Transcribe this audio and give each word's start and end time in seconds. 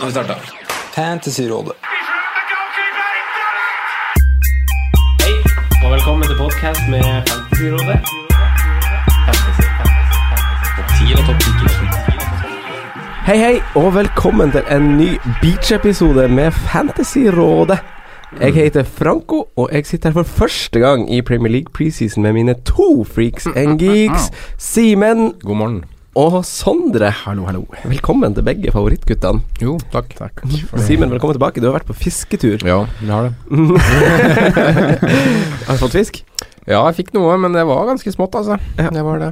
Nå 0.00 0.04
har 0.06 0.10
vi 0.10 0.12
starta. 0.12 0.34
Fantasyrådet. 0.94 1.72
Hei, 5.22 5.34
og 5.84 5.92
velkommen 5.92 6.28
til 6.28 6.36
podkast 6.38 6.80
med 6.90 7.04
Fantasyrådet. 7.28 8.00
Hei, 13.26 13.36
hei, 13.36 13.60
og 13.74 13.94
velkommen 13.94 14.50
til 14.50 14.62
en 14.70 14.96
ny 14.96 15.10
Beach-episode 15.42 16.28
med 16.28 16.50
Fantasyrådet. 16.50 17.78
Jeg 18.40 18.54
heter 18.54 18.82
Franco, 18.82 19.44
og 19.56 19.68
jeg 19.72 19.86
sitter 19.86 20.08
her 20.08 20.22
for 20.22 20.22
første 20.22 20.80
gang 20.80 21.14
i 21.14 21.22
Premier 21.22 21.52
League 21.52 21.72
preseason 21.74 22.22
med 22.22 22.32
mine 22.32 22.54
to 22.64 23.04
freaks 23.04 23.46
and 23.56 23.78
geeks, 23.78 24.30
Simen 24.58 25.32
God 25.44 25.56
morgen. 25.56 25.84
Og 26.18 26.40
Sondre. 26.46 27.10
Hallo, 27.22 27.44
hallo. 27.46 27.60
Velkommen 27.86 28.34
til 28.34 28.42
begge 28.46 28.72
favorittguttene. 28.74 29.44
Jo, 29.62 29.76
takk. 29.92 30.14
takk. 30.18 30.42
Simen, 30.82 31.10
velkommen 31.12 31.36
tilbake. 31.36 31.62
Du 31.62 31.68
har 31.68 31.76
vært 31.78 31.86
på 31.86 31.94
fisketur. 31.94 32.58
Ja, 32.66 32.80
vi 32.98 33.10
har 33.12 33.28
det. 33.28 33.34
Har 35.68 35.76
du 35.76 35.82
fått 35.84 35.94
fisk? 35.94 36.24
Ja, 36.66 36.82
jeg 36.88 36.96
fikk 36.98 37.14
noe, 37.14 37.36
men 37.40 37.54
det 37.54 37.62
var 37.68 37.86
ganske 37.88 38.12
smått, 38.14 38.34
altså. 38.34 38.58
Ja. 38.78 38.90
Det 38.90 39.04
var 39.06 39.22
det. 39.22 39.30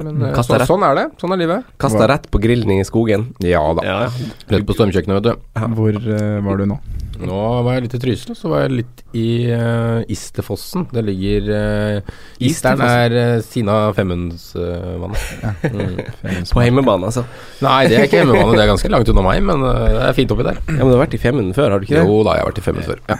Men 0.00 0.22
eh, 0.24 0.40
så, 0.40 0.56
sånn 0.64 0.86
er 0.88 0.96
det. 0.96 1.06
Sånn 1.20 1.36
er 1.36 1.42
livet. 1.42 1.68
Kasta 1.80 2.08
rett 2.08 2.30
på 2.32 2.40
grillen 2.40 2.72
i 2.78 2.84
skogen. 2.88 3.28
Ja 3.44 3.60
da. 3.76 3.84
Ja, 3.84 4.08
Rett 4.48 4.64
på 4.68 4.76
stormkjøkkenet, 4.78 5.20
vet 5.20 5.34
du. 5.34 5.48
Hvor 5.76 6.00
uh, 6.00 6.40
var 6.46 6.62
du 6.62 6.64
nå? 6.70 6.80
Nå 7.28 7.40
var 7.66 7.74
jeg 7.76 7.84
litt 7.84 7.94
i 7.96 8.00
Trysil, 8.02 8.34
så 8.38 8.48
var 8.52 8.62
jeg 8.64 8.72
litt 8.78 9.02
i 9.16 9.24
uh, 9.52 10.00
Isterfossen. 10.10 10.86
Det 10.94 11.02
ligger 11.06 11.48
uh, 11.52 12.12
Isteren 12.48 12.80
er 12.86 13.14
uh, 13.16 13.40
Sina 13.44 13.78
Femundsvannet. 13.96 15.64
mm. 15.64 16.44
På 16.54 16.64
hjemmebane, 16.64 17.10
altså. 17.10 17.24
Nei, 17.64 17.80
det 17.90 17.98
er 17.98 18.06
ikke 18.08 18.20
hjemmebane, 18.22 18.56
det 18.56 18.64
er 18.64 18.70
ganske 18.72 18.92
langt 18.92 19.10
unna 19.12 19.24
meg, 19.26 19.42
men 19.46 19.64
eh, 19.68 19.86
det 19.96 20.04
er 20.08 20.16
fint 20.16 20.34
oppi 20.34 20.46
der. 20.46 20.60
Ja, 20.66 20.78
Men 20.80 20.90
du 20.92 20.96
har 20.96 21.04
vært 21.06 21.16
i 21.18 21.22
Femund 21.22 21.54
før, 21.56 21.74
har 21.74 21.82
du 21.82 21.88
ikke 21.88 21.98
det? 22.00 22.06
Jo 22.08 22.20
da, 22.26 22.36
jeg 22.38 22.44
har 22.46 22.50
vært 22.52 22.62
i 22.62 22.66
Femund 22.68 22.88
før. 22.88 23.02
Ja. 23.10 23.18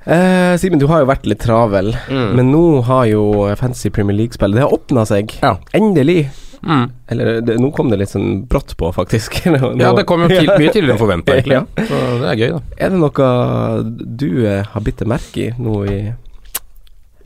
Uh, 0.00 0.54
Simen, 0.58 0.80
du 0.80 0.86
har 0.88 1.02
jo 1.02 1.08
vært 1.10 1.26
litt 1.28 1.42
travel, 1.44 1.90
Mm. 2.08 2.30
men 2.38 2.48
nå 2.54 2.62
har 2.88 3.04
jo 3.10 3.24
Fantasy 3.60 3.90
Premier 3.92 4.16
League-spillet 4.16 4.56
Det 4.56 4.64
har 4.64 4.72
åpna 4.72 5.04
seg. 5.06 5.34
Ja. 5.44 5.58
Endelig. 5.76 6.30
Mm. 6.62 6.86
Eller 7.08 7.40
det, 7.40 7.54
nå 7.60 7.70
kom 7.72 7.88
det 7.92 7.98
litt 8.02 8.12
sånn 8.12 8.42
brått 8.50 8.74
på, 8.76 8.90
faktisk. 8.92 9.38
Nå- 9.54 9.74
Ja, 9.80 9.92
det 9.96 10.04
kom 10.08 10.24
jo 10.26 10.28
til, 10.28 10.44
mye 10.50 10.72
tidligere 10.74 10.96
enn 10.96 11.00
forventa, 11.00 11.32
egentlig. 11.38 11.60
Ja. 11.60 11.86
Så 11.88 12.00
det 12.20 12.32
er 12.34 12.40
gøy, 12.42 12.50
da. 12.56 12.60
Er 12.76 12.90
det 12.92 13.00
noe 13.00 13.30
du 14.20 14.28
eh, 14.46 14.62
har 14.74 14.84
bitt 14.84 15.00
deg 15.00 15.08
merke 15.14 15.46
i 15.46 15.52
nå 15.56 15.78
i 15.88 16.00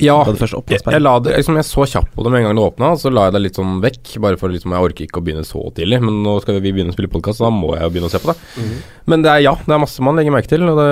Ja, 0.02 0.16
jeg, 0.26 0.48
jeg, 0.66 1.00
la 1.02 1.12
det, 1.22 1.36
liksom, 1.38 1.54
jeg 1.60 1.66
så 1.68 1.84
kjapt 1.86 2.10
på 2.16 2.24
det 2.26 2.32
med 2.32 2.40
en 2.40 2.48
gang 2.48 2.56
det 2.58 2.64
åpna, 2.64 2.88
så 2.98 3.12
la 3.14 3.28
jeg 3.28 3.36
det 3.36 3.42
litt 3.44 3.58
sånn 3.60 3.76
vekk. 3.84 4.14
Bare 4.24 4.38
for 4.40 4.50
liksom, 4.50 4.74
jeg 4.74 4.88
orker 4.88 5.06
ikke 5.06 5.20
å 5.20 5.24
begynne 5.26 5.44
så 5.46 5.62
tidlig. 5.76 6.00
Men 6.02 6.18
nå 6.24 6.34
skal 6.42 6.58
vi 6.58 6.72
begynne 6.74 6.90
å 6.90 6.96
spille 6.96 7.12
podkast, 7.12 7.38
så 7.38 7.46
da 7.46 7.52
må 7.54 7.76
jeg 7.76 7.86
jo 7.86 7.92
begynne 7.94 8.10
å 8.10 8.14
se 8.14 8.22
på 8.22 8.32
det. 8.32 8.36
Mhm. 8.58 8.80
Men 9.12 9.22
det 9.22 9.30
er 9.30 9.44
ja, 9.44 9.52
det 9.60 9.76
er 9.76 9.82
masse 9.84 10.02
man 10.02 10.18
legger 10.18 10.34
merke 10.34 10.50
til. 10.50 10.66
Og 10.66 10.80
det 10.80 10.90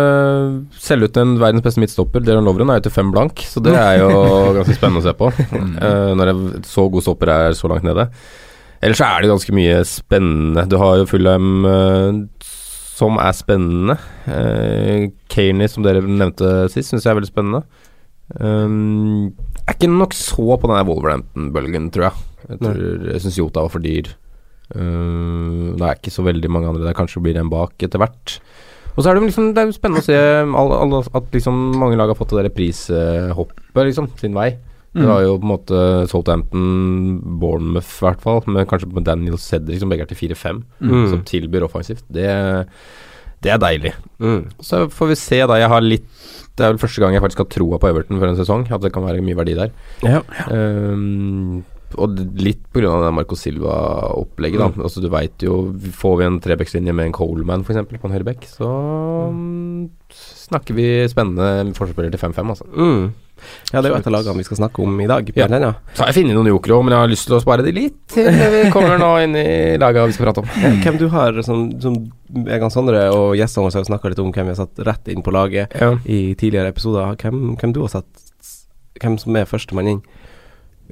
Selge 0.85 1.11
ut 1.11 1.19
en 1.23 1.35
verdens 1.41 1.67
beste 1.67 1.83
midtstopper, 1.83 2.23
Deron 2.27 2.47
Lovren, 2.47 2.71
er 2.71 2.79
jo 2.79 2.87
til 2.87 2.95
fem 2.95 3.11
blank, 3.15 3.43
så 3.49 3.63
det 3.65 3.75
er 3.79 4.03
jo 4.05 4.13
ganske 4.61 4.79
spennende 4.79 5.03
å 5.03 5.09
se 5.09 5.17
på. 5.19 5.33
Eh, 5.33 6.15
når 6.19 6.33
jeg, 6.33 6.65
så 6.71 6.87
god 6.93 7.07
stopper 7.09 7.35
er 7.35 7.59
så 7.59 7.71
langt 7.73 7.87
nede. 7.89 8.07
Ellers 8.83 8.99
så 8.99 9.07
er 9.07 9.23
det 9.23 9.31
ganske 9.31 9.55
mye 9.55 9.83
spennende. 9.87 10.67
Du 10.71 10.79
har 10.81 10.99
jo 10.99 11.07
Fulham 11.11 11.67
uh, 11.67 12.23
som 12.99 13.19
er 13.23 13.35
spennende. 13.39 13.99
Uh, 14.27 15.11
Kaney, 15.31 15.71
som 15.71 15.87
dere 15.87 16.03
nevnte 16.03 16.67
sist, 16.73 16.91
syns 16.91 17.07
jeg 17.07 17.13
er 17.13 17.21
veldig 17.21 17.31
spennende. 17.31 17.63
Um, 18.41 19.33
er 19.67 19.77
ikke 19.77 19.91
nok 19.93 20.15
så 20.17 20.57
på 20.59 20.71
den 20.71 20.87
Wolverhampton-bølgen, 20.89 21.91
tror 21.95 22.09
jeg. 22.09 22.27
Jeg, 22.49 22.59
tror, 22.63 22.83
jeg 23.13 23.23
syns 23.25 23.39
Jota 23.39 23.65
var 23.67 23.73
for 23.75 23.85
dyr. 23.85 24.13
Uh, 24.73 25.73
det 25.77 25.85
er 25.87 25.99
ikke 25.99 26.15
så 26.15 26.25
veldig 26.27 26.51
mange 26.51 26.71
andre 26.73 26.87
der. 26.89 26.97
Kanskje 26.97 27.23
blir 27.25 27.39
en 27.41 27.51
bak 27.53 27.77
etter 27.85 28.01
hvert. 28.03 28.39
Og 28.93 29.01
så 29.01 29.09
er 29.11 29.17
det, 29.17 29.25
liksom, 29.31 29.53
det 29.57 29.63
er 29.63 29.71
spennende 29.73 30.03
å 30.03 30.05
se 30.05 30.17
all, 30.19 30.73
all, 30.77 30.99
at 31.17 31.33
liksom 31.33 31.61
mange 31.81 31.97
lag 31.97 32.11
har 32.13 32.19
fått 32.19 32.35
det 32.37 32.43
der 32.45 32.53
prishoppet 32.57 33.87
liksom, 33.89 34.11
sin 34.21 34.37
vei. 34.37 34.51
Det 34.93 35.07
var 35.09 35.23
jo 35.25 35.39
på 35.41 35.47
en 35.47 35.53
måte 35.55 35.77
Southampton, 36.11 36.67
Bournemouth 37.41 37.95
i 38.03 38.05
hvert 38.05 38.21
fall, 38.21 38.43
men 38.45 38.67
kanskje 38.69 38.91
med 38.93 39.07
Daniel 39.09 39.39
Cedric 39.41 39.81
som 39.81 39.89
begge 39.89 40.05
er 40.05 40.11
til 40.11 40.19
4-5, 40.21 40.59
Mm. 40.85 41.07
som 41.09 41.23
tilbyr 41.25 41.65
offensivt. 41.65 42.05
Det, 42.13 42.29
det 43.43 43.53
er 43.55 43.61
deilig. 43.63 43.93
Mm. 44.23 44.47
Så 44.63 44.87
får 44.93 45.13
vi 45.13 45.19
se, 45.19 45.43
da. 45.51 45.59
Jeg 45.61 45.73
har 45.73 45.85
litt 45.85 46.07
Det 46.53 46.67
er 46.67 46.75
vel 46.75 46.83
første 46.83 47.01
gang 47.01 47.15
jeg 47.17 47.23
faktisk 47.25 47.43
har 47.45 47.51
troa 47.53 47.79
på 47.81 47.89
Everton 47.89 48.21
for 48.21 48.29
en 48.29 48.39
sesong. 48.39 48.67
At 48.71 48.85
det 48.85 48.93
kan 48.95 49.07
være 49.07 49.25
mye 49.25 49.39
verdi 49.39 49.57
der. 49.59 49.73
Ja. 50.05 50.21
Ehm, 50.53 51.63
og 52.01 52.21
litt 52.41 52.63
pga. 52.73 52.93
det 53.03 53.13
Marco 53.15 53.37
Silva-opplegget, 53.37 54.61
da. 54.61 54.85
Altså 54.85 55.03
Du 55.05 55.09
veit 55.13 55.45
jo 55.45 55.57
Får 55.97 56.19
vi 56.21 56.29
en 56.29 56.39
trebekslinje 56.41 56.95
med 56.97 57.11
en 57.11 57.17
Coleman 57.17 57.65
f.eks. 57.67 57.83
på 57.91 58.09
en 58.09 58.15
høyrebekk, 58.17 58.47
så 58.49 58.69
mm, 59.33 59.91
snakker 60.49 60.77
vi 60.77 60.87
spennende 61.13 61.75
forspiller 61.77 62.13
til 62.13 62.23
5-5, 62.23 62.55
altså. 62.55 62.69
Mm. 62.73 63.11
Ja, 63.73 63.81
det 63.81 63.89
er 63.89 63.93
jo 63.93 63.99
et 63.99 64.09
av 64.09 64.15
lagene 64.15 64.43
vi 64.43 64.47
skal 64.47 64.61
snakke 64.61 64.83
om 64.85 65.01
i 65.01 65.09
dag. 65.11 65.29
Ja. 65.37 65.49
Den, 65.51 65.67
ja. 65.69 65.73
Så 65.97 66.05
har 66.05 66.13
jeg 66.13 66.19
funnet 66.21 66.39
noen 66.39 66.51
jokere 66.53 66.77
òg, 66.77 66.87
men 66.87 66.97
jeg 66.97 67.05
har 67.05 67.13
lyst 67.13 67.29
til 67.29 67.37
å 67.37 67.43
spare 67.43 67.67
de 67.67 67.75
litt 67.77 68.01
til 68.13 68.29
vi 68.57 68.65
kommer 68.75 68.99
nå 69.01 69.13
inn 69.25 69.39
i 69.39 69.47
lagene 69.81 70.11
vi 70.11 70.17
skal 70.17 70.29
prate 70.29 70.45
om. 70.45 70.51
Hvem 70.85 70.99
du 71.01 71.07
har 71.13 71.39
som, 71.47 71.65
som 71.83 71.99
Egan 72.47 72.73
Sondre 72.73 73.05
og 73.15 73.37
gjestene 73.39 73.67
våre 73.67 73.83
har 73.83 73.89
snakka 73.89 74.13
litt 74.13 74.25
om 74.25 74.33
hvem 74.33 74.51
vi 74.51 74.55
har 74.55 74.61
satt 74.65 74.83
rett 74.89 75.13
inn 75.13 75.25
på 75.25 75.35
laget 75.35 75.75
Ja. 75.79 75.95
i 76.05 76.35
tidligere 76.39 76.73
episoder. 76.73 77.17
Hvem, 77.21 77.55
hvem 77.61 77.77
du 77.77 77.85
har 77.85 77.97
satt 78.01 78.29
Hvem 79.03 79.17
som 79.19 79.35
er 79.35 79.47
førstemann 79.49 79.89
inn? 79.89 80.03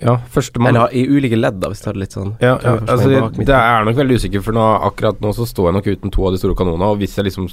Ja, 0.00 0.16
førstemann 0.32 0.72
Eller 0.72 0.94
i 0.96 1.02
ulike 1.04 1.36
ledd, 1.36 1.58
da, 1.60 1.68
hvis 1.70 1.82
du 1.82 1.84
tar 1.84 1.96
det 1.96 2.06
litt 2.06 2.14
sånn. 2.16 2.32
Ja, 2.40 2.54
ja 2.64 2.78
altså, 2.80 3.10
det 3.36 3.56
er 3.56 3.84
nok 3.84 3.98
veldig 3.98 4.16
usikker, 4.16 4.42
for 4.44 4.56
nå, 4.56 4.64
akkurat 4.88 5.20
nå 5.20 5.34
så 5.36 5.44
står 5.48 5.68
jeg 5.68 5.76
nok 5.76 5.90
uten 5.90 6.14
to 6.14 6.24
av 6.26 6.34
de 6.34 6.40
store 6.40 6.56
kanonene. 6.58 6.88
Og 6.88 7.02
hvis 7.02 7.18
jeg 7.18 7.28
liksom 7.28 7.50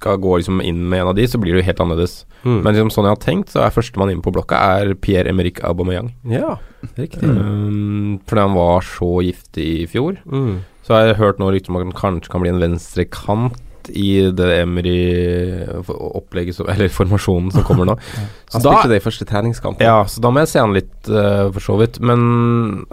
skal 0.00 0.16
gå 0.24 0.38
liksom 0.40 0.62
inn 0.64 0.80
med 0.88 1.02
en 1.04 1.10
av 1.12 1.16
de, 1.20 1.28
så 1.28 1.36
blir 1.40 1.52
det 1.54 1.60
jo 1.62 1.68
helt 1.68 1.84
annerledes. 1.84 2.16
Mm. 2.40 2.58
Men 2.64 2.72
liksom 2.72 2.92
sånn 2.94 3.06
jeg 3.10 3.16
har 3.18 3.22
tenkt, 3.22 3.52
så 3.52 3.60
er 3.66 3.74
førstemann 3.76 4.14
inne 4.14 4.24
på 4.24 4.32
blokka 4.32 4.56
er 4.80 4.94
Pierre-Emerick 4.96 5.60
Aubameyang. 5.68 6.14
Ja, 6.32 6.54
riktig. 6.96 7.28
Um, 7.28 8.16
fordi 8.24 8.46
han 8.48 8.56
var 8.56 8.80
så 8.88 9.18
giftig 9.28 9.68
i 9.82 9.88
fjor. 9.92 10.16
Mm. 10.24 10.62
Så 10.86 10.96
har 10.96 11.10
jeg 11.10 11.20
hørt 11.20 11.42
nå 11.42 11.52
rykter 11.52 11.74
om 11.74 11.82
at 11.82 11.90
han 11.90 11.98
kanskje 12.00 12.32
kan 12.32 12.40
bli 12.46 12.54
en 12.54 12.62
venstrekant 12.64 13.60
i 13.96 14.20
det 14.36 14.46
Emry-opplegget 14.60 16.58
eller 16.68 16.88
formasjonen 16.92 17.50
som 17.54 17.64
kommer 17.66 17.86
nå. 17.88 17.94
Han 18.52 18.62
da- 18.64 18.72
spilte 18.74 18.90
det 18.92 18.98
i 19.00 19.04
første 19.04 19.26
treningskamp. 19.28 19.80
ja, 19.82 20.00
så 20.10 20.20
da 20.22 20.30
må 20.32 20.38
jeg 20.42 20.50
se 20.50 20.58
han 20.62 20.74
litt, 20.74 20.96
uh, 21.08 21.50
for 21.54 21.60
så 21.64 21.76
vidt. 21.80 22.00
Men 22.02 22.20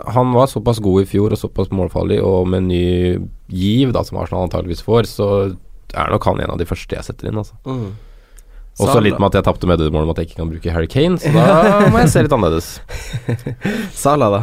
han 0.06 0.34
var 0.36 0.48
såpass 0.52 0.80
god 0.84 1.04
i 1.04 1.10
fjor 1.10 1.34
og 1.34 1.40
såpass 1.42 1.72
målfarlig, 1.74 2.20
og 2.24 2.48
med 2.52 2.62
ny 2.70 2.84
giv, 3.50 3.92
da, 3.96 4.02
som 4.06 4.20
Arsenal 4.22 4.46
antageligvis 4.46 4.86
får, 4.86 5.04
så 5.10 5.28
er 5.94 6.12
nok 6.12 6.28
han 6.28 6.44
en 6.44 6.54
av 6.54 6.60
de 6.60 6.68
første 6.68 6.98
jeg 6.98 7.08
setter 7.08 7.30
inn, 7.30 7.40
altså. 7.40 7.58
Mm. 7.68 7.96
Også 8.78 9.00
litt 9.02 9.18
med 9.18 9.32
at 9.32 9.40
jeg 9.40 9.48
tapte 9.48 9.70
mediemål 9.70 10.06
om 10.06 10.14
at 10.14 10.22
jeg 10.22 10.30
ikke 10.30 10.40
kan 10.42 10.52
bruke 10.52 10.74
Harry 10.74 10.90
Kane, 10.92 11.18
så 11.22 11.32
da 11.34 11.88
må 11.94 12.02
jeg 12.04 12.12
se 12.14 12.24
litt 12.26 12.36
annerledes. 12.36 12.70
Salah, 14.04 14.34
da? 14.34 14.42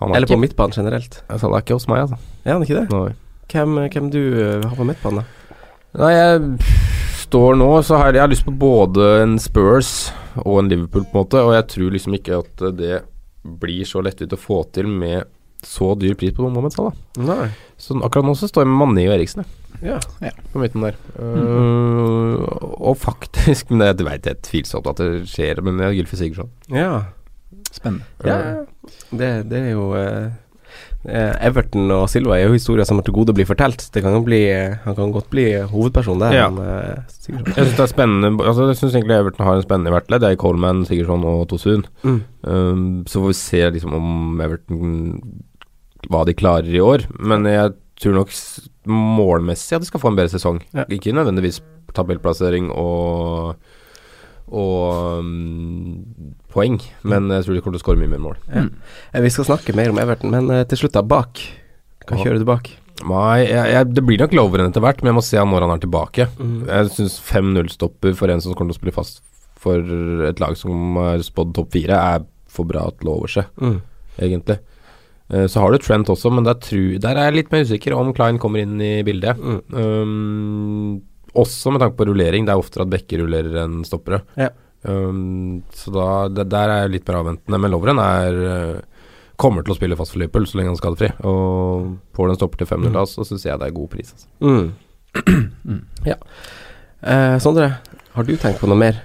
Er 0.00 0.16
Eller 0.18 0.28
på 0.28 0.38
midtbanen 0.40 0.76
generelt? 0.76 1.20
Salah 1.28 1.58
er 1.58 1.66
ikke 1.66 1.76
hos 1.76 1.88
meg, 1.90 2.06
altså. 2.06 2.18
Er 2.44 2.56
han 2.56 2.64
ikke 2.64 2.78
det? 2.80 2.86
Nei. 2.92 3.12
Hvem, 3.52 3.76
hvem 3.92 4.08
du 4.12 4.20
eh, 4.22 4.64
har 4.64 4.76
på 4.78 4.86
midtbanen, 4.88 5.22
da? 5.22 5.58
Nei, 6.00 6.12
jeg 6.16 6.72
står 7.20 7.58
nå, 7.60 7.68
så 7.86 8.00
har 8.00 8.08
jeg, 8.08 8.18
jeg 8.18 8.24
har 8.24 8.32
lyst 8.32 8.48
på 8.48 8.56
både 8.64 9.10
en 9.22 9.36
Spurs 9.42 9.92
og 10.42 10.62
en 10.62 10.72
Liverpool, 10.72 11.04
på 11.04 11.14
en 11.14 11.20
måte, 11.20 11.44
og 11.44 11.54
jeg 11.54 11.68
tror 11.74 11.94
liksom 11.94 12.16
ikke 12.16 12.40
at 12.40 12.64
det 12.80 13.02
blir 13.44 13.84
så 13.86 14.00
lettvint 14.02 14.32
å 14.32 14.40
få 14.40 14.62
til 14.72 14.88
med 14.88 15.28
så 15.68 15.92
dyr 15.98 16.16
pris 16.18 16.34
på 16.36 16.44
Mohammed 16.46 16.74
Salah. 16.74 16.96
Nei. 17.20 17.48
Så 17.80 17.96
akkurat 18.04 18.28
nå 18.28 18.36
så 18.38 18.48
står 18.50 18.64
jeg 18.64 18.72
med 18.72 18.80
Mané 18.82 19.08
og 19.08 19.16
Eriksen, 19.16 19.44
jeg. 19.44 19.60
Ja. 19.84 19.98
på 20.52 20.62
midten 20.62 20.84
der. 20.84 20.96
Uh, 21.18 22.44
og 22.78 22.96
faktisk 22.96 23.68
Men 23.70 23.82
det, 23.82 23.98
det 23.98 24.06
vet 24.06 24.28
jeg 24.28 24.36
er 24.38 24.46
tvilsomt 24.46 24.88
at 24.88 25.02
det 25.02 25.26
skjer, 25.28 25.60
men 25.64 25.82
er 25.82 25.94
Gylfi 25.96 26.20
Sigurdsson. 26.20 26.52
ja. 26.72 27.02
Spennende. 27.74 28.04
Ja, 28.22 28.36
det, 29.10 29.28
det 29.50 29.58
er 29.58 29.70
jo 29.72 29.88
eh, 29.98 30.28
eh, 31.08 31.32
Everton 31.42 31.90
og 31.90 32.04
Silva 32.10 32.36
er 32.38 32.46
jo 32.46 32.54
historier 32.54 32.86
som 32.86 33.00
er 33.00 33.06
til 33.06 33.16
gode 33.16 33.34
å 33.34 33.36
bli 33.36 33.46
fortalt. 33.48 33.82
Det 33.90 34.02
kan 34.04 34.14
jo 34.14 34.20
bli 34.22 34.44
Han 34.84 34.94
kan 34.94 35.10
godt 35.14 35.26
bli 35.32 35.48
hovedperson 35.72 36.22
der. 36.22 36.36
Ja. 36.36 36.44
han, 36.52 36.60
uh, 36.62 37.02
Jeg 37.26 37.56
syns 37.56 37.74
det 37.74 37.82
er 37.82 37.90
spennende 37.90 38.30
Altså 38.46 38.68
Jeg 38.70 38.78
syns 38.78 38.94
egentlig 38.94 39.16
Everton 39.16 39.46
har 39.48 39.58
en 39.58 39.66
spennende 39.66 39.90
hvert. 39.90 40.06
Det 40.06 40.30
er 40.30 40.38
Coleman, 40.38 40.84
Sigurdsson 40.86 41.26
og 41.26 41.48
Tosun. 41.50 41.82
Mm. 42.04 42.20
Um, 42.46 42.86
så 43.10 43.24
får 43.24 43.32
vi 43.32 43.40
se 43.40 43.64
liksom 43.78 43.98
om 43.98 44.40
Everton 44.46 45.10
hva 46.10 46.24
de 46.28 46.34
klarer 46.36 46.68
i 46.74 46.82
år. 46.82 47.06
Men 47.18 47.46
jeg 47.48 47.74
tror 48.00 48.18
nok 48.18 48.32
målmessig 48.90 49.76
at 49.76 49.84
de 49.84 49.88
skal 49.88 50.02
få 50.02 50.10
en 50.12 50.18
bedre 50.18 50.32
sesong. 50.34 50.60
Ja. 50.74 50.84
Ikke 50.92 51.14
nødvendigvis 51.16 51.62
tabellplassering 51.94 52.70
og 52.74 53.54
og 54.54 55.18
um, 55.24 56.04
poeng, 56.52 56.76
men 57.08 57.30
jeg 57.32 57.46
tror 57.46 57.56
de 57.56 57.60
kommer 57.64 57.78
til 57.78 57.80
å 57.80 57.84
skåre 57.86 58.00
mye 58.02 58.10
mer 58.12 58.20
mål. 58.22 58.34
Ja. 58.52 58.66
Vi 59.24 59.30
skal 59.32 59.46
snakke 59.48 59.72
mer 59.74 59.88
om 59.90 59.98
Everton, 59.98 60.30
men 60.34 60.50
eh, 60.52 60.66
til 60.68 60.82
slutt, 60.82 60.92
da. 60.94 61.00
Bak. 61.02 61.40
Hva 62.04 62.18
kjører 62.20 62.42
du 62.42 62.46
bak? 62.50 62.68
Nei, 63.08 63.38
jeg, 63.48 63.72
jeg, 63.72 63.88
det 63.96 64.04
blir 64.06 64.20
nok 64.20 64.36
Loveren 64.36 64.68
etter 64.68 64.84
hvert, 64.84 65.00
men 65.00 65.10
jeg 65.10 65.16
må 65.16 65.24
se 65.24 65.40
når 65.40 65.64
han 65.64 65.72
er 65.74 65.80
tilbake. 65.82 66.28
Mm. 66.36 66.52
Jeg 66.68 66.92
syns 66.94 67.16
5-0-stopper 67.24 68.14
for 68.20 68.30
en 68.30 68.44
som 68.44 68.54
kommer 68.54 68.76
til 68.76 68.78
å 68.78 68.82
spille 68.82 68.94
fast 69.00 69.22
for 69.64 69.80
et 70.28 70.44
lag 70.44 70.54
som 70.60 71.00
er 71.06 71.24
spådd 71.24 71.56
topp 71.56 71.72
fire, 71.74 71.96
er 71.96 72.28
for 72.54 72.68
bra 72.68 72.84
til 73.00 73.10
å 73.10 73.16
overse, 73.22 73.46
Mm. 73.58 73.80
egentlig. 74.28 74.60
Eh, 75.32 75.46
så 75.46 75.60
har 75.62 75.72
du 75.72 75.80
Trent 75.80 76.10
også, 76.12 76.32
men 76.34 76.46
der, 76.46 76.58
tru, 76.60 76.96
der 77.00 77.16
er 77.16 77.30
jeg 77.30 77.38
litt 77.38 77.52
mer 77.54 77.64
usikker 77.64 77.96
om 77.96 78.12
Klein 78.16 78.40
kommer 78.42 78.64
inn 78.64 78.76
i 78.82 78.98
bildet. 79.06 79.40
Mm. 79.40 79.60
Um, 79.72 81.02
også 81.34 81.72
med 81.74 81.82
tanke 81.82 81.98
på 81.98 82.08
rullering. 82.10 82.46
Det 82.46 82.54
er 82.54 82.60
oftere 82.60 82.86
at 82.86 82.92
bekker 82.92 83.24
rullerer 83.24 83.62
enn 83.64 83.80
stoppere. 83.88 84.22
Ja. 84.38 84.50
Um, 84.84 85.62
så 85.72 85.94
da, 85.94 86.08
det, 86.28 86.48
der 86.52 86.70
er 86.70 86.84
jeg 86.84 86.98
litt 86.98 87.08
mer 87.08 87.22
avventende. 87.22 87.60
Men 87.62 87.72
Lovren 87.72 88.02
er 88.02 88.42
eh, 88.50 89.06
kommer 89.40 89.64
til 89.64 89.74
å 89.74 89.78
spille 89.78 89.98
fast 89.98 90.14
for 90.14 90.22
Liverpool 90.22 90.46
så 90.46 90.60
lenge 90.60 90.70
han 90.70 90.78
er 90.78 90.82
skadefri. 90.82 91.10
Og 91.26 91.96
får 92.14 92.30
den 92.30 92.38
stopper 92.38 92.62
til 92.62 92.70
5-0 92.70 92.94
da, 92.94 93.06
så 93.08 93.26
syns 93.26 93.48
jeg 93.48 93.60
det 93.60 93.70
er 93.70 93.78
god 93.80 93.92
pris. 93.96 94.14
Altså. 94.16 94.30
Mm. 95.64 95.78
ja. 96.04 96.16
Eh, 97.00 97.36
Sondre, 97.40 97.68
har 98.12 98.26
du 98.26 98.32
tenkt 98.36 98.58
på 98.60 98.68
noe 98.68 98.76
mer? 98.76 98.98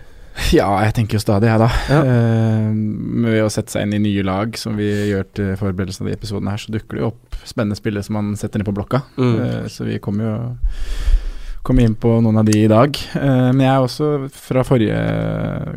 Ja, 0.53 0.69
jeg 0.85 0.93
tenker 0.95 1.17
jo 1.17 1.21
stadig, 1.21 1.49
jeg, 1.49 1.59
da. 1.59 1.67
Ja. 1.91 1.99
Uh, 2.01 3.25
ved 3.27 3.41
å 3.43 3.49
sette 3.53 3.73
seg 3.75 3.85
inn 3.85 3.97
i 3.97 4.03
nye 4.07 4.23
lag, 4.25 4.55
som 4.57 4.77
vi 4.79 4.87
gjør 5.11 5.25
til 5.35 5.55
forberedelsen 5.59 6.05
av 6.05 6.11
de 6.11 6.15
episodene 6.17 6.53
her, 6.55 6.61
så 6.63 6.71
dukker 6.73 6.95
det 6.97 7.03
jo 7.03 7.09
opp 7.11 7.39
spennende 7.45 7.77
spillere 7.77 8.05
som 8.07 8.15
man 8.17 8.31
setter 8.39 8.61
ned 8.61 8.69
på 8.69 8.73
blokka. 8.77 9.03
Mm. 9.19 9.35
Uh, 9.41 9.67
så 9.69 9.85
vi 9.89 9.99
kommer 10.03 10.25
jo 10.29 10.35
komme 11.69 11.83
inn 11.83 11.93
på 11.99 12.15
noen 12.23 12.39
av 12.39 12.47
de 12.47 12.55
i 12.63 12.69
dag. 12.71 12.95
Uh, 13.19 13.49
men 13.51 13.61
jeg 13.65 13.69
er 13.73 13.83
også, 13.85 14.09
fra 14.33 14.63
forrige 14.65 14.99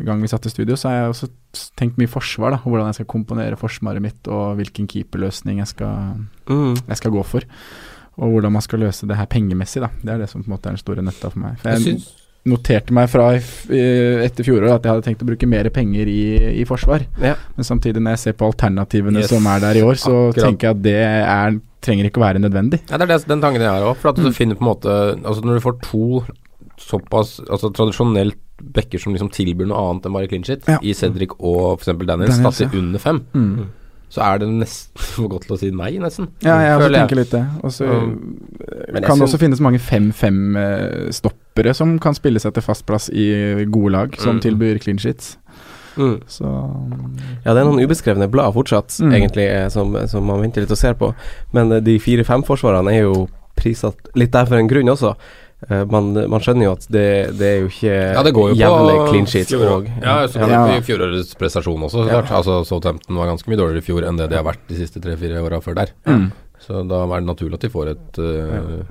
gang 0.07 0.23
vi 0.23 0.31
satt 0.31 0.47
i 0.47 0.53
studio, 0.53 0.77
så 0.79 0.89
har 0.89 0.95
jeg 1.01 1.11
også 1.13 1.29
tenkt 1.77 1.99
mye 2.01 2.09
forsvar, 2.09 2.55
da. 2.55 2.61
og 2.63 2.71
Hvordan 2.73 2.89
jeg 2.89 3.01
skal 3.01 3.11
komponere 3.13 3.59
forsvaret 3.59 4.01
mitt, 4.01 4.31
og 4.31 4.55
hvilken 4.61 4.87
keeperløsning 4.89 5.59
jeg 5.61 5.69
skal, 5.75 6.23
Mm. 6.49 6.73
jeg 6.87 6.97
skal 6.97 7.11
gå 7.13 7.21
for. 7.27 7.45
Og 8.17 8.29
hvordan 8.31 8.51
man 8.53 8.61
skal 8.61 8.79
løse 8.79 9.07
det 9.09 9.15
her 9.17 9.25
pengemessig, 9.29 9.81
da. 9.83 9.89
Det 10.01 10.11
er 10.15 10.17
det 10.23 10.29
som 10.29 10.41
på 10.43 10.47
en 10.49 10.55
måte 10.55 10.69
er 10.69 10.75
den 10.77 10.81
store 10.81 11.01
nøtta 11.05 11.29
for 11.33 11.39
meg. 11.43 11.59
For 11.61 11.69
Jeg 11.69 11.83
jeg, 11.83 11.95
syns- 11.97 12.22
noterte 12.45 12.91
meg 12.91 13.07
fra 13.09 13.29
etter 13.37 14.43
fjoråret 14.43 14.73
at 14.75 14.83
jeg 14.83 14.91
hadde 14.91 15.05
tenkt 15.05 15.21
å 15.23 15.27
bruke 15.29 15.47
mer 15.47 15.69
penger 15.73 16.09
i, 16.11 16.23
i 16.61 16.65
forsvar. 16.67 17.05
Ja. 17.21 17.35
Men 17.55 17.63
samtidig, 17.67 18.01
når 18.03 18.17
jeg 18.17 18.23
ser 18.25 18.33
på 18.39 18.49
alternativene 18.51 19.21
Yes. 19.23 19.29
som 19.31 19.45
er 19.47 19.59
der 19.63 19.79
i 19.79 19.83
år, 19.85 19.95
så 19.95 20.11
Akkurat. 20.29 20.43
tenker 20.49 20.67
jeg 20.67 20.75
at 20.75 20.81
det 20.83 20.97
er, 21.07 21.59
trenger 21.83 22.09
ikke 22.09 22.19
å 22.19 22.25
være 22.27 22.41
nødvendig. 22.43 22.81
Ja, 22.89 22.97
det 22.97 23.07
er 23.09 23.13
det, 23.17 23.27
den 23.27 23.41
tanken 23.43 23.61
jeg 23.63 23.69
har 23.71 23.81
òg. 23.87 23.95
For 23.97 24.09
at 24.09 24.15
du 24.19 24.23
Mm. 24.27 24.33
finner 24.35 24.55
på 24.55 24.63
en 24.63 24.71
måte 24.75 25.25
Altså 25.25 25.41
Når 25.43 25.53
du 25.55 25.63
får 25.63 25.81
to 25.81 26.23
såpass 26.79 27.39
Altså 27.49 27.71
tradisjonelt 27.73 28.35
backer 28.73 28.99
som 28.99 29.13
liksom 29.13 29.29
tilbyr 29.31 29.67
noe 29.67 29.77
annet 29.91 30.05
enn 30.05 30.13
bare 30.13 30.27
clean 30.27 30.43
shit, 30.43 30.63
Ja. 30.67 30.77
i 30.81 30.93
Cedric 30.93 31.31
og 31.39 31.79
f.eks. 31.81 31.97
Daniels, 32.05 32.37
Daniels, 32.37 32.59
ja. 32.61 32.69
under 32.73 32.99
fem, 32.99 33.19
Mm. 33.33 33.67
Så 34.13 34.21
er 34.21 34.37
det 34.43 34.47
nesten 34.53 35.01
for 35.15 35.27
godt 35.31 35.47
til 35.49 35.55
å 35.55 35.59
si 35.59 35.71
nei, 35.73 35.91
nesten. 35.97 36.27
Ja, 36.45 36.59
jeg 36.61 36.77
også 36.77 36.91
tenker 36.93 37.17
litt 37.17 37.31
det. 37.33 37.43
Og 37.65 37.71
så 37.73 37.87
Um, 37.89 38.37
kan 39.01 39.17
det 39.17 39.25
også 39.25 39.39
finnes 39.41 39.61
mange 39.63 39.79
5-5-stoppere 39.81 41.73
som 41.75 41.95
kan 42.01 42.15
spille 42.17 42.39
seg 42.41 42.53
til 42.55 42.65
fast 42.65 42.85
plass 42.89 43.09
i 43.13 43.25
gode 43.71 43.91
lag, 43.95 44.15
som 44.21 44.37
Mm. 44.37 44.41
tilbyr 44.45 44.79
clean 44.83 44.97
sheets. 44.99 45.37
Mm. 45.97 46.21
Så 46.27 46.43
Ja, 47.45 47.53
det 47.53 47.61
er 47.61 47.65
noen 47.69 47.83
ubeskrevne 47.85 48.29
blad 48.31 48.53
fortsatt, 48.53 48.89
Mm. 49.01 49.11
egentlig, 49.13 49.47
eh, 49.49 49.69
som, 49.69 49.95
som 50.07 50.23
man 50.25 50.41
venter 50.41 50.61
litt 50.61 50.71
og 50.71 50.77
ser 50.77 50.93
på. 50.93 51.13
Men 51.53 51.71
eh, 51.71 51.79
de 51.81 51.99
fire-fem 51.99 52.43
forsvarene 52.43 52.91
er 52.93 53.01
jo 53.03 53.27
prissatt 53.55 53.95
litt 54.15 54.31
der 54.31 54.45
for 54.45 54.55
en 54.57 54.67
grunn 54.67 54.89
også. 54.89 55.15
Eh, 55.69 55.83
man, 55.91 56.13
man 56.29 56.41
skjønner 56.43 56.65
jo 56.67 56.71
at 56.75 56.87
det, 56.91 57.03
det 57.39 57.47
er 57.47 57.59
jo 57.61 57.67
ikke 57.71 57.93
Ja, 58.15 58.23
det 58.23 58.33
går 58.35 58.49
jo 58.51 58.55
jevne 58.59 58.95
på 58.97 59.07
clean 59.11 59.27
sheets 59.31 59.53
og 59.53 59.87
Ja, 60.01 60.15
så 60.27 60.39
Ja. 60.49 60.63
i 60.77 60.81
fjorårets 60.81 61.35
prestasjon 61.39 61.83
også. 61.87 62.03
så 62.03 62.07
Ja. 62.09 62.21
klart. 62.21 62.31
Altså 62.41 62.65
Southampton 62.67 63.15
var 63.15 63.27
ganske 63.31 63.47
mye 63.47 63.57
dårligere 63.61 63.77
i 63.83 63.87
fjor 63.87 64.03
enn 64.07 64.17
det 64.17 64.29
de 64.29 64.35
har 64.35 64.43
vært 64.43 64.59
de 64.67 64.75
siste 64.75 64.99
tre-fire 65.01 65.39
åra 65.43 65.61
før 65.61 65.75
der. 65.75 65.93
mm, 66.05 66.31
Så 66.59 66.87
da 66.87 67.03
er 67.03 67.19
det 67.19 67.27
naturlig 67.27 67.53
at 67.55 67.61
de 67.61 67.69
får 67.69 67.87
et 67.91 68.19
øh, 68.19 68.83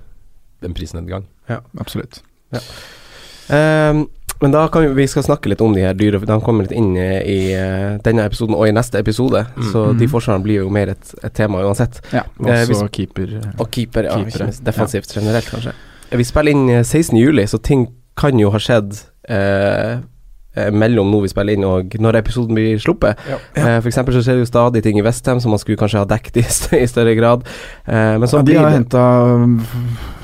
en 0.63 0.75
prisnedgang. 0.75 1.25
Ja, 1.49 1.61
absolutt. 1.81 2.23
Ehm, 3.51 4.07
men 4.43 4.51
da 4.51 4.67
kan 4.69 4.83
vi, 4.83 4.89
vi 4.95 5.07
skal 5.11 5.23
snakke 5.23 5.49
litt 5.53 5.61
om 5.63 5.75
de 5.75 5.85
her 5.85 5.95
dyre, 5.95 6.19
de 6.19 6.41
kommer 6.43 6.67
litt 6.67 6.75
inn 6.75 6.97
i, 6.97 7.07
i 7.23 7.39
eh, 7.55 7.99
denne 8.03 8.25
episoden 8.27 8.57
og 8.59 8.67
i 8.67 8.73
neste 8.75 8.99
episode. 8.99 9.45
Mm. 9.57 9.69
Så 9.73 9.85
de 9.99 10.09
forskjellene 10.11 10.43
blir 10.47 10.63
jo 10.65 10.71
mer 10.73 10.89
et, 10.97 11.15
et 11.23 11.33
tema 11.37 11.63
uansett. 11.63 12.01
Ja, 12.13 12.25
Eh, 12.43 12.65
hvis- 12.67 12.83
keeper. 12.91 13.37
Og 13.59 13.71
keeper, 13.71 14.05
ja, 14.11 14.17
keeper. 14.19 14.51
defensivt 14.67 15.15
ja. 15.15 15.21
Generelt, 15.21 15.47
kanskje. 15.53 15.73
Vi 16.19 16.25
spiller 16.29 16.53
inn 16.55 16.69
eh, 16.71 16.83
16. 16.85 17.17
juli, 17.19 17.47
så 17.49 17.59
ting 17.59 17.87
kan 18.19 18.39
jo 18.41 18.51
ha 18.53 18.61
skjedd 18.61 18.93
eh, 19.33 20.01
eh, 20.57 20.71
mellom 20.75 21.09
nå 21.13 21.23
vi 21.25 21.31
spiller 21.33 21.57
inn 21.57 21.65
og 21.65 21.95
når 22.03 22.19
episoden 22.21 22.59
blir 22.59 22.81
sluppet. 22.83 23.21
Ja. 23.31 23.39
Eh, 23.57 23.79
for 23.81 23.89
eksempel 23.89 24.17
så 24.17 24.25
skjer 24.25 24.37
det 24.41 24.45
jo 24.45 24.51
stadig 24.51 24.83
ting 24.85 25.01
i 25.01 25.05
Westham 25.07 25.41
som 25.41 25.55
man 25.55 25.63
skulle 25.63 25.81
kanskje 25.81 26.03
ha 26.03 26.09
dekket 26.11 26.43
i, 26.43 26.47
i 26.83 26.89
større 26.91 27.17
grad. 27.19 27.47
Eh, 27.87 28.19
men 28.21 28.29
så 28.29 28.41
Ja, 28.41 28.43
de 28.43 28.53
blir 28.53 28.61
har 28.61 28.71
det 28.71 28.79
henta 28.83 29.07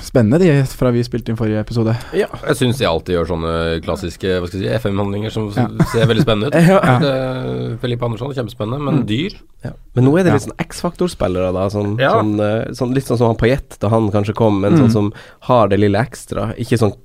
spennende, 0.09 0.39
de, 0.41 0.49
fra 0.73 0.91
vi 0.95 1.03
spilte 1.05 1.29
inn 1.33 1.37
forrige 1.39 1.61
episode. 1.61 1.93
ja. 2.17 2.27
Jeg 2.49 2.57
syns 2.57 2.79
de 2.81 2.87
alltid 2.89 3.15
gjør 3.19 3.29
sånne 3.33 3.53
klassiske 3.85 4.39
hva 4.41 4.49
skal 4.49 4.61
jeg 4.63 4.71
si, 4.71 4.77
FM-handlinger 4.89 5.31
som 5.35 5.51
Ja. 5.55 5.67
ser 5.93 6.07
veldig 6.09 6.25
spennende 6.25 6.49
ut. 6.49 6.55
Ja. 6.69 7.77
Felipe 7.83 8.05
Andersson, 8.09 8.33
kjempespennende, 8.35 8.81
men 8.83 9.03
Mm. 9.03 9.07
dyr. 9.07 9.37
Ja. 9.65 9.73
Men 9.95 10.05
nå 10.09 10.19
er 10.19 10.25
det 10.25 10.33
litt 10.33 10.47
sånn 10.49 10.59
X-faktor-spillere, 10.65 11.53
da. 11.53 11.69
Sånn, 11.69 11.99
Ja. 12.01 12.15
sånn, 12.21 12.35
eh, 12.41 12.71
sånn, 12.73 12.95
litt 12.95 13.05
sånn 13.05 13.19
som 13.19 13.27
han 13.29 13.37
Payet 13.37 13.79
da 13.81 13.89
han 13.89 14.11
kanskje 14.11 14.35
kom, 14.35 14.61
men 14.61 14.73
Mm. 14.75 14.81
sånn 14.87 14.93
som 14.93 15.13
har 15.43 15.69
det 15.69 15.79
lille 15.81 15.99
ekstra. 15.99 16.55
Ikke 16.57 16.79
sånn 16.79 16.97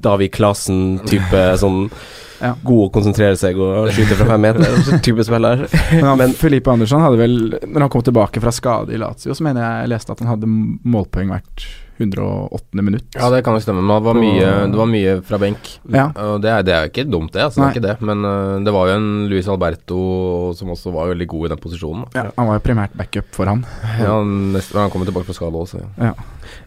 David 0.00 0.30
Klasen-type 0.32 1.56
sånn 1.58 1.90
Ja. 2.42 2.54
god 2.64 2.90
å 2.90 2.92
konsentrere 2.92 3.36
seg 3.38 3.56
og 3.58 3.88
skyte 3.90 4.16
fra 4.18 4.26
fem 4.26 4.40
meter 4.42 4.98
type 5.06 5.22
spiller. 5.24 5.68
Men, 5.92 6.04
han, 6.04 6.18
Men- 6.18 6.32
Felipe 6.32 6.66
Andersson 6.70 7.00
hadde 7.00 7.16
vel 7.18 7.58
Når 7.66 7.80
han 7.80 7.88
kom 7.88 8.02
tilbake 8.02 8.40
fra 8.42 8.50
skade 8.50 8.90
i 8.94 8.98
Lazio, 8.98 9.32
så 9.32 9.42
mener 9.42 9.60
jeg 9.62 9.88
jeg 9.88 9.90
leste 9.90 10.10
at 10.10 10.18
han 10.18 10.28
hadde 10.28 10.46
målpoeng 10.84 11.28
hvert 11.30 11.66
108. 11.98 12.82
minutt. 12.82 13.04
Ja, 13.14 13.28
det 13.30 13.42
kan 13.44 13.54
jo 13.54 13.60
stemme, 13.62 13.82
men 13.84 13.94
det 14.00 14.06
var 14.08 14.18
mye, 14.18 14.50
det 14.72 14.78
var 14.80 14.88
mye 14.90 15.14
fra 15.26 15.38
benk. 15.42 15.72
Ja. 15.92 16.06
Og 16.16 16.40
det 16.42 16.50
er, 16.50 16.62
det 16.66 16.74
er 16.74 16.86
jo 16.86 16.92
ikke 16.92 17.04
dumt, 17.10 17.32
det. 17.34 17.42
Altså, 17.44 17.60
det 17.62 17.68
er 17.68 17.76
ikke 17.76 17.86
det. 17.88 17.96
Men 18.08 18.24
uh, 18.26 18.60
det 18.64 18.72
var 18.74 18.88
jo 18.90 18.96
en 18.98 19.10
Luis 19.30 19.48
Alberto 19.52 19.98
som 20.58 20.72
også 20.74 20.92
var 20.94 21.12
veldig 21.12 21.28
god 21.30 21.46
i 21.46 21.52
den 21.54 21.62
posisjonen. 21.62 22.06
Ja, 22.16 22.26
han 22.36 22.48
var 22.48 22.58
jo 22.58 22.64
primært 22.66 22.96
backup 22.98 23.28
for 23.36 23.46
han. 23.50 23.64
Ja, 24.00 24.14
han, 24.16 24.52
nest- 24.56 24.74
han 24.74 24.90
kommer 24.90 25.06
tilbake 25.08 25.28
fra 25.28 25.36
skade 25.36 25.62
også. 25.66 25.82
Ja. 26.00 26.14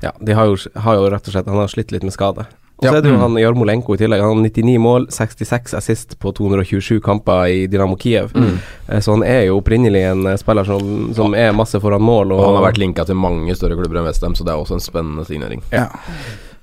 Ja, 0.01 0.11
de 0.21 0.33
har 0.37 0.45
jo, 0.49 0.55
har 0.81 0.95
jo 0.97 1.09
rett 1.11 1.27
og 1.27 1.33
slett 1.35 1.49
Han 1.51 1.59
har 1.61 1.67
slitt 1.71 1.91
litt 1.93 2.03
med 2.05 2.13
skade. 2.15 2.45
Og 2.89 2.93
så 2.93 2.97
er 2.97 3.01
det 3.05 3.11
jo 3.11 3.15
Mm. 3.17 3.21
han 3.21 3.35
Jarmolenko 3.41 3.93
i 3.93 3.97
tillegg. 3.97 4.21
Han 4.21 4.37
har 4.37 4.43
99 4.49 4.77
mål, 4.79 5.07
66 5.09 5.73
assist 5.77 6.17
på 6.19 6.31
227 6.33 6.99
kamper 7.01 7.45
i 7.51 7.67
Dynamo 7.67 7.95
Kiev. 7.97 8.31
Mm. 8.33 8.57
Eh, 8.89 8.99
Så 8.99 9.11
han 9.13 9.23
er 9.23 9.45
jo 9.47 9.59
opprinnelig 9.61 10.03
en 10.11 10.25
eh, 10.27 10.37
spiller 10.37 10.63
som, 10.65 11.13
som 11.13 11.33
er 11.35 11.51
masse 11.53 11.79
foran 11.81 12.01
mål. 12.01 12.31
Og, 12.31 12.39
Og 12.39 12.45
han 12.45 12.55
har 12.61 12.71
vært 12.71 12.77
linka 12.81 13.05
til 13.05 13.15
mange 13.15 13.55
større 13.55 13.75
klubber 13.75 13.99
enn 14.01 14.05
Westham, 14.07 14.35
så 14.35 14.43
det 14.45 14.53
er 14.53 14.61
også 14.63 14.73
en 14.79 14.85
spennende 14.85 15.25
signering. 15.25 15.61
Ja. 15.71 15.87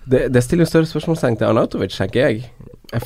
det, 0.06 0.32
det 0.32 0.42
stiller 0.44 0.64
jo 0.66 0.70
større 0.70 0.86
spørsmålstegn 0.90 1.36
til 1.38 1.46
Arnautovic, 1.46 1.94
tenker 1.96 2.20
jeg. 2.26 2.44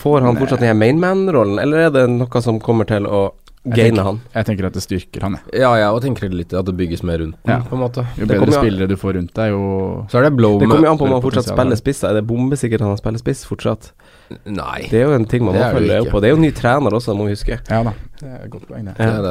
Får 0.01 0.21
han 0.25 0.37
fortsatt 0.37 0.61
den 0.61 0.69
her 0.73 0.75
mainman-rollen, 0.79 1.61
eller 1.63 1.87
er 1.87 1.91
det 1.95 2.07
noe 2.11 2.41
som 2.43 2.59
kommer 2.61 2.85
til 2.89 3.07
å 3.07 3.29
gaine 3.75 4.03
han? 4.07 4.21
Jeg 4.35 4.47
tenker 4.47 4.67
at 4.69 4.73
det 4.77 4.83
styrker 4.85 5.23
han, 5.27 5.39
jeg. 5.39 5.61
Ja, 5.63 5.73
jeg 5.81 5.89
òg 5.91 6.01
tenker 6.05 6.31
litt 6.31 6.53
at 6.55 6.65
det 6.69 6.77
bygges 6.77 7.03
mer 7.03 7.19
rundt 7.19 7.37
den, 7.43 7.51
Ja. 7.51 7.59
på 7.67 7.75
en 7.75 7.83
måte. 7.83 8.05
Jo 8.19 8.27
bedre 8.27 8.39
kommer 8.45 8.59
spillere 8.61 8.89
du 8.89 8.97
får 8.97 9.15
rundt 9.19 9.33
deg, 9.35 9.51
jo 9.51 10.07
Så 10.11 10.19
er 10.19 10.23
det 10.29 10.37
blow 10.37 10.59
Det 10.61 10.69
kommer 10.69 10.87
jo 10.87 10.93
an 10.93 10.99
på 10.99 11.05
om 11.09 11.13
han 11.17 11.23
fortsatt 11.23 11.49
spiller 11.51 11.77
spiss. 11.77 12.05
Er 12.05 12.15
det 12.15 12.27
bombesikkert 12.27 12.81
han 12.81 12.97
spiller 12.97 13.19
spiss 13.19 13.45
fortsatt? 13.45 13.93
Nei. 14.45 14.87
Det 14.91 15.01
er 15.01 15.05
jo 15.07 15.13
en 15.15 15.25
ting 15.25 15.45
man 15.45 15.55
må 15.55 15.67
følge 15.73 16.01
opp 16.03 16.11
på. 16.11 16.21
Det 16.21 16.29
er 16.31 16.35
jo 16.35 16.41
ny 16.43 16.51
trener 16.51 16.91
også, 16.99 17.15
må 17.17 17.27
vi 17.29 17.35
huske. 17.37 17.61
Ja 17.71 17.83
da, 17.87 17.93
det 18.21 18.27
er 18.27 18.45
et 18.45 18.51
godt 18.51 18.67
poeng, 18.67 18.85
det. 18.85 18.97
Det, 18.99 19.07
er 19.07 19.23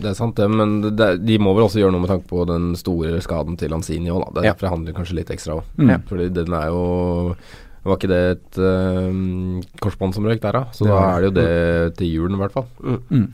det, 0.00 0.08
er 0.10 0.14
sant, 0.14 0.36
det. 0.36 0.48
Men 0.50 0.80
det, 0.96 1.10
de 1.26 1.38
må 1.38 1.52
vel 1.54 1.66
også 1.68 1.80
gjøre 1.82 1.92
noe 1.92 2.00
med 2.00 2.08
tanke 2.08 2.26
på 2.30 2.46
den 2.48 2.74
store 2.76 3.20
skaden 3.20 3.56
til 3.60 3.70
Lanzini 3.70 4.08
òg, 4.10 4.24
da. 4.24 4.40
Det 4.40 4.44
Ja. 4.46 4.52
derfor 4.54 4.72
handler 4.72 4.92
kanskje 4.96 5.14
litt 5.20 5.28
ekstra 5.30 5.58
òg. 5.60 5.64
Mm. 5.76 6.02
Fordi 6.08 6.28
den 6.32 6.52
er 6.52 6.66
jo 6.68 7.36
Var 7.86 7.96
ikke 8.00 8.08
det 8.10 8.22
et 8.34 8.56
uh, 8.58 9.60
korsbånd 9.78 10.12
som 10.16 10.24
røyk 10.26 10.40
der, 10.42 10.56
da? 10.56 10.64
Så 10.74 10.82
Det 10.82 10.90
da 10.90 11.02
er 11.06 11.20
det 11.20 11.28
jo 11.28 11.34
det 11.36 11.96
til 11.98 12.08
julen, 12.16 12.34
i 12.34 12.40
hvert 12.40 12.50
fall. 12.56 12.66
Mm. 12.82 13.28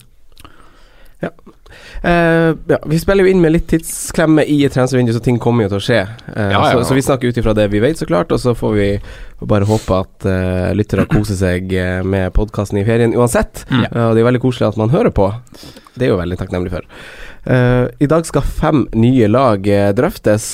Eh, 2.01 2.55
ja, 2.67 2.77
vi 2.85 2.99
spiller 2.99 3.25
jo 3.25 3.31
inn 3.31 3.41
med 3.41 3.53
litt 3.55 3.67
tidsklemme 3.71 4.43
i 4.49 4.59
et 4.67 4.73
transfervindu, 4.75 5.13
så 5.15 5.21
ting 5.23 5.39
kommer 5.41 5.65
jo 5.65 5.73
til 5.73 5.79
å 5.79 5.85
skje. 5.87 6.01
Uh, 6.27 6.41
Ja, 6.43 6.49
ja, 6.51 6.63
Så, 6.73 6.81
ja. 6.81 6.87
så 6.89 6.97
vi 6.97 7.05
snakker 7.05 7.31
ut 7.31 7.39
ifra 7.39 7.55
det 7.57 7.69
vi 7.73 7.81
vet, 7.83 7.99
så 7.99 8.07
klart, 8.09 8.31
og 8.35 8.41
så 8.43 8.53
får 8.57 8.73
vi 8.77 8.89
bare 9.53 9.67
håpe 9.67 9.99
at 10.03 10.27
uh, 10.27 10.73
lyttere 10.75 11.07
koser 11.11 11.39
seg 11.39 11.73
med 12.07 12.33
podkasten 12.35 12.81
i 12.81 12.85
ferien 12.87 13.15
uansett. 13.15 13.65
Mm. 13.71 13.87
Det 13.89 14.21
er 14.21 14.29
veldig 14.29 14.43
koselig 14.43 14.69
at 14.69 14.79
man 14.79 14.93
hører 14.93 15.13
på. 15.15 15.29
Det 15.95 16.07
er 16.07 16.13
jo 16.13 16.19
veldig 16.21 16.39
takknemlig 16.39 16.73
for. 16.73 16.87
I 17.43 18.07
dag 18.07 18.23
skal 18.23 18.45
fem 18.47 18.85
nye 18.95 19.27
lag 19.27 19.65
drøftes. 19.97 20.45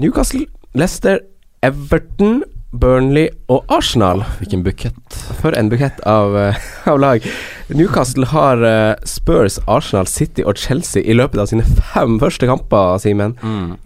Newcastle, 0.00 0.46
Leicester, 0.72 1.20
Everton, 1.62 2.40
Burnley 2.70 3.30
og 3.48 3.64
Arsenal. 3.72 4.22
Hvilken 4.38 4.62
bukett. 4.64 5.16
For 5.40 5.56
en 5.56 5.70
bukett 5.72 6.00
av, 6.06 6.36
eh, 6.36 6.58
av 6.92 7.00
lag. 7.00 7.24
Newcastle 7.68 8.28
har 8.28 8.62
eh, 8.62 8.94
Spurs, 9.08 9.58
Arsenal, 9.66 10.06
City 10.06 10.44
og 10.44 10.60
Chelsea 10.60 11.02
i 11.02 11.16
løpet 11.16 11.40
av 11.40 11.48
sine 11.50 11.64
fem 11.64 12.18
første 12.20 12.48
kamper, 12.48 12.98
Simen. 13.02 13.36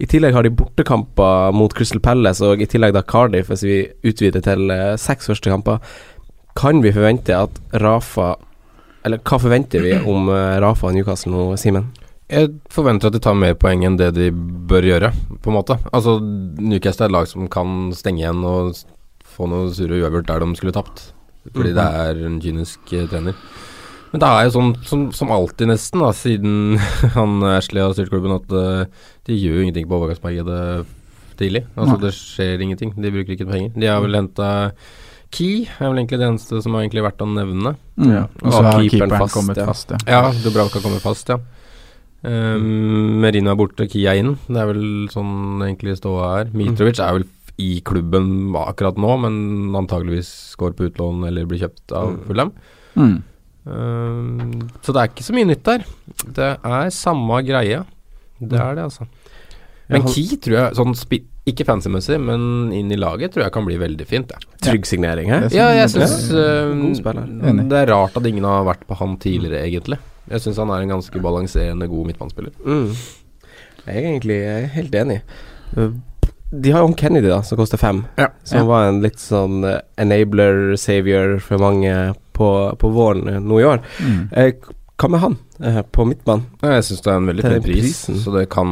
I 0.03 0.09
tillegg 0.09 0.35
har 0.35 0.43
de 0.43 0.51
bortekamper 0.51 1.55
mot 1.55 1.73
Crystal 1.75 2.03
Palace 2.03 2.43
og 2.43 2.61
i 2.63 2.67
tillegg 2.69 2.95
da 2.95 3.05
Cardiff, 3.07 3.51
hvis 3.51 3.63
vi 3.67 3.79
utvider 4.03 4.43
til 4.43 4.71
eh, 4.73 4.95
seks 4.99 5.31
første 5.31 5.53
kamper. 5.53 5.79
Kan 6.59 6.83
vi 6.83 6.93
forvente 6.93 7.33
at 7.33 7.55
Rafa 7.81 8.35
Eller 9.03 9.17
hva 9.25 9.39
forventer 9.41 9.81
vi 9.83 9.95
om 9.97 10.29
Rafa 10.29 10.87
og 10.87 10.93
Newcastle 10.95 11.33
nå, 11.33 11.57
Simen? 11.59 11.89
Jeg 12.33 12.49
forventer 12.73 13.09
at 13.11 13.15
de 13.17 13.21
tar 13.23 13.35
mer 13.37 13.53
poeng 13.59 13.83
enn 13.87 13.97
det 13.99 14.11
de 14.17 14.29
bør 14.33 14.85
gjøre, 14.87 15.11
på 15.43 15.51
en 15.51 15.57
måte. 15.59 15.77
Altså, 15.93 16.17
Newcastle 16.21 17.05
er 17.07 17.11
et 17.11 17.15
lag 17.17 17.27
som 17.29 17.47
kan 17.51 17.91
stenge 17.95 18.23
igjen 18.23 18.41
og 18.47 18.73
få 19.33 19.47
noe 19.49 19.69
sure 19.73 19.99
uavgjort 20.01 20.27
der 20.29 20.43
de 20.43 20.55
skulle 20.59 20.75
tapt. 20.75 21.11
Fordi 21.51 21.73
Mhm. 21.73 21.77
det 21.77 21.87
er 22.01 22.25
en 22.25 22.39
kynisk 22.41 22.93
eh, 22.93 23.07
trener. 23.11 23.35
Men 24.13 24.19
det 24.21 24.27
er 24.29 24.43
jo 24.45 24.51
sånn 24.53 24.73
som, 24.85 25.11
som 25.11 25.31
alltid, 25.33 25.67
nesten, 25.67 25.99
da, 25.99 26.11
siden 26.13 26.77
han 27.17 27.41
Ashley 27.43 27.81
har 27.81 27.93
styrt 27.93 28.11
klubben, 28.13 28.35
at 28.35 28.51
uh, 28.53 28.85
de 29.25 29.33
gjør 29.33 29.57
jo 29.57 29.63
ingenting 29.65 29.87
på 29.89 29.97
overgangsmarkedet 29.97 30.85
tidlig. 31.39 31.63
Altså 31.75 31.95
Nei. 31.97 32.01
Det 32.03 32.11
skjer 32.13 32.61
ingenting. 32.61 32.93
De 32.93 33.09
bruker 33.11 33.33
ikke 33.33 33.49
penger. 33.49 33.71
De 33.73 33.89
har 33.89 34.03
vel 34.05 34.13
henta 34.19 34.51
Key, 35.33 35.63
er 35.65 35.89
vel 35.89 35.97
egentlig 35.97 36.19
det 36.21 36.27
eneste 36.29 36.59
som 36.61 36.75
har 36.77 36.83
egentlig 36.83 37.01
vært 37.07 37.23
å 37.25 37.25
nevne. 37.25 37.71
Mm. 37.97 38.11
Ja. 38.11 38.23
Og 38.43 38.51
så 38.53 38.59
har 38.61 38.75
keeperen 38.77 38.89
keeperen 38.93 39.23
fast, 39.23 39.33
kommet 39.33 39.57
ja. 39.57 39.65
fast, 39.65 39.89
ja. 39.95 39.97
Ja, 40.05 40.31
Dubravka 40.43 40.81
kommer 40.83 41.01
fast, 41.01 41.31
ja. 41.33 41.39
Um, 42.23 43.19
Merino 43.23 43.51
er 43.51 43.57
borte, 43.59 43.87
Kia 43.91 44.13
er 44.13 44.21
inn. 44.23 44.35
Det 44.47 44.59
er 44.61 44.69
vel 44.69 44.83
sånn 45.11 45.63
egentlig 45.65 45.97
ståa 45.99 46.29
er. 46.41 46.51
Mitrovic 46.55 47.01
er 47.03 47.17
vel 47.19 47.25
i 47.61 47.81
klubben 47.85 48.53
akkurat 48.57 48.97
nå, 48.97 49.11
men 49.21 49.35
antageligvis 49.77 50.31
går 50.57 50.73
på 50.77 50.87
utlån 50.89 51.27
eller 51.27 51.45
blir 51.49 51.61
kjøpt 51.65 51.93
av 51.93 52.13
Mm. 52.13 52.21
Fulham. 52.29 52.53
Mm. 52.95 53.17
Um, 53.65 54.69
så 54.83 54.91
det 54.95 55.01
er 55.03 55.11
ikke 55.11 55.23
så 55.27 55.35
mye 55.35 55.49
nytt 55.51 55.63
der. 55.67 55.83
Det 56.39 56.49
er 56.63 56.89
samme 56.95 57.43
greie. 57.45 57.83
Det 58.39 58.59
er 58.59 58.75
det, 58.75 58.87
altså. 58.89 59.05
Men 59.91 60.07
Key 60.07 60.37
tror 60.41 60.57
jeg, 60.57 60.75
sånn 60.79 60.95
spi 60.97 61.21
ikke 61.45 61.65
fancy-messig, 61.67 62.15
men 62.23 62.71
inn 62.71 62.91
i 62.91 62.95
laget 62.95 63.33
tror 63.35 63.43
jeg 63.43 63.51
kan 63.51 63.65
bli 63.67 63.75
veldig 63.77 64.05
fint. 64.07 64.31
Ja, 64.31 64.39
Trygg 64.63 64.85
signering, 64.87 65.27
her. 65.27 65.49
Ja 65.51 65.69
jeg 65.75 65.91
syns 65.91 66.29
spiller. 67.01 67.27
Enig. 67.27 67.65
det 67.69 67.81
er 67.81 67.91
rart 67.91 68.15
at 68.15 68.25
ingen 68.29 68.47
har 68.47 68.63
vært 68.63 68.85
på 68.87 68.95
han 68.95 69.17
tidligere, 69.19 69.59
egentlig. 69.67 69.99
Jeg 70.31 70.43
syns 70.43 70.61
han 70.61 70.71
er 70.71 70.85
en 70.85 70.95
ganske 70.95 71.21
balanserende 71.23 71.89
god 71.91 72.09
midtbanespiller. 72.09 72.53
Mm. 72.63 72.93
Jeg 73.83 73.93
er 73.93 74.09
egentlig 74.09 74.39
er 74.47 74.67
helt 74.77 74.95
enig. 74.95 75.19
Uh, 75.75 75.91
De 76.53 76.71
har 76.71 76.83
jo 76.83 76.91
han 76.91 76.95
Kennedy, 76.95 77.27
da, 77.27 77.41
som 77.43 77.57
koster 77.57 77.81
fem. 77.81 78.03
Ja. 78.19 78.29
Som 78.47 78.69
var 78.69 78.87
en 78.87 79.01
litt 79.03 79.19
sånn 79.19 79.65
uh, 79.65 79.81
enabler, 79.99 80.77
savior 80.79 81.39
for 81.43 81.59
mange 81.59 82.13
på, 82.37 82.49
på 82.79 82.93
våren 82.93 83.27
uh, 83.27 83.39
nå 83.41 83.59
i 83.59 83.67
år. 83.67 83.81
Mm. 83.99 84.21
Eh, 84.37 84.53
hva 85.01 85.09
med 85.09 85.23
han 85.23 85.37
eh, 85.59 85.81
på 85.91 86.05
midtbanen? 86.07 86.45
Jeg 86.61 86.85
syns 86.87 87.01
det 87.03 87.11
er 87.11 87.17
en 87.19 87.29
veldig 87.31 87.43
fin 87.43 87.63
pris, 87.65 87.81
prisen. 87.81 88.19
så 88.21 88.35
det 88.37 88.45
kan 88.53 88.69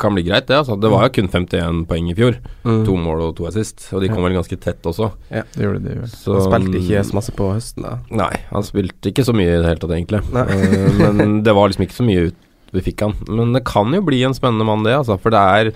kan 0.00 0.16
bli 0.16 0.24
greit, 0.26 0.48
det. 0.48 0.56
altså 0.58 0.76
Det 0.80 0.90
var 0.92 1.06
jo 1.06 1.12
kun 1.18 1.30
51 1.30 1.84
poeng 1.90 2.10
i 2.10 2.16
fjor. 2.18 2.38
Mm. 2.64 2.82
To 2.88 2.96
mål 3.00 3.24
og 3.28 3.34
to 3.38 3.46
assist, 3.50 3.86
og 3.94 4.02
de 4.04 4.10
kom 4.12 4.24
vel 4.26 4.36
ganske 4.38 4.58
tett 4.60 4.86
også. 4.88 5.10
Det 5.30 5.64
gjorde 5.64 5.82
de 5.84 5.96
vel. 6.00 6.10
Så 6.10 6.36
Han 6.38 6.46
spilte 6.48 6.80
ikke 6.82 7.04
så 7.06 7.18
masse 7.20 7.34
på 7.36 7.50
høsten, 7.52 7.86
da. 7.86 7.96
Nei, 8.22 8.32
han 8.50 8.66
spilte 8.66 9.12
ikke 9.12 9.26
så 9.28 9.36
mye 9.36 9.50
i 9.52 9.58
det 9.60 9.68
hele 9.68 9.82
tatt, 9.82 9.96
egentlig. 9.96 10.22
Eh, 10.46 11.12
men 11.20 11.40
det 11.46 11.54
var 11.56 11.70
liksom 11.70 11.86
ikke 11.86 12.00
så 12.00 12.06
mye 12.08 12.30
ut 12.30 12.46
vi 12.70 12.84
fikk 12.86 13.02
han. 13.02 13.16
Men 13.26 13.54
det 13.56 13.64
kan 13.66 13.90
jo 13.94 14.02
bli 14.06 14.20
en 14.26 14.36
spennende 14.36 14.66
mann, 14.68 14.84
det, 14.86 14.94
altså. 14.94 15.16
For 15.20 15.34
det 15.34 15.40
er 15.40 15.72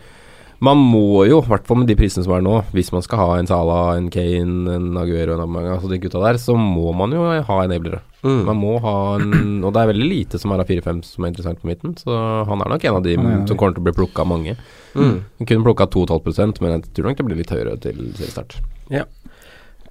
Man 0.64 0.80
må 0.80 1.24
jo, 1.28 1.42
i 1.42 1.50
hvert 1.50 1.66
fall 1.68 1.80
med 1.82 1.90
de 1.90 1.96
prisene 1.98 2.24
som 2.24 2.32
er 2.36 2.44
nå, 2.44 2.54
hvis 2.72 2.92
man 2.94 3.02
skal 3.04 3.20
ha 3.20 3.28
en 3.36 3.48
Sala, 3.48 3.78
en 3.98 4.06
Kane, 4.12 4.70
en 4.72 4.98
Aguero, 5.00 5.34
en 5.34 5.42
Aubameyang, 5.44 5.74
altså 5.76 5.90
de 5.90 5.98
gutta 6.00 6.22
der, 6.22 6.38
så 6.40 6.54
må 6.56 6.92
man 6.96 7.12
jo 7.12 7.24
ha 7.26 7.58
enablere. 7.64 8.00
Mm. 8.24 8.38
Man 8.46 8.56
må 8.56 8.78
ha 8.80 8.94
en 9.20 9.58
Og 9.66 9.74
det 9.74 9.82
er 9.82 9.90
veldig 9.90 10.06
lite 10.08 10.38
som 10.40 10.54
er 10.54 10.62
av 10.62 10.70
4-5 10.70 11.02
som 11.04 11.26
er 11.26 11.32
interessant 11.32 11.60
på 11.60 11.68
midten, 11.68 11.92
så 12.00 12.14
han 12.48 12.62
er 12.64 12.72
nok 12.72 12.86
en 12.86 12.96
av 13.00 13.04
de 13.04 13.12
ja, 13.12 13.20
ja, 13.20 13.34
ja. 13.34 13.42
som 13.50 13.58
kommer 13.60 13.76
til 13.76 13.84
å 13.84 13.88
bli 13.90 13.96
plukka 13.98 14.24
av 14.24 14.30
mange. 14.30 14.56
Mm. 14.94 15.18
Han 15.42 15.50
kunne 15.50 15.66
plukka 15.66 15.90
2,5% 15.92 16.62
men 16.64 16.78
jeg 16.78 16.94
tror 16.96 17.10
nok 17.10 17.20
det 17.20 17.28
blir 17.28 17.42
litt 17.42 17.52
høyere 17.52 17.76
til 17.84 18.00
seriestart. 18.16 18.56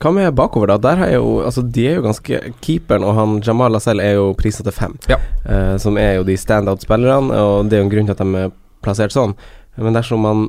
Hva 0.02 0.12
med 0.12 0.34
bakover, 0.36 0.74
da? 0.74 0.80
Der 0.82 0.98
har 1.00 1.12
jeg 1.14 1.22
jo 1.22 1.36
Altså, 1.46 1.62
de 1.64 1.86
er 1.88 2.00
jo 2.00 2.08
ganske 2.08 2.40
Keeperen 2.66 3.06
og 3.08 3.14
han 3.16 3.38
Jamal 3.46 3.72
Lasell 3.72 4.02
er 4.04 4.18
jo 4.18 4.34
prisa 4.40 4.66
til 4.66 4.76
fem. 4.76 4.98
Ja. 5.12 5.20
uh, 5.46 5.76
som 5.80 6.00
er 6.02 6.18
jo 6.18 6.26
de 6.28 6.36
standout-spillerne, 6.40 7.38
og 7.38 7.70
det 7.70 7.78
er 7.78 7.84
jo 7.84 7.88
en 7.88 7.94
grunn 7.94 8.10
til 8.10 8.18
at 8.18 8.26
de 8.26 8.42
er 8.48 8.58
plassert 8.84 9.16
sånn. 9.16 9.38
Men 9.78 9.96
dersom 9.96 10.26
man 10.26 10.48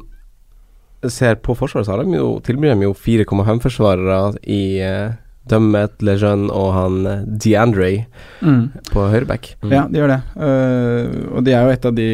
ser 1.10 1.34
på 1.36 1.56
Forsvaret, 1.56 1.86
så 1.86 1.96
har 1.96 2.04
de 2.04 2.16
jo 2.16 2.40
tilbyr 2.40 2.74
de 2.78 2.84
jo 2.88 2.94
4,5-forsvarere 2.94 4.36
i 4.46 4.62
uh, 4.84 5.12
Dummet, 5.46 5.98
Lejeune 6.00 6.48
og 6.56 6.70
han 6.72 6.94
eh, 7.06 7.24
DeAndre 7.44 8.06
Mm. 8.40 8.70
på 8.90 9.02
høyreback. 9.12 9.50
Ja, 9.68 9.82
de 9.88 9.98
gjør 10.00 10.08
det. 10.14 10.16
Uh, 10.36 11.36
og 11.36 11.44
de 11.44 11.52
er 11.52 11.64
jo 11.66 11.72
et 11.74 11.84
av 11.88 11.92
de 11.96 12.06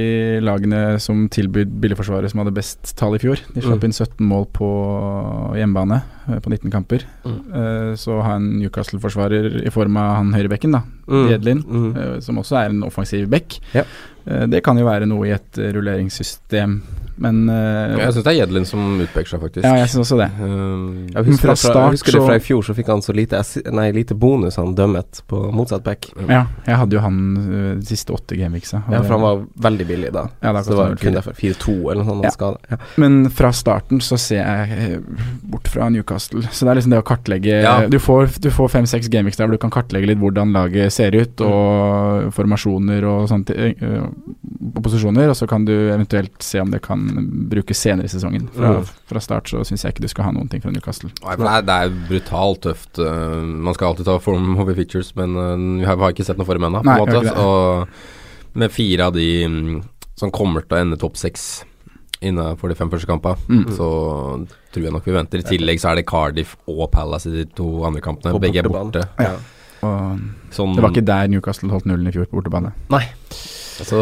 lagene 0.43 0.81
som 1.03 1.29
tilbød 1.31 1.73
billigforsvaret 1.83 2.31
som 2.31 2.41
hadde 2.43 2.55
best 2.55 2.93
tall 2.99 3.15
i 3.15 3.21
fjor. 3.23 3.39
De 3.55 3.63
slapp 3.63 3.79
Mm. 3.83 3.87
inn 3.87 3.93
17 3.95 4.27
mål 4.27 4.47
på 4.55 4.69
hjemmebane 5.59 6.01
på 6.43 6.51
19 6.51 6.71
kamper. 6.75 7.05
Mm. 7.25 7.39
Eh, 7.55 7.95
så 7.99 8.19
har 8.23 8.37
en 8.41 8.51
Newcastle-forsvarer 8.61 9.63
i 9.67 9.71
form 9.71 9.97
av 9.97 10.17
han 10.17 10.33
høyrebekken, 10.35 10.73
da, 10.73 10.83
Mm. 11.07 11.29
Jedlin, 11.31 11.63
Mm. 11.67 11.97
eh, 11.97 12.21
som 12.21 12.37
også 12.39 12.57
er 12.65 12.71
en 12.71 12.83
offensiv 12.83 13.29
back. 13.31 13.61
Ja. 13.75 13.85
Det 14.47 14.63
kan 14.63 14.77
jo 14.79 14.85
være 14.87 15.07
noe 15.09 15.27
i 15.27 15.31
et 15.33 15.57
rulleringssystem, 15.57 16.83
men 17.21 17.41
uh, 17.51 17.99
Jeg 18.01 18.15
syns 18.17 18.25
det 18.25 18.33
er 18.33 18.39
Jedlin 18.39 18.67
som 18.69 18.85
utpeker 19.05 19.35
seg, 19.35 19.43
faktisk. 19.43 19.65
Ja, 19.67 19.75
jeg 19.77 19.91
syns 19.93 20.07
også 20.07 20.19
det. 20.23 20.29
Um, 20.41 20.85
Jeg 21.13 21.27
husker, 21.27 21.51
fra 21.51 21.57
start 21.61 21.81
jeg 21.81 21.99
husker 21.99 22.17
det 22.17 22.23
fra 22.25 22.37
i 22.39 22.45
fjor, 22.45 22.63
så 22.65 22.77
fikk 22.79 22.89
han 22.93 23.05
så 23.05 23.15
lite, 23.17 23.41
nei, 23.77 23.87
lite 23.97 24.17
bonus, 24.17 24.57
han 24.61 24.73
dømmet 24.79 25.21
på 25.31 25.43
motsatt 25.55 25.85
back. 25.85 26.09
Ja, 26.25 26.47
jeg 26.65 26.81
hadde 26.81 26.97
jo 26.97 27.03
han 27.05 27.19
uh, 27.37 27.75
siste 27.85 28.15
åtte 28.17 28.39
gameweeksa. 28.41 28.83
Ja, 28.89 29.03
for 29.05 29.19
han 29.19 29.25
var 29.27 29.43
veldig 29.69 29.89
billig 29.91 30.15
da. 30.17 30.27
Ja, 30.41 30.55
det 30.57 30.65
så 30.65 30.73
det 30.73 30.79
var 30.81 30.97
kun 31.03 31.19
derfor 31.19 31.37
4-2 31.37 31.77
eller 31.93 32.01
noe 32.01 32.11
sånt. 32.15 32.29
Ja. 32.31 32.47
han. 32.47 32.59
Ja. 32.73 32.81
Men 33.05 33.21
fra 33.37 33.53
starten 33.57 34.01
så 34.05 34.17
ser 34.21 34.41
jeg 34.41 35.03
bort 35.53 35.69
fra 35.69 35.91
Newcastle. 35.93 36.47
Så 36.49 36.65
det 36.65 36.73
er 36.73 36.81
liksom 36.81 36.97
det 36.97 37.03
å 37.03 37.07
kartlegge 37.07 37.61
Ja. 37.61 37.77
Du 37.91 37.99
får, 38.01 38.41
du 38.41 38.49
får 38.55 38.73
fem-seks 38.73 39.11
gameweeks 39.13 39.37
der 39.41 39.49
hvor 39.49 39.59
du 39.59 39.63
kan 39.63 39.73
kartlegge 39.75 40.09
litt 40.09 40.21
hvordan 40.23 40.57
laget 40.57 40.95
ser 40.95 41.15
ut, 41.17 41.45
og 41.45 42.31
formasjoner 42.37 43.05
og 43.09 43.29
sånt, 43.31 43.53
eh, 43.53 43.77
posisjoner, 44.81 45.29
og 45.31 45.37
så 45.37 45.49
kan 45.51 45.65
du 45.69 45.75
eventuelt 45.75 46.41
se 46.45 46.61
om 46.63 46.73
det 46.73 46.83
kan 46.85 47.10
brukes 47.51 47.79
senere 47.79 48.05
i 48.05 48.13
sesongen. 48.13 48.49
Fra, 48.55 48.71
Mm. 48.81 48.85
fra 49.11 49.21
start 49.21 49.49
så 49.51 49.61
syns 49.67 49.83
jeg 49.85 49.93
ikke 49.95 50.03
du 50.03 50.09
skal 50.09 50.25
ha 50.25 50.31
noen 50.33 50.49
ting 50.51 50.61
fra 50.63 50.71
Newcastle. 50.71 51.11
Nei, 51.25 51.37
det 51.37 51.47
er, 51.47 51.63
det 51.63 51.77
er 51.77 51.95
brutalt 52.09 52.61
tøft. 52.63 52.99
uh, 52.99 53.43
man 53.45 53.75
skal 53.75 53.89
alltid 53.93 54.07
ta 54.07 54.19
form 54.19 54.57
over 54.59 54.75
features, 54.75 55.15
men 55.17 55.37
uh, 55.37 55.57
vi 55.81 55.85
har, 55.87 55.97
ikke 56.13 56.25
sett 56.25 56.39
noe 56.39 56.47
form 56.47 56.65
ennå. 56.69 56.83
på 56.83 56.95
en 56.95 57.07
måte. 57.07 57.37
Og 57.37 57.89
med 58.55 58.71
fire 58.73 59.07
av 59.07 59.13
de 59.15 59.29
mm, 59.47 59.83
som 60.17 60.31
kommer 60.31 60.63
til 60.67 60.77
å 60.79 60.81
ende 60.81 60.99
topp 60.99 61.17
seks 61.17 61.65
innenfor 62.21 62.69
de 62.69 62.75
fem 62.77 62.91
første 62.91 63.07
kampene, 63.09 63.37
Mm. 63.49 63.71
så 63.73 63.87
tror 64.73 64.83
jeg 64.85 64.93
nok 64.93 65.07
vi 65.07 65.13
venter. 65.13 65.39
I 65.41 65.43
tillegg 65.57 65.81
så 65.81 65.91
er 65.93 65.95
det 65.97 66.07
Cardiff 66.07 66.57
og 66.69 66.91
Palace 66.93 67.27
i 67.31 67.33
de 67.33 67.45
to 67.47 67.85
andre 67.87 68.01
kampene. 68.05 68.39
Begge 68.39 68.59
er 68.61 68.69
borte. 68.69 69.07
Ja. 69.19 69.37
Og 69.83 70.21
Sånn, 70.53 70.75
det 70.77 70.83
var 70.85 70.91
ikke 70.93 71.05
der 71.07 71.29
Newcastle 71.33 71.71
holdt 71.71 71.87
nullen 71.89 72.07
i 72.09 72.13
fjor, 72.13 72.27
på 72.29 72.37
bortebane. 72.43 72.73
Så 73.87 73.99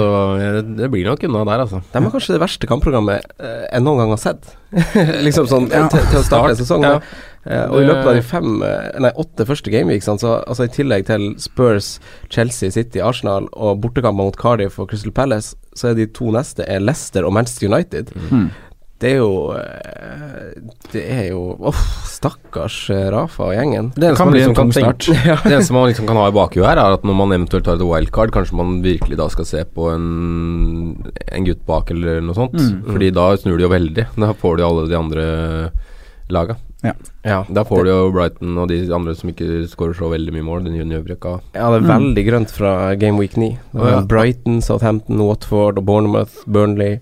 det 0.76 0.88
blir 0.90 1.06
nok 1.06 1.22
unna 1.28 1.44
der, 1.46 1.62
altså. 1.64 1.80
De 1.92 2.00
har 2.02 2.10
kanskje 2.14 2.34
det 2.34 2.40
verste 2.42 2.66
kampprogrammet 2.70 3.24
eh, 3.38 3.64
jeg 3.72 3.84
noen 3.84 4.00
gang 4.02 4.10
har 4.14 4.20
sett. 4.22 4.54
liksom 5.26 5.46
sånn 5.48 5.68
Ja. 5.72 5.86
til, 5.92 6.02
til 6.10 6.18
å 6.20 6.24
starte 6.26 6.54
Start, 6.54 6.62
sesongen. 6.62 6.98
ja. 6.98 7.24
Eh, 7.48 7.64
og 7.70 7.80
i 7.80 7.86
løpet 7.86 8.08
av 8.10 8.16
de 8.18 8.22
fem, 8.26 8.48
eh, 8.66 8.98
nei, 9.00 9.12
åtte 9.16 9.46
første 9.48 9.70
gameweeksene, 9.72 10.20
så 10.20 10.34
altså 10.42 10.66
i 10.66 10.72
tillegg 10.74 11.06
til 11.08 11.28
Spurs, 11.40 11.94
Chelsea, 12.34 12.70
City, 12.74 13.00
Arsenal 13.00 13.46
og 13.54 13.80
bortekamper 13.84 14.26
mot 14.28 14.36
Cardiff 14.36 14.78
og 14.82 14.90
Crystal 14.90 15.14
Palace, 15.16 15.54
så 15.78 15.92
er 15.92 15.94
de 16.00 16.08
to 16.12 16.32
neste 16.34 16.66
er 16.68 16.82
Leicester 16.84 17.24
og 17.24 17.32
Manchester 17.38 17.70
United. 17.70 18.10
Mm. 18.28 18.50
Det 18.98 19.12
er 19.12 19.18
jo 19.20 19.52
eh, 19.54 20.56
Det 20.90 21.02
er 21.06 21.26
jo 21.30 21.42
Uff, 21.70 21.78
stakkars 22.10 22.78
eh, 22.90 23.04
Rafa 23.14 23.44
og 23.46 23.54
gjengen. 23.54 23.92
Det 23.94 24.08
eneste 24.08 24.18
kan 24.24 24.26
man 24.26 24.34
bli 24.34 24.40
liksom 24.42 24.50
en 24.50 24.58
kan 24.58 24.72
tung 24.72 24.72
start. 24.74 25.08
Ja. 25.30 25.36
Det 25.44 25.52
eneste 25.54 25.76
man 25.76 25.86
liksom 25.90 26.08
kan 26.10 26.18
ha 26.18 26.26
i 26.28 26.34
bakhuet 26.34 26.66
her, 26.66 26.80
er 26.82 26.96
at 26.98 27.04
når 27.06 27.18
man 27.20 27.34
eventuelt 27.36 27.64
tar 27.68 27.78
et 27.78 27.86
wildcard, 27.86 28.32
kanskje 28.34 28.58
man 28.58 28.80
virkelig 28.82 29.18
da 29.20 29.28
skal 29.30 29.46
se 29.46 29.62
på 29.64 29.90
en, 29.94 30.08
en 31.30 31.46
gutt 31.46 31.62
bak 31.68 31.92
eller 31.94 32.20
noe 32.26 32.34
sånt. 32.34 32.58
Mm. 32.58 32.80
Fordi 32.90 33.12
da 33.14 33.28
snur 33.38 33.56
de 33.60 33.68
jo 33.68 33.72
veldig. 33.76 34.08
Da 34.18 34.32
får 34.34 34.58
de 34.58 34.66
alle 34.66 34.88
de 34.90 34.98
andre 34.98 35.28
laga. 36.34 36.58
Ja, 37.26 37.40
Da 37.50 37.64
får 37.66 37.84
du 37.84 37.90
jo 37.90 38.10
Brighton 38.14 38.58
og 38.62 38.68
de 38.70 38.76
andre 38.94 39.14
som 39.18 39.30
ikke 39.32 39.64
skårer 39.70 39.96
så 39.98 40.10
veldig 40.12 40.34
mye 40.36 40.46
mål. 40.46 40.64
Den 40.68 40.76
nye 40.78 41.02
Ja, 41.54 41.70
det 41.70 41.82
er 41.82 41.86
Mm. 41.86 41.88
veldig 41.90 42.24
grønt 42.28 42.50
fra 42.54 42.94
Game 42.94 43.18
Week 43.18 43.36
9. 43.36 43.58
Oh, 43.74 43.86
Ja. 43.88 44.00
Brighton, 44.00 44.60
Southampton, 44.62 45.18
Watford 45.18 45.78
og 45.78 45.84
Bournemouth, 45.86 46.34
Burnley. 46.46 47.00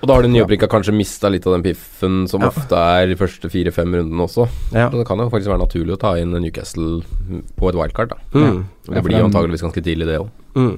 Og 0.00 0.06
da 0.06 0.14
har 0.14 0.22
den 0.22 0.32
nyopprykka 0.36 0.68
kanskje 0.70 0.94
mista 0.94 1.28
litt 1.32 1.46
av 1.48 1.56
den 1.56 1.62
piffen 1.64 2.28
som 2.30 2.40
Ja. 2.44 2.48
ofte 2.52 2.76
er 2.78 3.06
de 3.10 3.16
første 3.18 3.50
fire-fem 3.50 3.92
rundene 3.98 4.22
også. 4.28 4.48
Ja. 4.72 4.90
Så 4.90 4.98
det 5.00 5.06
kan 5.08 5.18
jo 5.18 5.28
faktisk 5.30 5.50
være 5.50 5.64
naturlig 5.66 5.96
å 5.96 5.98
ta 5.98 6.12
inn 6.16 6.30
Newcastle 6.30 7.02
på 7.58 7.68
et 7.68 7.74
wildcard, 7.74 8.08
da. 8.10 8.16
Mm. 8.32 8.64
Ja, 8.88 8.94
Det 8.94 9.04
blir 9.04 9.18
jo 9.18 9.26
antageligvis 9.26 9.62
ganske 9.66 9.82
tidlig, 9.82 10.06
det 10.06 10.20
òg. 10.20 10.28
Mm. 10.54 10.76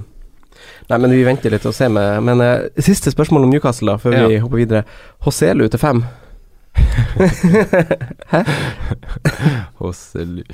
Nei, 0.90 0.98
men 0.98 1.10
vi 1.10 1.22
venter 1.24 1.50
litt 1.52 1.64
og 1.66 1.72
ser 1.72 1.88
med 1.88 2.22
Men 2.22 2.40
uh, 2.40 2.68
siste 2.82 3.10
spørsmål 3.12 3.44
om 3.44 3.50
Newcastle, 3.52 3.92
da, 3.92 3.96
før 4.02 4.28
vi 4.28 4.38
hopper 4.42 4.56
videre. 4.64 4.84
Hoselu 5.24 5.68
til 5.70 5.78
fem. 5.80 6.02
Hæ? 8.30 8.40
Nei, 9.80 10.44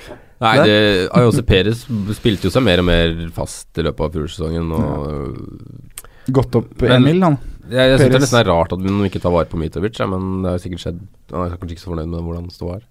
Nei? 0.41 0.55
det, 0.69 0.77
Ayose 1.17 1.43
Perez 1.47 1.85
spilte 2.19 2.49
jo 2.49 2.53
seg 2.53 2.65
mer 2.67 2.83
og 2.83 2.87
mer 2.89 3.15
fast 3.37 3.79
i 3.81 3.85
løpet 3.87 4.05
av 4.05 4.13
fjorårssesongen. 4.17 4.73
Og 4.77 6.33
Gått 6.35 6.57
opp 6.59 6.81
Men- 6.83 6.93
en 6.97 7.03
mil, 7.05 7.23
han. 7.23 7.37
Jeg, 7.71 7.91
jeg 7.91 7.99
syns 8.01 8.11
det 8.13 8.19
er 8.19 8.25
nesten 8.25 8.49
rart 8.49 8.75
at 8.77 8.83
de 8.83 8.97
ikke 9.09 9.23
tar 9.23 9.35
vare 9.35 9.49
på 9.51 9.61
Mitovic, 9.61 9.99
ja, 10.01 10.07
men 10.11 10.43
det 10.45 10.53
har 10.53 10.63
sikkert 10.63 10.85
skjedd. 10.85 11.01
Han 11.33 11.47
er 11.47 11.57
kanskje 11.57 11.77
ikke 11.77 11.85
så 11.85 11.93
fornøyd 11.93 12.13
med 12.13 12.27
hvordan 12.27 12.51
det 12.51 12.57
står 12.57 12.77
her. 12.77 12.85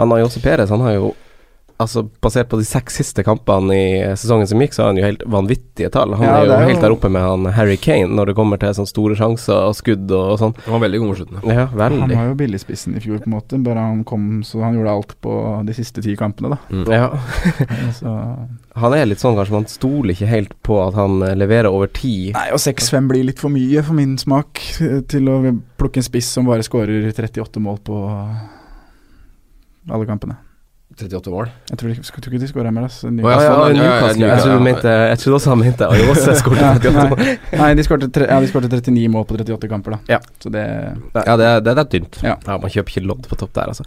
Han 0.00 0.12
har 0.12 0.20
jo 0.20 0.28
også 0.28 0.42
Perez, 0.44 0.72
han 0.74 0.84
har 0.84 0.96
jo 0.98 1.12
Altså 1.78 2.02
Basert 2.20 2.48
på 2.50 2.58
de 2.58 2.64
seks 2.66 2.96
siste 2.98 3.22
kampene 3.22 3.74
i 3.76 3.90
sesongen 4.18 4.48
som 4.50 4.58
gikk, 4.58 4.72
så 4.74 4.82
har 4.82 4.88
han 4.90 4.96
jo 4.98 5.04
helt 5.06 5.20
vanvittige 5.30 5.90
tall. 5.94 6.10
Han 6.18 6.24
Ja, 6.26 6.32
er 6.40 6.46
jo 6.48 6.52
er 6.56 6.62
jo- 6.64 6.68
helt 6.72 6.80
der 6.82 6.90
oppe 6.96 7.08
med 7.14 7.22
han 7.22 7.44
Harry 7.54 7.76
Kane 7.78 8.08
når 8.18 8.26
det 8.26 8.34
kommer 8.34 8.58
til 8.58 8.74
sånne 8.74 8.90
store 8.90 9.14
sjanser 9.14 9.60
og 9.68 9.76
skudd 9.78 10.10
og, 10.10 10.32
og 10.32 10.38
sånn. 10.40 10.54
Han 10.64 10.74
var 10.74 10.82
veldig 10.88 10.98
god 10.98 11.08
mot 11.12 11.20
slutten. 11.20 11.54
Ja, 11.54 11.66
Han 11.70 12.10
var 12.10 12.26
jo 12.26 12.34
billigspissen 12.34 12.96
i 12.96 13.00
fjor, 13.04 13.20
på 13.22 13.30
en 13.30 13.36
måte. 13.36 13.62
Bare 13.62 13.78
han 13.78 14.02
kom, 14.02 14.42
så 14.42 14.60
han 14.64 14.74
gjorde 14.74 14.90
alt 14.96 15.14
på 15.22 15.36
de 15.66 15.72
siste 15.78 16.02
ti 16.02 16.16
kampene, 16.18 16.56
da. 16.56 16.58
Mm. 16.74 16.84
Ja. 16.90 17.08
Så 17.98 18.16
Han 18.74 18.94
er 18.94 19.06
litt 19.06 19.18
sånn 19.22 19.34
kanskje 19.38 19.52
man 19.54 19.66
stoler 19.70 20.14
ikke 20.14 20.26
helt 20.30 20.52
på 20.66 20.80
at 20.88 20.94
han 20.94 21.22
eh, 21.22 21.34
leverer 21.38 21.66
over 21.70 21.86
tid. 21.86 22.34
Nei, 22.34 22.48
og 22.54 22.58
6-5 22.58 23.08
blir 23.10 23.24
litt 23.26 23.38
for 23.38 23.50
mye 23.50 23.82
for 23.86 23.94
min 23.94 24.16
smak 24.18 24.58
eh, 24.82 25.00
til 25.06 25.30
å 25.30 25.38
plukke 25.78 25.98
en 26.02 26.06
spiss 26.06 26.26
som 26.34 26.46
bare 26.46 26.62
skårer 26.66 27.06
38 27.14 27.58
mål 27.62 27.78
på 27.86 28.02
alle 29.90 30.06
kampene. 30.06 30.36
38 30.98 31.32
mål. 31.32 31.50
Jeg 31.70 31.78
tror, 31.80 31.90
de, 31.92 31.96
jeg 32.02 32.22
tror 32.24 32.34
ikke 32.34 32.42
de 32.42 32.48
skårer 32.50 32.74
mer. 32.74 32.86
Altså. 32.88 33.08
Ja, 33.08 33.36
sånn, 33.42 33.78
ja, 33.78 33.84
ja, 33.84 34.08
Jeg 34.18 34.42
trodde 34.42 34.58
du 34.58 34.64
mente 34.66 34.94
Jeg 34.94 35.20
trodde 35.22 35.38
også 35.38 35.52
han 35.52 35.60
mente 35.62 35.88
Ayose 35.88 36.34
skåret 36.40 36.62
Ja, 36.62 36.72
38 36.78 37.06
mål. 37.12 37.22
nei, 37.62 37.70
de 37.78 37.86
skårte 37.86 38.24
ja, 38.24 38.38
de 38.42 38.50
skårte 38.50 38.70
39 38.72 39.06
mål 39.14 39.26
på 39.28 39.38
38 39.38 39.70
kamper, 39.70 39.96
da. 39.96 40.16
Ja. 40.16 40.20
Så 40.42 40.52
det 40.54 40.64
Ja, 40.64 41.36
det 41.38 41.48
er, 41.48 41.64
det 41.64 41.74
er 41.74 41.88
tynt. 41.94 42.20
Ja. 42.24 42.36
Ja, 42.46 42.58
man 42.60 42.72
kjøper 42.72 42.94
ikke 42.94 43.06
lodd 43.06 43.28
på 43.30 43.38
topp 43.38 43.54
der, 43.56 43.72
altså. 43.72 43.86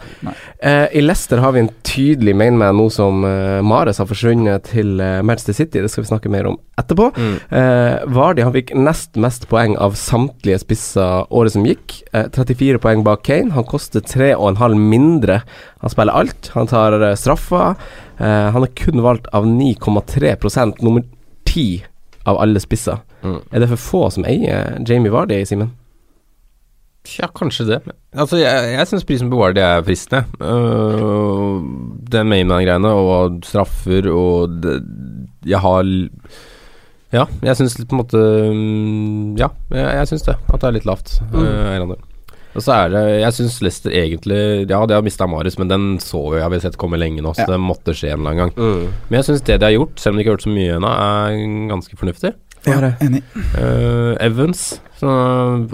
Eh, 0.58 0.86
I 0.98 1.04
Leicester 1.04 1.42
har 1.42 1.54
vi 1.56 1.64
en 1.64 1.72
tydelig 1.86 2.34
mainman 2.38 2.76
nå 2.78 2.88
som 2.92 3.24
uh, 3.26 3.60
Mares 3.66 4.00
har 4.00 4.08
forsvunnet 4.08 4.70
til 4.72 4.96
uh, 5.00 5.20
Manchester 5.26 5.56
City. 5.56 5.82
Det 5.82 5.90
skal 5.92 6.06
vi 6.06 6.12
snakke 6.12 6.32
mer 6.32 6.48
om 6.50 6.58
etterpå. 6.80 7.10
Mm. 7.16 7.34
Eh, 7.58 8.14
Vardy 8.14 8.42
han 8.42 8.54
fikk 8.54 8.72
nest 8.78 9.18
mest 9.20 9.46
poeng 9.50 9.74
av 9.80 9.96
samtlige 9.98 10.60
spisser 10.62 11.26
året 11.32 11.54
som 11.54 11.66
gikk. 11.66 11.98
Eh, 12.12 12.28
34 12.32 12.80
poeng 12.82 13.04
bak 13.06 13.24
Kane. 13.26 13.52
Han 13.56 13.66
koster 13.68 14.00
3,5 14.00 14.78
mindre. 14.78 15.42
Han 15.82 15.90
spiller 15.90 16.14
alt. 16.14 16.50
Han 16.54 16.70
tar 16.70 16.94
eh, 17.02 17.14
straffer. 17.18 17.74
Eh, 18.18 18.48
han 18.54 18.64
er 18.64 18.74
kun 18.78 19.02
valgt 19.02 19.26
av 19.34 19.46
9,3% 19.46 20.82
nummer 20.86 21.02
10 21.50 21.82
av 22.30 22.38
alle 22.38 22.62
spisser. 22.62 23.02
Mm. 23.22 23.40
Er 23.50 23.62
det 23.62 23.70
for 23.72 23.82
få 23.82 24.02
som 24.14 24.26
eier 24.26 24.76
Jamie 24.86 25.10
Vardy, 25.10 25.40
Simen? 25.46 25.72
Ja, 27.18 27.26
kanskje 27.34 27.66
det. 27.66 27.80
Altså, 28.14 28.38
jeg, 28.38 28.76
jeg 28.76 28.86
syns 28.86 29.06
prisen 29.08 29.30
på 29.32 29.40
Vardy 29.40 29.58
er 29.58 29.82
fristende. 29.82 30.22
Uh, 30.38 31.58
den 32.14 32.30
mainman-greiene 32.30 32.94
og 32.94 33.42
straffer 33.46 34.06
og 34.12 34.60
det, 34.62 34.78
Jeg 35.50 35.58
har 35.64 35.82
Ja, 37.12 37.26
jeg 37.42 37.58
syns 37.58 37.74
på 37.80 37.90
en 37.90 38.00
måte 38.04 38.22
mm, 38.54 39.34
Ja, 39.40 39.50
jeg, 39.74 39.88
jeg 39.98 40.12
syns 40.12 40.30
det. 40.30 40.38
At 40.46 40.62
det 40.62 40.70
er 40.70 40.78
litt 40.78 40.86
lavt. 40.88 41.16
Mm. 41.34 41.42
Uh. 41.42 42.11
Og 42.54 42.62
så 42.64 42.74
er 42.76 42.92
det 42.92 43.02
Jeg 43.22 43.36
syns 43.38 43.58
Leicester 43.64 43.94
egentlig 43.96 44.68
Ja, 44.70 44.80
de 44.86 44.94
har 44.94 45.04
mista 45.04 45.26
Marius, 45.30 45.58
men 45.58 45.70
den 45.70 45.86
så 46.02 46.20
vi 46.32 46.40
jeg 46.40 46.52
vi 46.52 46.60
sett 46.64 46.78
komme 46.80 47.00
lenge 47.00 47.22
nå, 47.24 47.32
så 47.34 47.46
Ja. 47.46 47.52
det 47.54 47.60
måtte 47.62 47.94
skje 47.96 48.12
en 48.12 48.20
eller 48.20 48.30
annen 48.30 48.52
gang. 48.54 48.88
Men 49.08 49.20
jeg 49.20 49.28
syns 49.30 49.44
det 49.48 49.60
de 49.60 49.68
har 49.70 49.76
gjort, 49.78 49.98
selv 49.98 50.14
om 50.14 50.18
de 50.18 50.24
ikke 50.24 50.32
har 50.32 50.38
gjort 50.38 50.48
så 50.48 50.56
mye 50.56 50.76
ennå, 50.78 50.90
er 50.92 51.68
ganske 51.72 51.96
fornuftig. 51.96 52.34
Ja, 52.66 52.78
det. 52.78 52.92
Enig. 53.02 53.22
Uh, 53.58 54.14
Evans 54.22 54.80
så 55.00 55.10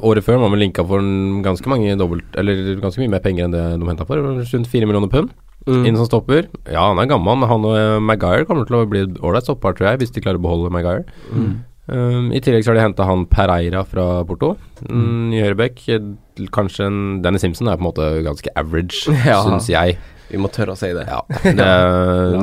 Året 0.01 0.25
før 0.25 0.39
var 0.41 0.53
vi 0.55 0.63
linka 0.63 0.85
for 0.89 1.05
ganske 1.45 1.69
mange 1.69 1.93
dobbelt 2.01 2.39
Eller 2.41 2.79
ganske 2.81 3.03
mye 3.03 3.13
mer 3.13 3.21
penger 3.21 3.45
enn 3.45 3.53
det 3.53 3.65
de 3.77 3.91
henta 3.91 4.07
for. 4.09 4.17
Rundt 4.17 4.71
fire 4.73 4.89
millioner 4.89 5.13
pund. 5.13 5.35
Mm. 5.69 5.83
Inn 5.85 5.99
som 6.01 6.07
stopper. 6.09 6.47
Ja, 6.65 6.87
han 6.89 7.01
er 7.03 7.11
gammel, 7.11 7.37
men 7.37 7.51
han 7.51 7.67
og 7.69 7.75
uh, 7.77 7.99
Maguire 8.01 8.47
kommer 8.49 8.65
til 8.65 8.79
å 8.79 8.87
bli 8.89 9.03
et 9.05 9.19
ålreit 9.21 9.45
stopper, 9.45 9.75
tror 9.77 9.91
jeg, 9.91 10.01
hvis 10.01 10.15
de 10.15 10.23
klarer 10.25 10.41
å 10.41 10.45
beholde 10.47 10.73
Maguire. 10.73 11.05
Mm. 11.29 11.59
Um, 11.89 12.31
I 12.37 12.41
tillegg 12.45 12.65
så 12.67 12.71
har 12.75 12.77
de 12.79 12.83
henta 12.85 13.07
han 13.09 13.25
Pereira 13.33 13.81
fra 13.89 14.23
Porto. 14.29 14.57
Mm. 14.89 15.33
I 15.33 15.43
høyrebekk. 15.45 15.83
eh, 15.95 16.47
Kanskje 16.55 16.87
en 16.87 16.99
Danny 17.25 17.39
Simpson 17.43 17.67
er 17.69 17.77
på 17.81 17.83
en 17.83 17.89
måte 17.91 18.09
ganske 18.27 18.53
average, 18.55 19.09
Ja. 19.27 19.41
syns 19.47 19.69
jeg. 19.73 19.97
Vi 20.29 20.37
må 20.37 20.51
tørre 20.53 20.75
å 20.75 20.77
si 20.77 20.91
det. 20.93 21.07
Ja, 21.09 21.23
det, 21.43 21.69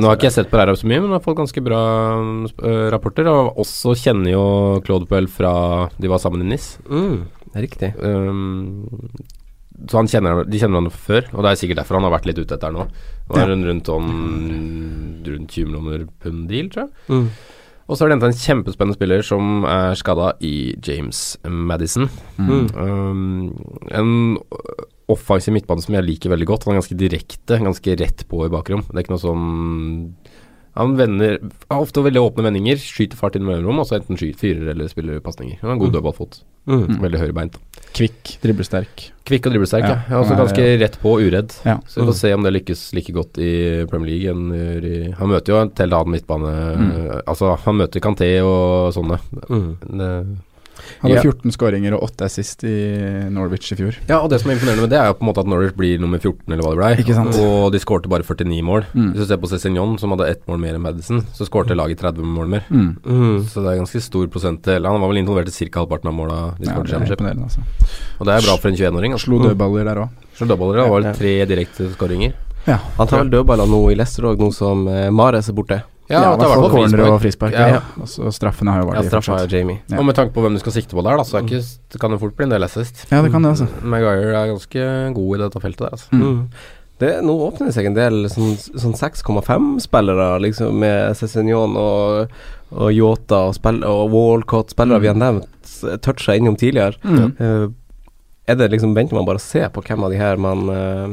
nå 0.02 0.08
har 0.10 0.18
ikke 0.18 0.26
jeg 0.32 0.34
sett 0.40 0.50
Pereira 0.50 0.74
så 0.74 0.88
mye, 0.90 1.04
men 1.04 1.14
har 1.14 1.22
fått 1.22 1.38
ganske 1.38 1.62
bra 1.62 1.82
uh, 2.18 2.90
rapporter. 2.90 3.30
Og 3.30 3.60
også 3.62 3.94
kjenner 4.02 4.32
jo 4.34 4.46
Claude 4.88 5.06
Puel 5.12 5.28
fra 5.30 5.54
de 6.02 6.10
var 6.10 6.18
sammen 6.24 6.42
i 6.42 6.50
NIS. 6.56 6.72
Mm, 6.90 7.20
riktig. 7.62 7.92
Um, 8.02 8.90
så 9.92 10.00
han 10.00 10.08
kjenner, 10.10 10.42
de 10.50 10.58
kjenner 10.62 10.80
han 10.82 10.90
før, 10.90 11.26
og 11.36 11.44
det 11.46 11.52
er 11.52 11.60
sikkert 11.62 11.82
derfor 11.84 12.00
han 12.00 12.06
har 12.08 12.14
vært 12.16 12.26
litt 12.32 12.40
ute 12.42 12.56
etter 12.58 12.74
nå. 12.74 12.88
Det 13.28 13.36
var 13.36 13.44
Ja. 13.44 13.50
rundt, 13.54 13.66
rundt, 13.70 13.90
sånn, 13.92 14.10
rundt 15.28 15.52
20 15.52 15.66
millioner 15.70 16.06
pund 16.24 16.48
deal, 16.50 16.70
tror 16.74 16.88
jeg. 16.88 16.94
Mm. 17.12 17.30
Og 17.86 17.94
så 17.94 18.04
har 18.04 18.10
de 18.10 18.16
henta 18.16 18.32
en 18.32 18.40
kjempespennende 18.40 18.98
spiller 18.98 19.26
som 19.26 19.66
er 19.70 19.98
skada 20.00 20.32
i 20.42 20.74
James 20.82 21.38
Madison. 21.46 22.10
Mm. 22.40 22.66
Um, 22.74 23.52
en 23.94 24.16
offensiv 25.12 25.54
midtbane 25.54 25.86
som 25.86 25.94
jeg 25.94 26.08
liker 26.08 26.34
veldig 26.34 26.48
godt. 26.50 26.66
Han 26.66 26.74
er 26.74 26.82
ganske 26.82 26.98
direkte, 26.98 27.60
ganske 27.62 27.98
rett 28.02 28.26
på 28.30 28.42
i 28.48 28.52
bakrom. 28.54 28.82
Det 28.90 28.98
er 28.98 29.06
ikke 29.06 29.14
noe 29.14 29.22
sånn 29.22 29.46
Han 30.76 30.96
vender 31.00 31.38
har 31.72 31.82
ofte 31.82 32.04
veldig 32.04 32.20
åpne 32.22 32.44
vendinger, 32.50 32.76
skyter 32.82 33.16
fart 33.16 33.36
inn 33.38 33.44
i 33.46 33.50
mellomrom, 33.50 33.80
og 33.80 33.88
så 33.88 33.96
enten 34.00 34.18
skyter, 34.20 34.40
fyrer 34.42 34.72
eller 34.74 34.90
spiller 34.92 35.22
pasninger. 35.24 35.58
Han 35.62 35.70
har 35.72 35.78
god 35.80 35.90
Mm. 35.94 35.96
dødballfot. 35.96 36.40
Mm. 36.68 37.00
Veldig 37.00 37.20
høyrebeint. 37.22 37.56
Kvikk, 37.96 38.34
driblesterk. 38.42 39.04
Kvikk 39.26 39.46
og 39.48 39.54
driblesterk, 39.54 39.86
ja. 39.88 40.00
Ja. 40.10 40.20
Også 40.20 40.36
ganske 40.36 40.66
rett 40.82 40.98
på 41.00 41.14
og 41.16 41.22
uredd. 41.24 41.54
Ja. 41.64 41.78
Så 41.88 42.02
vi 42.02 42.08
får 42.10 42.18
se 42.20 42.34
om 42.34 42.44
det 42.44 42.54
lykkes 42.58 42.82
like 42.98 43.14
godt 43.14 43.38
i 43.40 43.86
Premier 43.88 44.10
League 44.10 44.34
enn 44.34 44.52
i 44.84 45.12
Han 45.16 45.30
møter 45.30 45.54
jo 45.54 45.62
en 45.62 45.70
telt 45.72 45.94
annen 45.94 46.12
midtbane 46.18 46.52
Mm. 46.76 47.22
Altså, 47.28 47.56
han 47.64 47.78
møter 47.78 48.02
Kanté 48.02 48.30
og 48.44 48.92
sånne. 48.94 49.20
Mm. 49.48 49.78
Det, 49.80 50.12
Hadde 51.02 51.16
Ja. 51.16 51.22
14 51.22 51.52
skåringer 51.56 51.94
og 51.96 52.04
8 52.10 52.26
assist 52.26 52.64
i 52.64 53.30
Norwich 53.32 53.72
i 53.72 53.76
fjor. 53.76 53.96
Ja, 54.10 54.20
og 54.22 54.30
det 54.30 54.42
som 54.42 54.52
er 54.52 54.56
imponerende 54.58 54.82
med 54.82 54.90
det, 54.90 55.00
er 55.00 55.08
jo 55.08 55.14
på 55.20 55.24
en 55.26 55.30
måte 55.34 55.40
at 55.44 55.48
Norwich 55.48 55.76
blir 55.76 56.00
nummer 56.00 56.20
14, 56.20 56.52
eller 56.52 56.64
hva 56.64 56.72
det 56.76 57.06
blei. 57.06 57.40
Og 57.46 57.72
de 57.72 57.80
skårte 57.80 58.10
bare 58.12 58.24
49 58.24 58.62
mål. 58.64 58.86
Mm. 58.94 59.12
Hvis 59.14 59.22
du 59.24 59.26
ser 59.30 59.38
på 59.38 59.48
Cézignon, 59.52 59.98
som 60.00 60.12
hadde 60.12 60.28
ett 60.30 60.46
mål 60.48 60.60
mer 60.60 60.76
enn 60.76 60.82
Madison, 60.82 61.22
så 61.34 61.46
skårte 61.48 61.76
laget 61.76 62.00
30 62.00 62.24
mål 62.24 62.48
mer. 62.48 62.64
Mm. 62.70 62.98
Mm. 63.06 63.46
Så 63.48 63.64
det 63.64 63.72
er 63.74 63.82
ganske 63.84 64.02
stor 64.02 64.28
prosentdel. 64.28 64.86
Han 64.86 65.02
var 65.02 65.10
vel 65.14 65.22
involvert 65.24 65.48
i 65.50 65.70
ca. 65.70 65.80
halvparten 65.80 66.08
av 66.08 66.14
måla 66.14 66.58
de 66.60 66.66
Ja, 66.66 66.74
skåret 66.74 66.90
i 66.90 66.96
er 66.96 67.06
Championship. 67.06 67.44
altså. 67.44 67.60
Og 68.20 68.26
det 68.28 68.34
er 68.36 68.42
bra 68.48 68.58
for 68.58 68.68
en 68.70 68.76
21-åring. 68.76 69.12
Altså. 69.14 69.26
Slo 69.26 69.40
dødballer 69.40 69.84
der 69.86 69.96
òg. 70.04 70.10
Slo 70.36 70.48
dødballer, 70.48 70.76
det 70.82 70.90
var 70.90 71.02
Ja. 71.02 71.12
vel 71.12 71.16
tre 71.16 71.46
direkte 71.46 71.90
skåringer. 71.96 72.34
Ja. 72.68 72.78
Han 72.98 73.08
tar 73.08 73.20
vel 73.24 73.30
dødballer 73.30 73.68
nå 73.70 73.92
i 73.92 73.96
Leicester 73.96 74.24
òg, 74.24 74.38
nå 74.40 74.52
som 74.54 74.88
eh, 74.88 75.10
Mares 75.12 75.50
er 75.50 75.54
borte. 75.54 75.84
Ja, 76.10 76.22
Ja, 76.22 76.36
det 76.38 76.46
hvert 76.46 76.66
er 76.66 76.70
corner 76.70 77.12
og 77.16 77.22
frispark. 77.22 77.52
frispark. 77.52 77.54
Ja. 77.54 77.68
Ja. 77.68 77.82
Og 78.02 78.08
så 78.12 78.30
straffene 78.36 78.72
har 78.76 78.82
jo 78.84 78.92
Ja, 78.94 79.02
vært 79.02 79.10
straffa 79.10 79.40
er 79.42 79.48
Jamie. 79.50 79.80
Ja. 79.90 79.98
Og 80.00 80.06
med 80.06 80.16
tanke 80.16 80.34
på 80.36 80.42
hvem 80.46 80.54
du 80.54 80.60
skal 80.62 80.72
sikte 80.76 80.94
på 80.96 81.02
der, 81.04 81.18
da, 81.18 81.24
så 81.26 81.40
er 81.40 81.44
ikke, 81.48 81.62
det 81.92 82.00
kan 82.02 82.12
det 82.12 82.20
fort 82.22 82.36
bli 82.38 82.44
en 82.46 82.54
del 82.54 82.64
assist. 82.64 83.06
Ja, 83.12 83.22
det 83.26 83.32
kan 83.34 83.42
det, 83.42 83.56
altså. 83.56 83.68
Maguire 83.82 84.36
er 84.36 84.52
ganske 84.54 85.14
god 85.16 85.36
i 85.36 85.42
dette 85.42 85.62
feltet 85.64 85.80
der, 85.86 85.90
altså. 85.98 86.08
Mm. 86.12 86.22
Mm. 86.22 86.50
Det, 87.00 87.10
nå 87.28 87.34
åpner 87.50 87.68
det 87.68 87.74
seg 87.76 87.86
en 87.90 87.96
del 87.98 88.22
sånn, 88.32 88.54
sånn 88.80 88.94
6,5-spillere, 88.96 90.40
liksom, 90.46 90.78
med 90.80 91.16
Cézignon 91.20 91.76
og, 91.76 92.30
og 92.72 92.92
Yota 92.96 93.42
og, 93.50 93.56
spill, 93.58 93.82
og 93.84 94.12
Walcott, 94.14 94.72
spillere 94.72 95.02
vi 95.04 95.10
har 95.12 95.18
nevnt, 95.20 95.50
toucha 96.06 96.36
innom 96.38 96.56
tidligere. 96.56 96.96
Mm. 97.04 97.34
Eh, 97.40 97.66
er 98.48 98.56
det 98.60 98.68
liksom 98.72 98.94
Venter 98.96 99.16
man 99.18 99.26
bare 99.26 99.40
å 99.40 99.44
se 99.44 99.64
på 99.74 99.82
hvem 99.86 100.04
av 100.06 100.12
de 100.14 100.18
her 100.20 100.38
man 100.38 100.60
uh, 100.70 101.08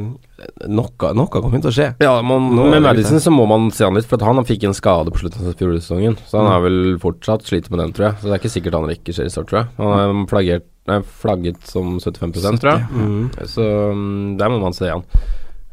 Noe, 0.67 1.09
noe 1.15 1.29
kommer 1.31 1.61
til 1.63 1.71
å 1.71 1.73
skje. 1.73 1.87
Ja, 2.03 2.17
man, 2.21 2.49
Nå 2.57 2.65
med 2.69 2.83
Madison 2.83 3.21
så 3.23 3.31
må 3.33 3.45
man 3.47 3.69
se 3.73 3.85
han 3.87 3.95
litt, 3.95 4.05
for 4.09 4.19
at 4.19 4.25
han 4.27 4.43
fikk 4.45 4.65
en 4.67 4.75
skade 4.75 5.09
på 5.13 5.21
slutten 5.21 5.47
av 5.47 5.55
fjorårssesongen. 5.57 6.17
Så 6.27 6.37
han 6.41 6.49
Mm. 6.49 6.55
er 6.57 6.63
vel 6.65 6.97
fortsatt 6.99 7.45
sliter 7.47 7.71
med 7.71 7.79
den, 7.79 7.93
tror 7.95 8.09
jeg. 8.09 8.17
Så 8.19 8.27
det 8.27 8.33
er 8.35 8.41
ikke 8.41 8.51
sikkert 8.57 8.75
han 8.77 8.91
ikke 8.91 9.15
skjer 9.15 9.29
i 9.29 9.33
start, 9.33 9.47
tror 9.49 9.61
jeg. 9.61 9.69
Han 9.77 9.93
er 10.23 10.27
flaggert, 10.33 10.65
nei, 10.91 10.97
flagget 11.23 11.63
som 11.71 11.95
75% 12.03 12.59
tror 12.59 12.73
jeg. 12.73 12.83
Mm. 12.91 13.31
Så 13.47 13.63
mm, 13.95 14.37
der 14.41 14.51
må 14.51 14.59
man 14.65 14.75
se 14.75 14.91
han. 14.91 15.05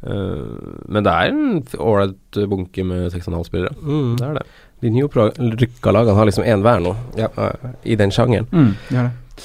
Uh, 0.00 0.86
men 0.88 1.04
det 1.04 1.12
er 1.12 1.28
en 1.34 1.60
ålreit 1.76 2.38
bunke 2.48 2.86
med 2.86 3.10
6,5 3.12 3.42
spillere. 3.50 3.74
Mm. 3.82 4.14
Det 4.16 4.28
er 4.30 4.38
det. 4.38 4.46
De 4.80 4.94
nyopprykka 4.94 5.92
lagene 5.92 6.16
har 6.16 6.30
liksom 6.30 6.46
én 6.48 6.62
hver 6.64 6.80
nå, 6.86 6.94
Ja. 7.18 7.28
uh, 7.36 7.74
i 7.84 7.98
den 8.00 8.14
sjangeren. 8.14 8.46
Mm, 8.54 8.70
det 8.88 8.96
er 9.02 9.10
det. 9.10 9.44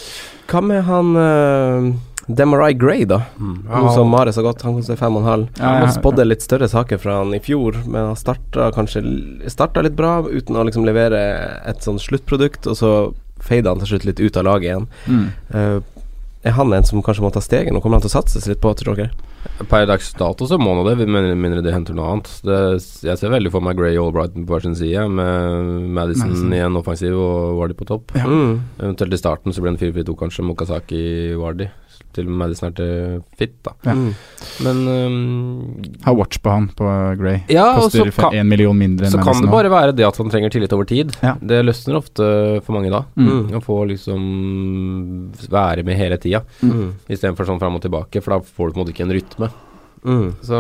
Hva 0.50 0.62
med 0.62 0.84
han 0.86 1.16
uh, 1.18 1.90
Demarai 2.28 2.74
Gray, 2.74 3.06
da? 3.10 3.22
Nå 3.38 3.92
som 3.94 4.10
Mare 4.10 4.34
så 4.34 4.44
godt. 4.46 4.64
han 4.66 4.78
koster 4.78 4.98
fem 4.98 5.18
og 5.18 5.24
en 5.24 5.30
halv. 5.30 5.60
Ja, 5.60 5.90
spådde 5.94 6.26
litt 6.26 6.46
større 6.46 6.70
saker 6.70 7.02
fra 7.02 7.20
han 7.22 7.34
i 7.38 7.42
fjor, 7.44 7.78
men 7.86 8.12
han 8.12 8.20
starta 8.20 8.72
kanskje 8.76 9.04
Starta 9.52 9.84
litt 9.86 9.98
bra 9.98 10.20
uten 10.26 10.58
å 10.58 10.66
liksom 10.66 10.88
levere 10.88 11.22
et 11.70 11.86
sånn 11.86 12.02
sluttprodukt, 12.02 12.66
og 12.70 12.80
så 12.80 12.94
feide 13.46 13.70
han 13.70 13.84
til 13.84 13.94
slutt 13.94 14.10
litt 14.10 14.24
ut 14.24 14.40
av 14.42 14.48
laget 14.48 14.72
igjen. 14.72 14.90
Mm. 15.06 15.28
Uh, 15.54 16.10
er 16.46 16.58
han 16.58 16.74
en 16.74 16.86
som 16.86 17.02
kanskje 17.06 17.26
må 17.26 17.34
ta 17.34 17.42
steget 17.42 17.74
nå? 17.74 17.82
Kommer 17.82 18.00
han 18.00 18.06
til 18.06 18.14
å 18.14 18.18
satses 18.20 18.50
litt 18.50 18.62
på, 18.62 18.74
tror 18.78 18.98
dere? 18.98 19.14
Per 19.70 19.86
dags 19.88 20.10
dato 20.18 20.48
så 20.50 20.58
må 20.60 20.74
nå 20.76 20.84
det, 20.88 21.08
med 21.08 21.30
mindre 21.40 21.62
de 21.64 21.72
henter 21.74 21.96
noe 21.96 22.10
annet. 22.12 22.32
Det, 22.46 22.58
jeg 23.08 23.20
ser 23.22 23.32
veldig 23.34 23.52
for 23.54 23.64
meg 23.66 23.78
Gray 23.80 23.96
og 23.96 24.10
Albrighton 24.10 24.46
på 24.48 24.56
hver 24.56 24.66
sin 24.66 24.76
side, 24.78 25.06
med 25.08 25.90
Madison, 25.96 26.34
Madison. 26.34 26.56
i 26.56 26.62
en 26.66 26.80
offensiv 26.80 27.16
og 27.16 27.60
Wardy 27.62 27.78
på 27.80 27.88
topp. 27.88 28.16
Ja. 28.18 28.28
Mm. 28.28 28.60
Eventuelt 28.82 29.16
i 29.16 29.22
starten 29.22 29.56
så 29.56 29.64
blir 29.64 29.76
det 29.76 29.80
en 29.80 29.94
4-4-2 29.96 30.18
kanskje, 30.24 30.48
Mokasaki 30.50 31.04
Wardy. 31.40 31.70
Til 32.16 32.30
Madison 32.32 32.70
er 32.70 32.76
til 32.78 33.22
fit, 33.36 33.54
da. 33.66 33.74
Ja. 33.84 33.94
Mm. 33.98 34.14
Men 34.64 34.78
um, 34.88 35.84
Ha 36.06 36.14
watch 36.16 36.40
på 36.40 36.54
han 36.54 36.70
på 36.78 36.88
Grey. 37.20 37.42
Ja, 37.52 37.66
Koster 37.76 38.08
kan, 38.16 38.32
én 38.40 38.48
million 38.48 38.78
mindre 38.78 39.10
enn 39.10 39.12
så 39.18 39.20
kan 39.24 39.42
det 39.44 39.52
bare 39.52 39.72
være 39.74 39.96
det 39.98 40.06
at 40.08 40.16
han 40.22 40.32
trenger 40.32 40.54
tillit 40.54 40.72
over 40.78 40.88
tid. 40.88 41.12
Ja. 41.26 41.36
Det 41.42 41.60
løsner 41.66 42.00
ofte 42.00 42.30
for 42.64 42.78
mange 42.78 42.94
da. 42.94 43.04
Mm. 43.20 43.52
Å 43.60 43.62
få 43.66 43.82
liksom 43.92 44.24
være 45.52 45.84
med 45.84 46.00
hele 46.00 46.18
tida, 46.22 46.44
Mm. 46.64 46.94
istedenfor 47.10 47.46
sånn 47.50 47.60
fram 47.60 47.76
og 47.76 47.84
tilbake, 47.84 48.22
for 48.24 48.36
da 48.38 48.40
får 48.40 48.70
du 48.70 48.74
på 48.74 48.80
en 48.80 48.86
måte 48.86 48.94
ikke 48.96 49.06
en 49.10 49.16
rytme. 49.16 49.52
Mm. 50.06 50.28
Så, 50.46 50.60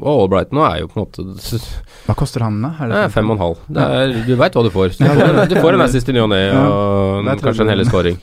og 0.00 0.10
Albright 0.24 0.52
nå 0.56 0.64
er 0.66 0.80
jo 0.82 0.90
på 0.90 0.98
en 0.98 1.04
måte 1.06 1.60
Hva 2.08 2.16
koster 2.18 2.42
han, 2.42 2.58
da? 2.64 2.72
Er 2.82 2.90
det 2.90 3.02
fem 3.14 3.30
og 3.30 3.36
en 3.36 3.42
halv. 3.44 3.64
Det 3.70 3.86
er, 3.86 4.14
du 4.26 4.32
veit 4.40 4.58
hva 4.58 4.64
du 4.66 4.70
får. 4.74 4.94
Du 4.98 5.04
får, 5.06 5.24
en, 5.28 5.40
du 5.52 5.56
får 5.62 5.78
en 5.78 5.86
assist 5.86 6.10
i 6.10 6.16
ny 6.16 6.22
og 6.24 6.30
ne, 6.34 6.40
Ja, 6.48 6.62
og 6.66 7.30
kanskje 7.44 7.66
en 7.66 7.72
hel 7.72 7.78
hellig 7.78 7.90
scoring. 7.90 8.20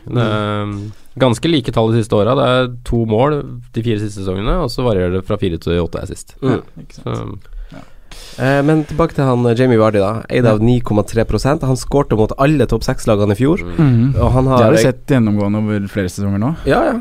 Ganske 1.17 1.49
like 1.49 1.73
tall 1.73 1.93
de 1.93 2.03
siste 2.03 2.13
åra. 2.19 2.35
Det 2.37 2.47
er 2.53 2.71
to 2.85 3.03
mål 3.09 3.39
de 3.73 3.83
fire 3.85 4.01
siste 4.03 4.21
sesongene, 4.21 4.59
og 4.61 4.69
så 4.73 4.85
varierer 4.85 5.17
det 5.17 5.25
fra 5.25 5.39
fire 5.41 5.57
til 5.61 5.79
åtte 5.81 6.03
assist. 6.03 6.35
Mm. 6.43 6.59
Ikke 6.83 7.15
Eh, 8.37 8.59
men 8.65 8.83
tilbake 8.85 9.17
til 9.17 9.25
han 9.25 9.45
eh, 9.49 9.55
Jamie 9.57 9.79
Vardy, 9.81 10.01
da. 10.01 10.21
Eid 10.29 10.45
av 10.49 10.61
9,3% 10.61 11.65
Han 11.65 11.79
skårte 11.79 12.17
mot 12.19 12.33
alle 12.37 12.67
topp 12.69 12.85
seks-lagene 12.85 13.33
i 13.33 13.39
fjor. 13.39 13.63
Mm. 13.65 14.13
Og 14.13 14.31
han 14.35 14.45
Det 14.49 14.53
har 14.53 14.65
har 14.67 14.75
vi 14.77 14.83
sett 14.85 15.13
gjennomgående 15.13 15.63
over 15.63 15.87
flere 15.91 16.11
sesonger 16.13 16.43
nå. 16.43 16.53
Ja, 16.69 16.83
ja. 16.91 16.97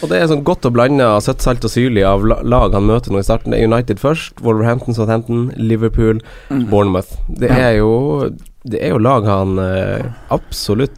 Og 0.00 0.08
det 0.10 0.18
er 0.18 0.30
sånn 0.30 0.44
godt 0.46 0.66
og 0.68 0.74
blanda 0.76 1.10
søtt, 1.24 1.42
salt 1.44 1.64
og 1.66 1.72
syrlig 1.72 2.04
av 2.08 2.24
lag 2.24 2.76
han 2.76 2.88
møter 2.88 3.12
nå 3.12 3.20
i 3.20 3.26
starten. 3.26 3.52
Det 3.54 3.60
er 3.60 3.68
United 3.68 4.00
først, 4.02 4.40
Wolverhampton, 4.44 4.96
Southampton, 4.96 5.50
Liverpool, 5.60 6.22
Bournemouth. 6.48 7.18
Det 7.28 7.52
er 7.52 7.78
jo 7.80 8.30
Det 8.64 8.80
er 8.84 8.92
jo 8.92 8.98
lag 9.00 9.24
han 9.24 9.58
eh, 9.58 10.08
absolutt 10.28 10.96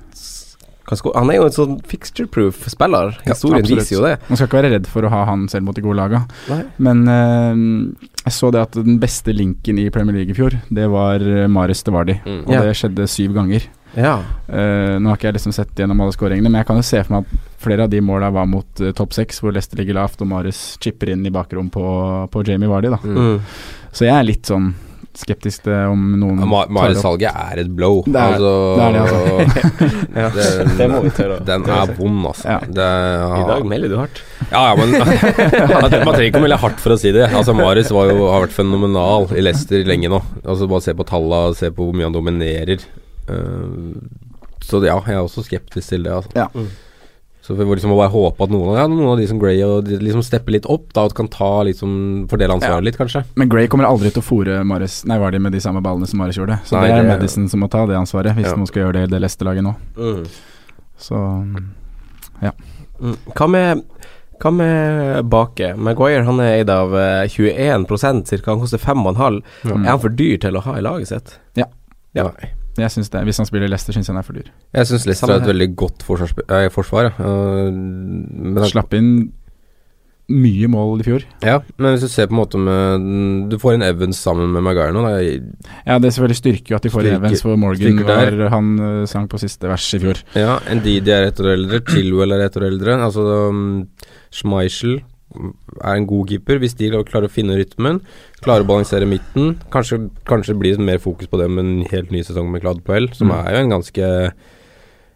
Han 1.14 1.30
er 1.30 1.38
jo 1.38 1.44
en 1.46 1.54
sånn 1.54 1.76
fixture-proof 1.88 2.66
spiller. 2.68 3.14
Historien 3.24 3.64
ja, 3.64 3.76
viser 3.78 3.96
jo 3.96 4.02
det. 4.04 4.16
Man 4.28 4.36
skal 4.36 4.48
ikke 4.48 4.58
være 4.58 4.72
redd 4.74 4.88
for 4.90 5.06
å 5.06 5.12
ha 5.12 5.22
han 5.30 5.46
selv 5.48 5.64
mot 5.64 5.78
de 5.78 5.84
gode 5.84 5.96
laga. 5.96 6.24
Nei. 6.50 6.58
Men 6.84 7.04
uh, 7.08 8.10
jeg 8.26 8.34
så 8.36 8.50
det 8.52 8.60
at 8.66 8.76
den 8.76 8.98
beste 9.00 9.32
linken 9.32 9.78
i 9.80 9.86
Premier 9.94 10.18
League 10.18 10.34
i 10.34 10.36
fjor, 10.36 10.58
det 10.68 10.90
var 10.92 11.22
Marius 11.22 11.54
Maris 11.54 11.86
Devardi. 11.86 12.18
mm. 12.26 12.42
Og 12.44 12.52
Ja. 12.52 12.66
det 12.66 12.76
skjedde 12.76 13.08
syv 13.08 13.32
ganger. 13.38 13.70
Ja. 13.96 14.18
Uh, 14.50 14.98
nå 15.00 15.08
har 15.08 15.16
ikke 15.16 15.30
jeg 15.30 15.38
liksom 15.38 15.54
sett 15.56 15.72
gjennom 15.76 16.00
alle 16.02 16.12
skåringene, 16.16 16.50
men 16.50 16.60
jeg 16.60 16.68
kan 16.68 16.76
jo 16.80 16.84
se 16.86 17.00
for 17.04 17.16
meg 17.16 17.24
at 17.24 17.51
flere 17.64 17.86
av 17.86 17.90
de 17.92 18.00
måla 18.04 18.30
var 18.34 18.46
mot 18.50 18.80
uh, 18.84 18.92
topp 18.98 19.14
seks, 19.16 19.40
hvor 19.42 19.54
Leicester 19.54 19.78
ligger 19.80 19.96
lavt 20.02 20.20
og 20.24 20.28
Marius 20.30 20.62
chipper 20.82 21.14
inn 21.14 21.26
i 21.26 21.32
bakrom 21.34 21.70
på, 21.72 21.82
på 22.32 22.46
Jamie 22.48 22.70
Vardy. 22.70 22.90
Da. 22.92 22.98
Mm. 23.02 23.38
Så 23.92 24.06
jeg 24.08 24.16
er 24.18 24.26
litt 24.28 24.48
sånn 24.50 24.72
skeptisk 25.12 25.66
til 25.66 25.74
om 25.92 26.04
noen 26.16 26.38
Ja, 26.40 26.46
Ma- 26.48 26.68
Marius-salget 26.72 27.34
er 27.36 27.58
et 27.60 27.72
blow. 27.76 27.98
Det 28.06 28.16
er- 28.16 28.32
altså, 28.38 28.52
det 28.78 28.84
er 28.86 28.94
det, 28.96 29.58
ja. 30.22 30.28
den, 30.38 30.70
Det 30.78 30.86
må 30.88 31.00
vi 31.04 31.10
tørre 31.18 31.34
å- 31.36 31.44
Den 31.50 31.66
er 31.68 31.92
vond, 31.98 32.22
altså. 32.30 32.46
Ja. 32.48 32.54
Det, 32.78 32.86
I 33.36 33.42
dag 33.50 33.66
melder 33.74 33.92
du 33.92 33.96
hardt. 34.00 34.22
Ja, 34.48 34.62
ja, 34.70 34.72
men 34.80 34.94
Man 34.96 35.90
trenger 35.92 36.30
ikke 36.30 36.40
å 36.40 36.46
melde 36.46 36.58
hardt 36.64 36.80
for 36.80 36.94
å 36.94 36.98
si 37.02 37.12
det. 37.12 37.26
Altså 37.28 37.52
Marius 37.58 37.92
var 37.92 38.08
jo, 38.08 38.24
har 38.32 38.46
vært 38.46 38.56
fenomenal 38.56 39.28
i 39.36 39.44
Leicester 39.44 39.84
lenge 39.84 40.08
nå. 40.14 40.22
Altså 40.46 40.70
Bare 40.72 40.86
se 40.88 40.96
på 40.96 41.04
tallene, 41.12 41.58
se 41.60 41.68
på 41.76 41.90
hvor 41.90 41.98
mye 42.00 42.08
han 42.08 42.16
dominerer. 42.16 42.80
Uh, 43.28 44.00
så 44.64 44.80
ja, 44.86 44.96
jeg 45.04 45.18
er 45.18 45.20
også 45.26 45.44
skeptisk 45.44 45.92
til 45.92 46.08
det. 46.08 46.16
Altså. 46.22 46.32
Ja. 46.40 46.48
Så 47.42 47.56
vi 47.58 47.64
må 47.66 47.74
liksom 47.74 47.90
bare 47.90 48.08
håpe 48.12 48.44
at 48.44 48.50
noen, 48.54 48.76
ja, 48.78 48.86
noen 48.86 49.08
av 49.10 49.16
de 49.18 49.26
som 49.26 49.38
Gray 49.42 49.58
og 49.66 49.84
de 49.88 49.96
liksom 49.98 50.22
stepper 50.22 50.52
litt 50.54 50.66
opp, 50.70 50.92
da 50.94 51.02
og 51.08 51.14
kan 51.18 51.26
ta 51.28 51.64
liksom 51.66 52.28
fordele 52.30 52.54
ansvaret 52.54 52.78
Ja. 52.78 52.86
litt, 52.86 52.96
kanskje. 52.96 53.24
Men 53.34 53.48
Gray 53.50 53.66
kommer 53.66 53.84
aldri 53.84 54.12
til 54.14 54.22
å 54.22 54.26
fòre 54.28 54.60
Mares 54.64 55.04
Nei, 55.04 55.18
Vardy 55.18 55.40
med 55.42 55.50
de 55.52 55.58
samme 55.58 55.82
ballene 55.82 56.06
som 56.06 56.18
Mares 56.22 56.36
gjorde. 56.38 56.60
Så 56.64 56.78
Nei, 56.78 56.86
det 56.86 56.98
er 56.98 57.02
det- 57.02 57.18
Madison 57.18 57.48
som 57.50 57.60
må 57.60 57.68
ta 57.68 57.84
det 57.86 57.96
ansvaret, 57.98 58.34
hvis 58.36 58.46
Ja. 58.46 58.54
noen 58.54 58.66
skal 58.68 58.82
gjøre 58.84 58.92
det 58.92 59.02
i 59.02 59.06
det 59.06 59.20
Leicester-laget 59.22 59.62
nå. 59.64 59.74
Mm. 59.96 60.26
Så 60.98 61.14
Mm. 63.02 63.16
Hva 63.34 63.48
med 63.50 63.82
hva 64.42 64.50
med 64.54 65.28
Bake? 65.30 65.76
Maguire 65.76 66.24
han 66.24 66.40
er 66.40 66.58
eid 66.60 66.70
av 66.70 66.94
eh, 66.94 67.26
21% 67.28 68.26
cirka. 68.26 68.50
Han 68.50 68.60
koster 68.60 68.78
5,5. 68.78 69.42
Mm. 69.64 69.84
Er 69.84 69.90
han 69.90 69.98
for 70.02 70.08
dyr 70.08 70.38
til 70.40 70.52
å 70.58 70.62
ha 70.62 70.74
i 70.74 70.80
laget 70.80 71.08
sitt? 71.08 71.38
Ja. 71.54 71.64
Ja. 72.14 72.24
synes 72.30 72.61
det 72.76 73.24
Hvis 73.26 73.36
han 73.42 73.46
spiller 73.48 73.68
Leicester, 73.68 73.92
syns 73.92 74.08
jeg 74.08 74.14
han 74.14 74.22
er 74.22 74.26
for 74.26 74.38
dyr. 74.38 74.48
Jeg 74.72 74.88
syns 74.88 75.06
Leicester 75.06 75.34
er 75.34 75.42
et 75.42 75.52
veldig 75.52 75.70
godt 75.76 76.02
eh, 76.02 76.68
forsvar. 76.72 77.12
Ja. 77.18 77.30
Eh, 77.66 77.70
men 77.72 78.68
Slapp 78.70 78.94
inn 78.98 79.12
mye 80.32 80.68
mål 80.70 81.02
i 81.02 81.06
fjor. 81.06 81.24
Ja, 81.44 81.58
men 81.76 81.92
hvis 81.92 82.04
du 82.06 82.08
ser 82.12 82.28
på 82.30 82.36
en 82.36 82.40
måte 82.40 82.60
med 82.60 83.50
Du 83.50 83.58
får 83.60 83.74
en 83.74 83.84
Evans 83.84 84.20
sammen 84.22 84.52
med 84.54 84.64
Maguire 84.64 84.94
nå. 84.94 85.02
Ja, 85.10 85.98
det 85.98 86.08
er 86.08 86.14
selvfølgelig 86.14 86.38
styrker 86.38 86.74
jo 86.74 86.78
at 86.78 86.86
de 86.86 86.92
får 86.94 87.04
Styrker- 87.04 87.20
Evans, 87.20 87.42
for 87.44 87.60
Morgan 87.60 88.02
var 88.06 88.36
Han 88.54 88.70
uh, 88.80 89.04
sang 89.10 89.28
på 89.28 89.40
siste 89.42 89.68
vers 89.68 89.88
i 89.94 90.00
fjor. 90.02 90.22
Ja, 90.38 90.58
Ndidi 90.72 91.12
er 91.12 91.28
ett 91.28 91.40
år 91.42 91.52
eldre, 91.56 91.82
Chilwell 91.88 92.36
er 92.36 92.46
ett 92.46 92.56
år 92.56 92.68
eldre. 92.70 92.96
Altså 93.02 93.26
um, 93.50 93.88
Schmeichel 94.32 95.02
er 95.82 95.94
en 95.96 96.06
god 96.06 96.28
keeper 96.30 96.58
hvis 96.62 96.74
de 96.78 96.90
klarer 97.08 97.28
å 97.28 97.32
finne 97.32 97.56
rytmen. 97.58 98.00
Klarer 98.44 98.64
å 98.64 98.68
balansere 98.68 99.08
midten. 99.08 99.56
Kanskje, 99.72 100.10
kanskje 100.28 100.56
blir 100.58 100.76
det 100.76 100.86
mer 100.86 100.98
fokus 101.02 101.30
på 101.30 101.40
det 101.40 101.48
med 101.50 101.64
en 101.64 101.86
helt 101.92 102.10
ny 102.14 102.22
sesong 102.26 102.50
med 102.52 102.62
Gladpoel, 102.64 103.10
som 103.14 103.28
Mm. 103.30 103.38
er 103.46 103.52
jo 103.54 103.62
en 103.64 103.74
ganske 103.76 104.32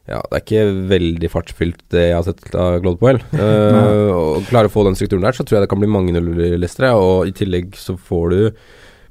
ja, 0.07 0.21
Det 0.31 0.37
er 0.39 0.43
ikke 0.45 0.89
veldig 0.89 1.29
fartsfylt, 1.33 1.81
det 1.91 2.03
jeg 2.11 2.15
har 2.15 2.23
sett 2.23 2.55
av 2.55 2.81
Gladpoel. 2.81 3.19
Uh, 3.35 4.11
og 4.39 4.45
klarer 4.47 4.69
å 4.71 4.71
få 4.71 4.85
den 4.87 4.95
strukturen 4.95 5.25
der, 5.27 5.35
så 5.35 5.43
tror 5.43 5.59
jeg 5.59 5.65
det 5.67 5.71
kan 5.73 5.81
bli 5.83 5.89
mange 5.91 6.15
nuller, 6.15 6.55
Lestere. 6.63 6.93
Og 6.95 7.27
i 7.27 7.33
tillegg 7.35 7.75
så 7.75 7.97
får 7.99 8.31
du 8.31 8.39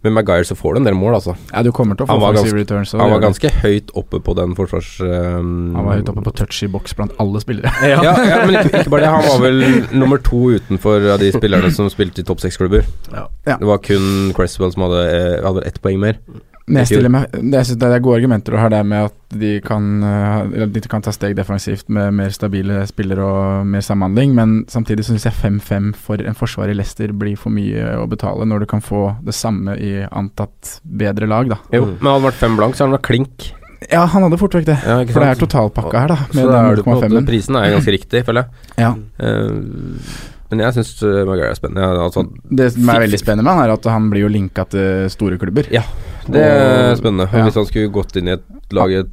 Med 0.05 0.13
Maguire 0.13 0.45
så 0.45 0.53
får 0.57 0.75
du 0.75 0.79
en 0.83 0.85
del 0.85 0.97
mål, 0.97 1.15
altså. 1.17 1.33
Ja, 1.49 1.63
du 1.65 1.71
kommer 1.73 1.97
til 1.97 2.05
å 2.05 2.09
få 2.09 2.13
Han 2.13 2.21
var 2.21 2.37
offensive 2.37 2.59
returns. 2.59 2.91
Han 2.93 3.09
var 3.09 3.23
ganske 3.23 3.49
høyt 3.63 3.89
oppe 3.97 4.19
på 4.21 4.35
den 4.37 4.53
forsvars... 4.57 4.91
Um. 5.01 5.73
Han 5.73 5.87
var 5.87 5.97
høyt 5.97 6.11
oppe 6.13 6.25
på 6.27 6.33
touch 6.37 6.59
i 6.61 6.69
boks 6.69 6.93
blant 6.99 7.15
alle 7.23 7.41
spillere. 7.41 7.71
ja, 7.93 8.01
ja, 8.05 8.41
men 8.45 8.59
ikke, 8.59 8.83
ikke 8.83 8.93
bare 8.93 9.07
det. 9.07 9.13
Han 9.15 9.29
var 9.31 9.45
vel 9.47 9.63
nummer 9.97 10.21
to 10.21 10.41
utenfor 10.59 11.09
av 11.15 11.23
de 11.23 11.31
spillerne 11.33 11.71
som 11.73 11.89
spilte 11.89 12.21
i 12.21 12.27
topp 12.27 12.43
seks-klubber. 12.43 12.85
Ja. 13.09 13.25
Ja. 13.49 13.57
Det 13.57 13.69
var 13.71 13.81
kun 13.85 14.35
Cresswell 14.37 14.75
som 14.75 14.85
hadde, 14.85 15.07
eh, 15.09 15.39
hadde 15.41 15.65
ett 15.65 15.81
poeng 15.81 15.97
mer. 16.05 16.21
Men 16.67 16.79
jeg 16.81 16.87
stiller 16.95 17.11
meg, 17.13 17.27
det, 17.31 17.51
jeg 17.59 17.65
synes 17.69 17.77
det 17.83 17.89
er 17.93 17.99
gode 18.01 18.15
argumenter 18.17 18.55
du 18.55 18.57
har 18.57 18.71
der 18.73 18.83
med 18.89 19.03
at 19.11 19.35
de 19.37 19.51
kan, 19.61 19.83
uh, 20.01 20.65
de 20.65 20.81
kan 20.89 21.03
ta 21.05 21.11
steg 21.13 21.35
defensivt 21.37 21.91
med 21.93 22.13
mer 22.17 22.31
stabile 22.33 22.79
spillere 22.89 23.21
og 23.21 23.67
mer 23.69 23.83
samhandling, 23.85 24.33
men 24.33 24.55
samtidig 24.73 25.05
syns 25.05 25.27
jeg 25.27 25.35
5-5 25.37 25.91
for 26.07 26.17
en 26.25 26.33
forsvar 26.39 26.71
i 26.73 26.77
Leicester 26.77 27.13
blir 27.13 27.37
for 27.37 27.53
mye 27.53 27.91
å 28.01 28.07
betale 28.09 28.47
når 28.49 28.65
du 28.65 28.69
kan 28.73 28.81
få 28.81 29.03
det 29.27 29.35
samme 29.37 29.77
i 29.77 29.91
antatt 30.09 30.79
bedre 30.81 31.29
lag, 31.29 31.53
da. 31.53 31.59
Jo, 31.71 31.85
Mm. 31.85 31.97
men 32.01 32.11
hadde 32.15 32.25
vært 32.31 32.41
fem 32.41 32.57
blank, 32.57 32.73
så 32.73 32.85
hadde 32.85 32.91
han 32.95 32.97
vært 32.97 33.09
klink. 33.11 33.51
Ja, 33.91 34.05
han 34.09 34.23
hadde 34.25 34.37
fort 34.41 34.55
vekk 34.57 34.65
det. 34.65 34.79
Ja, 34.81 34.95
For 35.05 35.21
det 35.21 35.29
er 35.35 35.41
totalpakka 35.45 35.99
her, 36.01 36.07
da. 36.07 36.15
Så 36.33 36.45
da 36.49 36.63
er 36.71 36.75
du 36.75 36.81
på 36.81 36.95
en 36.95 37.11
måte, 37.11 37.25
prisen 37.27 37.55
er 37.59 37.75
ganske 37.75 37.93
riktig, 37.93 38.23
føler 38.25 38.47
jeg. 38.47 38.49
Ja. 38.81 38.95
Eh, 39.19 40.33
men 40.51 40.59
jeg 40.59 40.73
syns 40.77 40.91
uh, 41.03 41.25
Maguire 41.25 41.49
er 41.51 41.55
spennende. 41.57 41.81
Ja, 41.81 42.03
altså, 42.05 42.25
Det 42.49 42.71
som 42.73 42.89
er 42.89 42.99
veldig 43.05 43.19
spennende 43.19 43.43
med 43.47 43.53
han, 43.55 43.63
er 43.69 43.73
at 43.73 43.85
han 43.85 44.09
blir 44.11 44.21
jo 44.27 44.27
linka 44.29 44.65
til 44.69 45.09
store 45.09 45.37
klubber. 45.41 45.65
Ja, 45.73 45.81
det 46.29 46.41
er 46.43 46.95
spennende. 46.99 47.27
Og 47.31 47.33
ja. 47.39 47.43
Hvis 47.47 47.55
han 47.59 47.65
skulle 47.65 47.91
gått 47.95 48.15
inn 48.17 48.27
i 48.29 48.35
et 48.37 48.43
lag 48.73 48.89
Et, 48.91 49.09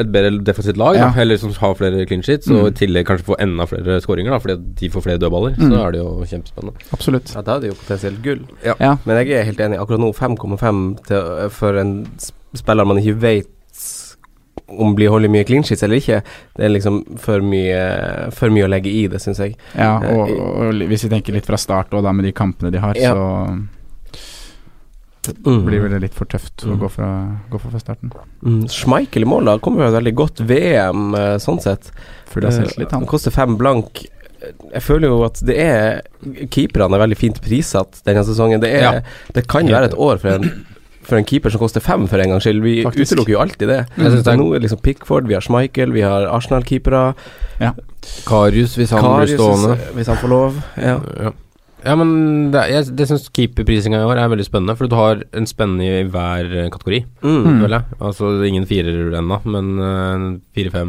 et 0.00 0.08
bedre 0.10 0.30
defensivt 0.44 0.78
lag, 0.80 0.96
Ja. 0.96 1.10
da, 1.12 1.20
eller 1.20 1.36
som 1.36 1.52
har 1.52 1.74
flere 1.76 2.06
clean 2.08 2.22
sheets, 2.22 2.48
og 2.50 2.62
Mm. 2.64 2.66
i 2.68 2.70
tillegg 2.78 3.06
kanskje 3.06 3.24
få 3.28 3.36
enda 3.38 3.66
flere 3.66 4.00
skåringer, 4.00 4.38
fordi 4.40 4.56
de 4.80 4.88
får 4.90 5.02
flere 5.02 5.18
dødballer, 5.18 5.56
Mm. 5.58 5.70
så 5.70 5.86
er 5.86 5.90
det 5.92 6.00
jo 6.00 6.24
kjempespennende. 6.24 6.74
Absolutt. 6.92 7.34
Ja, 7.34 7.42
Da 7.42 7.56
er 7.56 7.60
det 7.60 7.68
jo 7.70 7.74
potensielt 7.80 8.22
gull. 8.22 8.40
Ja. 8.64 8.96
Men 9.04 9.16
jeg 9.26 9.30
er 9.40 9.44
helt 9.44 9.58
enig. 9.60 9.78
Akkurat 9.78 10.00
nå 10.00 10.12
5,5 10.14 11.50
for 11.50 11.76
en 11.78 12.06
spiller 12.54 12.84
man 12.86 12.96
ikke 12.98 13.18
vet 13.20 13.48
om 14.80 14.94
blir 14.94 15.10
holder 15.10 15.28
mye 15.28 15.44
clean 15.44 15.62
sheets 15.62 15.82
eller 15.82 15.96
ikke. 16.00 16.22
Det 16.56 16.64
er 16.64 16.70
liksom 16.74 17.02
for 17.18 17.40
mye, 17.40 18.30
for 18.32 18.48
mye 18.50 18.64
å 18.66 18.70
legge 18.70 18.90
i 18.90 19.06
det, 19.06 19.20
syns 19.20 19.38
jeg. 19.38 19.56
Ja, 19.76 19.98
Eh, 20.02 20.14
og, 20.16 20.30
og 20.30 20.74
hvis 20.88 21.04
vi 21.04 21.10
tenker 21.10 21.32
litt 21.32 21.46
fra 21.46 21.56
start 21.56 21.92
og 21.94 22.02
da 22.04 22.12
med 22.12 22.24
de 22.24 22.32
kampene 22.32 22.70
de 22.72 22.78
har, 22.78 22.94
Ja. 22.96 23.14
så 23.14 23.68
Mm. 25.46 25.64
blir 25.64 25.88
det 25.88 26.00
litt 26.02 26.12
for 26.14 26.26
tøft 26.26 26.64
å 26.66 26.74
Mm. 26.74 26.78
gå 26.80 26.88
fra, 26.90 27.38
gå 27.50 27.58
fra 27.58 27.78
starten. 27.80 28.10
Mm. 28.44 28.66
Schmeichel 28.68 29.22
i 29.22 29.24
mål 29.24 29.44
da 29.46 29.58
kommer 29.58 29.78
fra 29.78 29.88
et 29.88 30.02
veldig 30.04 30.14
godt 30.14 30.40
VM, 30.46 31.14
eh, 31.14 31.36
sånn 31.38 31.60
sett. 31.62 31.90
Før 32.28 32.42
det 32.42 32.52
selvtillit, 32.52 32.90
han. 32.90 33.06
koster 33.06 33.30
fem 33.30 33.56
blank. 33.56 34.04
Jeg 34.74 34.82
føler 34.82 35.08
jo 35.08 35.24
at 35.24 35.40
det 35.42 35.56
er 35.56 36.02
Keeperne 36.50 36.94
er 36.94 37.06
veldig 37.06 37.16
fint 37.16 37.40
prissatt 37.40 38.02
denne 38.04 38.22
sesongen. 38.22 38.60
Det, 38.60 38.70
er, 38.74 38.82
Ja. 38.82 39.00
det 39.32 39.46
kan 39.48 39.66
være 39.66 39.84
et 39.86 39.94
år 39.96 40.18
for 40.20 40.28
en, 40.28 40.66
for 41.06 41.16
en 41.20 41.24
keeper 41.28 41.50
som 41.54 41.60
koster 41.62 41.80
fem, 41.84 42.06
for 42.10 42.18
en 42.22 42.34
gangs 42.34 42.44
skyld. 42.46 42.62
Vi 42.64 42.74
Faktisk. 42.86 43.12
utelukker 43.14 43.34
jo 43.36 43.40
alltid 43.44 43.68
det. 43.68 43.80
Synes 43.96 44.24
det 44.26 44.36
nå 44.40 44.48
er 44.50 44.58
det 44.58 44.66
liksom 44.68 44.82
Pickford, 44.84 45.28
vi 45.30 45.34
har 45.36 45.44
Schmeichel, 45.44 45.92
vi 45.94 46.02
har 46.06 46.26
Arsenal-keepere. 46.32 47.14
Karius, 48.28 48.76
hvis 48.76 48.90
han 48.94 49.00
Karius, 49.04 49.30
blir 49.32 49.38
stående. 49.40 49.78
hvis 49.96 50.06
han 50.12 50.16
får 50.20 50.28
lov. 50.32 50.58
Ja. 50.80 50.96
Ja, 51.24 51.32
ja 51.84 51.94
men 52.00 52.50
det, 52.52 52.64
jeg, 52.72 52.90
det 52.96 53.06
syns 53.10 53.28
keeperprisinga 53.34 54.00
i 54.02 54.08
år 54.08 54.20
er 54.20 54.28
veldig 54.32 54.46
spennende, 54.48 54.76
for 54.76 54.88
du 54.88 54.96
har 54.98 55.22
en 55.36 55.46
spennende 55.48 55.88
i 56.02 56.04
hver 56.08 56.52
eh, 56.64 56.70
kategori, 56.72 57.04
Mm. 57.24 57.38
Mm. 57.44 57.60
føler 57.62 57.76
jeg. 57.78 57.98
Altså 58.00 58.32
ingen 58.48 58.66
firer 58.68 59.18
ennå, 59.20 59.40
men 59.44 59.72
uh, 59.80 60.38
fire, 60.56 60.84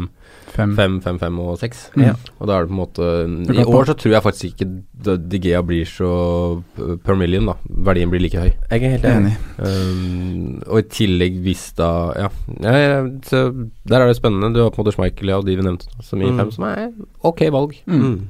fem, 0.54 0.74
Fem. 0.76 1.00
fem, 1.04 1.18
fem, 1.20 1.38
og 1.42 1.58
seks. 1.60 1.90
Mm. 1.96 2.02
Ja. 2.06 2.12
Og 2.40 2.46
da 2.48 2.56
er 2.56 2.64
det 2.66 2.70
på 2.70 2.74
en 2.76 2.80
måte 2.80 3.56
I 3.56 3.64
år 3.66 3.88
så 3.90 3.94
tror 3.98 4.12
jeg 4.14 4.22
faktisk 4.24 4.44
ikke 4.52 5.18
Digea 5.30 5.60
blir 5.62 5.84
så 5.86 6.62
per 7.04 7.14
million, 7.18 7.46
da. 7.50 7.54
Verdien 7.86 8.10
blir 8.10 8.20
like 8.24 8.38
høy. 8.40 8.52
Jeg 8.70 8.82
er 8.82 8.94
helt 8.96 9.04
enig. 9.10 9.34
Um, 9.58 10.62
og 10.66 10.80
i 10.80 10.86
tillegg 10.90 11.36
hvis 11.44 11.66
da 11.78 11.90
Ja, 12.16 12.28
ja, 12.62 12.72
ja 12.80 12.96
så 13.28 13.42
der 13.86 14.00
er 14.00 14.06
det 14.10 14.16
spennende. 14.18 14.52
Du 14.54 14.62
har 14.64 14.70
på 14.70 14.80
en 14.80 14.84
måte 14.86 14.94
Schmeichel 14.96 15.28
ja, 15.34 15.38
og 15.38 15.46
de 15.46 15.56
vi 15.58 15.62
nevnte, 15.66 15.86
som 16.02 16.18
gir 16.20 16.32
Mm. 16.32 16.38
fem, 16.40 16.50
som 16.56 16.64
er 16.70 16.88
ok 17.22 17.44
valg. 17.54 17.76
Mm. 17.86 18.02
Mm. 18.02 18.28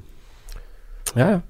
Ja, 1.16 1.28
ja. 1.36 1.40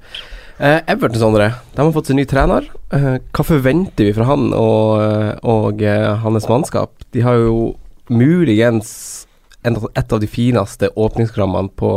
Uh, 0.56 0.80
Everton, 0.88 1.18
Sondre, 1.20 1.50
de 1.74 1.82
har 1.82 1.90
fått 1.92 2.06
sin 2.08 2.16
ny 2.16 2.24
trener. 2.24 2.64
Uh, 2.92 3.18
hva 3.36 3.44
forventer 3.44 4.06
vi 4.08 4.12
fra 4.16 4.24
han 4.24 4.52
og, 4.56 5.02
og 5.44 5.82
uh, 5.82 6.14
hans 6.22 6.46
mannskap? 6.48 6.92
De 7.12 7.20
har 7.20 7.34
jo 7.42 7.74
muligens 8.08 9.15
et 9.66 10.12
av 10.12 10.20
de 10.22 10.28
fineste 10.30 10.90
åpningsprogrammene 10.94 11.72
på, 11.78 11.92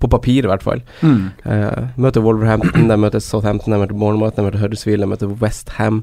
på 0.00 0.10
papir, 0.12 0.44
i 0.44 0.50
hvert 0.50 0.64
fall. 0.64 0.80
Mm. 1.04 1.30
Uh, 1.44 1.90
møter 2.00 2.24
Wolverhampton, 2.24 2.88
de 2.90 3.00
møter 3.00 3.22
Southampton, 3.24 3.74
de 3.74 3.82
møter 3.82 3.98
Bournemouth, 3.98 4.36
de 4.36 4.46
møter 4.46 4.62
Huddersfield, 4.62 5.04
de 5.04 5.10
møter 5.10 5.34
Westham. 5.42 6.02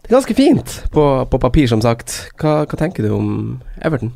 Det 0.00 0.10
er 0.10 0.16
ganske 0.16 0.38
fint 0.38 0.78
på, 0.94 1.04
på 1.28 1.42
papir, 1.42 1.68
som 1.68 1.84
sagt. 1.84 2.14
Hva, 2.40 2.62
hva 2.64 2.80
tenker 2.80 3.04
du 3.04 3.12
om 3.12 3.30
Everton? 3.84 4.14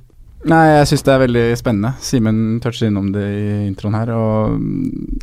Nei, 0.49 0.63
jeg 0.73 0.89
syns 0.91 1.05
det 1.07 1.13
er 1.13 1.23
veldig 1.23 1.45
spennende. 1.59 1.93
Simen 2.03 2.39
toucher 2.63 2.89
innom 2.89 3.13
det 3.15 3.27
i 3.31 3.51
introen 3.69 3.95
her. 3.95 4.11
Og 4.17 4.57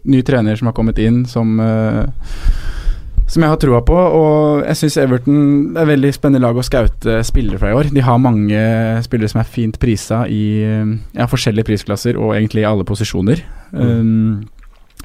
ny 0.08 0.22
trener 0.24 0.60
som 0.60 0.69
har 0.69 0.76
kommet 0.78 1.02
inn, 1.04 1.26
som 1.28 1.58
eh, 1.60 2.06
som 3.30 3.46
jeg 3.46 3.54
har 3.54 3.60
troa 3.62 3.82
på. 3.86 3.96
Og 3.96 4.63
jeg 4.65 4.82
syns 4.82 5.00
Everton 5.04 5.42
er 5.76 5.84
et 5.84 5.92
veldig 5.94 6.13
spennende 6.15 6.44
lag 6.48 6.58
å 6.58 6.65
scoute 6.65 7.20
spillere 7.28 7.62
fra 7.62 7.72
i 7.72 7.78
år. 7.78 7.92
De 7.94 8.06
har 8.06 8.22
mange 8.22 8.62
spillere 9.06 9.32
som 9.32 9.42
er 9.44 9.50
fint 9.50 9.80
prisa 9.82 10.24
i 10.30 10.44
eh, 10.65 10.96
ja, 11.18 11.28
forskjellige 11.30 11.70
prisklasser 11.70 12.20
og 12.20 12.36
egentlig 12.38 12.65
i 12.65 12.70
alle 12.70 12.88
posisjoner. 12.88 13.44
Um, 13.72 14.48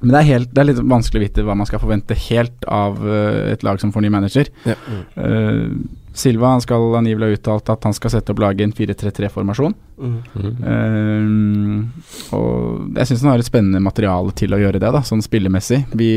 men 0.01 0.13
det 0.13 0.21
er, 0.21 0.31
helt, 0.33 0.51
det 0.53 0.61
er 0.61 0.69
litt 0.69 0.81
vanskelig 0.81 1.21
å 1.21 1.25
vite 1.25 1.45
hva 1.47 1.55
man 1.57 1.69
skal 1.69 1.81
forvente 1.83 2.17
helt 2.27 2.67
av 2.69 2.99
eh, 3.05 3.53
et 3.55 3.63
lag 3.67 3.79
som 3.81 3.93
får 3.95 4.05
ny 4.05 4.11
manager. 4.13 4.51
Ja. 4.69 4.77
Eh, 5.21 5.69
Silva 6.15 6.53
han 6.53 6.61
skal 6.63 6.95
angivelig 6.95 7.27
ha 7.27 7.37
uttalt 7.39 7.71
at 7.75 7.85
han 7.89 7.95
skal 7.97 8.13
sette 8.15 8.31
opp 8.31 8.39
laget 8.39 8.61
i 8.63 8.67
en 8.69 8.75
4-3-3-formasjon. 8.79 9.75
Mm. 9.99 11.91
og 12.35 12.97
jeg 12.99 13.09
syns 13.09 13.25
han 13.25 13.33
har 13.33 13.43
et 13.43 13.49
spennende 13.49 13.83
materiale 13.83 14.35
til 14.39 14.55
å 14.55 14.61
gjøre 14.61 14.81
det, 14.83 14.93
da, 14.95 15.03
sånn 15.07 15.23
spillemessig. 15.25 15.83
Vi 15.99 16.11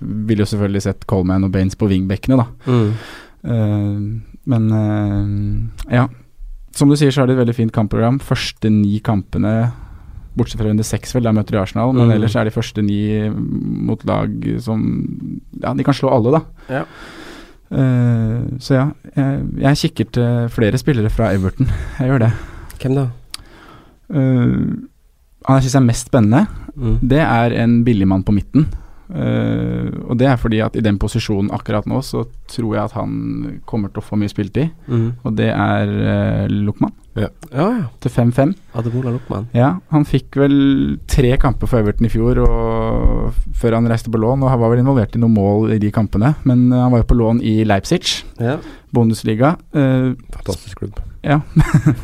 ville 0.00 0.42
jo 0.44 0.50
selvfølgelig 0.50 0.84
sett 0.88 1.06
Coleman 1.10 1.46
og 1.46 1.54
Baines 1.54 1.78
på 1.78 1.88
wingbackene, 1.90 2.40
da. 2.40 2.46
Mm. 2.66 2.90
Uh, 3.44 3.96
men 4.50 4.68
uh, 4.72 5.94
ja. 5.94 6.06
Som 6.74 6.90
du 6.90 6.96
sier, 6.98 7.12
så 7.14 7.22
er 7.22 7.30
det 7.30 7.36
et 7.36 7.42
veldig 7.44 7.54
fint 7.56 7.72
kampprogram. 7.74 8.18
Første 8.24 8.70
ni 8.72 8.98
kampene 9.04 9.54
Bortsett 10.34 10.58
fra 10.58 10.66
runde 10.66 10.82
seks, 10.82 11.12
vel, 11.14 11.22
der 11.28 11.34
møter 11.36 11.54
de 11.54 11.60
Arsenal. 11.60 11.92
Men 11.94 12.08
Mm. 12.08 12.14
ellers 12.16 12.34
er 12.34 12.48
de 12.48 12.50
første 12.50 12.82
ni 12.82 13.28
mot 13.30 14.00
lag 14.04 14.32
som 14.58 14.80
Ja, 15.62 15.70
de 15.78 15.84
kan 15.86 15.94
slå 15.94 16.10
alle, 16.10 16.32
da. 16.34 16.40
Ja. 16.80 16.84
Eh, 17.74 18.58
så 18.62 18.74
ja, 18.76 18.84
jeg, 19.16 19.44
jeg 19.64 19.76
kikker 19.82 20.10
til 20.14 20.48
flere 20.54 20.78
spillere 20.78 21.10
fra 21.10 21.32
Everton. 21.34 21.66
Jeg 21.98 22.08
gjør 22.12 22.18
det. 22.26 22.32
Hvem 22.82 22.94
da? 23.00 23.06
Uh, 24.14 24.74
han 25.48 25.56
jeg 25.58 25.64
syns 25.64 25.74
er 25.80 25.84
mest 25.88 26.06
spennende, 26.12 26.46
Mm. 26.74 26.96
det 27.06 27.20
er 27.22 27.52
en 27.62 27.84
billigmann 27.86 28.24
på 28.26 28.32
midten. 28.34 28.64
Uh, 29.14 29.92
og 30.10 30.18
det 30.18 30.26
er 30.26 30.38
fordi 30.42 30.58
at 30.64 30.74
i 30.74 30.82
den 30.82 30.96
posisjonen 30.98 31.52
akkurat 31.54 31.86
nå, 31.86 32.00
så 32.02 32.24
tror 32.50 32.72
jeg 32.74 32.82
at 32.88 32.96
han 32.98 33.60
kommer 33.68 33.92
til 33.94 34.02
å 34.02 34.06
få 34.08 34.18
mye 34.18 34.32
spiltid. 34.32 34.72
Mm. 34.90 35.08
Og 35.22 35.36
det 35.38 35.50
er 35.54 35.92
uh, 35.94 36.44
Lukman 36.50 36.90
Ja, 37.14 37.28
ja. 37.54 37.68
til 38.02 38.10
5-5. 38.10 38.56
Ademola 38.74 39.12
Luckman. 39.14 39.46
Ja, 39.54 39.76
han 39.94 40.06
fikk 40.08 40.34
vel 40.42 40.56
tre 41.06 41.36
kamper 41.38 41.70
for 41.70 41.78
Everton 41.78 42.08
i 42.08 42.10
fjor 42.10 42.42
og 42.42 43.38
før 43.54 43.78
han 43.78 43.86
reiste 43.90 44.10
på 44.10 44.18
lån, 44.18 44.42
og 44.42 44.50
han 44.50 44.60
var 44.64 44.74
vel 44.74 44.82
involvert 44.82 45.14
i 45.14 45.22
noen 45.22 45.36
mål 45.38 45.76
i 45.76 45.80
de 45.82 45.92
kampene. 45.94 46.34
Men 46.42 46.66
uh, 46.74 46.82
han 46.82 46.92
var 46.96 47.04
jo 47.04 47.10
på 47.14 47.20
lån 47.22 47.42
i 47.46 47.60
Leipzig, 47.68 48.02
Ja. 48.42 48.58
Bundesliga. 48.94 49.54
Uh, 49.74 50.12
Fantastisk 50.34 50.82
klubb. 50.82 50.98
Ja. 51.24 51.40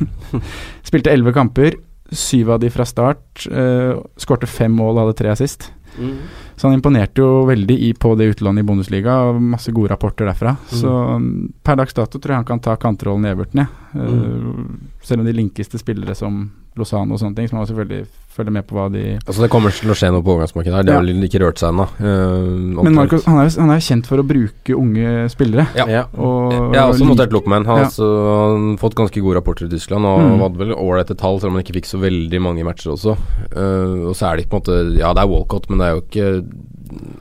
Spilte 0.86 1.12
elleve 1.12 1.34
kamper, 1.36 1.76
syv 2.10 2.54
av 2.56 2.62
de 2.62 2.70
fra 2.74 2.86
start. 2.88 3.44
Uh, 3.50 4.00
Skårte 4.18 4.48
fem 4.50 4.72
mål 4.74 4.96
og 4.96 5.02
hadde 5.04 5.18
tre 5.20 5.30
assist. 5.34 5.68
Mm. 5.98 6.14
Så 6.56 6.68
han 6.68 6.76
imponerte 6.76 7.22
jo 7.22 7.44
veldig 7.48 7.76
i, 7.88 7.90
på 7.96 8.12
det 8.20 8.30
utlandet 8.34 8.64
i 8.64 8.68
Bundesliga, 8.68 9.16
og 9.30 9.40
masse 9.42 9.72
gode 9.72 9.92
rapporter 9.94 10.28
derfra. 10.28 10.54
Så 10.68 10.90
um, 10.90 11.48
per 11.64 11.78
dags 11.80 11.96
dato 11.96 12.20
tror 12.20 12.34
jeg 12.34 12.42
han 12.42 12.48
kan 12.48 12.62
ta 12.62 12.76
kantrollen 12.80 13.24
i 13.24 13.32
Everton, 13.32 13.64
jeg. 13.64 13.70
Uh, 13.96 14.98
Selv 15.02 15.24
om 15.24 15.28
de 15.28 15.36
linkes 15.36 15.72
til 15.72 15.82
spillere 15.82 16.14
som 16.18 16.44
Lozano 16.78 17.14
og 17.14 17.20
sånne 17.20 17.34
ting, 17.36 17.48
så 17.48 17.54
må 17.56 17.62
man 17.64 17.66
selvfølgelig 17.66 18.06
følge 18.30 18.52
med 18.54 18.64
på 18.68 18.76
hva 18.76 18.84
de 18.92 19.00
Altså 19.26 19.42
Det 19.42 19.50
kommer 19.50 19.72
til 19.74 19.90
å 19.90 19.94
skje 19.98 20.10
noe 20.14 20.22
på 20.22 20.30
overgangsmarkedet 20.36 20.74
her. 20.76 20.82
Det 20.86 20.94
har 20.94 21.02
Ja. 21.02 21.12
vel 21.12 21.24
ikke 21.26 21.40
rørt 21.42 21.58
seg 21.58 21.72
ennå. 21.74 21.86
Uh, 21.98 22.82
Men. 22.84 22.94
Marcos, 22.94 23.24
han 23.26 23.38
er 23.38 23.48
jo 23.50 23.60
han 23.60 23.70
er 23.74 23.80
kjent 23.82 24.06
for 24.06 24.18
å 24.22 24.26
bruke 24.26 24.76
unge 24.78 25.28
spillere. 25.34 25.66
Ja. 25.74 25.86
Ja. 25.90 26.04
Og, 26.16 26.52
Jeg 26.72 26.80
har 26.80 26.92
også 26.92 27.08
notert 27.10 27.32
Lookman. 27.34 27.64
Han 27.66 27.76
har 27.76 27.82
Ja. 27.82 27.88
altså, 27.90 28.78
fått 28.78 28.94
ganske 28.94 29.20
gode 29.20 29.36
rapporter 29.40 29.66
i 29.66 29.68
Tyskland. 29.68 30.04
Og 30.06 30.20
Mm. 30.20 30.38
hadde 30.40 30.58
vel 30.58 30.74
ålreite 30.74 31.16
tall, 31.18 31.40
selv 31.40 31.50
om 31.50 31.54
han 31.58 31.64
ikke 31.64 31.74
fikk 31.82 31.86
så 31.90 31.98
veldig 32.00 32.40
mange 32.40 32.62
matcher 32.64 32.92
også. 32.94 33.16
Uh, 33.54 34.08
og 34.08 34.14
så 34.14 34.30
er 34.30 34.36
det 34.36 34.46
ikke 34.46 34.54
på 34.54 34.56
en 34.56 34.62
måte 34.62 34.98
Ja, 34.98 35.12
det 35.12 35.22
er 35.22 35.28
Walcott, 35.28 35.68
men 35.68 35.78
det 35.78 35.86
er 35.86 35.94
jo 35.94 36.02
ikke 36.06 36.46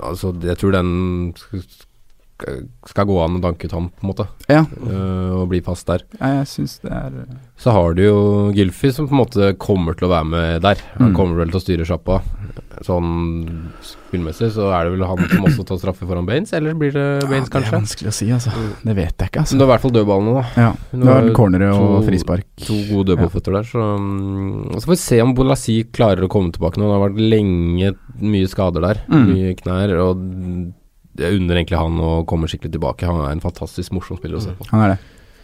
Altså, 0.01 0.33
jeg 0.41 0.57
tror 0.57 0.71
den 0.71 1.33
skal, 2.39 3.05
gå 3.09 3.17
an 3.23 3.37
å 3.37 3.41
danke 3.43 3.67
Tom, 3.69 3.89
på 3.91 4.05
en 4.05 4.11
måte. 4.13 4.27
Ja, 4.49 4.63
Uh, 4.79 5.41
og 5.43 5.49
bli 5.51 5.59
fast 5.61 5.85
der. 5.89 6.01
Ja, 6.19 6.39
jeg 6.39 6.47
syns 6.47 6.77
det 6.81 6.91
er 6.91 7.11
Så 7.59 7.71
har 7.75 7.93
du 7.93 8.01
jo 8.03 8.19
Gylfi, 8.55 8.91
som 8.95 9.07
på 9.09 9.13
en 9.17 9.21
måte 9.25 9.49
kommer 9.59 9.93
til 9.99 10.07
å 10.07 10.13
være 10.13 10.25
med 10.31 10.61
der. 10.63 10.77
Han 10.97 11.11
Mm. 11.11 11.15
kommer 11.17 11.35
vel 11.43 11.51
til 11.51 11.59
å 11.59 11.63
styre 11.63 11.85
sjappa. 11.85 12.21
Sånn 12.85 13.69
spillmessig 13.83 14.51
så 14.55 14.69
er 14.71 14.85
det 14.87 14.93
vel 14.95 15.05
han 15.07 15.19
som 15.29 15.43
også 15.45 15.65
tar 15.67 15.77
straffe 15.81 16.07
foran 16.07 16.25
Baines, 16.25 16.53
eller 16.55 16.73
blir 16.79 16.93
det 16.95 17.27
Baines, 17.27 17.49
ja, 17.51 17.59
Det 17.59 17.67
er 17.67 17.75
vanskelig 17.75 18.07
å 18.09 18.15
si, 18.15 18.29
altså. 18.31 18.51
Det 18.83 18.95
vet 18.95 19.13
jeg 19.19 19.29
ikke, 19.29 19.39
altså. 19.43 19.51
Men 19.53 19.59
det 19.59 19.65
er 19.65 19.69
i 19.69 19.73
hvert 19.73 19.81
fall 19.85 19.95
dødballene, 19.97 20.33
da. 20.39 20.45
Ja, 20.63 20.71
det 20.93 21.05
var 21.11 21.27
er 21.27 21.33
cornere 21.35 21.69
og 21.75 22.01
to- 22.01 22.07
frispark. 22.09 22.45
To 22.65 22.79
gode 22.89 23.11
dødballføtter 23.11 23.53
der, 23.59 23.63
så 23.67 23.83
um, 23.99 24.71
Så 24.79 24.85
får 24.87 24.95
vi 24.95 25.01
se 25.03 25.21
om 25.21 25.35
Bolasi 25.35 25.77
klarer 25.91 26.23
å 26.23 26.29
komme 26.31 26.51
tilbake 26.55 26.77
nå. 26.79 26.87
Det 26.87 26.95
har 26.97 27.09
vært 27.09 27.21
lenge 27.35 27.95
mye 28.21 28.47
skader 28.47 28.81
der. 28.81 29.01
Mm. 29.11 29.27
Mye 29.33 29.55
knær. 29.59 29.93
Og 30.07 30.73
jeg 31.19 31.39
unner 31.39 31.59
egentlig 31.59 31.79
han 31.79 32.01
å 32.03 32.11
komme 32.29 32.49
skikkelig 32.49 32.73
tilbake. 32.75 33.07
Han 33.09 33.23
er 33.25 33.33
en 33.35 33.43
fantastisk 33.43 33.95
morsom 33.95 34.19
spiller 34.19 34.39
å 34.39 34.43
se 34.43 34.55
på. 34.57 34.67
Han 34.73 34.85
er 34.85 34.95
det. 34.95 34.99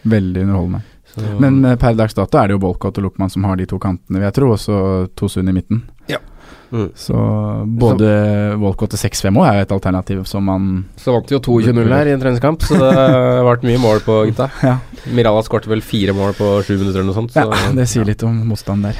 Veldig 0.05 0.45
underholdende. 0.45 0.83
Så, 1.09 1.25
Men 1.39 1.59
eh, 1.65 1.77
per 1.81 1.97
dags 1.97 2.15
dato 2.17 2.39
er 2.39 2.49
det 2.49 2.57
jo 2.57 2.61
Bolkot 2.65 2.97
og 2.99 3.07
Luckman 3.07 3.31
som 3.31 3.45
har 3.47 3.57
de 3.59 3.67
to 3.69 3.79
kantene, 3.81 4.19
vil 4.19 4.27
jeg 4.27 4.35
tro, 4.37 4.51
Også 4.55 4.79
Tosun 5.17 5.49
i 5.49 5.55
midten. 5.55 5.85
Ja. 6.11 6.19
Mm. 6.71 6.89
Så 6.97 7.15
både 7.79 8.09
Volcott 8.59 8.91
til 8.95 9.01
6-5 9.05 9.37
òg 9.39 9.47
er 9.47 9.59
jo 9.59 9.65
et 9.67 9.73
alternativ 9.75 10.23
som 10.29 10.43
man 10.49 10.69
så 10.99 11.13
vant 11.15 11.29
vi 11.29 11.37
jo 11.37 11.41
22-0 11.45 11.93
her 11.93 12.09
i 12.09 12.15
en 12.15 12.21
treningskamp, 12.23 12.65
så 12.65 12.79
det 12.81 12.91
har 12.97 13.45
vært 13.47 13.65
mye 13.69 13.81
mål 13.81 14.03
på 14.05 14.19
gutta. 14.31 14.49
Ja, 14.65 14.79
Mirala 15.13 15.45
skåret 15.45 15.69
vel 15.69 15.85
fire 15.85 16.15
mål 16.17 16.35
på 16.37 16.51
sju 16.65 16.75
minutter 16.75 16.99
eller 16.99 17.11
noe 17.11 17.19
sånt. 17.21 17.35
Så, 17.35 17.45
ja 17.45 17.73
det 17.77 17.87
sier 17.91 18.07
litt 18.07 18.25
om 18.25 18.41
motstand 18.49 18.89
der. 18.89 18.99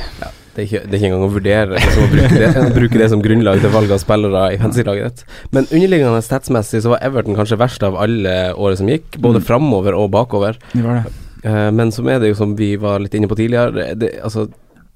Det 0.56 0.64
er, 0.64 0.68
ikke, 0.70 0.82
det 0.88 0.94
er 0.94 1.02
ikke 1.02 1.08
engang 1.12 1.26
å 1.28 1.34
vurdere 1.34 1.76
liksom, 1.76 2.04
å 2.06 2.12
bruke, 2.14 2.40
det, 2.40 2.50
å 2.64 2.74
bruke 2.80 3.00
det 3.02 3.10
som 3.12 3.22
grunnlag 3.22 3.60
til 3.60 3.74
valg 3.74 3.92
av 3.92 4.00
spillere 4.00 4.44
i 4.56 4.60
fancy-laget 4.62 5.04
ditt. 5.20 5.24
Men 5.52 5.68
underliggende 5.68 6.22
statsmessig 6.24 6.80
så 6.86 6.94
var 6.94 7.04
Everton 7.04 7.36
kanskje 7.36 7.58
verst 7.60 7.84
av 7.84 7.98
alle 8.00 8.54
året 8.56 8.80
som 8.80 8.88
gikk, 8.88 9.18
både 9.20 9.42
Mm. 9.44 9.48
framover 9.52 9.94
og 10.00 10.12
bakover. 10.16 10.56
Det 10.72 10.84
var 10.86 11.02
det. 11.04 11.12
Eh, 11.44 11.72
men 11.76 11.92
som 11.92 12.08
er 12.08 12.20
det 12.24 12.30
jo 12.32 12.36
som 12.40 12.56
vi 12.56 12.76
var 12.80 13.00
litt 13.04 13.14
inne 13.20 13.28
på 13.28 13.36
tidligere, 13.36 13.92
det, 14.00 14.16
altså 14.24 14.48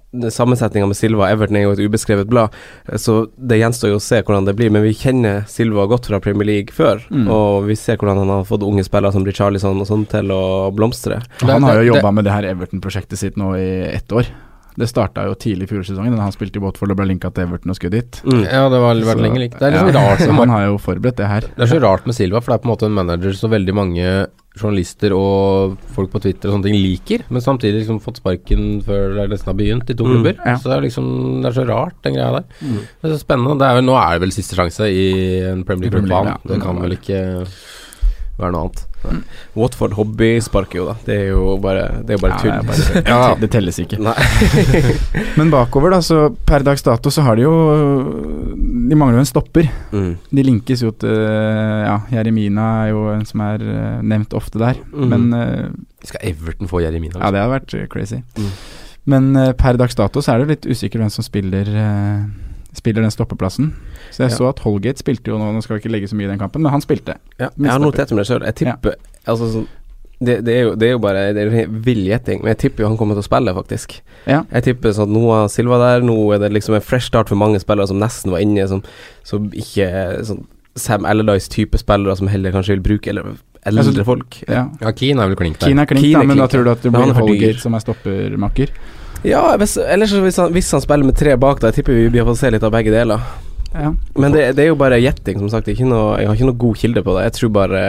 Sammensetninga 0.09 0.87
med 0.89 0.97
Silva 0.97 1.27
og 1.27 1.29
Everton 1.35 1.57
er 1.59 1.67
jo 1.67 1.73
et 1.75 1.81
ubeskrevet 1.85 2.25
blad, 2.31 2.49
eh, 2.89 2.97
så 2.97 3.27
det 3.37 3.59
gjenstår 3.59 3.91
jo 3.91 3.99
å 3.99 4.01
se 4.01 4.23
hvordan 4.25 4.47
det 4.47 4.55
blir. 4.57 4.71
Men 4.73 4.81
vi 4.81 4.95
kjenner 4.97 5.43
Silva 5.45 5.85
godt 5.91 6.07
fra 6.09 6.17
Premier 6.23 6.47
League 6.49 6.73
før, 6.73 7.03
Mm. 7.11 7.27
og 7.29 7.67
vi 7.67 7.75
ser 7.77 7.97
hvordan 8.01 8.17
han 8.23 8.31
har 8.33 8.43
fått 8.49 8.63
unge 8.65 8.81
spillere 8.87 9.11
som 9.13 9.23
Richarlison 9.27 9.79
og 9.83 9.85
sånn 9.85 10.07
til 10.09 10.31
å 10.33 10.71
blomstre. 10.73 11.21
Han 11.45 11.61
har 11.61 11.83
jo 11.83 11.93
jobba 11.93 12.11
med 12.11 12.25
det 12.25 12.33
her 12.33 12.43
Everton-prosjektet 12.55 13.17
sitt 13.21 13.37
nå 13.37 13.53
i 13.59 13.69
ett 13.93 14.09
år. 14.11 14.25
Det 14.79 14.87
starta 14.87 15.25
jo 15.27 15.33
tidlig 15.35 15.67
i 15.67 15.71
fjorårssesongen, 15.73 16.15
da 16.15 16.23
han 16.23 16.31
spilte 16.35 16.59
i 16.59 16.63
Watford 16.63 16.93
og 16.93 16.97
ble 17.01 17.09
linka 17.11 17.29
til 17.35 17.43
Everton 17.47 17.73
og 17.73 17.75
skulle 17.79 17.97
dit. 17.99 18.21
Mm. 18.23 18.43
ja, 18.47 18.65
det 18.71 18.79
var 18.79 18.95
vært 19.09 19.23
lenge 19.25 19.41
likt. 19.43 19.57
Det 19.59 19.67
er 19.67 19.73
liksom 19.75 19.91
ja, 19.91 20.03
rart. 20.09 20.21
så 20.25 20.35
han 20.39 20.53
har 20.55 20.65
jo 20.69 20.77
forberedt 20.79 21.17
det 21.19 21.27
her. 21.27 21.47
Det 21.57 21.65
er 21.65 21.71
så 21.73 21.79
rart 21.83 22.05
med 22.07 22.15
Silva, 22.15 22.39
for 22.41 22.53
det 22.53 22.59
er 22.59 22.63
på 22.63 22.69
en 22.69 22.73
måte 22.73 22.87
en 22.87 22.95
manager 22.95 23.35
så 23.35 23.49
veldig 23.51 23.75
mange 23.75 24.05
journalister 24.59 25.13
og 25.15 25.75
folk 25.95 26.09
på 26.11 26.19
Twitter 26.23 26.49
og 26.49 26.55
sånne 26.57 26.65
ting 26.67 26.75
liker, 26.81 27.21
men 27.29 27.43
samtidig 27.43 27.83
liksom 27.83 27.99
fått 28.03 28.17
sparken 28.19 28.81
før 28.83 29.13
det 29.19 29.27
nesten 29.31 29.51
har 29.53 29.57
begynt 29.59 29.91
i 29.93 29.95
to 29.95 30.03
Mm, 30.07 30.13
klubber. 30.17 30.35
ja. 30.43 30.55
Så 30.59 30.67
det 30.71 30.77
er 30.79 30.85
liksom 30.87 31.05
Det 31.43 31.51
er 31.51 31.55
så 31.59 31.67
rart, 31.69 31.95
den 32.03 32.15
greia 32.17 32.31
der. 32.39 32.45
Det 32.59 33.07
er 33.07 33.13
så 33.13 33.21
spennende. 33.21 33.59
Det 33.61 33.67
er 33.69 33.77
vel, 33.77 33.85
nå 33.87 33.95
er 34.01 34.17
det 34.17 34.23
vel 34.25 34.33
siste 34.35 34.57
sjanse 34.57 34.89
i 34.89 35.05
en 35.53 35.63
Premier 35.63 35.91
League-plan. 35.93 36.33
Ja. 36.33 36.37
Det 36.49 36.61
kan 36.63 36.81
vel 36.81 36.97
ikke 36.97 37.21
være 38.39 38.51
noe 38.55 38.65
annet. 38.65 38.85
Watford 39.55 39.93
hobbysparker 39.97 40.79
jo, 40.81 40.85
da. 40.89 40.95
Det 41.05 41.15
er 41.15 41.27
jo 41.31 41.55
bare, 41.63 41.85
det 42.05 42.17
er 42.17 42.21
bare 42.21 42.35
Ja, 42.35 42.39
tull. 42.41 42.51
det, 42.51 42.59
er 42.59 42.67
bare, 42.69 43.03
Ja. 43.13 43.35
det 43.39 43.49
telles 43.53 43.79
ikke. 43.81 43.99
Men 45.39 45.51
bakover, 45.53 45.93
da, 45.95 46.01
så 46.05 46.29
per 46.45 46.65
dags 46.67 46.83
dato 46.85 47.11
så 47.13 47.23
har 47.25 47.39
de 47.39 47.45
jo 47.47 47.53
De 48.89 48.97
mangler 48.97 49.19
jo 49.19 49.23
en 49.25 49.29
stopper. 49.29 49.69
Mm. 49.93 50.11
De 50.35 50.43
linkes 50.45 50.83
jo 50.85 50.91
til 50.99 51.15
Ja, 51.15 51.99
Jeremina 52.13 52.67
er 52.85 52.91
jo 52.93 53.05
en 53.13 53.25
som 53.29 53.41
er 53.45 53.63
eh, 53.63 54.01
nevnt 54.03 54.33
ofte 54.37 54.59
der. 54.61 54.79
mm. 54.93 55.07
Men 55.13 55.29
eh, 55.37 55.69
Skal 56.09 56.29
Everton 56.31 56.69
få 56.71 56.81
Jeremina? 56.83 57.19
Ja, 57.19 57.31
det 57.33 57.41
hadde 57.43 57.55
vært 57.57 57.75
crazy. 57.91 58.21
Mm. 58.37 58.51
Men 59.09 59.31
eh, 59.39 59.53
per 59.57 59.77
dags 59.79 59.95
dato 59.97 60.21
så 60.21 60.35
er 60.35 60.43
det 60.43 60.51
litt 60.53 60.69
usikkert 60.75 61.01
hvem 61.05 61.13
som 61.13 61.25
spiller 61.25 61.69
eh, 61.71 62.27
Spiller 62.77 63.01
den 63.01 63.11
stoppeplassen. 63.11 63.71
Så 64.11 64.23
jeg 64.23 64.31
Ja. 64.31 64.37
så 64.37 64.49
at 64.49 64.59
Holgate 64.59 65.01
spilte 65.01 65.31
jo 65.31 65.37
nå, 65.39 65.51
nå 65.55 65.61
skal 65.63 65.77
vi 65.77 65.81
ikke 65.81 65.91
legge 65.91 66.07
så 66.07 66.15
mye 66.15 66.27
i 66.27 66.31
den 66.31 66.39
kampen, 66.39 66.61
men 66.61 66.71
han 66.71 66.81
spilte. 66.81 67.15
Ja, 67.39 67.49
jeg 67.57 67.71
har 67.71 67.79
notert 67.79 68.11
meg 68.11 68.21
det 68.23 68.27
sjøl. 68.29 68.45
Jeg 68.45 68.55
tipper 68.55 68.95
Altså 69.27 69.49
sånn 69.51 69.67
det, 70.21 70.43
det, 70.43 70.53
er 70.53 70.63
jo, 70.65 70.75
det 70.75 70.87
er 70.87 70.91
jo 70.91 70.99
bare 70.99 71.33
Det 71.33 71.45
er 71.47 71.67
vill 71.71 72.01
gjetting, 72.05 72.41
men 72.43 72.51
jeg 72.51 72.57
tipper 72.57 72.83
jo 72.83 72.89
han 72.89 72.97
kommer 72.99 73.15
til 73.15 73.23
å 73.23 73.27
spille, 73.29 73.53
faktisk. 73.55 74.01
Ja. 74.27 74.43
Jeg 74.51 74.63
tipper 74.67 74.91
sånn 74.91 75.07
at 75.07 75.15
nå 75.15 75.23
har 75.31 75.47
Silva 75.47 75.77
der, 75.79 76.01
nå 76.05 76.15
er 76.35 76.39
det 76.43 76.51
liksom 76.53 76.75
en 76.75 76.81
fresh 76.83 77.07
start 77.07 77.29
for 77.31 77.39
mange 77.39 77.59
spillere 77.63 77.87
som 77.87 77.99
nesten 78.01 78.31
var 78.35 78.43
inne, 78.43 78.67
som, 78.67 78.83
som 79.23 79.49
ikke 79.55 79.87
sånn 80.27 80.45
Sam 80.75 81.05
Allardyce-type 81.05 81.79
spillere 81.79 82.15
som 82.15 82.27
heller 82.31 82.51
kanskje 82.51 82.75
vil 82.77 82.83
bruke 82.85 83.09
eller 83.09 83.33
eldre 83.67 83.81
Altså, 83.83 84.03
folk. 84.05 84.43
Ja. 84.47 84.67
Ja, 84.79 84.91
Keane 84.91 85.23
er 85.23 85.31
vel 85.31 85.39
klink 85.39 85.59
der. 85.59 85.67
Keane 85.67 85.81
er 85.83 85.89
klink, 85.89 86.03
Keane 86.05 86.23
er 86.23 86.27
men 86.27 86.37
da 86.37 86.45
klink, 86.47 86.51
tror 86.53 86.63
du 86.67 86.71
at 86.71 86.83
det 86.83 86.91
blir. 86.93 87.13
Holgate 87.17 87.59
som 87.63 87.73
er 87.75 87.79
stoppermakker? 87.83 88.71
Ja, 89.27 89.43
hvis, 89.59 89.75
ellers 89.77 90.13
hvis 90.15 90.39
han, 90.39 90.53
hvis 90.55 90.71
han 90.71 90.83
spiller 90.83 91.07
med 91.07 91.17
tre 91.19 91.35
bak, 91.39 91.59
da 91.59 91.69
jeg 91.69 91.81
tipper 91.81 91.97
vi 91.97 92.09
blir 92.13 92.27
få 92.27 92.37
se 92.39 92.51
litt 92.53 92.63
av 92.63 92.71
begge 92.75 92.93
deler. 92.93 93.23
Ja. 93.73 93.91
Men 94.15 94.33
det, 94.33 94.45
det 94.57 94.63
er 94.63 94.71
jo 94.71 94.79
bare 94.79 94.99
gjetting, 95.01 95.41
som 95.41 95.51
sagt. 95.51 95.67
Noe, 95.85 96.19
jeg 96.21 96.29
har 96.29 96.37
ikke 96.37 96.49
noe 96.49 96.61
god 96.63 96.79
kilde 96.79 97.03
på 97.05 97.15
det. 97.17 97.25
Jeg 97.27 97.35
tror 97.37 97.51
bare, 97.59 97.81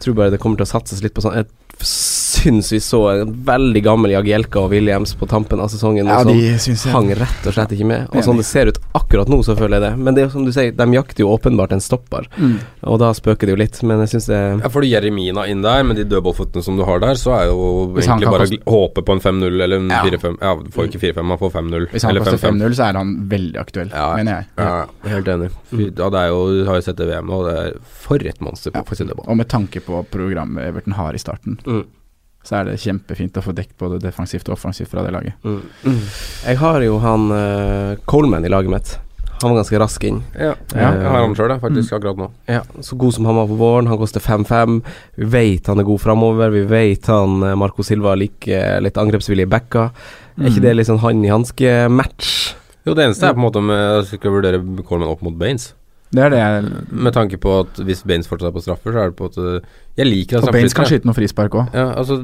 tror 0.00 0.16
bare 0.20 0.34
det 0.34 0.40
kommer 0.42 0.60
til 0.60 0.68
å 0.68 0.72
satses 0.72 1.02
litt 1.04 1.16
på 1.16 1.24
sånn 1.24 1.42
syns 1.86 2.72
vi 2.72 2.80
så 2.80 3.00
en 3.10 3.32
veldig 3.44 3.82
gammel 3.84 4.14
Jagielka 4.14 4.60
og 4.64 4.70
Williams 4.74 5.14
på 5.18 5.26
tampen 5.30 5.60
av 5.60 5.70
sesongen. 5.72 6.06
ja, 6.06 6.20
og 6.20 6.30
de 6.30 6.54
syns 6.62 6.84
jeg 6.86 6.94
hang 6.94 7.10
rett 7.16 7.46
og 7.48 7.56
slett 7.56 7.74
ikke 7.76 7.88
med. 7.88 8.08
Og 8.14 8.24
sånn 8.24 8.40
det 8.40 8.46
ser 8.48 8.70
ut 8.70 8.80
akkurat 8.96 9.30
nå, 9.30 9.40
så 9.46 9.56
føler 9.58 9.78
jeg 9.78 9.84
det. 9.86 9.92
Men 9.98 10.16
det 10.16 10.22
er 10.22 10.28
jo 10.28 10.34
som 10.36 10.46
du 10.46 10.52
sier, 10.54 10.72
de 10.76 10.86
jakter 10.96 11.24
jo 11.24 11.30
åpenbart 11.34 11.74
en 11.76 11.82
stopper, 11.84 12.28
mm. 12.36 12.56
og 12.90 13.00
da 13.02 13.12
spøker 13.16 13.48
det 13.48 13.56
jo 13.56 13.60
litt. 13.60 13.80
Men 13.86 14.04
jeg 14.04 14.14
syns 14.14 14.28
det 14.30 14.40
Ja, 14.40 14.72
får 14.72 14.86
du 14.86 14.90
Jeremina 14.90 15.46
inn 15.50 15.64
der, 15.64 15.82
med 15.86 16.00
de 16.00 16.06
dødballføttene 16.10 16.64
som 16.64 16.78
du 16.78 16.84
har 16.88 17.02
der, 17.02 17.18
så 17.20 17.34
er 17.38 17.48
jo 17.50 17.60
egentlig 17.96 18.30
bare 18.30 18.48
koste- 18.48 18.62
å 18.64 18.76
håpe 18.76 19.04
på 19.06 19.16
en 19.16 19.24
5-0 19.24 19.62
eller 19.66 19.76
en 19.80 19.90
4-5. 19.90 20.38
Ja, 20.40 20.54
du 20.60 20.70
får 20.74 20.90
ikke 20.90 21.02
4-5, 21.06 21.22
man 21.32 21.40
får 21.40 21.54
5-0. 21.58 21.88
Hvis 21.94 22.06
han 22.08 22.14
eller 22.14 22.26
koster 22.26 22.42
5-5. 22.48 22.60
5-0, 22.60 22.78
så 22.80 22.88
er 22.88 23.00
han 23.00 23.14
veldig 23.30 23.60
aktuell, 23.60 23.90
Ja. 23.94 24.08
mener 24.16 24.32
jeg. 24.32 24.46
Ja, 24.58 24.86
helt 25.14 25.32
enig. 25.34 25.50
Ja, 25.70 26.10
det 26.10 26.20
er 26.24 26.28
jo, 26.28 26.40
du 26.60 26.64
har 26.66 26.80
jo 26.80 26.86
sett 26.88 26.96
det 26.96 27.08
VM, 27.08 27.30
og 27.30 27.46
det 27.48 27.56
er 27.60 27.72
for 28.10 28.16
et 28.16 28.40
monster 28.40 28.70
på 28.70 28.84
Ja. 28.90 29.14
Og 29.26 29.36
med 29.36 29.48
tanke 29.48 29.80
på 29.80 30.04
programmet 30.10 30.66
Everton 30.66 30.92
har 30.94 31.14
i 31.14 31.18
starten, 31.18 31.58
Mm. 31.70 31.84
så 32.42 32.56
er 32.56 32.64
det 32.70 32.78
kjempefint 32.80 33.36
å 33.36 33.42
få 33.44 33.52
dekt 33.54 33.76
både 33.78 33.98
defensivt 34.02 34.48
og 34.48 34.56
offensivt 34.56 34.90
fra 34.90 35.02
det 35.06 35.12
laget. 35.12 35.34
mm. 35.44 36.00
Jeg 36.48 36.56
har 36.58 36.80
jo 36.82 36.98
han 37.02 37.30
uh, 37.30 37.96
Coleman 38.08 38.44
i 38.44 38.50
laget 38.52 38.72
mitt. 38.72 38.98
Han 39.42 39.54
var 39.54 39.62
ganske 39.62 39.78
rask 39.80 40.02
inn. 40.04 40.18
Ja, 40.36 40.50
Ja. 40.76 40.88
jeg 40.92 41.04
har 41.08 41.22
han 41.24 41.34
sjøl, 41.36 41.52
faktisk, 41.62 41.94
akkurat 41.96 42.18
nå. 42.20 42.26
Ja, 42.48 42.60
Så 42.84 42.96
god 43.00 43.14
som 43.16 43.24
han 43.24 43.36
var 43.38 43.46
på 43.48 43.56
våren. 43.56 43.86
Han 43.88 43.96
koster 44.00 44.20
5-5. 44.20 44.82
Vi 45.16 45.24
vet 45.32 45.66
han 45.72 45.80
er 45.80 45.86
god 45.88 46.00
framover. 46.02 46.50
Vi 46.52 46.64
vet 46.68 47.06
han 47.08 47.42
eh, 47.42 47.54
Marco 47.56 47.82
Silva 47.82 48.12
liker 48.20 48.82
litt 48.84 48.98
angrepsvillige 49.00 49.48
backer. 49.48 49.90
Er 50.40 50.50
ikke 50.50 50.60
det 50.66 50.74
litt 50.76 50.86
sånn 50.90 51.00
han 51.00 51.24
i 51.24 51.32
hanske-match? 51.32 52.54
Jo, 52.84 52.92
det 52.96 53.04
eneste 53.06 53.28
er 53.28 53.32
på 53.36 53.40
en 53.40 53.46
måte 53.46 53.60
om 53.60 53.68
Jeg 53.72 54.04
skal 54.18 54.32
vurdere 54.36 54.60
Coleman 54.84 55.08
opp 55.12 55.22
mot 55.24 55.36
Baines. 55.40 55.70
Det 56.10 56.22
er 56.24 56.32
det 56.32 56.38
jeg 56.40 56.70
Med 56.90 57.14
tanke 57.14 57.38
på 57.38 57.52
at 57.60 57.76
hvis 57.86 58.00
Baines 58.02 58.26
fortsatt 58.26 58.50
er 58.50 58.54
på 58.56 58.62
straffer, 58.64 58.94
så 58.94 59.04
er 59.04 59.12
det 59.12 59.16
på 59.20 59.28
at 59.30 59.38
Jeg 59.96 60.08
liker 60.08 60.40
at 60.40 60.42
straffeskyttere 60.42 60.56
Baines 60.56 60.74
kan 60.74 60.88
skyte 60.90 61.06
noe 61.06 61.14
frispark 61.14 61.54
òg. 61.54 61.70
ja, 61.76 61.86
altså, 62.00 62.18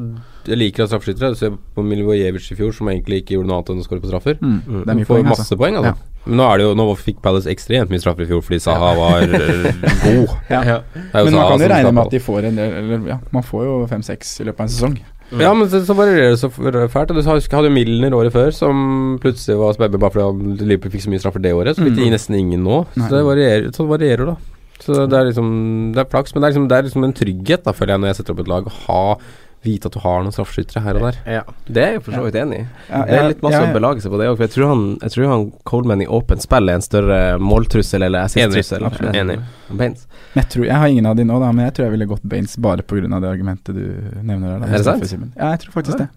Jeg 0.49 0.59
liker 0.59 0.85
at 0.85 0.90
straffeskyttere 0.90 1.38
ser 1.38 1.55
på 1.75 1.85
Milivojevic 1.87 2.51
i 2.51 2.59
fjor, 2.59 2.75
som 2.75 2.90
egentlig 2.90 3.22
ikke 3.22 3.37
gjorde 3.37 3.51
noe 3.51 3.61
annet 3.61 3.72
enn 3.75 3.83
å 3.83 3.87
skåre 3.87 4.03
på 4.03 4.11
straffer. 4.11 4.38
Mm. 4.42 4.59
Det 4.66 4.75
er 4.75 4.90
Han 4.90 5.01
mye 5.01 5.09
får 5.09 5.14
poeng, 5.14 5.29
masse 5.31 5.46
altså. 5.46 5.59
poeng, 5.62 5.79
altså. 5.81 6.12
Men 6.27 6.40
nå, 6.40 6.46
er 6.51 6.59
det 6.59 6.64
jo, 6.66 6.70
nå 6.75 6.87
fikk 6.99 7.20
Palace 7.22 7.51
ekstremt 7.51 7.92
mye 7.92 8.03
straffer 8.03 8.25
i 8.25 8.31
fjor 8.31 8.42
fordi 8.42 8.59
Saha 8.64 8.92
var 8.99 9.27
uh, 9.31 9.66
god. 10.03 10.33
Ja. 10.57 10.81
Men 11.14 11.37
man 11.37 11.53
kan 11.53 11.62
jo 11.62 11.68
regne 11.70 11.92
med 11.92 12.03
at 12.09 12.16
de 12.16 12.20
får 12.22 12.49
en 12.49 12.59
del 12.59 12.72
Eller 12.81 13.11
ja, 13.12 13.18
man 13.35 13.44
får 13.46 13.66
jo 13.68 13.77
fem-seks 13.90 14.40
i 14.42 14.49
løpet 14.49 14.64
av 14.64 14.66
en 14.66 14.75
sesong. 14.75 14.96
Ja, 15.33 15.53
men 15.55 15.67
så, 15.69 15.81
så 15.85 15.95
varierer 15.99 16.31
det 16.35 16.39
så 16.39 16.51
fælt. 16.53 17.09
Du 17.11 17.21
hadde 17.27 17.67
jo 17.67 17.75
Milner 17.75 18.15
året 18.15 18.33
før, 18.33 18.53
som 18.55 19.19
plutselig 19.23 19.57
var 19.59 19.73
spennende 19.75 19.99
bare 19.99 20.15
fordi 20.15 20.61
Liverpool 20.62 20.93
fikk 20.95 21.03
så 21.03 21.11
mye 21.11 21.23
straffer 21.23 21.43
det 21.43 21.53
året. 21.57 21.75
Så 21.77 21.83
fikk 21.83 21.97
de 21.97 22.05
Mm. 22.07 22.12
nesten 22.15 22.39
ingen 22.39 22.62
nå. 22.62 22.85
Så 22.95 23.09
det 23.11 23.25
varierer, 23.27 23.71
så 23.75 23.87
varierer 23.91 24.27
da. 24.27 24.37
Så 24.79 25.07
det 25.09 25.17
er 25.19 25.25
liksom 25.33 25.95
Det 25.95 26.01
er 26.05 26.11
flaks, 26.12 26.35
men 26.35 26.43
det 26.43 26.47
er 26.47 26.53
liksom, 26.53 26.69
det 26.69 26.77
er 26.79 26.83
liksom 26.87 27.05
en 27.05 27.12
trygghet, 27.17 27.65
da, 27.65 27.73
føler 27.73 27.95
jeg, 27.97 28.01
når 28.01 28.09
jeg 28.12 28.17
setter 28.21 28.33
opp 28.37 28.41
et 28.45 28.49
lag. 28.53 28.67
Å 28.67 28.75
ha 28.87 29.17
Vite 29.66 29.90
at 29.90 29.96
du 29.96 30.00
har 30.05 30.22
noen 30.22 30.35
straffeskyttere 30.37 30.83
her 30.85 30.98
og 31.00 31.07
der. 31.09 31.18
Ja, 31.37 31.42
det 31.66 31.83
er 31.83 31.92
jeg 31.96 32.02
for 32.07 32.14
så 32.16 32.22
vidt 32.26 32.38
enig 32.40 32.61
i. 32.62 32.66
Ja, 32.90 33.00
Det 33.09 33.16
er 33.18 33.29
litt 33.33 33.42
masse 33.42 33.62
å 33.64 33.72
belage 33.74 34.05
seg 34.05 34.12
på 34.14 34.20
det 34.20 34.29
òg, 34.31 34.37
for 34.38 34.46
jeg 34.46 34.52
tror, 34.55 34.68
han, 34.72 34.85
jeg 35.02 35.14
tror 35.16 35.26
han 35.33 35.46
Coleman 35.72 36.05
i 36.05 36.07
åpent 36.18 36.44
spill 36.46 36.70
er 36.70 36.79
en 36.79 36.85
større 36.87 37.18
måltrussel 37.42 38.07
eller 38.07 38.26
assist-trussel. 38.29 38.87
Enig. 39.22 39.38
Baines. 39.72 40.07
Jeg, 40.37 40.48
tror, 40.52 40.66
jeg 40.68 40.76
har 40.79 40.87
ingen 40.94 41.07
av 41.11 41.16
de 41.18 41.24
nå, 41.26 41.40
da, 41.42 41.50
men 41.52 41.66
jeg 41.66 41.74
tror 41.74 41.88
jeg 41.88 41.96
ville 41.96 42.07
gått 42.14 42.22
Baines 42.22 42.57
bare 42.62 42.83
pga. 42.87 43.09
det 43.20 43.29
argumentet 43.33 43.74
du 43.74 43.85
nevner 44.22 44.55
der. 44.55 44.59
Da, 44.61 44.66
Er 44.66 44.79
det 44.79 44.85
sant? 45.11 45.35
Ja, 45.37 45.50
jeg 45.57 45.61
tror 45.66 45.72
faktisk 45.81 45.98
det. 45.98 46.09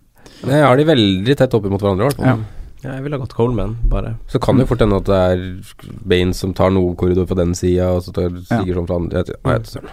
Jeg 0.46 0.64
har 0.64 0.78
de 0.78 0.84
veldig 0.86 1.36
tett 1.42 1.54
opp 1.58 1.66
mot 1.72 1.82
hverandre. 1.82 2.12
Ja. 2.20 2.38
Ja, 2.80 2.94
jeg 2.96 3.04
ville 3.04 3.18
ha 3.18 3.20
gått 3.26 3.34
Coleman, 3.36 3.74
bare. 3.92 4.14
Så 4.32 4.40
kan 4.40 4.56
det 4.56 4.64
jo 4.64 4.70
fort 4.70 4.80
hende 4.86 5.02
at 5.02 5.10
det 5.10 5.18
er 5.20 5.98
Baines 6.08 6.38
som 6.40 6.54
tar 6.56 6.70
noe 6.72 6.94
korridor 6.96 7.26
fra 7.28 7.36
den 7.36 7.52
sida, 7.58 7.90
og 7.92 8.06
så 8.06 8.14
tar 8.16 8.30
stiger 8.46 8.78
sånn 8.78 8.88
fra 8.88 8.96
andre. 9.02 9.20
Jeg 9.20 9.26
vet- 9.26 9.74
jeg 9.74 9.82
vet. 9.84 9.90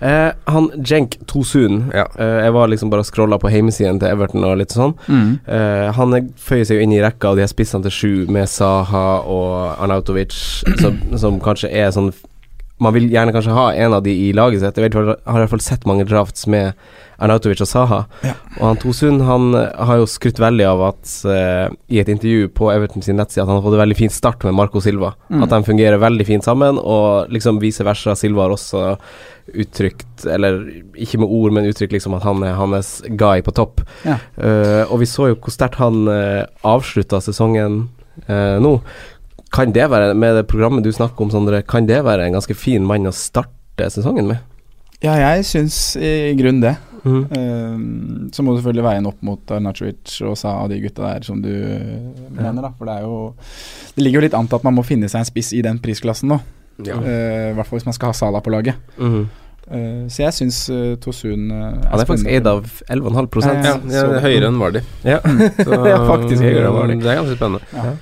Eh, 0.00 0.32
han 0.46 0.68
Jenk 0.84 1.16
Tosun 1.26 1.90
Ja. 1.94 2.04
eh, 2.18 2.44
Jeg 2.44 2.52
var 2.52 2.68
liksom 2.68 2.90
bare 2.90 3.00
og 3.00 3.06
scrolla 3.08 3.38
på 3.38 3.50
hjemmesiden 3.50 3.98
til 4.00 4.08
Everton 4.08 4.44
og 4.44 4.58
litt 4.58 4.74
sånn. 4.74 4.94
Mm. 5.08 5.38
Eh, 5.46 5.92
han 5.96 6.14
er, 6.14 6.28
føyer 6.36 6.64
seg 6.68 6.76
jo 6.78 6.82
inn 6.86 6.92
i 6.92 7.00
rekka 7.02 7.28
av 7.32 7.36
de 7.36 7.42
her 7.46 7.48
spissene 7.52 7.82
til 7.82 7.90
sju, 7.90 8.12
med 8.30 8.48
Saha 8.48 9.22
og 9.24 9.80
Arnautovic, 9.80 10.36
som, 10.80 11.00
som 11.16 11.40
kanskje 11.40 11.72
er 11.72 11.90
sånn 11.96 12.12
Man 12.82 12.94
vil 12.96 13.06
gjerne 13.12 13.30
kanskje 13.34 13.54
ha 13.54 13.68
en 13.72 13.94
av 13.94 14.02
de 14.02 14.10
i 14.10 14.32
laget 14.34 14.60
sitt. 14.60 14.78
Jeg 14.78 14.88
vet, 14.88 14.96
jeg 14.98 15.14
har 15.30 15.38
i 15.38 15.42
hvert 15.44 15.52
fall 15.52 15.62
sett 15.62 15.84
mange 15.86 16.06
drafts 16.08 16.48
med 16.50 16.74
Arnautovic 17.22 17.62
og 17.62 17.68
Saha. 17.70 18.00
Ja. 18.26 18.32
Og 18.58 18.64
han 18.66 18.80
Tosun 18.82 19.20
han 19.24 19.54
eh, 19.54 19.84
har 19.86 20.00
jo 20.00 20.08
skrytt 20.10 20.40
veldig 20.42 20.66
av 20.66 20.82
at 20.88 21.12
uh, 21.28 21.68
i 21.86 22.00
et 22.02 22.10
intervju 22.10 22.48
på 22.56 22.72
Everton 22.72 23.04
sin 23.06 23.18
nettside 23.20 23.44
at 23.44 23.52
han 23.52 23.60
har 23.60 23.64
fått 23.64 23.76
en 23.78 23.84
veldig 23.84 23.98
fin 24.00 24.12
start 24.12 24.42
med 24.46 24.56
Marco 24.58 24.82
Silva. 24.82 25.12
Mm. 25.28 25.44
At 25.46 25.54
de 25.54 25.62
fungerer 25.70 26.02
veldig 26.02 26.26
fint 26.26 26.46
sammen, 26.46 26.80
og 26.82 27.30
liksom 27.34 27.62
vice 27.62 27.86
versa. 27.86 28.16
Silva 28.18 28.48
har 28.48 28.56
også 28.56 28.84
uttrykt, 29.54 30.26
eller 30.26 30.60
ikke 30.98 31.20
med 31.22 31.30
ord, 31.30 31.54
men 31.54 31.70
uttrykt 31.70 31.94
liksom 31.94 32.16
at 32.18 32.26
han 32.26 32.42
er 32.42 32.58
hans 32.58 32.96
guy 33.06 33.44
på 33.44 33.54
topp. 33.54 33.84
Ja. 34.02 34.18
Uh, 34.34 34.82
og 34.88 34.98
vi 35.04 35.10
så 35.10 35.30
jo 35.30 35.38
hvor 35.38 35.54
sterkt 35.54 35.78
han 35.78 36.08
uh, 36.10 36.42
avslutta 36.66 37.22
sesongen 37.22 37.84
uh, 38.26 38.58
nå. 38.62 38.78
Kan 39.54 39.74
det 39.74 39.86
være, 39.90 40.14
med 40.18 40.40
det 40.40 40.48
programmet 40.50 40.84
du 40.84 40.90
snakker 40.94 41.26
om, 41.26 41.30
Sondre, 41.30 41.62
kan 41.62 41.86
det 41.86 42.00
være 42.04 42.26
en 42.26 42.34
ganske 42.38 42.56
fin 42.58 42.82
mann 42.86 43.06
å 43.06 43.14
starte 43.14 43.86
sesongen 43.92 44.32
med? 44.32 44.42
Ja, 45.04 45.14
jeg 45.20 45.44
syns 45.46 45.78
i 46.00 46.32
grunnen 46.38 46.64
det. 46.64 46.74
Mm. 47.04 47.24
Um, 47.36 48.30
så 48.32 48.40
må 48.40 48.54
du 48.54 48.58
selvfølgelig 48.62 48.84
veie 48.86 49.00
den 49.02 49.08
opp 49.10 49.18
mot 49.26 49.50
Arnachovic 49.52 50.14
og 50.24 50.38
Sa 50.40 50.54
og 50.62 50.70
de 50.72 50.78
gutta 50.80 51.04
der 51.04 51.26
som 51.26 51.42
du 51.44 51.52
mener, 51.52 52.62
da. 52.64 52.70
For 52.78 52.88
det 52.88 52.94
er 52.96 53.04
jo 53.04 53.18
Det 53.94 54.06
ligger 54.06 54.22
jo 54.22 54.24
litt 54.24 54.36
an 54.38 54.48
til 54.48 54.56
at 54.56 54.64
man 54.64 54.78
må 54.78 54.84
finne 54.88 55.10
seg 55.12 55.20
en 55.20 55.28
spiss 55.28 55.52
i 55.52 55.60
den 55.64 55.82
prisklassen 55.84 56.32
nå. 56.32 56.40
Ja. 56.84 56.96
Uh, 56.96 57.50
I 57.52 57.56
hvert 57.58 57.68
fall 57.68 57.82
hvis 57.82 57.88
man 57.90 57.96
skal 57.98 58.14
ha 58.14 58.16
Sala 58.16 58.40
på 58.44 58.54
laget. 58.54 58.80
Mm. 58.96 59.28
Uh, 59.64 60.00
så 60.12 60.24
jeg 60.26 60.36
syns 60.40 60.64
uh, 60.72 60.96
Tosun 61.00 61.46
uh, 61.52 61.60
er 61.76 61.92
Han 61.92 62.02
er 62.02 62.08
faktisk 62.08 62.32
eid 62.32 62.48
av 62.48 62.66
11,5 62.92 63.38
Ja, 63.44 63.52
Ja, 63.52 63.76
ja, 63.76 64.02
det 64.08 64.18
er 64.18 64.26
høyere 64.26 64.50
enn 64.50 64.58
Vardi. 64.60 64.84
Ja. 65.04 65.20
Ja, 65.92 66.00
faktisk 66.08 66.40
høyere 66.40 66.72
enn 66.72 66.80
Vardi. 66.80 66.98
Det 67.04 67.12
er 67.12 67.20
ganske 67.20 67.38
spennende. 67.38 67.70
Ja. 67.76 67.94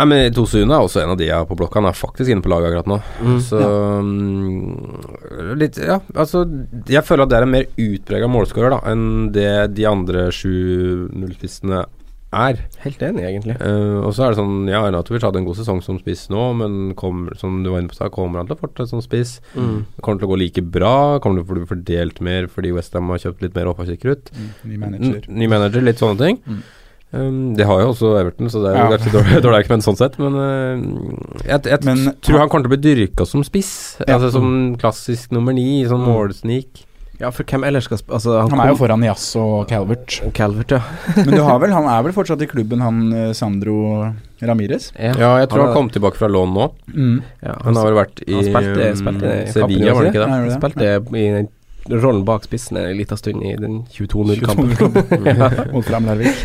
Nei, 0.00 0.06
men 0.08 0.32
Tosuna 0.32 0.78
er 0.78 0.86
også 0.86 1.02
en 1.02 1.10
av 1.12 1.18
de 1.20 1.26
jeg 1.28 1.36
har 1.36 1.44
på 1.50 1.56
blokka. 1.60 1.76
Han 1.82 1.90
er 1.90 1.98
faktisk 1.98 2.32
inne 2.32 2.40
på 2.44 2.48
laget 2.48 2.70
akkurat 2.70 2.88
nå. 2.88 2.96
Mm, 3.20 3.38
Så 3.44 3.60
mm, 3.60 5.56
litt 5.60 5.76
Ja, 5.82 5.98
altså 6.14 6.44
Jeg 6.88 7.04
føler 7.04 7.26
at 7.26 7.32
det 7.34 7.38
er 7.40 7.46
en 7.46 7.52
mer 7.54 7.68
utprega 7.76 8.28
målskårer 8.30 8.72
da 8.78 8.80
enn 8.90 9.08
det 9.34 9.48
de 9.76 9.84
andre 9.90 10.28
7-0-spissene 10.34 11.82
er. 12.30 12.60
Helt 12.84 13.00
enig, 13.02 13.24
egentlig. 13.26 13.56
Uh, 13.58 14.04
og 14.06 14.12
så 14.14 14.22
er 14.28 14.32
det 14.32 14.38
sånn 14.38 14.68
Ja, 14.70 14.84
Arnatovic 14.86 15.24
hadde 15.26 15.40
en 15.40 15.48
god 15.48 15.58
sesong 15.58 15.80
som 15.82 15.98
spiss 15.98 16.28
nå, 16.30 16.44
men 16.60 16.76
kom, 16.98 17.24
som 17.40 17.56
du 17.64 17.72
var 17.72 17.82
inne 17.82 17.90
på, 17.90 17.98
så 17.98 18.06
kommer 18.14 18.38
han 18.40 18.46
til 18.50 18.54
å 18.54 18.60
fortsette 18.60 18.92
som 18.92 19.02
spiss. 19.02 19.36
Mm. 19.58 19.80
Kommer 19.98 20.22
til 20.22 20.28
å 20.28 20.32
gå 20.32 20.38
like 20.44 20.62
bra, 20.78 20.92
kommer 21.24 21.42
til 21.42 21.48
å 21.48 21.58
bli 21.58 21.70
fordelt 21.72 22.22
mer 22.22 22.46
fordi 22.52 22.70
Westham 22.76 23.10
har 23.10 23.18
kjøpt 23.24 23.42
litt 23.48 23.58
mer 23.58 23.72
krutt. 23.74 24.30
Mm, 24.36 24.50
ny 24.70 24.78
manager. 24.84 25.24
N- 25.26 25.40
Ny 25.42 25.48
manager, 25.50 25.82
litt 25.90 25.98
sånne 26.02 26.22
ting. 26.22 26.38
Mm. 26.46 26.62
Um, 27.12 27.54
det 27.58 27.66
har 27.66 27.80
jo 27.82 27.88
også 27.90 28.12
Everton, 28.20 28.46
så 28.52 28.60
det 28.62 28.70
er 28.70 28.76
jo 28.78 28.84
Ja. 28.84 28.90
ganske 28.96 29.10
dårlig, 29.16 29.40
dårlig 29.46 29.58
argument 29.64 29.82
sånn 29.82 29.96
sett. 29.98 30.18
Men 30.22 30.34
uh, 30.36 31.42
jeg, 31.44 31.64
jeg 31.66 31.84
Men 31.84 32.04
tror 32.22 32.38
han- 32.38 32.40
han 32.46 32.48
kommer 32.52 32.68
til 32.68 32.70
å 32.70 32.76
bli 32.76 32.84
dyrka 32.94 33.26
som 33.26 33.42
spiss. 33.42 33.96
Ja. 34.06 34.14
Altså 34.18 34.30
Som 34.36 34.76
klassisk 34.78 35.32
nummer 35.32 35.52
ni, 35.52 35.84
sånn 35.90 36.04
Mm. 36.06 36.14
målsnik. 36.14 36.86
Ja, 37.20 37.28
for 37.30 37.44
hvem 37.44 37.64
ellers 37.68 37.84
skal 37.84 37.98
spille 37.98 38.14
Altså, 38.16 38.48
Han 38.48 38.60
er 38.60 38.68
jo 38.70 38.76
foran 38.80 39.02
Jazz 39.04 39.36
og 39.36 39.68
Calvert. 39.68 40.22
Og 40.24 40.32
Calvert, 40.32 40.70
ja. 40.70 40.80
Men 41.16 41.34
du 41.34 41.42
har 41.42 41.58
vel, 41.60 41.70
han 41.70 41.84
er 41.84 42.02
vel 42.06 42.12
fortsatt 42.16 42.40
i 42.40 42.46
klubben, 42.48 42.80
han 42.80 43.12
eh, 43.12 43.32
Sandro 43.34 44.14
Ramires? 44.40 44.90
ja. 44.96 45.12
Ja, 45.18 45.36
jeg 45.42 45.50
tror 45.50 45.66
Han 45.66 45.74
han 45.74 45.76
kom 45.76 45.90
tilbake 45.90 46.16
fra 46.16 46.28
lån 46.32 46.54
nå. 46.54 46.70
Mm. 46.94 47.22
ja 47.44 47.58
Han 47.64 47.76
har 47.76 47.90
vel 47.90 47.98
vært 48.06 48.22
i 48.26 48.32
Han 48.38 48.44
spilte- 48.48 48.88
um, 48.88 48.96
spilte 49.02 49.34
i 49.34 49.52
Sevilla, 49.52 49.92
var 49.92 50.02
det 50.06 50.14
ikke 50.14 50.22
det? 50.24 50.28
Han 50.30 50.40
gjorde 50.40 50.54
det? 50.54 50.60
spilte 50.62 51.18
i 51.18 51.48
rollen 51.88 52.24
bak 52.28 52.44
spissen 52.44 52.76
en 52.76 52.96
liten 52.98 53.16
stund 53.16 53.42
i 53.46 53.54
den 53.56 53.78
22-0-kampen. 53.92 54.70
22-0-kampen. 54.76 55.70
Mot 55.74 55.84
Fram 55.86 56.04
Larvik. 56.06 56.34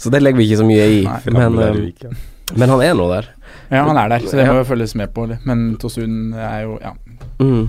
Så 0.00 0.10
det 0.10 0.20
legger 0.22 0.38
vi 0.40 0.46
ikke 0.48 0.60
så 0.62 0.66
mye 0.66 0.86
i. 0.88 1.02
Nei, 1.04 1.18
men, 1.34 1.42
eh, 1.42 1.50
Larvik, 1.60 2.02
ja. 2.06 2.10
men 2.56 2.68
han 2.72 2.82
er 2.86 2.94
nå 2.98 3.06
der. 3.12 3.28
Ja, 3.70 3.84
han 3.86 3.98
er 4.00 4.08
der, 4.10 4.24
så 4.26 4.34
det 4.38 4.46
må 4.48 4.56
jo 4.58 4.64
følges 4.66 4.96
med 4.98 5.12
på. 5.14 5.26
Men 5.46 5.60
Tosun 5.78 6.32
er 6.34 6.62
jo 6.64 6.78
ja, 6.82 6.94
Mm. 7.40 7.68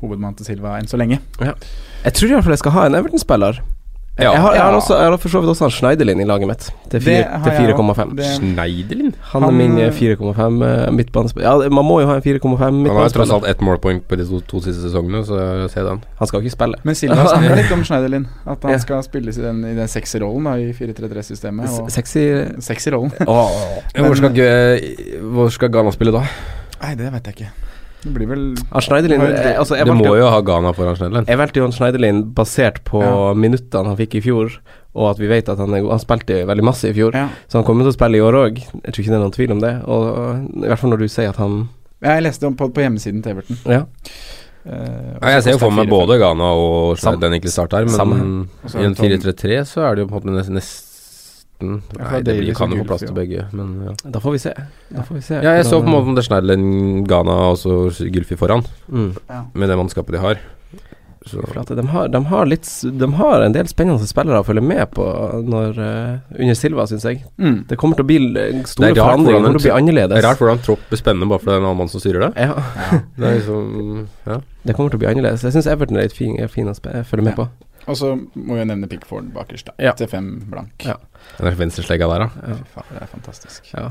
hovedmann 0.00 0.34
til 0.34 0.46
Silva 0.48 0.72
enn 0.80 0.88
så 0.90 0.98
lenge. 0.98 1.20
Jeg 1.38 2.12
tror 2.16 2.28
iallfall 2.32 2.52
jeg 2.56 2.62
skal 2.64 2.74
ha 2.74 2.86
en 2.88 2.96
Everton-spiller. 2.98 3.60
Ja. 4.18 4.32
jeg, 4.32 4.40
har, 4.42 4.54
jeg, 4.54 4.62
har 4.62 4.72
også, 4.74 4.96
jeg 4.98 5.10
har 5.12 5.16
for 5.22 5.28
så 5.30 5.40
vidt 5.40 5.50
også 5.52 5.64
han 5.64 5.70
Schneiderlin 5.70 6.20
i 6.20 6.24
laget 6.26 6.48
mitt, 6.50 6.64
til 6.90 6.98
Det 6.98 7.02
fire- 7.04 7.28
har 7.38 7.44
til 7.44 7.68
jeg 7.68 7.74
4,5. 7.76 8.22
Schneiderlin? 8.34 9.12
Han 9.32 9.44
er 9.46 9.50
min 9.54 9.78
eh, 9.78 9.92
4,5 9.94 10.64
eh, 10.66 10.92
midtbanespiller. 10.92 11.46
Ja, 11.62 11.68
man 11.68 11.84
må 11.86 12.00
jo 12.00 12.06
ha 12.10 12.16
en 12.18 12.22
4,5 12.24 12.58
Han 12.58 12.88
har 12.98 13.08
tross 13.14 13.30
alt 13.30 13.46
ett 13.46 13.62
målpoeng 13.62 14.00
på 14.08 14.16
de 14.18 14.26
to, 14.26 14.40
to 14.40 14.60
siste 14.64 14.82
sesongene, 14.88 15.22
så 15.28 15.68
se 15.70 15.84
den. 15.86 16.02
Han 16.18 16.26
skal 16.32 16.42
ikke 16.42 16.50
spille. 16.56 16.80
Men 16.82 16.94
Silva 16.98 17.26
snakker 17.30 17.56
litt 17.62 17.72
om 17.78 17.84
Schneiderlin. 17.86 18.26
At 18.46 18.62
han 18.66 18.74
Ja. 18.74 18.78
skal 18.82 19.02
spilles 19.06 19.38
i 19.38 19.42
den, 19.46 19.62
i 19.64 19.74
den 19.78 19.88
sekserrollen 19.88 20.44
da, 20.50 20.56
i 20.58 20.72
4-3-3-systemet. 20.74 21.78
Sexy 21.92 22.90
rollen. 22.90 23.12
Åh. 23.22 23.62
hvor, 24.02 24.14
skal, 24.18 24.42
hvor 25.22 25.48
skal 25.54 25.70
Ghana 25.70 25.94
spille 25.94 26.12
da? 26.18 26.26
Nei, 26.82 26.94
det 26.98 27.12
vet 27.12 27.26
jeg 27.30 27.34
ikke. 27.38 27.67
Det 28.02 28.12
blir 28.14 28.28
vel 28.30 28.42
Schneiderlin 28.80 29.20
eh, 29.26 29.56
altså, 29.58 29.74
Du 29.84 29.92
må 29.92 30.04
jo- 30.06 30.16
jo 30.20 30.28
ha 30.30 30.40
Ghana 30.40 30.72
foran 30.72 30.94
Schneiderlin. 30.96 31.26
Jeg 31.26 31.38
valgte 31.40 31.56
jo 31.58 31.64
han 31.66 31.72
Schneiderlin 31.72 32.20
basert 32.34 32.82
på 32.84 33.02
Ja. 33.02 33.34
minuttene 33.34 33.86
han 33.90 33.96
fikk 33.98 34.14
i 34.14 34.20
fjor, 34.22 34.52
og 34.94 35.10
at 35.10 35.18
vi 35.18 35.26
vet 35.26 35.48
at 35.48 35.58
han, 35.58 35.74
er, 35.74 35.82
han 35.88 35.98
spilte 35.98 36.44
veldig 36.46 36.62
masse 36.64 36.84
i 36.88 36.92
fjor. 36.94 37.12
Ja. 37.14 37.28
Så 37.48 37.58
han 37.58 37.64
kommer 37.64 37.82
til 37.82 37.90
å 37.92 37.96
spille 37.98 38.16
i 38.16 38.22
år 38.22 38.34
òg. 38.38 38.58
Jeg 38.84 38.92
tror 38.94 39.02
ikke 39.02 39.10
det 39.12 39.18
er 39.18 39.24
noen 39.26 39.34
tvil 39.34 39.50
om 39.52 39.60
det. 39.60 39.74
Og 39.84 40.64
I 40.64 40.68
hvert 40.68 40.78
fall 40.78 40.90
når 40.90 40.98
du 40.98 41.08
sier 41.08 41.28
at 41.30 41.36
han 41.42 41.68
Jeg 42.00 42.22
leste 42.22 42.46
om 42.46 42.54
på, 42.54 42.68
på 42.72 42.80
hjemmesiden 42.86 43.22
til 43.22 43.32
Everton. 43.34 43.56
Ja. 43.66 43.82
Uh, 44.68 45.18
Ja, 45.22 45.28
jeg 45.38 45.42
ser 45.44 45.52
jo 45.52 45.58
for 45.58 45.70
meg 45.72 45.88
både 45.88 46.18
Ghana 46.20 46.44
og 46.54 46.98
Sam- 46.98 47.14
Schneiderlin 47.16 47.40
egentlig 47.40 47.52
starter, 47.54 47.86
men 47.88 48.48
i 48.74 48.84
en 48.84 48.94
4-3-3 48.94 49.64
så 49.66 49.82
er 49.90 49.94
det 49.96 50.04
jo 50.04 50.08
på 50.12 50.20
en 50.20 50.20
måte 50.22 50.36
nest- 50.38 50.50
nesten 50.54 50.87
Ja, 51.58 51.78
Nei, 51.98 52.20
det 52.22 52.36
blir, 52.38 52.54
kan 52.54 52.70
jo 52.70 52.84
få 52.84 52.90
plass 52.92 53.02
til 53.02 53.16
begge, 53.16 53.48
men 53.56 53.72
ja. 53.88 53.94
Da 54.14 54.20
får 54.22 54.36
vi 54.36 54.42
se. 54.44 54.52
Da 54.94 55.02
får 55.02 55.18
vi 55.18 55.24
se. 55.26 55.40
Ja, 55.42 55.56
jeg 55.58 55.66
så 55.66 55.80
på 55.82 55.88
en 55.88 55.96
måte 55.96 56.12
om 56.12 56.14
det 56.14 56.22
er 56.22 56.28
Schneiderlin, 56.28 56.68
Ghana 57.08 57.38
og 57.48 57.58
så 57.58 57.80
Gylfi 58.06 58.38
foran, 58.38 58.62
mm. 58.86 59.10
med 59.58 59.70
det 59.70 59.80
mannskapet 59.80 60.14
de 60.14 60.22
har. 60.22 60.44
Så 61.28 61.42
For 61.42 61.60
at 61.60 61.70
de, 61.76 61.82
har, 61.92 62.08
de, 62.08 62.20
har 62.30 62.46
litt, 62.48 62.68
de 63.00 63.08
har 63.18 63.42
en 63.44 63.54
del 63.54 63.68
spennende 63.68 64.06
spillere 64.08 64.40
å 64.40 64.46
følge 64.46 64.62
med 64.64 64.84
på 64.94 65.04
når, 65.44 65.80
uh, 65.80 66.36
under 66.38 66.56
Silva, 66.56 66.86
syns 66.88 67.04
jeg. 67.08 67.20
Mm. 67.42 67.58
Det 67.68 67.78
kommer 67.80 67.98
til 67.98 68.06
å 68.06 68.08
bli 68.08 68.18
eh, 68.22 68.60
store 68.70 68.92
Det 68.94 68.94
er 68.94 69.02
forandringer. 69.02 69.42
Det 69.42 69.48
kommer 69.48 69.64
til 69.64 69.74
å 69.74 69.82
bli 69.82 69.96
det 69.98 70.20
er 70.20 70.26
rart 70.28 70.42
hvordan 70.42 70.62
tropp 70.64 70.84
blir 70.88 71.00
spennende 71.02 71.28
bare 71.28 71.42
fordi 71.42 71.50
det 71.52 71.56
er 71.58 71.62
en 71.64 71.68
annen 71.68 71.80
mann 71.82 71.92
som 71.92 72.02
styrer 72.04 72.28
det. 72.28 72.48
Ja, 72.48 73.02
Det 73.18 73.28
er 73.28 73.40
liksom 73.40 74.06
Ja. 74.28 74.40
det 74.64 74.76
kommer 74.76 74.94
til 74.94 75.00
å 75.00 75.02
bli 75.02 75.10
annerledes. 75.10 75.44
Jeg 75.44 75.56
syns 75.56 75.70
Everton 75.70 75.98
er 75.98 76.08
litt 76.08 76.16
fin, 76.16 76.38
fin 76.48 76.70
å 76.70 76.76
følge 76.78 77.24
med 77.24 77.34
Ja. 77.34 77.42
på. 77.42 77.48
Og 77.88 77.96
så 77.96 78.10
må 78.36 78.58
jeg 78.58 78.68
nevne 78.68 78.88
Pickford 78.90 79.30
bakerst, 79.34 79.70
da. 79.70 79.76
Ja. 79.88 79.94
Til 79.96 80.10
fem 80.10 80.28
blank. 80.50 80.84
Ja. 80.84 80.98
Den 81.38 81.56
venstreslegga 81.58 82.08
der, 82.10 82.26
da. 82.26 82.28
Ja. 82.52 82.58
Fy 82.60 82.74
faen, 82.74 82.90
det 82.92 83.02
er 83.06 83.10
fantastisk. 83.14 83.72
Ja. 83.72 83.88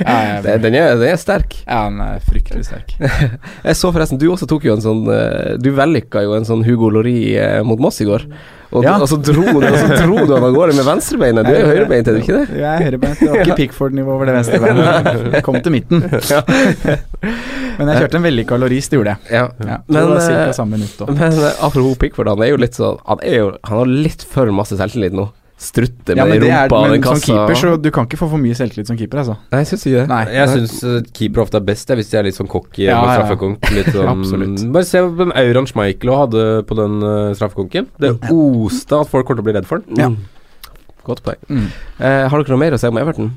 Ja, 0.00 0.40
den, 0.44 0.74
er, 0.74 0.94
den 0.96 1.08
er 1.12 1.16
sterk. 1.20 1.58
ja, 1.66 1.80
den 1.88 2.00
er 2.04 2.20
fryktelig 2.24 2.66
sterk. 2.68 2.94
Jeg 3.68 3.76
så 3.76 3.90
forresten, 3.94 4.20
du 4.20 4.28
også 4.32 4.48
tok 4.48 4.64
jo 4.68 4.74
en 4.76 4.84
sånn 4.84 5.02
eh, 5.12 5.56
Du 5.60 5.70
vellykka 5.76 6.22
jo 6.24 6.36
en 6.38 6.46
sånn 6.48 6.62
Hugo 6.66 6.88
Lori 6.94 7.34
eh, 7.36 7.60
mot 7.66 7.80
Moss 7.82 8.00
i 8.04 8.08
går. 8.08 8.24
Og, 8.68 8.84
Ja. 8.84 8.98
og, 9.00 9.06
så 9.08 9.16
dro 9.16 9.40
du, 9.48 9.64
og 9.64 9.76
så 9.80 9.96
dro 9.96 10.26
du 10.28 10.32
han 10.34 10.44
av 10.44 10.52
gårde 10.52 10.74
med 10.76 10.84
venstrebeinet. 10.84 11.46
Du 11.48 11.54
er 11.54 11.62
jo 11.62 11.68
høyrebeint, 11.70 12.08
er 12.10 12.18
du 12.18 12.20
ikke 12.20 12.36
det? 12.42 12.58
Jeg 12.60 12.68
er 12.68 12.82
høyrebeint. 12.84 13.22
Det 13.22 13.28
var 13.32 13.40
ikke 13.46 13.56
Pickford-nivå 13.62 14.12
over 14.12 14.28
det 14.28 14.34
venstrebeinet. 14.36 15.38
Kom 15.46 15.56
til 15.64 15.72
midten. 15.72 16.04
Men 17.78 17.92
jeg 17.92 18.02
kjørte 18.02 18.18
en 18.18 18.26
vellykka 18.26 18.58
Loris, 18.60 18.88
det 18.92 18.98
gjorde 18.98 19.14
jeg. 19.14 19.32
Ja. 19.38 19.44
Ja, 19.64 19.78
Men, 19.86 19.96
det 19.96 20.04
var 20.10 20.30
eh, 20.34 20.52
samme 20.56 20.76
minutt. 20.76 21.00
Men 21.08 21.38
apropos 21.64 21.96
Pickford, 22.02 22.28
han 22.34 22.44
er 22.44 22.52
jo 22.52 22.58
litt 22.60 22.76
sånn 22.76 22.98
Han, 23.08 23.22
jo, 23.24 23.52
han 23.70 23.80
har 23.82 23.92
litt 24.08 24.24
for 24.28 24.50
masse 24.54 24.76
selvtillit 24.78 25.16
nå. 25.16 25.28
Strutter 25.58 26.14
Ja, 26.14 26.22
med 26.22 26.36
men, 26.36 26.42
det 26.44 26.50
er, 26.54 26.68
rumpa 26.68 26.76
og 26.78 26.84
men 26.86 26.92
den 26.94 27.02
som 27.02 27.16
kassa. 27.18 27.26
keeper, 27.34 27.56
så 27.58 27.70
du 27.82 27.88
kan 27.90 28.06
ikke 28.06 28.18
få 28.20 28.28
for 28.30 28.38
mye 28.38 28.54
selvtillit 28.54 28.86
som 28.86 28.98
keeper, 29.00 29.18
altså. 29.24 29.34
Nei, 29.50 29.58
jeg 29.64 29.70
syns 29.72 29.86
ikke 29.88 29.96
det. 29.96 30.04
Nei. 30.12 30.20
Jeg 30.36 30.52
syns 30.54 31.10
keeper 31.18 31.42
ofte 31.42 31.58
er 31.58 31.64
best, 31.66 31.90
jeg, 31.90 31.98
hvis 31.98 32.12
de 32.12 32.18
er 32.20 32.28
litt 32.28 32.38
sånn 32.38 32.50
cocky 32.52 32.84
Ja, 32.86 33.00
med 33.02 33.10
ja. 33.10 33.16
straffekonk. 33.18 33.68
Litt 33.74 33.90
sånn, 33.96 34.10
Absolutt. 34.12 34.62
Bare 34.76 34.86
se 34.86 35.02
den 35.18 35.34
auraen 35.42 35.66
Schmeichel 35.66 36.14
hadde 36.14 36.46
på 36.70 36.78
den 36.78 37.02
uh, 37.02 37.34
straffekonken. 37.34 37.90
Det 37.98 38.14
oste 38.30 39.02
at 39.02 39.10
folk 39.10 39.26
kommer 39.26 39.42
til 39.42 39.48
å 39.48 39.48
bli 39.50 39.56
redd 39.58 39.66
for 39.66 39.82
den. 39.82 39.98
Ja. 39.98 40.12
Mm. 40.14 40.78
Godt 41.08 41.24
poeng. 41.26 41.42
Mm. 41.50 41.66
Uh, 41.98 42.24
har 42.30 42.38
dere 42.38 42.54
noe 42.54 42.62
mer 42.62 42.78
å 42.78 42.80
si 42.80 42.86
om 42.94 43.02
Everton? 43.02 43.34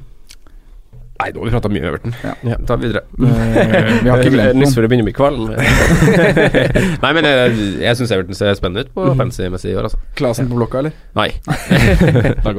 Nei, 1.22 1.28
nå 1.36 1.44
har 1.44 1.46
vi 1.46 1.52
prata 1.54 1.70
mye 1.70 1.86
Everton. 1.86 2.14
Ja. 2.26 2.56
Ta 2.66 2.76
videre. 2.82 3.04
Eh, 3.22 3.90
vi 4.04 4.10
har 4.10 4.24
ikke 4.24 4.32
glemt 4.34 4.74
før 4.74 4.88
det 4.88 4.90
begynner 4.90 5.06
å 5.06 5.10
bli 5.10 5.14
kvalm. 5.14 5.52
Nei, 7.04 7.12
men 7.14 7.28
jeg, 7.30 7.68
jeg 7.84 8.00
syns 8.00 8.14
Everton 8.16 8.38
ser 8.40 8.56
spennende 8.58 8.88
ut 8.88 8.94
på 8.96 9.06
Mhm. 9.12 9.20
fancy-messig 9.22 9.74
i 9.74 9.78
år, 9.78 9.86
altså. 9.90 10.00
Klasen 10.18 10.50
på 10.50 10.58
blokka, 10.58 10.82
eller? 10.82 10.96
Nei. 11.18 11.30
Hva 12.42 12.52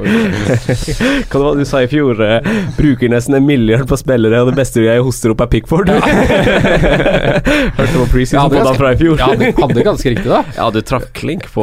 det 1.33 1.43
var 1.43 1.57
du 1.59 1.65
sa 1.67 1.81
i 1.83 1.89
fjor? 1.91 2.21
Eh, 2.23 2.47
bruker 2.77 3.11
nesten 3.13 3.35
en 3.39 3.47
milliard 3.47 3.87
på 3.91 3.97
spillere, 3.99 4.43
og 4.45 4.51
det 4.53 4.57
beste 4.61 4.83
jeg 4.85 5.03
hoster 5.05 5.33
opp 5.35 5.43
er 5.45 5.51
Pickford. 5.53 5.91
Hørte 5.93 7.97
på 7.97 8.07
preseason 8.13 8.51
på 8.53 8.63
da 8.67 8.75
fra 8.77 8.93
i 8.95 8.99
fjor. 9.01 9.19
Ja, 9.21 9.31
du 9.39 9.45
hadde 9.59 9.85
ganske 9.87 10.13
riktig, 10.15 10.29
da. 10.31 10.43
Ja, 10.57 10.69
du 10.75 10.81
traff 10.87 11.07
klink 11.17 11.49
på, 11.53 11.63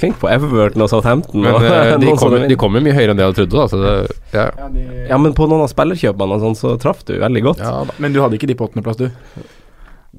klink 0.00 0.18
på 0.22 0.30
Everton 0.32 0.84
og 0.86 0.90
Southampton. 0.92 1.44
Men 1.44 1.58
og 1.58 1.66
eh, 1.68 1.94
de 2.02 2.14
kommer 2.18 2.46
de 2.50 2.58
kommer 2.60 2.84
mye 2.84 2.96
høyere 2.96 3.14
enn 3.14 3.20
det 3.20 3.24
jeg 3.26 3.32
hadde 3.32 3.40
trodd. 3.42 3.52
Da, 3.52 3.64
så 3.70 3.76
det, 3.82 3.94
ja. 4.34 4.46
Ja, 5.12 5.16
men 5.20 5.34
på 5.36 5.46
noen 5.50 5.64
av 5.66 5.70
spillerkjøpene 5.72 6.31
og 6.34 6.44
sånn, 6.44 6.58
så 6.58 6.76
traff 6.82 7.04
du 7.08 7.16
veldig 7.20 7.44
godt. 7.48 7.64
ja 7.64 7.82
da. 7.88 7.98
Men 8.02 8.14
du 8.14 8.22
hadde 8.22 8.38
ikke 8.38 8.50
de 8.50 8.58
på 8.58 8.68
åttendeplass, 8.68 9.00
du? 9.00 9.10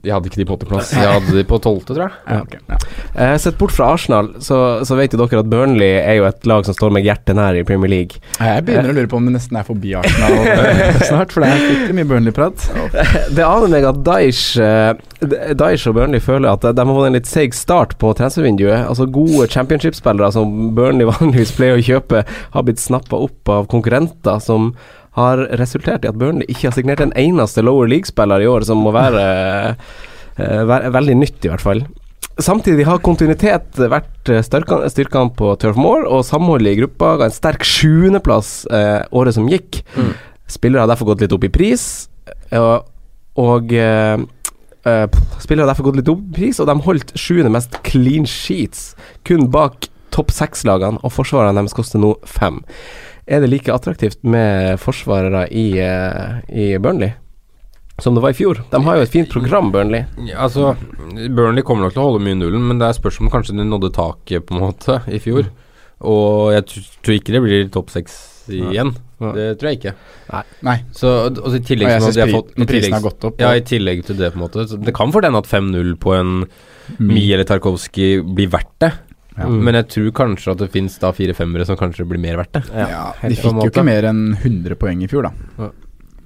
Jeg 0.01 0.09
hadde 0.09 0.25
ikke 0.25 0.39
de 0.41 0.45
på 0.49 0.55
åttendeplass. 0.55 0.89
Jeg 0.97 1.05
hadde 1.05 1.33
de 1.37 1.43
på 1.45 1.57
tolvte, 1.61 1.93
tror 1.93 2.07
jeg. 2.07 2.15
Ja, 2.25 2.37
okay. 2.41 2.61
Ja. 2.65 2.77
Eh, 3.13 3.33
Sett 3.37 3.59
bort 3.59 3.75
fra 3.75 3.91
Arsenal, 3.93 4.31
så, 4.41 4.57
så 4.89 4.95
vet 4.97 5.13
jo 5.13 5.19
dere 5.21 5.43
at 5.43 5.49
Burnley 5.51 5.99
er 5.99 6.15
jo 6.17 6.25
et 6.25 6.47
lag 6.49 6.65
som 6.65 6.73
står 6.73 6.95
meg 6.95 7.05
hjertet 7.05 7.37
nær 7.37 7.53
i 7.53 7.61
Premier 7.67 7.91
League. 7.91 8.17
Jeg 8.39 8.63
begynner 8.65 8.89
å 8.89 8.95
lure 8.97 9.11
på 9.11 9.19
om 9.19 9.27
det 9.29 9.35
nesten 9.35 9.59
er 9.59 9.67
forbi 9.67 9.93
Arsenal 9.99 10.33
eh, 10.49 10.97
snart, 11.11 11.35
for 11.35 11.45
det 11.45 11.51
er 11.51 11.61
fryktelig 11.61 11.97
mye 11.99 12.09
Burnley-prat. 12.09 12.65
Det 13.37 13.45
aner 13.45 13.69
meg 13.69 13.85
at 13.91 14.01
Daesh 14.07 14.57
eh, 14.57 14.97
og 15.21 15.95
Burnley 15.99 16.25
føler 16.25 16.49
at 16.49 16.65
de 16.65 16.87
har 16.87 16.97
fått 16.97 17.11
en 17.11 17.19
litt 17.19 17.29
seig 17.29 17.53
start 17.55 17.93
på 18.01 18.15
transfervinduet. 18.17 18.87
Altså 18.89 19.05
Gode 19.13 19.45
championship-spillere 19.53 20.33
som 20.33 20.73
Burnley 20.73 21.05
vanligvis 21.13 21.53
pleier 21.59 21.77
å 21.77 21.85
kjøpe, 21.85 22.25
har 22.57 22.65
blitt 22.65 22.81
snappa 22.81 23.21
opp 23.29 23.53
av 23.59 23.69
konkurrenter 23.69 24.41
som 24.41 24.73
har 25.17 25.43
resultert 25.59 26.05
i 26.05 26.09
at 26.09 26.17
Burnley 26.19 26.47
ikke 26.49 26.69
har 26.69 26.77
signert 26.77 27.03
en 27.03 27.13
eneste 27.19 27.63
lower 27.65 27.89
league-spiller 27.91 28.43
i 28.43 28.49
år, 28.49 28.65
som 28.67 28.81
må 28.81 28.93
være, 28.95 29.25
eh, 30.41 30.63
være 30.69 30.93
veldig 30.95 31.17
nytt, 31.21 31.39
i 31.45 31.51
hvert 31.53 31.63
fall. 31.63 31.83
Samtidig 32.41 32.87
har 32.87 33.01
kontinuitet 33.05 33.77
vært 33.77 34.31
eh, 34.33 34.41
styrkene 34.41 35.33
på 35.37 35.51
Turf 35.61 35.77
Moor, 35.77 36.07
og 36.09 36.25
samholdet 36.25 36.73
i 36.73 36.79
gruppa 36.81 37.13
ga 37.19 37.29
en 37.29 37.35
sterk 37.35 37.65
sjuendeplass 37.67 38.63
eh, 38.73 39.03
året 39.13 39.37
som 39.37 39.49
gikk. 39.51 39.83
Spillere 40.49 40.83
har 40.83 40.89
derfor 40.89 41.11
gått 41.11 41.21
litt 41.23 41.35
opp 41.35 41.45
i 41.45 41.53
pris, 41.53 41.85
eh, 42.49 42.79
og 43.43 43.73
eh, 43.77 44.17
eh, 44.17 45.05
Spillere 45.41 45.67
har 45.67 45.73
derfor 45.75 45.91
gått 45.91 46.01
litt 46.01 46.11
opp 46.11 46.25
i 46.25 46.37
pris, 46.41 46.59
og 46.61 46.69
de 46.69 46.77
holdt 46.87 47.13
sjuende 47.19 47.53
mest 47.53 47.77
clean 47.85 48.25
sheets, 48.29 48.93
kun 49.29 49.49
bak 49.53 49.91
topp 50.13 50.33
seks-lagene, 50.33 51.01
og 51.01 51.13
forsvarerne 51.13 51.61
deres 51.61 51.77
koster 51.77 52.01
nå 52.01 52.15
fem. 52.25 52.63
Er 53.27 53.39
det 53.43 53.49
like 53.49 53.71
attraktivt 53.71 54.19
med 54.27 54.79
forsvarere 54.83 55.45
i, 55.51 55.77
eh, 55.79 56.41
i 56.51 56.77
Burnley 56.77 57.13
som 58.01 58.15
det 58.15 58.23
var 58.23 58.33
i 58.33 58.37
fjor? 58.37 58.59
De 58.71 58.81
har 58.83 58.95
jo 58.97 59.03
et 59.05 59.09
fint 59.13 59.29
program, 59.29 59.71
Burnley. 59.71 60.03
Altså, 60.35 60.73
Burnley 61.29 61.61
kommer 61.63 61.85
nok 61.85 61.93
til 61.93 62.01
å 62.03 62.07
holde 62.09 62.23
mye 62.25 62.35
nullen, 62.39 62.65
men 62.67 62.79
det 62.81 62.87
er 62.89 62.97
spørsmål 62.97 63.29
om 63.29 63.33
kanskje 63.37 63.55
de 63.59 63.63
nådde 63.69 63.91
taket 63.95 64.45
på 64.49 64.55
en 64.57 64.63
måte 64.65 64.97
i 65.13 65.19
fjor. 65.23 65.47
Og 66.03 66.51
jeg 66.55 66.65
tror 67.05 67.15
ikke 67.15 67.31
det 67.37 67.41
blir 67.45 67.69
topp 67.71 67.93
seks 67.93 68.17
igjen. 68.51 68.91
Det 69.23 69.45
tror 69.61 69.69
jeg 69.69 69.77
ikke. 69.79 69.93
Nei. 70.67 70.75
Så 70.91 71.07
og 71.29 71.37
så 71.45 71.55
i 71.55 71.61
Og 71.61 71.67
tillegg 71.69 71.93
jeg 71.93 72.01
så 72.01 72.09
synes 72.09 72.17
de 72.17 72.25
har 72.25 72.33
fått 72.33 72.49
i 72.51 72.65
prisen 72.65 72.73
tillegg- 72.73 72.93
har 72.97 73.05
gått 73.05 73.23
opp. 73.29 73.39
Ja, 73.39 73.53
i 73.55 73.61
tillegg 73.61 74.03
til 74.09 74.17
det, 74.19 74.33
på 74.33 74.41
en 74.41 74.43
måte. 74.43 74.65
Så 74.67 74.81
det 74.83 74.93
kan 74.97 75.13
for 75.13 75.21
den 75.23 75.35
at 75.39 75.47
5-0 75.47 75.95
på 75.97 76.17
en 76.19 76.47
Mm. 76.99 77.07
Mi 77.13 77.31
eller 77.31 77.45
Tarkovskij 77.47 78.19
blir 78.35 78.49
verdt 78.51 78.73
det. 78.83 78.89
Ja. 79.37 79.47
Mm. 79.49 79.61
Men 79.65 79.73
jeg 79.79 79.87
tror 79.95 80.11
kanskje 80.23 80.51
at 80.53 80.57
det 80.61 80.71
fins 80.73 80.97
da 81.01 81.09
fire-femmere 81.15 81.65
som 81.65 81.77
kanskje 81.79 82.05
blir 82.05 82.21
mer 82.21 82.37
verdt 82.43 82.53
det. 82.59 82.63
Ja, 82.73 83.13
de 83.21 83.33
fikk 83.35 83.49
jo 83.63 83.69
ikke 83.71 83.85
mer 83.87 84.05
enn 84.11 84.27
100 84.43 84.75
poeng 84.77 85.01
i 85.03 85.07
fjor, 85.09 85.29
da. 85.29 85.71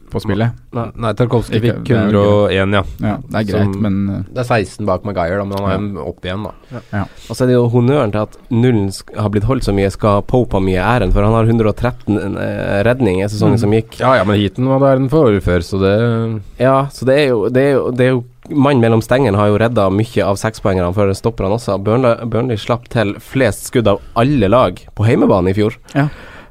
På 0.07 0.21
spillet. 0.23 0.53
Nei, 0.71 1.09
Tarkovskij 1.19 1.59
fikk 1.59 1.81
det 1.89 1.95
er 1.99 2.13
jo 2.15 2.21
101, 2.47 2.75
ja. 2.77 2.81
Ja, 3.03 3.15
det 3.27 3.39
er 3.41 3.47
greit, 3.49 3.73
Som- 3.73 3.81
men 3.83 3.95
uh, 4.07 4.21
Det 4.31 4.39
er 4.39 4.47
16 4.63 4.85
bak 4.87 5.03
Maguire, 5.03 5.35
da, 5.35 5.43
men 5.43 5.57
han 5.57 5.67
er 5.67 5.99
ja. 5.99 6.05
opp 6.07 6.23
igjen, 6.23 6.45
da. 6.47 7.01
Og 7.27 7.35
så 7.35 7.43
er 7.43 7.47
det 7.51 7.57
jo 7.57 7.65
honnøren 7.73 8.13
til 8.15 8.21
at 8.23 8.37
nullen 8.49 8.87
har 9.19 9.29
blitt 9.33 9.43
holdt 9.49 9.67
så 9.67 9.75
mye, 9.75 9.91
skal 9.91 10.21
Pope 10.23 10.55
ha 10.55 10.63
mye 10.63 10.79
æren, 10.79 11.11
for 11.11 11.27
han 11.27 11.35
har 11.35 11.43
113 11.51 12.21
eh, 12.39 12.83
redning 12.87 13.19
i 13.19 13.27
sesongen 13.27 13.57
Mm. 13.59 13.63
som 13.65 13.71
gikk. 13.75 13.99
Ja 13.99 14.13
ja, 14.15 14.23
men 14.23 14.39
heaten 14.39 14.65
var 14.71 14.79
der 14.79 14.95
den 15.03 15.09
for 15.11 15.27
før, 15.43 15.59
så 15.59 15.79
det 15.83 16.41
Ja, 16.63 16.85
så 16.87 17.03
det 17.05 17.19
er 17.19 17.27
jo, 17.27 17.49
det 17.49 17.63
er 17.67 17.71
jo, 17.75 17.91
det 17.91 18.05
er 18.07 18.11
jo 18.15 18.23
Mannen 18.49 18.81
mellom 18.83 19.01
stengene 19.03 19.37
har 19.39 19.51
jo 19.51 19.59
redda 19.61 19.89
mye 19.93 20.23
av 20.25 20.37
sekspoengerne 20.39 20.93
før 20.95 21.13
stopperne 21.17 21.57
også. 21.57 21.77
Burnley, 21.83 22.25
Burnley 22.31 22.59
slapp 22.61 22.87
til 22.93 23.15
flest 23.23 23.67
skudd 23.71 23.89
av 23.91 24.01
alle 24.19 24.49
lag 24.51 24.79
på 24.95 25.07
heimebane 25.07 25.51
i 25.51 25.57
fjor. 25.57 25.77
Ja. 25.95 26.07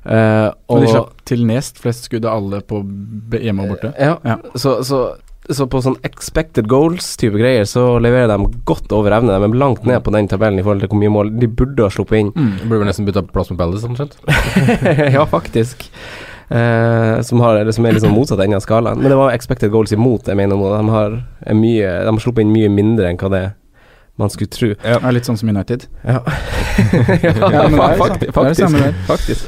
Uh, 0.07 0.53
Og 0.71 0.77
og 0.77 0.83
de 0.85 0.91
slapp 0.93 1.23
til 1.27 1.41
nest 1.49 1.81
flest 1.83 2.05
skudd 2.07 2.27
av 2.29 2.37
alle 2.39 2.61
på 2.63 2.83
hjemme 3.35 3.65
og 3.65 3.73
borte. 3.75 3.95
Ja, 3.99 4.19
Ja. 4.23 4.37
Så, 4.55 4.77
så, 4.87 5.01
så 5.51 5.67
på 5.71 5.81
sånn 5.83 5.97
expected 6.07 6.69
goals-type 6.71 7.39
greier, 7.39 7.67
så 7.67 7.97
leverer 8.03 8.31
de 8.31 8.51
godt 8.69 8.93
over 8.95 9.15
evne. 9.17 9.35
De 9.35 9.49
er 9.49 9.59
langt 9.59 9.85
ned 9.87 10.03
på 10.07 10.15
den 10.15 10.29
tabellen 10.31 10.61
i 10.61 10.67
forhold 10.67 10.85
til 10.85 10.93
hvor 10.93 11.03
mye 11.03 11.15
mål 11.17 11.35
de 11.41 11.49
burde 11.51 11.87
ha 11.87 11.91
sluppet 11.91 12.21
inn. 12.23 12.31
Mm. 12.37 12.53
burde 12.69 12.85
vel 12.85 12.91
nesten 12.93 13.09
bytta 13.09 13.25
plass 13.33 13.51
med 13.51 13.59
Palace, 13.63 13.87
omtrent. 13.87 14.19
ja, 15.17 15.27
faktisk. 15.27 15.89
Eh, 16.49 17.21
som, 17.27 17.41
har, 17.43 17.57
eller 17.59 17.73
som 17.75 17.85
er 17.87 17.97
liksom 17.97 18.13
motsatt 18.15 18.39
ende 18.45 18.55
av 18.57 18.63
skalaen. 18.63 19.01
Men 19.03 19.11
det 19.11 19.17
var 19.19 19.33
expected 19.35 19.71
goals 19.73 19.91
imot, 19.93 20.29
jeg 20.31 20.37
mener 20.39 20.55
nå. 20.55 20.69
De 20.79 20.89
har, 20.95 21.17
er 21.43 21.55
mye, 21.59 21.89
de 22.07 22.13
har 22.13 22.23
sluppet 22.23 22.45
inn 22.47 22.53
mye 22.55 22.69
mindre 22.71 23.09
enn 23.11 23.19
hva 23.19 23.31
det 23.33 23.45
man 24.17 24.31
skulle 24.33 24.49
tro. 24.49 24.69
Ja, 24.81 25.11
litt 25.13 25.27
sånn 25.29 25.37
som 25.37 25.51
United. 25.51 25.89
Ja, 26.07 26.23
Ja, 26.23 27.33
ja 27.69 27.89
faktisk. 28.33 28.79
faktisk. 29.09 29.43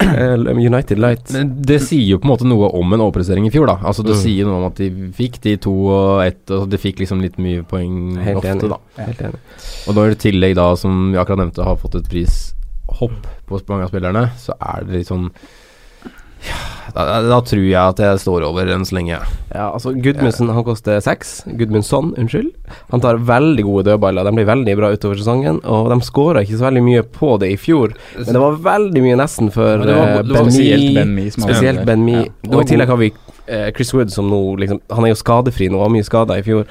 Eh, 0.00 0.32
United 0.56 0.98
Light. 0.98 1.30
Men 1.36 1.52
det 1.62 1.76
sier 1.84 2.08
jo 2.14 2.18
på 2.18 2.26
en 2.26 2.32
måte 2.32 2.48
noe 2.48 2.72
om 2.74 2.92
en 2.96 3.04
overprestering 3.04 3.46
i 3.46 3.52
fjor, 3.54 3.68
da. 3.70 3.76
Altså 3.86 4.02
Det 4.02 4.16
Mm. 4.16 4.22
sier 4.24 4.48
noe 4.48 4.56
om 4.58 4.66
at 4.66 4.80
de 4.80 4.88
fikk 5.14 5.38
de 5.44 5.56
to 5.62 5.70
og 5.92 6.24
ett, 6.24 6.42
og 6.50 6.66
de 6.72 6.78
fikk 6.80 6.98
liksom 7.04 7.20
litt 7.22 7.38
mye 7.38 7.62
poeng 7.62 8.16
Helt 8.24 8.40
ofte, 8.40 8.48
enig. 8.56 8.68
da. 8.72 8.78
Helt 9.04 9.22
enig. 9.28 9.38
Og 9.86 9.94
når 9.94 10.10
i 10.16 10.20
tillegg 10.26 10.56
da, 10.58 10.74
som 10.76 11.12
vi 11.12 11.18
akkurat 11.18 11.44
nevnte, 11.44 11.62
har 11.64 11.76
fått 11.76 11.94
et 12.00 12.08
prishopp 12.10 13.26
på 13.46 13.60
mange 13.68 13.84
av 13.86 13.90
spillerne, 13.92 14.30
så 14.40 14.56
er 14.58 14.84
det 14.88 14.94
litt 15.04 15.06
sånn 15.12 15.30
Da, 16.94 17.20
da 17.22 17.38
tror 17.46 17.62
jeg 17.62 17.78
at 17.78 18.00
jeg 18.02 18.20
står 18.22 18.44
over 18.48 18.66
enn 18.74 18.84
så 18.86 18.96
lenge. 18.96 19.18
Ja, 19.52 19.68
altså 19.68 19.92
Gudmundsen 19.94 20.50
han 20.50 20.64
koster 20.66 20.98
seks. 21.04 21.40
Gudmundsson, 21.46 22.12
unnskyld. 22.18 22.50
Han 22.90 23.02
tar 23.04 23.20
veldig 23.28 23.64
gode 23.66 23.86
dødballer. 23.90 24.26
De 24.26 24.34
blir 24.38 24.48
veldig 24.48 24.76
bra 24.80 24.90
utover 24.94 25.20
sesongen. 25.20 25.60
Og 25.62 25.90
de 25.92 26.00
skåra 26.06 26.42
ikke 26.44 26.58
så 26.58 26.66
veldig 26.68 26.84
mye 26.86 27.04
på 27.14 27.34
det 27.42 27.52
i 27.54 27.58
fjor, 27.60 27.94
men 28.18 28.30
det 28.34 28.42
var 28.42 28.58
veldig 28.66 29.04
mye 29.06 29.18
nesten 29.20 29.52
for 29.54 29.86
Ja, 29.86 30.22
Ben 30.26 30.50
Spesielt 30.50 30.86
Mee. 30.88 31.02
Ben 31.02 31.14
Mi. 31.14 31.26
Spesielt 31.34 31.84
Ben 31.86 32.06
Mi. 32.06 32.16
Ja. 32.24 32.54
Og 32.54 32.64
i 32.64 32.70
tillegg 32.72 32.90
har 32.90 33.00
vi 33.00 33.12
eh, 33.46 33.68
Chris 33.76 33.94
Wood, 33.94 34.10
som 34.14 34.30
nå 34.30 34.40
liksom 34.60 34.80
Han 34.90 35.06
er 35.06 35.14
jo 35.14 35.20
skadefri 35.20 35.70
nå, 35.70 35.78
var 35.82 35.92
mye 35.94 36.06
skada 36.06 36.38
i 36.40 36.46
fjor. 36.46 36.66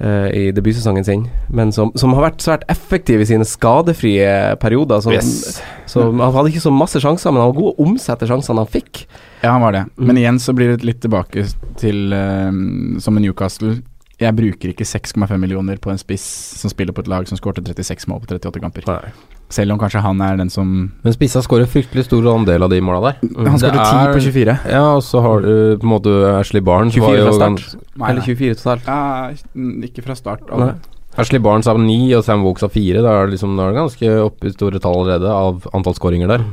Eh, 0.00 0.28
I 0.34 0.42
debutsesongen 0.56 1.04
sin, 1.06 1.26
men 1.50 1.72
som, 1.74 1.92
som 1.98 2.14
har 2.16 2.28
vært 2.30 2.44
svært 2.44 2.64
effektiv 2.72 3.22
i 3.24 3.28
sine 3.28 3.46
skadefrie 3.48 4.56
perioder. 4.62 5.02
Så, 5.04 5.12
Yes. 5.14 5.60
som, 5.86 6.20
han 6.20 6.34
hadde 6.34 6.52
ikke 6.52 6.64
så 6.64 6.72
masse 6.74 7.00
sjanser, 7.02 7.32
men 7.34 7.42
han 7.42 7.52
var 7.52 7.60
god 7.60 7.72
å 7.74 7.86
omsette 7.88 8.28
sjansene 8.30 8.64
han 8.64 8.72
fikk. 8.72 9.04
Ja, 9.42 9.52
han 9.54 9.62
var 9.62 9.76
det. 9.76 9.84
Mm. 9.96 10.06
Men 10.10 10.18
igjen 10.22 10.42
så 10.42 10.54
blir 10.56 10.74
det 10.74 10.86
litt 10.86 11.00
tilbake 11.04 11.46
til 11.78 12.12
uh, 12.12 12.50
som 12.98 13.14
med 13.14 13.26
Newcastle. 13.26 13.78
Jeg 14.18 14.34
bruker 14.34 14.72
ikke 14.72 14.86
6,5 14.88 15.36
millioner 15.38 15.78
på 15.78 15.92
en 15.92 16.00
spiss 16.00 16.24
som 16.58 16.70
spiller 16.72 16.92
på 16.96 17.04
et 17.04 17.10
lag 17.10 17.28
som 17.30 17.38
skårte 17.38 17.62
36 17.62 18.08
mål 18.10 18.24
på 18.24 18.34
38 18.34 18.62
kamper. 18.64 18.88
Nei. 18.90 19.12
Selv 19.50 19.72
om 19.72 19.78
kanskje 19.80 20.02
han 20.04 20.20
er 20.20 20.36
den 20.36 20.50
som 20.52 20.92
Men 21.02 21.12
spissa 21.14 21.40
skårer 21.40 21.64
fryktelig 21.66 22.04
stor 22.04 22.26
andel 22.34 22.62
av 22.66 22.68
de 22.70 22.80
måla 22.84 23.00
der. 23.14 23.28
Han 23.48 23.56
skåret 23.58 23.78
Det 23.78 23.86
10 23.88 24.02
er- 24.02 24.12
på 24.12 24.20
24. 24.20 24.58
Ja, 24.68 24.82
og 24.96 25.02
så 25.02 25.22
har 25.24 25.40
du 25.40 25.78
på 25.78 25.88
en 25.88 25.92
måte 25.94 26.12
Ashley 26.38 26.60
Barnes 26.60 26.92
24 26.92 27.00
var 27.06 27.16
jo 27.16 27.24
fra 27.24 27.32
start. 27.32 27.56
gans- 27.56 28.10
Eller 28.10 28.20
24 28.22 28.54
totalt. 28.60 28.86
Ja, 28.86 29.30
mm, 29.56 29.84
ikke 29.88 30.04
fra 30.04 30.14
start. 30.14 30.40
Nei. 30.52 30.74
Ashley 31.16 31.40
Barnes 31.40 31.66
av 31.66 31.80
ni 31.80 32.12
og 32.14 32.22
Sam 32.24 32.44
Wokes 32.44 32.62
av 32.62 32.70
fire. 32.70 33.00
Da 33.02 33.08
er 33.22 33.26
det 33.26 33.38
liksom, 33.38 33.56
da 33.56 33.64
er 33.68 33.72
det 33.72 33.80
ganske 33.80 34.12
oppe 34.22 34.46
i 34.46 34.50
store 34.52 34.78
tall 34.78 34.94
allerede 35.00 35.26
av 35.32 35.66
antall 35.74 35.94
skåringer 35.94 36.28
der. 36.28 36.44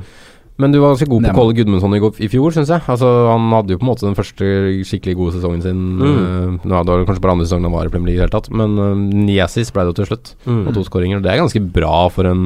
Men 0.61 0.71
du 0.71 0.77
var 0.79 0.93
ganske 0.93 1.09
god 1.11 1.25
på 1.25 1.33
Colin 1.35 1.57
Gudmundsson 1.57 1.95
i, 1.97 1.99
i 2.23 2.29
fjor, 2.31 2.53
syns 2.55 2.69
jeg. 2.71 2.83
Altså, 2.91 3.09
han 3.27 3.49
hadde 3.51 3.75
jo 3.75 3.79
på 3.81 3.83
en 3.83 3.89
måte 3.89 4.05
den 4.07 4.15
første 4.15 4.51
skikkelig 4.87 5.17
gode 5.19 5.35
sesongen 5.35 5.63
sin. 5.65 5.81
Mm. 5.99 6.05
eh, 6.05 6.53
nå 6.63 6.77
var 6.77 6.87
det 6.87 7.09
kanskje 7.09 7.23
bare 7.25 7.35
andre 7.35 7.47
sesongen 7.49 7.67
han 7.67 7.75
var 7.75 7.89
i 7.89 7.91
Premier 7.91 8.13
League 8.13 8.21
i 8.21 8.23
det 8.23 8.29
hele 8.29 8.35
tatt, 8.37 8.47
men 8.55 8.77
uh, 8.79 8.93
Niesis 8.95 9.73
ble 9.75 9.83
det 9.83 9.91
jo 9.91 9.97
til 9.99 10.09
slutt. 10.13 10.31
Mm. 10.47 10.61
Og 10.63 10.77
to 10.77 10.85
skåringer. 10.87 11.23
Det 11.25 11.33
er 11.33 11.41
ganske 11.43 11.63
bra 11.75 12.05
for 12.13 12.29
en 12.29 12.45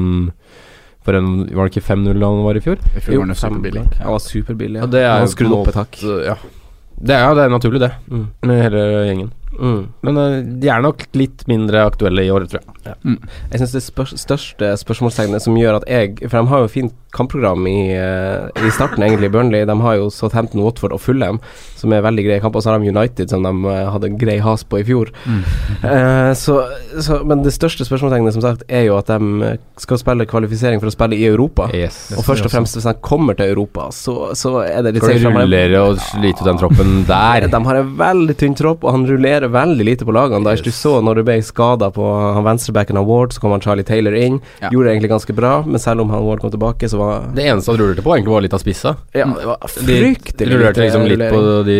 For 1.06 1.16
en 1.16 1.46
Var 1.46 1.68
det 1.68 1.70
ikke 1.72 1.86
5-0 1.86 2.24
han 2.26 2.42
var 2.44 2.58
i 2.58 2.64
fjor? 2.64 2.82
I 2.92 3.04
fjor 3.04 3.22
var 3.22 3.30
han 3.30 3.38
superbillig. 3.38 3.84
Ja. 3.86 4.00
Han 4.02 4.16
var 4.16 4.24
superbillig. 4.26 4.80
Ja. 4.80 4.88
Og 4.88 4.96
det 4.96 5.04
er 5.04 5.12
han 5.14 5.28
jo 5.28 5.34
skrudd 5.36 5.54
på 5.54 5.54
en 5.54 5.62
opp 5.62 5.70
et 5.70 5.78
hakk. 5.80 6.00
Ja. 6.26 6.36
Det 7.00 7.14
er, 7.14 7.22
ja, 7.24 7.34
det 7.38 7.46
er 7.46 7.54
naturlig, 7.54 7.80
det. 7.80 7.94
Mm. 8.10 8.26
Med 8.50 8.58
hele 8.66 8.82
gjengen. 9.06 9.30
Mm. 9.58 9.92
Men 10.06 10.16
eh, 10.16 10.36
de 10.62 10.70
er 10.70 10.82
nok 10.84 11.04
litt 11.18 11.42
mindre 11.50 11.82
aktuelle 11.88 12.24
i 12.24 12.30
år, 12.32 12.46
tror 12.50 12.62
jeg. 12.62 13.18
Jeg 13.50 13.60
syns 13.60 13.74
det 13.74 13.82
spør 13.84 14.12
største 14.14 14.72
spørsmålstegnet 14.80 15.44
som 15.44 15.58
gjør 15.58 15.80
at 15.80 15.88
jeg 15.90 16.14
For 16.22 16.38
de 16.38 16.52
har 16.52 16.62
jo 16.64 16.70
fint 16.72 16.94
kampprogram 17.10 17.66
i, 17.66 17.98
uh, 17.98 18.66
i 18.66 18.70
starten, 18.70 19.02
egentlig, 19.02 19.30
Burnley. 19.34 19.64
De 19.66 19.74
har 19.80 19.96
jo 19.98 20.10
Southampton, 20.14 20.62
Watford 20.62 20.94
og 20.94 21.00
Fulham, 21.02 21.40
som 21.78 21.92
er 21.92 22.04
veldig 22.06 22.24
greie 22.26 22.42
kamper. 22.42 22.60
Og 22.60 22.64
så 22.64 22.70
har 22.70 22.78
de 22.78 22.92
United, 22.92 23.32
som 23.32 23.42
de 23.46 23.52
uh, 23.66 23.90
hadde 23.90 24.12
grei 24.20 24.38
has 24.44 24.64
på 24.64 24.82
i 24.82 24.86
fjor. 24.86 25.12
Eh, 25.80 26.32
så, 26.36 26.54
så, 27.00 27.16
men 27.26 27.40
det 27.42 27.52
største 27.54 27.84
spørsmålstegnet, 27.86 28.34
som 28.34 28.42
sagt, 28.44 28.62
er 28.68 28.82
jo 28.84 28.96
at 28.98 29.08
de 29.08 29.54
skal 29.80 29.98
spille 29.98 30.26
kvalifisering 30.28 30.80
for 30.82 30.90
å 30.90 30.92
spille 30.92 31.16
i 31.16 31.24
Europa. 31.26 31.70
Yes. 31.74 32.10
Og 32.18 32.24
først 32.26 32.44
og 32.46 32.52
fremst 32.52 32.76
hvis 32.76 32.86
de 32.86 32.92
kommer 33.02 33.38
til 33.38 33.50
Europa, 33.54 33.88
så, 33.94 34.34
så 34.38 34.58
er 34.66 34.84
det 34.84 34.92
litt 34.96 35.06
Skal 35.06 35.22
de. 35.22 35.32
Rullere 35.40 35.80
og 35.86 36.02
slite 36.04 36.44
ut 36.44 36.50
den 36.50 36.60
troppen 36.60 36.92
der? 37.08 37.48
De 37.50 37.62
har 37.70 37.80
en 37.80 37.94
veldig 38.02 38.36
tynn 38.42 38.58
tropp, 38.58 38.84
og 38.84 38.94
han 38.98 39.06
rullerer 39.08 39.39
veldig 39.48 39.84
lite 39.84 40.04
på 40.04 40.12
lagene. 40.12 40.44
Da 40.44 40.52
Yes. 40.52 40.62
Du 40.62 40.70
så 40.70 41.00
når 41.02 41.14
du 41.16 41.22
ble 41.24 41.42
skada 41.42 41.90
på 41.90 42.04
han 42.34 42.44
venstrebacken 42.44 42.96
av 42.96 43.06
Ward, 43.06 43.32
så 43.32 43.40
kom 43.40 43.50
han 43.52 43.60
Charlie 43.60 43.84
Taylor 43.84 44.14
inn. 44.14 44.40
Ja. 44.60 44.68
Gjorde 44.70 44.88
det 44.88 44.94
egentlig 44.96 45.10
ganske 45.10 45.32
bra, 45.34 45.62
men 45.66 45.78
selv 45.78 46.00
om 46.00 46.10
han 46.10 46.24
Ward 46.24 46.40
kom 46.40 46.50
tilbake, 46.50 46.88
så 46.88 46.98
var 46.98 47.30
Det 47.34 47.44
eneste 47.44 47.70
han 47.70 47.78
rullerte 47.80 48.02
på, 48.02 48.14
egentlig 48.16 48.32
var 48.32 48.40
litt 48.42 48.54
av 48.54 48.58
spissa. 48.58 48.96
Ja, 49.12 49.26
det 49.26 49.46
var 49.46 49.58
fryktelig 49.68 50.48
De 50.48 50.56
rullerte 50.56 50.80
liksom 50.84 51.06
litt 51.06 51.30
på 51.30 51.62
de 51.64 51.78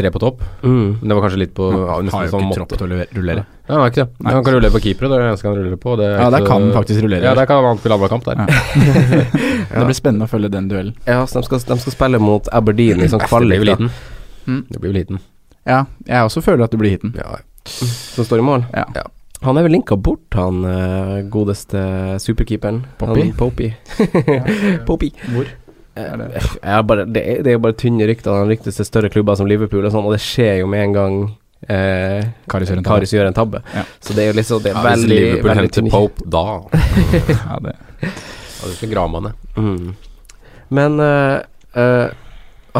tre 0.00 0.10
på 0.10 0.18
topp. 0.18 0.40
mm. 0.62 0.96
Men 1.00 1.08
det 1.08 1.14
var 1.14 1.22
kanskje 1.26 1.38
litt 1.38 1.54
på 1.54 1.66
ja, 1.72 1.96
nesten 2.00 2.16
har 2.16 2.24
jo 2.24 2.30
sånn 2.30 2.40
ikke 2.40 2.48
måtte. 2.48 2.60
tropp 2.60 2.78
til 2.78 2.92
å 2.94 3.04
rullere. 3.18 3.42
Ja, 3.68 3.74
han 3.74 3.90
ikke 3.90 4.04
det. 4.04 4.08
Nei. 4.24 4.32
Han 4.32 4.44
kan 4.44 4.54
rullere 4.54 4.72
på 4.72 4.80
keepere, 4.80 5.08
det 5.10 5.16
er 5.16 5.20
det 5.20 5.28
eneste 5.30 5.48
han 5.48 5.56
ruller 5.58 5.76
på. 5.76 5.96
Det 6.00 6.06
Ja, 6.08 6.30
der 6.30 6.46
kan 6.46 6.62
han 6.62 6.72
faktisk 6.72 7.02
rullere. 7.04 7.22
Ja, 7.24 7.34
der 7.34 7.46
kan 7.46 7.64
han 7.64 7.78
spille 7.82 7.98
annenhver 7.98 8.08
kamp 8.08 8.24
der. 8.24 8.40
Ja. 8.40 9.26
Det 9.70 9.84
blir 9.86 9.94
spennende 9.94 10.26
å 10.26 10.30
følge 10.30 10.48
den 10.50 10.66
duellen. 10.70 10.94
Ja, 11.06 11.20
så 11.30 11.38
de 11.38 11.46
skal, 11.46 11.60
de 11.62 11.76
skal 11.78 11.92
spille 11.94 12.18
mot 12.18 12.48
Aberdeen 12.52 13.04
i 13.04 13.08
sånn 13.12 13.20
kvalik. 13.22 13.52
det 13.52 13.60
blir 13.60 13.60
jo 13.60 13.68
liten. 13.70 13.90
Mm. 14.46 14.64
Det 14.70 14.80
blir 14.80 14.90
jo 14.90 14.96
liten. 14.96 15.20
Ja, 15.68 15.84
jeg 16.08 16.24
også 16.26 16.40
føler 16.44 16.64
at 16.64 16.72
du 16.72 16.78
blir 16.80 16.94
hiten. 16.96 17.14
Ja, 17.18 17.36
som 17.68 18.24
står 18.24 18.38
i 18.40 18.46
mål. 18.46 18.64
Ja. 18.74 18.84
Ja. 18.96 19.02
Han 19.42 19.56
er 19.56 19.64
vel 19.64 19.72
linka 19.72 19.96
bort, 19.96 20.26
han 20.36 20.64
eh, 20.68 21.22
godeste 21.32 21.80
superkeeperen. 22.20 22.82
Poppy? 23.00 23.30
Poppy. 23.38 23.70
Poppy. 24.88 25.10
Hvor? 25.32 25.46
Eh, 25.96 26.04
Er 26.04 26.16
det- 26.16 26.86
bare, 26.86 27.04
det, 27.06 27.22
er, 27.24 27.42
det 27.42 27.52
er 27.54 27.58
bare 27.58 27.72
tynne 27.80 28.06
rykter. 28.08 28.32
Han 28.36 28.48
ryktes 28.52 28.76
til 28.76 28.84
større 28.88 29.08
klubber 29.12 29.34
som 29.40 29.48
Liverpool 29.48 29.84
og 29.88 29.92
sånn, 29.94 30.04
og 30.04 30.12
det 30.16 30.20
skjer 30.24 30.60
jo 30.60 30.66
med 30.68 30.84
en 30.88 30.92
gang 30.96 31.16
eh, 31.68 32.28
Karis 32.52 32.70
gjør 32.70 32.82
en 32.82 32.84
tabbe. 32.84 33.08
Gjør 33.16 33.30
en 33.30 33.36
tabbe. 33.40 33.62
Ja. 33.74 33.84
Så 34.00 34.16
det 34.16 34.24
er 34.26 34.30
jo 34.32 34.36
liksom 34.40 34.62
det 34.64 34.72
er 34.74 34.76
Ja, 34.76 34.84
hvis 34.94 35.08
Liverpool 35.08 35.50
veldig 35.50 35.60
henter 35.62 35.90
Pope, 35.90 36.28
da 36.36 36.44
Ja, 37.48 37.58
det. 37.64 37.76
Ja, 38.04 38.68
du 38.68 38.74
skal 38.76 38.92
grave 38.92 39.20
han 39.20 39.30
ned. 39.30 39.34
Mm. 39.56 39.94
Men 40.70 41.00
uh, 41.00 41.40
uh, 41.76 42.08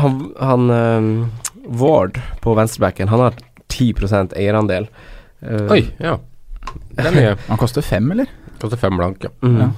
han, 0.00 0.20
han 0.38 0.70
eh, 0.70 1.49
Ward 1.66 2.20
på 2.40 2.54
venstrebacken, 2.56 3.08
han 3.12 3.20
har 3.20 3.34
10 3.68 3.92
eierandel. 4.36 4.88
Uh, 5.42 5.70
Oi, 5.72 5.84
ja. 5.98 6.16
Det 6.94 7.06
er 7.06 7.14
mye. 7.16 7.36
Han 7.48 7.58
koster 7.60 7.82
fem, 7.82 8.10
eller? 8.12 8.28
Koster 8.60 8.76
fem 8.80 8.96
blank, 8.98 9.24
ja. 9.24 9.30
mm. 9.42 9.60
Ja. 9.60 9.70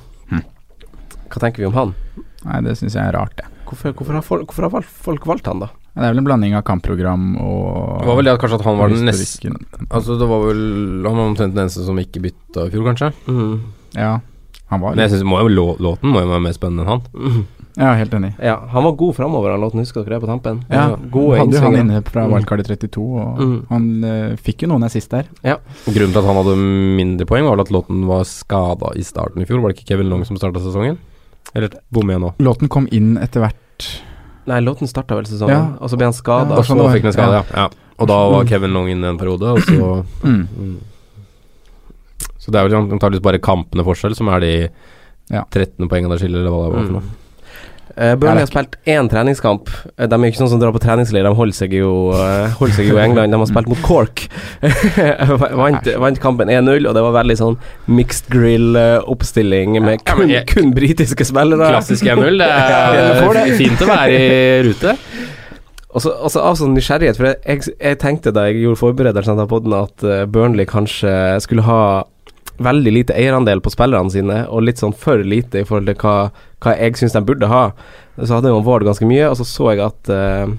Hva 1.32 1.40
tenker 1.40 1.62
vi 1.62 1.68
om 1.70 1.76
han? 1.76 1.94
Nei, 2.44 2.58
det 2.66 2.74
syns 2.76 2.96
jeg 2.98 3.06
er 3.08 3.14
rart, 3.16 3.36
det. 3.38 3.46
Hvorfor, 3.68 3.94
hvorfor, 3.96 4.16
har, 4.18 4.24
folk, 4.26 4.48
hvorfor 4.50 4.66
har 4.66 4.72
valgt, 4.74 4.90
folk 5.06 5.26
valgt 5.30 5.46
han, 5.48 5.62
da? 5.62 5.70
Det 5.92 6.00
er 6.06 6.12
vel 6.14 6.22
en 6.22 6.26
blanding 6.26 6.54
av 6.56 6.62
kampprogram 6.64 7.24
og 7.36 8.00
Det 8.00 8.08
var 8.08 8.16
vel 8.16 8.28
det 8.28 8.32
at 8.32 8.40
kanskje 8.40 8.58
at 8.58 8.64
han 8.64 8.78
var 8.80 8.92
den 8.92 9.02
neste. 9.04 9.50
Altså, 9.92 10.14
det 10.16 10.28
var 10.30 10.40
vel 10.46 10.62
Han 11.04 11.18
var 11.18 11.26
omtrent 11.28 11.52
den 11.52 11.66
eneste 11.66 11.84
som 11.84 11.98
ikke 12.00 12.22
bytta 12.24 12.64
i 12.68 12.72
fjor, 12.72 12.86
kanskje. 12.88 13.10
Mm. 13.28 13.58
Ja, 13.98 14.14
han 14.72 14.80
var 14.80 14.96
Men 14.96 15.04
jeg 15.04 15.12
synes, 15.14 15.26
må 15.28 15.40
jo, 15.42 15.50
lå- 15.52 15.76
låten 15.84 16.12
må 16.12 16.22
jo 16.24 16.30
være 16.32 16.44
mer 16.46 16.56
spennende 16.56 16.86
enn 16.86 16.92
han. 16.94 17.02
Mm. 17.12 17.42
Ja, 17.76 17.94
helt 17.96 18.12
enig. 18.12 18.34
Ja, 18.38 18.58
han 18.68 18.84
var 18.84 18.92
god 19.00 19.14
framover, 19.16 19.50
han 19.54 19.60
låten. 19.62 19.80
Husker 19.80 20.04
dere 20.04 20.18
det 20.18 20.26
på 20.26 20.28
tampen? 20.28 20.58
Ja, 20.68 20.90
Gode 21.10 21.38
hadde 21.38 21.56
jo 21.56 21.60
han 21.64 21.76
inne 21.80 22.02
fra 22.04 22.26
Mm. 22.26 22.34
wildcard 22.34 22.60
i 22.60 22.62
32, 22.68 23.04
og 23.16 23.38
Mm. 23.40 23.66
han 23.70 24.04
uh, 24.04 24.36
fikk 24.36 24.62
jo 24.62 24.68
noen 24.68 24.84
assist 24.84 25.08
der. 25.10 25.24
Ja. 25.42 25.56
Grunnen 25.86 26.12
til 26.12 26.18
at 26.20 26.24
han 26.28 26.36
hadde 26.36 26.56
mindre 27.00 27.24
poeng, 27.24 27.44
var 27.48 27.56
vel 27.56 27.64
at 27.64 27.70
låten 27.72 28.04
var 28.06 28.24
skada 28.24 28.92
i 28.94 29.00
starten 29.02 29.40
i 29.40 29.46
fjor. 29.46 29.62
Var 29.62 29.72
det 29.72 29.78
ikke 29.78 29.88
Kevin 29.94 30.10
Long 30.10 30.24
som 30.24 30.36
starta 30.36 30.60
sesongen? 30.60 30.98
Eller 31.54 31.70
bommer 31.90 32.12
jeg 32.14 32.20
nå? 32.20 32.34
Låten 32.40 32.68
kom 32.68 32.86
inn 32.92 33.16
etter 33.16 33.40
hvert. 33.40 34.02
Nei, 34.46 34.60
låten 34.60 34.86
starta 34.86 35.14
vel 35.16 35.24
sesongen, 35.24 35.48
Ja. 35.56 35.76
og 35.80 35.88
så 35.88 35.96
ble 35.96 36.04
han 36.04 36.12
skada. 36.12 36.50
Ja, 36.56 36.62
så 36.62 36.76
sånn 36.76 36.92
fikk 36.92 37.04
han 37.04 37.12
skade, 37.12 37.32
ja. 37.40 37.44
ja. 37.56 37.68
Og 37.98 38.08
da 38.08 38.28
var 38.30 38.44
Kevin 38.44 38.72
Long 38.74 38.88
inne 38.88 39.04
en 39.08 39.18
periode, 39.18 39.48
og 39.48 39.58
så 39.60 40.04
Mm. 40.24 40.48
mm. 40.58 40.76
Så 42.38 42.50
det 42.50 42.58
er 42.60 42.68
vel 42.68 42.76
antakeligvis 42.90 43.22
bare 43.22 43.38
kampene 43.38 43.84
forskjell 43.86 44.14
som 44.18 44.28
er 44.28 44.40
de 44.40 44.68
Ja. 45.30 45.44
13 45.50 45.88
poengene 45.88 46.10
der 46.10 46.18
skiller, 46.18 46.40
eller 46.40 46.50
hva 46.50 46.64
det 46.68 46.74
var 46.76 46.84
for 46.84 46.92
noe. 46.92 47.02
Eh, 47.92 48.14
Burnley 48.16 48.40
har 48.40 48.48
spilt 48.48 48.76
én 48.88 49.08
treningskamp. 49.12 49.68
Eh, 49.98 50.06
De 50.08 50.16
er 50.16 50.30
ikke 50.30 50.38
sånn 50.40 50.48
som 50.48 50.60
drar 50.62 50.72
på 50.72 50.80
treningsleir, 50.80 51.26
de 51.28 51.32
holder 51.36 51.52
seg 51.58 51.74
jo, 51.76 51.90
uh, 52.16 52.48
holder 52.56 52.74
seg 52.78 52.88
jo 52.88 52.96
i 52.96 53.02
England. 53.04 53.34
De 53.34 53.40
har 53.42 53.50
spilt 53.50 53.68
mot 53.68 53.82
Cork. 53.84 54.22
vant, 55.60 55.90
vant 56.00 56.20
kampen 56.22 56.48
1-0, 56.48 56.86
og 56.88 56.96
det 56.96 57.02
var 57.04 57.12
veldig 57.18 57.36
sånn 57.36 57.58
mixed 57.92 58.30
grill-oppstilling 58.32 59.76
med 59.84 60.00
Ja, 60.00 60.14
kun, 60.14 60.28
jeg- 60.32 60.46
kun 60.48 60.72
britiske 60.72 61.26
spillere. 61.28 61.68
Klassisk 61.74 62.08
1-0. 62.08 62.38
Det 62.40 62.48
er 62.48 63.56
fint 63.62 63.84
å 63.84 63.90
være 63.92 64.16
i 64.16 64.62
rute. 64.70 64.96
Og 65.92 66.00
så 66.00 66.14
og 66.24 66.30
så 66.32 66.40
av 66.40 66.56
sånn 66.56 66.72
nysgjerrighet, 66.72 67.18
for 67.20 67.28
jeg, 67.28 67.36
jeg, 67.44 67.74
jeg 67.76 67.98
tenkte 68.00 68.32
da 68.32 68.46
jeg 68.48 68.62
gjorde 68.62 68.80
forberedelsene 68.80 69.36
til 69.42 69.50
poden 69.50 69.74
at 69.76 70.06
Burnley 70.32 70.64
kanskje 70.64 71.12
skulle 71.44 71.66
ha 71.68 71.80
veldig 72.64 72.92
lite 72.94 73.16
eierandel 73.18 73.62
på 73.64 73.72
spillerne 73.72 74.12
sine, 74.12 74.42
og 74.48 74.66
litt 74.66 74.82
sånn 74.82 74.94
for 74.96 75.22
lite 75.22 75.62
i 75.62 75.68
forhold 75.68 75.90
til 75.90 75.98
hva, 76.02 76.16
hva 76.64 76.76
jeg 76.78 77.00
syns 77.00 77.16
de 77.16 77.24
burde 77.26 77.50
ha. 77.50 77.64
Så 78.18 78.36
hadde 78.36 78.52
jo 78.52 78.62
Vård 78.66 78.84
ganske 78.86 79.08
mye, 79.08 79.30
og 79.30 79.38
så 79.40 79.48
så 79.48 79.72
jeg 79.72 79.84
at 79.86 80.12
uh, 80.12 80.52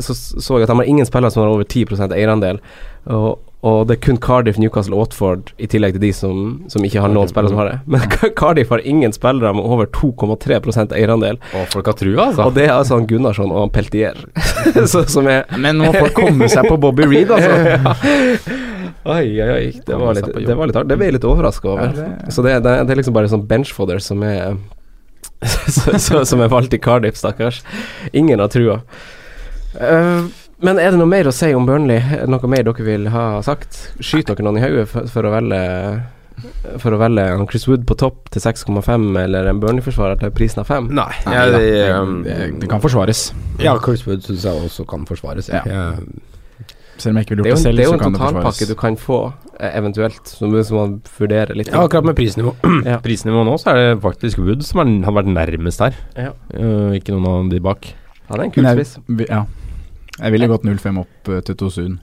så 0.00 0.14
så 0.14 0.58
jeg 0.58 0.66
at 0.66 0.72
de 0.72 0.78
har 0.80 0.90
ingen 0.90 1.06
spillere 1.06 1.30
som 1.30 1.44
har 1.44 1.52
over 1.52 1.64
10 1.64 2.14
eierandel. 2.14 2.60
Og, 3.04 3.38
og 3.64 3.86
det 3.88 3.96
er 3.96 4.00
kun 4.06 4.18
Cardiff, 4.20 4.58
Newcastle 4.58 4.96
og 4.96 5.04
Watford 5.04 5.52
i 5.58 5.68
tillegg 5.70 5.96
til 5.96 6.02
de 6.06 6.12
som, 6.16 6.40
som 6.72 6.84
ikke 6.84 7.00
har 7.00 7.12
noen 7.12 7.30
spillere 7.30 7.52
som 7.52 7.60
har 7.62 7.70
det. 7.70 7.78
Men 7.86 8.04
Cardiff 8.40 8.72
har 8.74 8.84
ingen 8.84 9.12
spillere 9.12 9.54
med 9.56 9.64
over 9.64 9.88
2,3% 9.94 10.94
eierandel. 10.96 11.40
Og 11.54 11.72
folk 11.72 11.90
har 11.92 11.98
trua, 12.00 12.28
altså. 12.28 12.48
Og 12.48 12.58
det 12.58 12.68
er 12.68 12.76
altså 12.76 13.00
Gunnarsson 13.08 13.52
og 13.52 13.72
Peltier, 13.72 14.20
så, 14.92 15.04
som 15.08 15.30
er 15.30 15.44
Men 15.56 15.80
nå 15.80 15.90
må 15.90 15.96
folk 15.96 16.16
komme 16.18 16.50
seg 16.52 16.68
på 16.68 16.80
Bobby 16.80 17.08
Reed, 17.08 17.34
altså. 17.34 18.60
Oi, 19.04 19.26
oi, 19.42 19.48
oi. 19.52 19.66
Det 19.84 19.96
var 20.00 20.14
litt, 20.16 20.30
det 20.46 20.54
var 20.56 20.70
litt 20.70 20.76
hardt. 20.78 20.88
Det 20.88 20.96
ble 20.96 21.10
jeg 21.10 21.16
litt 21.18 21.26
overraska 21.28 21.68
over. 21.74 21.90
Ja, 21.92 22.06
det- 22.24 22.32
Så 22.32 22.42
det, 22.42 22.54
det, 22.64 22.76
det 22.88 22.94
er 22.94 23.00
liksom 23.02 23.14
bare 23.16 23.28
sånn 23.28 23.46
benchfodder 23.50 24.00
som 24.00 24.22
er 24.24 24.56
Som 26.24 26.40
er 26.40 26.48
valgt 26.48 26.72
i 26.72 26.78
Cardiff, 26.80 27.16
stakkars. 27.20 27.62
Ingen 28.16 28.40
har 28.40 28.48
trua. 28.48 28.80
Uh, 29.76 30.24
men 30.64 30.78
er 30.78 30.94
det 30.94 30.98
noe 31.00 31.10
mer 31.10 31.28
å 31.28 31.32
si 31.34 31.50
om 31.52 31.66
Burnley? 31.68 31.98
Er 32.00 32.24
det 32.24 32.32
noe 32.32 32.48
mer 32.48 32.64
dere 32.64 32.84
vil 32.86 33.08
ha 33.12 33.42
sagt? 33.44 33.76
Skyter 34.00 34.38
dere 34.38 34.46
noen 34.46 34.60
i 34.60 34.64
hodet 34.64 34.86
for, 34.88 35.08
for 35.10 35.28
å 35.28 35.32
velge 35.34 35.60
for 36.82 36.90
å 36.90 36.98
velge 36.98 37.24
Chris 37.50 37.64
Wood 37.70 37.84
på 37.86 37.94
topp 38.00 38.30
til 38.34 38.42
6,5 38.42 39.04
eller 39.20 39.46
en 39.52 39.60
Burnley-forsvarer 39.62 40.18
til 40.18 40.32
prisen 40.34 40.64
av 40.64 40.66
5? 40.70 40.88
Nei, 40.96 41.10
ja, 41.30 41.44
det, 41.52 41.68
um, 41.94 42.16
det, 42.26 42.38
det 42.62 42.70
kan 42.72 42.82
forsvares. 42.82 43.28
Ja, 43.62 43.76
Chris 43.84 44.02
Wood 44.08 44.24
syns 44.26 44.42
jeg 44.48 44.64
også 44.66 44.86
kan 44.90 45.04
forsvares. 45.06 45.48
Ja. 45.52 45.60
Jeg, 45.68 46.18
Selv 46.98 47.10
om 47.12 47.16
jeg 47.18 47.26
ikke 47.26 47.34
ville 47.36 47.44
Det 47.44 47.52
er 47.52 47.56
så 47.56 47.70
jo, 47.70 47.76
det 47.76 47.84
forsvares. 47.84 47.84
det 47.84 47.84
er 47.84 47.88
jo 47.90 47.94
en 47.94 48.14
totalpakke 48.14 48.68
du 48.68 48.74
kan 48.78 48.96
få, 48.96 49.18
eh, 49.58 49.78
eventuelt, 49.78 50.28
som 50.28 50.54
som 50.64 50.76
man 50.78 51.02
vurderer 51.18 51.54
litt. 51.56 51.68
ja, 51.72 51.82
akkurat 51.82 52.04
med 52.04 52.16
prisnivå 52.16 52.54
Ja. 52.90 52.98
Prisnivå 53.02 53.44
nå, 53.44 53.56
så 53.58 53.70
er 53.74 53.74
det 53.94 54.02
faktisk 54.02 54.38
Wood 54.38 54.62
som 54.62 54.80
er, 54.84 55.04
har 55.04 55.12
vært 55.12 55.26
nærmest 55.32 55.80
her. 55.80 55.94
Ja. 56.16 56.30
Uh, 56.54 56.94
ikke 56.94 57.12
noen 57.16 57.26
av 57.26 57.50
de 57.50 57.60
bak. 57.60 57.94
Han 58.30 58.40
er 58.40 58.44
en 58.44 58.50
kul 58.54 58.64
spiss. 58.64 58.98
vi- 59.08 59.26
ja. 59.28 59.44
jeg 60.20 60.32
ville 60.32 60.46
gått 60.48 60.62
0-5 60.64 60.98
opp 61.00 61.28
uh, 61.28 61.40
til 61.40 61.54
Tosun. 61.56 62.00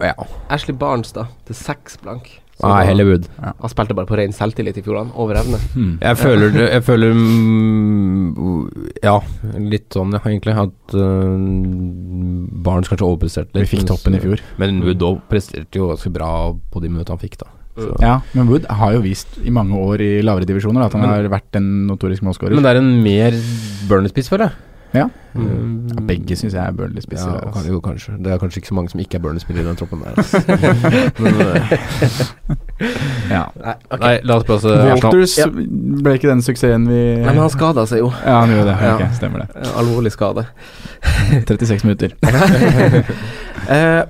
Ja. 0.00 0.14
Ashley 0.48 0.76
Barnes, 0.76 1.12
da, 1.12 1.26
til 1.46 1.54
6 1.54 1.96
blank. 2.02 2.40
Nei, 2.62 2.80
da- 2.82 2.86
heller 2.90 3.06
Wood. 3.08 3.28
Han 3.40 3.70
spilte 3.72 3.94
bare 3.96 4.06
på 4.10 4.16
ren 4.20 4.32
selvtillit 4.36 4.76
i 4.76 4.82
fjor, 4.84 4.98
han. 5.00 5.12
Over 5.16 5.34
evne. 5.40 5.58
Hmm. 5.74 5.94
Jeg 6.02 6.16
føler 6.20 6.52
det 6.52 6.66
Jeg 6.72 6.82
føler 6.84 7.14
mm, 7.14 8.98
Ja, 9.02 9.16
litt 9.58 9.88
sånn, 9.96 10.12
ja, 10.16 10.20
egentlig. 10.28 10.56
At 10.60 10.94
uh, 10.94 11.38
Barents 12.64 12.90
kanskje 12.90 13.06
overpresterte 13.08 13.62
Vi 13.62 13.70
fikk 13.70 13.86
toppen 13.88 14.16
i 14.18 14.22
fjor. 14.22 14.42
Men 14.60 14.82
Wood 14.84 15.02
òg 15.06 15.22
presterte 15.30 15.80
jo 15.80 15.90
ganske 15.92 16.12
bra 16.14 16.30
på 16.72 16.82
de 16.84 16.88
minuttene 16.92 17.16
han 17.16 17.22
fikk, 17.24 17.38
da. 17.40 17.48
Så. 17.80 17.94
Ja, 18.02 18.16
men 18.36 18.48
Wood 18.50 18.66
har 18.68 18.92
jo 18.96 19.00
vist 19.04 19.38
i 19.46 19.52
mange 19.54 19.78
år 19.78 20.02
i 20.04 20.10
lavere 20.26 20.44
divisjoner 20.48 20.84
at 20.84 20.92
han 20.92 21.00
Men- 21.06 21.10
har 21.14 21.28
vært 21.32 21.56
en 21.56 21.86
notorisk 21.88 22.22
målskårer. 22.26 22.54
Men 22.58 22.66
det 22.66 22.72
er 22.74 22.80
en 22.82 23.02
mer 23.02 23.30
burner-spiss, 23.88 24.28
føler 24.28 24.50
jeg. 24.50 24.58
Ja. 24.94 25.04
Mm. 25.34 25.86
Ja, 25.94 26.00
begge 26.08 26.34
syns 26.36 26.54
jeg 26.56 26.58
er 26.66 26.72
Burnley-spisser. 26.74 27.30
Ja, 27.30 27.38
kan, 27.44 27.52
altså. 27.60 27.68
jo, 27.70 27.80
kanskje. 27.84 28.14
Det 28.24 28.32
er 28.32 28.38
kanskje 28.42 28.58
ikke 28.58 28.68
så 28.72 28.74
mange 28.74 28.90
som 28.90 29.00
ikke 29.00 29.14
er 29.14 29.22
Burnley-spillere 29.22 29.62
i 29.62 29.68
den 29.68 29.76
troppen 29.78 30.00
der. 30.02 30.16
Altså. 30.16 30.40
Men, 31.20 31.34
uh, 31.40 32.90
Ja. 33.30 33.44
Nei, 34.00 34.14
la 34.26 34.36
oss 34.40 34.44
prøve. 34.48 34.72
Walters 34.90 35.36
Ja. 35.38 35.46
ble 35.52 36.14
ikke 36.16 36.30
den 36.30 36.40
suksessen 36.42 36.88
vi 36.88 37.00
Nei, 37.20 37.28
men 37.28 37.38
han 37.44 37.52
skada 37.52 37.84
seg 37.86 38.00
jo. 38.02 38.08
Ja, 38.24 38.40
han 38.40 38.50
gjorde 38.50 38.72
det. 38.72 38.76
Ja. 38.82 38.94
Ok, 38.96 39.14
stemmer 39.20 39.44
det. 39.44 39.68
Alvorlig 39.78 40.12
skade. 40.16 40.46
36 41.46 41.84
minutter. 41.86 42.16
Eh, 43.70 44.02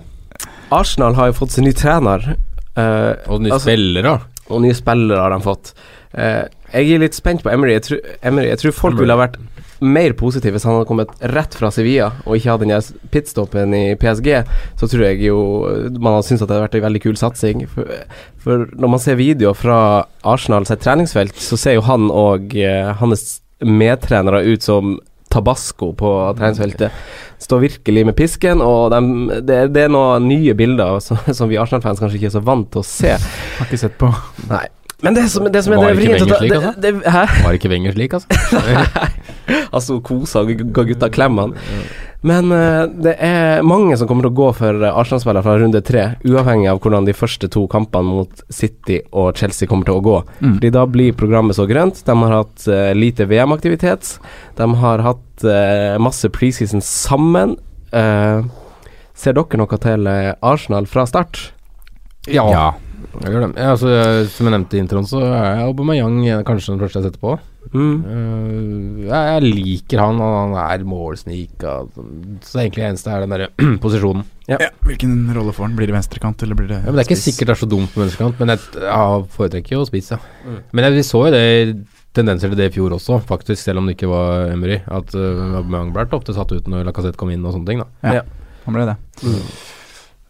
Arsenal 0.73 1.17
har 1.19 1.27
jo 1.29 1.35
fått 1.37 1.51
sin 1.53 1.65
ny 1.67 1.73
trener. 1.77 2.23
eh, 2.79 3.13
Og 3.29 3.43
nye 3.43 3.51
altså- 3.53 3.67
spillere. 3.67 4.21
og 4.49 4.63
nye 4.63 4.73
spillere 4.79 5.21
har 5.21 5.31
de 5.35 5.41
fått. 5.45 5.73
Eh, 6.15 6.45
jeg 6.73 6.93
er 6.95 6.99
litt 7.03 7.15
spent 7.19 7.43
på 7.43 7.51
Emery. 7.53 7.73
Jeg, 7.75 7.83
tror- 7.83 8.07
Emery. 8.23 8.47
jeg 8.49 8.59
tror 8.59 8.73
folk 8.73 8.99
ville 8.99 9.13
ha 9.13 9.19
vært 9.27 9.37
mer 9.81 10.13
positiv 10.19 10.53
hvis 10.57 10.65
han 10.69 10.75
hadde 10.77 10.89
kommet 10.89 11.13
rett 11.33 11.55
fra 11.57 11.71
Sevilla 11.73 12.11
og 12.27 12.37
ikke 12.37 12.51
hadde 12.53 12.69
den 12.69 13.11
pitstoppen 13.15 13.75
i 13.77 13.83
PSG. 14.01 14.31
Så 14.81 14.89
tror 14.93 15.07
jeg 15.09 15.21
jo 15.25 15.39
man 15.99 16.17
hadde 16.19 16.27
syntes 16.29 16.43
at 16.45 16.49
det 16.51 16.57
hadde 16.59 16.67
vært 16.69 16.79
en 16.81 16.87
veldig 16.89 17.03
kul 17.07 17.17
satsing. 17.21 17.67
For, 17.73 17.93
for 18.45 18.67
når 18.77 18.95
man 18.97 19.03
ser 19.03 19.19
videoer 19.21 19.57
fra 19.57 19.79
Arsenal 20.29 20.67
sitt 20.69 20.83
treningsfelt, 20.85 21.37
så 21.41 21.57
ser 21.61 21.79
jo 21.79 21.87
han 21.89 22.11
og 22.13 22.53
eh, 22.57 22.93
hans 23.01 23.39
medtrenere 23.61 24.43
ut 24.49 24.65
som 24.65 24.99
Tabasco 25.31 25.93
på 25.95 26.09
treningsfeltet. 26.39 26.91
Står 27.39 27.61
virkelig 27.63 28.03
med 28.09 28.17
pisken, 28.19 28.59
og 28.65 28.91
de, 28.91 29.39
det, 29.47 29.59
det 29.77 29.85
er 29.87 29.93
noen 29.95 30.27
nye 30.27 30.57
bilder 30.59 30.99
som, 31.05 31.21
som 31.31 31.49
vi 31.53 31.59
Arsenal-fans 31.61 32.03
kanskje 32.03 32.19
ikke 32.19 32.33
er 32.33 32.35
så 32.35 32.43
vant 32.45 32.67
til 32.75 32.83
å 32.83 32.87
se. 32.89 33.13
Har 33.61 33.69
ikke 33.69 33.79
sett 33.85 33.95
på. 34.01 34.11
Nei. 34.51 34.65
Men 35.07 35.15
det 35.17 35.29
som, 35.33 35.47
det 35.49 35.63
som 35.65 35.73
er 35.73 35.79
Var 35.81 35.95
det 35.95 36.03
ikke 36.03 36.09
Wenger 36.11 36.27
slik, 36.27 36.51
det- 36.51 36.57
altså? 36.59 36.81
det- 36.83 37.13
Hæ? 37.15 37.23
Var 37.47 37.55
ikke 37.57 37.71
Wenger 37.73 37.95
slik, 37.95 38.17
altså? 38.19 38.29
Altså 39.77 40.01
kosa 40.05 40.45
og 40.45 40.55
ga 40.75 40.85
gutta 40.89 41.11
klemmene. 41.13 41.59
Men 42.27 42.53
uh, 42.53 42.85
det 42.85 43.15
er 43.25 43.63
mange 43.65 43.97
som 43.97 44.09
kommer 44.09 44.27
til 44.27 44.35
å 44.35 44.37
gå 44.37 44.49
for 44.59 44.83
eh, 44.85 44.93
Arsenal-spillere 44.93 45.45
fra 45.47 45.55
runde 45.63 45.81
tre, 45.85 46.03
uavhengig 46.29 46.69
av 46.69 46.81
hvordan 46.85 47.07
de 47.09 47.15
første 47.17 47.49
to 47.53 47.63
kampene 47.73 48.13
mot 48.13 48.43
City 48.53 48.99
og 49.17 49.41
Chelsea 49.41 49.69
kommer 49.71 49.89
til 49.89 49.97
å 49.97 50.05
gå. 50.05 50.19
Mm. 50.43 50.59
Fordi 50.59 50.73
da 50.77 50.85
blir 50.91 51.17
programmet 51.17 51.57
så 51.57 51.65
grønt. 51.71 52.03
De 52.05 52.17
har 52.25 52.37
hatt 52.37 52.67
uh, 52.69 52.91
lite 52.97 53.25
VM-aktivitet. 53.31 54.19
De 54.61 54.69
har 54.83 55.05
hatt 55.07 55.47
uh, 55.49 55.97
masse 56.03 56.29
preseason 56.37 56.85
sammen. 56.85 57.57
Eh, 57.91 58.45
ser 59.19 59.35
dere 59.35 59.59
noe 59.59 59.81
til 59.83 60.07
Arsenal 60.47 60.87
fra 60.87 61.09
start? 61.09 61.41
Ja. 62.29 62.45
Ja. 62.53 62.69
Jeg 63.21 63.33
gjør 63.35 63.45
det. 63.47 63.51
Ja, 63.61 63.71
altså, 63.75 63.93
som 64.33 64.49
jeg 64.49 64.55
nevnte 64.57 64.77
i 64.79 64.83
introen, 64.85 65.07
så 65.09 65.23
er 65.27 65.65
Aubameyang 65.67 66.21
kanskje 66.47 66.75
den 66.75 66.83
første 66.83 67.01
jeg 67.01 67.09
setter 67.09 67.23
på. 67.23 67.37
Mm. 67.71 67.97
Uh, 68.03 69.03
jeg, 69.05 69.13
jeg 69.13 69.43
liker 69.45 70.01
han, 70.03 70.21
og 70.25 70.35
han 70.35 70.55
er 70.63 70.85
målsnik. 70.89 71.55
og 71.63 71.93
sånn. 71.95 72.15
Så 72.43 72.57
det 72.57 72.65
egentlig 72.65 72.87
eneste 72.89 73.13
er 73.15 73.25
den 73.25 73.35
derre 73.37 73.51
posisjonen. 73.85 74.27
Ja. 74.51 74.59
Hvilken 74.87 75.15
rolle 75.37 75.55
får 75.55 75.69
han? 75.69 75.79
Blir 75.79 75.91
det 75.91 75.97
venstrekant, 75.99 76.43
eller 76.47 76.59
blir 76.59 76.71
det 76.73 76.81
Ja, 76.81 76.89
men 76.89 76.99
Det 76.99 77.05
er 77.05 77.11
ikke 77.11 77.21
spiss? 77.21 77.37
sikkert 77.37 77.53
det 77.53 77.57
er 77.57 77.63
så 77.63 77.71
dumt 77.71 77.95
på 77.95 78.03
venstrekant, 78.03 78.41
men 78.43 78.55
jeg 78.57 78.85
ja, 78.89 79.05
foretrekker 79.37 79.77
jo 79.77 79.87
spiss, 79.89 80.11
ja. 80.17 80.21
Mm. 80.45 80.61
Men 80.75 80.89
jeg, 80.89 80.97
vi 80.99 81.07
så 81.07 81.25
jo 81.29 81.33
det 81.37 81.45
tendenser 82.17 82.51
til 82.51 82.59
det 82.59 82.71
i 82.73 82.75
fjor 82.75 82.97
også, 82.97 83.21
faktisk, 83.29 83.63
selv 83.63 83.79
om 83.83 83.87
det 83.87 83.95
ikke 83.95 84.11
var 84.11 84.51
Emery. 84.51 84.81
At 84.91 85.15
uh, 85.15 85.61
Aubameyang 85.61 85.93
ble 85.95 86.09
ofte 86.19 86.35
satt 86.35 86.51
ut 86.57 86.71
når 86.71 86.89
Lacassette 86.89 87.21
kom 87.21 87.31
inn 87.31 87.45
og 87.47 87.55
sånne 87.55 87.71
ting. 87.71 87.85
da 87.85 88.17
Ja, 88.21 88.25
han 88.65 88.77
ble 88.77 88.89
det. 88.91 88.97
Mm. 89.23 89.45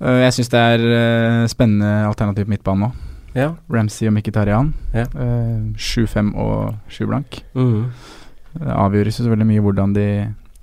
Eh, 0.01 0.21
jeg 0.25 0.33
syns 0.39 0.49
det 0.53 0.61
er 0.61 0.81
eh, 0.97 1.47
spennende 1.53 1.91
alternativ 2.09 2.47
på 2.49 2.53
midtbanen 2.55 2.83
nå. 2.87 2.91
Ja. 3.37 3.51
Ramsey 3.71 4.09
og 4.09 4.15
Mkhitaryan. 4.17 4.73
Ja. 4.97 5.05
Eh, 5.07 5.59
7-5 5.79 6.33
og 6.41 6.75
7 6.91 7.05
blank. 7.07 7.43
Mm. 7.55 7.85
Det 8.59 8.73
avgjøres 8.75 9.21
jo 9.21 9.25
så 9.29 9.31
veldig 9.31 9.47
mye 9.47 9.63
hvordan 9.63 9.93
de, 9.95 10.07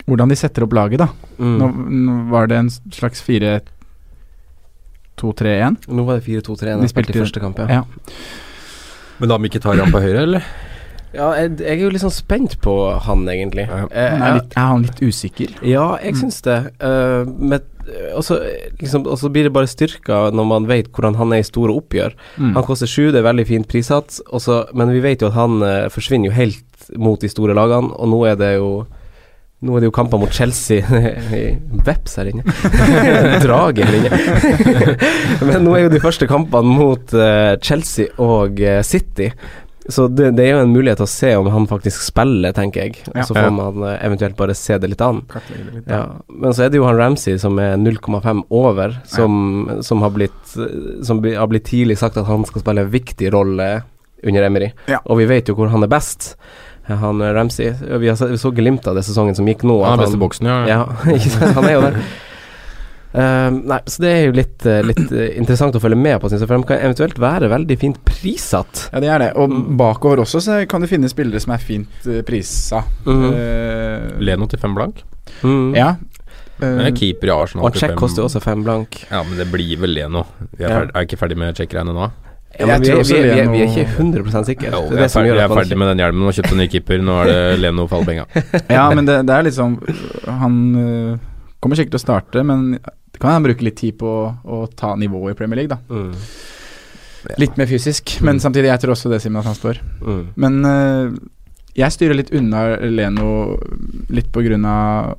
hvordan 0.10 0.28
de 0.34 0.36
setter 0.36 0.66
opp 0.66 0.74
laget, 0.76 1.00
da. 1.00 1.08
Mm. 1.40 1.54
Nå, 1.62 1.66
nå 2.08 2.16
var 2.34 2.50
det 2.52 2.58
en 2.60 2.68
slags 2.92 3.22
4-2-3-1. 3.24 5.88
Nå 5.88 6.04
var 6.08 6.20
det 6.20 6.26
4-2-3-1 6.28 6.84
de 6.84 6.90
spilte 6.92 7.16
i 7.16 7.22
første 7.24 7.40
kamp, 7.44 7.60
ja. 7.64 7.68
Ja. 7.80 7.84
Men 9.18 9.32
da 9.32 9.38
Mkhitaryan 9.42 9.90
på 9.94 10.02
høyre, 10.04 10.22
eller? 10.28 10.44
Ja, 11.16 11.32
jeg, 11.40 11.56
jeg 11.64 11.78
er 11.80 11.86
jo 11.88 11.94
litt 11.94 12.04
sånn 12.04 12.12
spent 12.14 12.58
på 12.62 12.74
han, 13.08 13.24
egentlig. 13.32 13.64
Ja. 13.70 13.86
Eh, 13.90 14.12
Han 14.12 14.22
er, 14.28 14.34
litt, 14.42 14.52
er 14.60 14.68
han 14.74 14.84
litt 14.84 15.00
usikker? 15.02 15.50
Ja, 15.66 15.88
jeg 16.04 16.14
Mm. 16.18 16.22
syns 16.22 16.42
det. 16.46 16.58
Uh, 16.84 17.24
men 17.40 17.60
og 18.16 18.24
så 18.26 18.38
liksom, 18.82 19.06
og 19.08 19.18
så 19.22 19.30
blir 19.32 19.48
det 19.48 19.54
bare 19.56 19.70
styrka 19.70 20.28
når 20.36 20.48
man 20.50 20.68
vet 20.70 20.90
hvordan 20.92 21.16
han 21.20 21.34
er 21.34 21.44
i 21.44 21.48
store 21.48 21.74
oppgjør. 21.78 22.16
Mm. 22.38 22.54
Han 22.58 22.64
koster 22.68 22.88
sju, 22.90 23.10
det 23.12 23.22
er 23.22 23.28
veldig 23.30 23.48
fint 23.48 23.68
prissats, 23.72 24.22
og 24.32 24.42
så- 24.44 24.66
men 24.74 24.92
vi 24.92 25.00
vet 25.04 25.22
jo 25.22 25.28
at 25.32 25.38
han 25.40 25.62
eh, 25.64 25.88
forsvinner 25.90 26.30
jo 26.30 26.36
helt 26.38 26.64
mot 26.98 27.20
de 27.20 27.30
store 27.30 27.54
lagene, 27.58 27.92
og 27.96 28.08
nå 28.12 28.24
er 28.32 28.36
det 28.40 28.56
jo 28.58 28.86
nå 29.66 29.74
er 29.74 29.80
det 29.82 29.88
jo 29.88 29.92
kamper 29.96 30.20
mot 30.22 30.30
Chelsea 30.30 30.86
i 31.34 31.58
Veps 31.84 32.20
her 32.20 32.28
inne. 32.30 32.44
Drage 33.42 33.82
her 33.88 33.96
inne. 33.98 34.20
Men 35.50 35.64
nå 35.66 35.74
er 35.74 35.88
jo 35.88 35.94
de 35.96 36.02
første 36.04 36.28
kampene 36.30 36.76
mot 36.78 37.14
eh, 37.18 37.56
Chelsea 37.66 38.12
og 38.22 38.62
eh, 38.62 38.84
City. 38.86 39.32
Så 39.90 40.08
det, 40.12 40.32
det 40.36 40.44
er 40.44 40.58
jo 40.58 40.64
en 40.66 40.74
mulighet 40.76 41.00
til 41.00 41.08
å 41.08 41.12
se 41.12 41.30
om 41.40 41.48
han 41.54 41.68
faktisk 41.70 42.02
spiller, 42.04 42.56
tenker 42.56 42.84
jeg. 42.84 43.06
Og 43.14 43.22
så 43.30 43.38
får 43.38 43.52
man 43.56 43.86
eh, 43.88 43.98
eventuelt 44.04 44.38
bare 44.40 44.56
se 44.58 44.76
det 44.82 44.92
litt 44.92 45.04
an. 45.04 45.22
Det 45.32 45.60
litt. 45.62 45.88
Ja, 45.88 46.04
men 46.28 46.56
så 46.56 46.66
er 46.66 46.74
det 46.74 46.82
jo 46.82 46.88
han 46.88 47.00
Ramsey 47.00 47.40
som 47.40 47.60
er 47.64 47.78
0,5 47.80 48.44
over, 48.54 48.98
som, 49.08 49.38
som, 49.88 50.04
har 50.04 50.12
blitt, 50.16 50.56
som 51.08 51.24
har 51.24 51.52
blitt 51.52 51.70
tidlig 51.72 52.00
sagt 52.02 52.20
at 52.20 52.28
han 52.28 52.44
skal 52.48 52.66
spille 52.66 52.84
en 52.84 52.94
viktig 52.94 53.32
rolle 53.36 53.70
under 54.28 54.48
Emery. 54.50 54.72
Og 55.06 55.22
vi 55.22 55.30
vet 55.30 55.48
jo 55.48 55.56
hvor 55.58 55.72
han 55.72 55.88
er 55.88 55.92
best. 55.92 56.34
Han 56.88 57.20
Ramsey 57.20 57.74
Vi, 58.00 58.14
så 58.16 58.52
glimt 58.56 58.86
av 58.88 58.96
det 58.96 59.04
sesongen 59.04 59.36
som 59.36 59.48
gikk 59.48 59.66
nå. 59.68 59.82
Han 59.84 60.00
er 60.00 60.06
best 60.06 60.16
i 60.16 60.22
boksen, 60.22 60.48
ja. 60.48 60.62
Ja? 60.68 60.84
Han 61.58 61.68
er 61.68 61.76
jo 61.76 61.84
det. 61.90 62.00
Eh, 63.14 63.50
nei, 63.50 63.80
så 63.88 64.02
det 64.04 64.10
er 64.12 64.26
jo 64.28 64.34
litt, 64.36 64.66
eh, 64.68 64.82
litt 64.84 65.12
eh, 65.16 65.30
interessant 65.40 65.74
å 65.76 65.82
følge 65.82 65.98
med 65.98 66.20
på, 66.22 66.28
synes 66.30 66.42
jeg, 66.44 66.50
for 66.50 66.58
de 66.60 66.68
kan 66.68 66.82
eventuelt 66.84 67.18
være 67.24 67.48
veldig 67.50 67.78
fint 67.80 67.98
prissatt. 68.06 68.90
Ja, 68.94 69.00
det 69.00 69.10
er 69.10 69.20
det. 69.20 69.30
Og 69.40 69.50
Mm. 69.50 69.78
bakover 69.80 70.18
også 70.26 70.42
så 70.44 70.68
kan 70.68 70.82
du 70.82 70.88
finne 70.88 71.10
spillere 71.10 71.40
som 71.40 71.54
er 71.54 71.58
fint 71.64 71.88
uh, 72.06 72.22
prisa. 72.28 72.84
Mhm. 73.06 73.32
Uh, 73.34 74.20
Leno 74.20 74.46
til 74.48 74.60
fem 74.60 74.76
blank. 74.76 75.04
Mm. 75.42 75.76
Ja. 75.76 75.96
Men 76.60 76.80
Eh, 76.80 76.84
jeg 76.84 76.92
er 76.94 76.96
keeper 76.98 77.28
i 77.28 77.32
Arsenal. 77.44 77.66
Og 77.68 77.76
check 77.78 77.96
koster 77.96 78.24
jo 78.24 78.28
også 78.28 78.42
fem 78.42 78.64
blank. 78.66 79.04
Ja, 79.12 79.22
men 79.24 79.38
det 79.38 79.46
blir 79.52 79.78
vel 79.78 79.94
Leno. 79.94 80.26
Vi 80.58 80.64
er, 80.66 80.70
Ja. 80.70 80.80
ferdig, 80.80 80.92
er 80.96 81.06
ikke 81.06 81.18
ferdig 81.22 81.38
med 81.38 81.56
checkerne 81.56 81.94
nå? 81.94 82.12
Ja, 82.60 82.66
men 82.66 82.82
vi, 82.82 82.90
er- 82.90 83.04
vi, 83.04 83.14
er- 83.14 83.22
vi, 83.36 83.40
er- 83.42 83.52
vi 83.52 83.62
er 83.62 83.68
ikke 83.68 83.98
100 83.98 84.44
sikre. 84.46 84.72
Jo, 84.72 84.82
Det 84.90 84.94
er 84.94 84.98
er 84.98 85.02
det 85.04 85.12
som 85.12 85.22
ferdig, 85.22 85.36
jeg 85.38 85.44
er 85.52 85.56
ferdig 85.56 85.78
med 85.78 85.88
den 85.94 85.98
hjelmen 86.02 86.28
og 86.28 86.34
kjøpte 86.34 86.52
en 86.54 86.58
ny 86.58 86.68
keeper. 86.68 86.98
Nå 86.98 87.22
er 87.22 87.26
det 87.28 87.60
Leno 87.64 87.86
penga. 87.88 88.26
ja, 88.70 88.90
men 88.94 89.06
det, 89.06 89.26
det 89.28 89.36
er 89.36 89.44
liksom 89.44 89.78
Han 90.26 90.58
eh, 90.76 91.18
kommer 91.64 91.80
sikkert 91.80 91.96
til 91.96 92.02
å 92.02 92.06
starte, 92.06 92.44
men 92.46 92.70
det 92.78 93.22
kan 93.22 93.34
han 93.34 93.46
bruke 93.46 93.66
litt 93.66 93.80
tid 93.80 93.98
på 94.02 94.08
å, 94.08 94.28
å 94.44 94.60
ta 94.78 94.94
nivået 95.00 95.36
i 95.36 95.40
Premier 95.40 95.64
League, 95.64 95.74
da. 95.74 95.82
mm. 95.90 96.14
Litt 97.42 97.58
mer 97.60 97.68
fysisk, 97.68 98.14
men 98.24 98.38
samtidig, 98.40 98.70
jeg 98.70 98.80
tror 98.80 98.94
også 98.94 99.10
det, 99.12 99.18
Simen, 99.20 99.42
at 99.42 99.50
han 99.50 99.58
står. 99.58 99.82
Mm. 100.00 100.22
Men 100.40 100.60
uh, 100.64 101.16
jeg 101.76 101.94
styrer 101.94 102.16
litt 102.16 102.32
unna 102.38 102.62
Leno 102.88 103.32
litt 104.14 104.30
på 104.32 104.46
grunn 104.46 104.64
av 104.70 105.18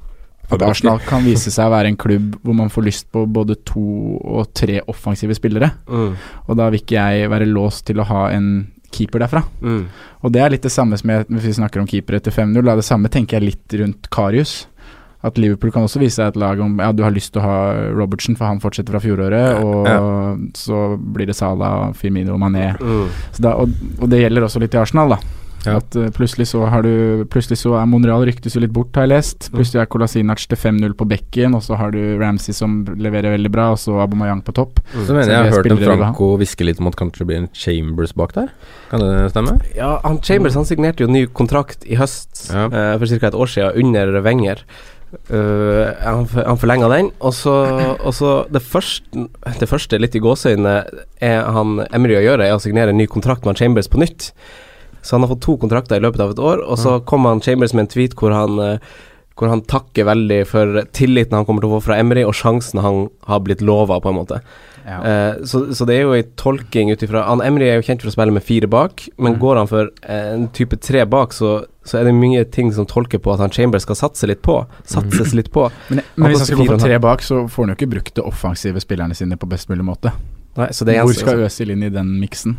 at 0.48 0.64
Arsenal 0.64 1.02
kan 1.04 1.26
vise 1.26 1.52
seg 1.52 1.68
å 1.68 1.74
være 1.74 1.90
en 1.92 1.98
klubb 2.00 2.38
hvor 2.40 2.56
man 2.56 2.70
får 2.72 2.86
lyst 2.86 3.10
på 3.12 3.26
både 3.28 3.58
to 3.68 4.16
og 4.16 4.48
tre 4.56 4.78
offensive 4.88 5.36
spillere. 5.36 5.68
Mm. 5.84 6.14
Og 6.46 6.56
da 6.56 6.70
vil 6.70 6.80
ikke 6.80 6.96
jeg 6.96 7.28
være 7.28 7.50
låst 7.50 7.84
til 7.90 8.00
å 8.00 8.06
ha 8.08 8.22
en 8.32 8.48
keeper 8.94 9.20
derfra. 9.20 9.42
Mm. 9.60 9.82
Og 10.24 10.32
det 10.32 10.42
er 10.42 10.54
litt 10.54 10.64
det 10.64 10.72
samme 10.72 10.96
som 10.96 11.12
jeg, 11.12 11.26
hvis 11.28 11.50
vi 11.50 11.58
snakker 11.58 11.82
om 11.82 11.90
keepere 11.90 12.22
etter 12.22 12.32
5-0. 12.32 12.64
Det 12.80 12.86
samme 12.86 13.12
tenker 13.12 13.38
jeg 13.38 13.50
litt 13.50 13.78
rundt 13.82 14.08
Karius. 14.14 14.62
At 15.28 15.40
Liverpool 15.40 15.72
kan 15.74 15.86
også 15.86 16.02
vise 16.02 16.18
seg 16.18 16.32
et 16.32 16.40
lag 16.40 16.60
om 16.64 16.78
ja, 16.82 16.90
du 16.92 17.04
har 17.06 17.14
lyst 17.14 17.32
til 17.34 17.42
å 17.42 17.46
ha 17.46 17.58
Robertsen, 17.94 18.36
for 18.38 18.50
han 18.50 18.62
fortsetter 18.62 18.96
fra 18.96 19.02
fjoråret, 19.04 19.62
og 19.64 20.48
så 20.58 20.84
blir 20.98 21.30
det 21.30 21.36
Salah, 21.38 21.92
Firmino 21.98 22.36
og 22.36 22.42
Mané. 22.42 22.70
Mm. 22.80 23.08
Så 23.36 23.44
da, 23.44 23.56
og, 23.60 23.74
og 24.00 24.08
det 24.12 24.24
gjelder 24.24 24.48
også 24.48 24.62
litt 24.64 24.76
i 24.76 24.82
Arsenal, 24.82 25.16
da. 25.16 25.38
Ja. 25.66 25.78
At 25.80 25.96
uh, 25.98 26.06
plutselig 26.14 26.48
så 26.52 26.62
har 26.70 26.84
du 26.86 27.24
Plutselig 27.32 27.58
så 27.62 27.72
er 27.78 27.86
Monreal 27.90 28.22
ryktes 28.28 28.54
jo 28.54 28.62
litt 28.62 28.72
bort, 28.74 28.94
har 28.96 29.08
jeg 29.08 29.12
lest. 29.12 29.48
Plutselig 29.54 29.82
er 29.82 29.88
Kolasinac 29.90 30.44
til 30.48 30.60
5-0 30.60 30.94
på 30.98 31.06
bekken, 31.10 31.56
og 31.58 31.64
så 31.66 31.78
har 31.80 31.92
du 31.94 32.00
Ramsey 32.20 32.54
som 32.56 32.80
leverer 32.98 33.34
veldig 33.34 33.50
bra, 33.52 33.70
og 33.74 33.80
så 33.82 33.98
Abomayang 34.04 34.42
på 34.46 34.54
topp. 34.56 34.82
Så 34.94 35.10
mener 35.10 35.26
Så 35.26 35.32
jeg 35.32 35.34
jeg 35.34 35.50
har 35.50 35.56
hørt 35.56 35.70
en. 35.72 35.82
Franco 35.88 36.30
hviske 36.40 36.66
litt 36.66 36.82
om 36.82 36.90
at 36.90 36.98
kanskje 37.00 37.24
det 37.24 37.28
blir 37.30 37.40
en 37.42 37.50
Chambers 37.52 38.14
bak 38.16 38.36
der. 38.36 38.52
Kan 38.92 39.02
det 39.02 39.32
stemme? 39.34 39.58
Ja, 39.76 39.96
han 40.04 40.20
Chambers 40.22 40.58
han 40.58 40.68
signerte 40.68 41.04
jo 41.04 41.10
ny 41.10 41.26
kontrakt 41.26 41.84
i 41.86 41.98
høst, 41.98 42.48
Ja. 42.52 42.68
uh, 42.70 42.94
for 42.98 43.06
ca. 43.10 43.26
et 43.32 43.34
år 43.34 43.50
siden, 43.50 43.74
under 43.84 44.22
Wenger. 44.22 44.62
Eh, 45.08 45.88
han, 46.04 46.26
han 46.34 46.60
forlenga 46.60 46.88
den, 46.92 47.10
og 47.24 47.34
så, 47.36 47.54
og 47.96 48.14
så 48.16 48.32
det, 48.52 48.62
første, 48.64 49.26
det 49.60 49.68
første, 49.70 50.00
litt 50.00 50.16
i 50.18 50.22
gåseøynene, 50.22 50.78
han 51.20 51.82
Emery 51.88 52.18
å 52.18 52.24
gjøre, 52.24 52.48
er 52.48 52.56
å 52.56 52.62
signere 52.62 52.92
en 52.92 53.00
ny 53.00 53.08
kontrakt 53.10 53.48
med 53.48 53.60
Chambers 53.60 53.88
på 53.90 54.02
nytt. 54.02 54.32
Så 55.00 55.16
han 55.16 55.24
har 55.24 55.32
fått 55.32 55.44
to 55.46 55.56
kontrakter 55.60 56.00
i 56.00 56.04
løpet 56.04 56.20
av 56.20 56.34
et 56.34 56.42
år, 56.42 56.64
og 56.66 56.80
så 56.80 56.98
kom 57.08 57.28
han 57.28 57.40
Chambers 57.44 57.72
med 57.72 57.86
en 57.86 57.92
tweet 57.94 58.16
hvor 58.18 58.34
han 58.34 58.60
eh, 58.60 58.96
hvor 59.38 59.52
han 59.52 59.62
takker 59.70 60.08
veldig 60.08 60.40
for 60.50 60.80
tilliten 60.96 61.36
han 61.36 61.44
kommer 61.46 61.62
til 61.62 61.70
å 61.70 61.78
få 61.78 61.84
fra 61.88 61.98
Emery, 62.02 62.24
og 62.26 62.34
sjansen 62.34 62.82
han 62.82 63.04
har 63.28 63.44
blitt 63.46 63.62
lova, 63.62 64.00
på 64.02 64.10
en 64.10 64.18
måte. 64.18 64.40
Ja. 64.86 64.98
Uh, 65.02 65.44
så, 65.44 65.60
så 65.76 65.84
det 65.88 65.96
er 65.98 66.02
jo 66.06 66.12
ei 66.16 66.22
tolking 66.40 66.90
ut 66.92 67.02
ifra 67.04 67.24
Han 67.28 67.42
Emry 67.44 67.66
er 67.68 67.76
jo 67.80 67.84
kjent 67.88 68.00
for 68.04 68.08
å 68.08 68.14
spille 68.14 68.32
med 68.32 68.44
fire 68.46 68.68
bak, 68.70 69.06
men 69.18 69.34
Mm. 69.34 69.40
går 69.42 69.56
han 69.60 69.68
for 69.70 69.90
eh, 70.02 70.30
en 70.34 70.46
type 70.56 70.76
tre 70.80 71.04
bak, 71.04 71.32
så, 71.36 71.64
så 71.84 71.98
er 72.00 72.04
det 72.08 72.14
mye 72.16 72.44
ting 72.50 72.72
som 72.72 72.86
tolker 72.88 73.18
på 73.18 73.32
at 73.34 73.40
han 73.40 73.50
Chambers 73.50 73.82
skal 73.84 73.96
satse 73.96 74.26
litt 74.30 74.40
på. 74.42 74.60
Satses 74.88 75.34
litt 75.34 75.50
på. 75.52 75.66
Men, 75.90 76.00
men 76.16 76.30
hvis 76.32 76.38
han 76.44 76.46
skal 76.52 76.62
gå 76.62 76.66
for 76.72 76.86
tre 76.86 76.98
bak, 76.98 77.22
så 77.22 77.42
får 77.48 77.64
han 77.66 77.74
jo 77.74 77.78
ikke 77.80 77.90
brukt 77.96 78.14
de 78.16 78.22
offensive 78.24 78.80
spillerne 78.80 79.14
sine 79.18 79.36
på 79.36 79.48
best 79.50 79.68
mulig 79.68 79.84
måte. 79.84 80.12
Nei, 80.58 80.70
så 80.72 80.84
det 80.88 80.96
Hvor 81.02 81.14
skal 81.14 81.38
jo. 81.38 81.46
Øzil 81.46 81.70
inn 81.76 81.82
i 81.86 81.90
den 81.92 82.16
miksen? 82.20 82.56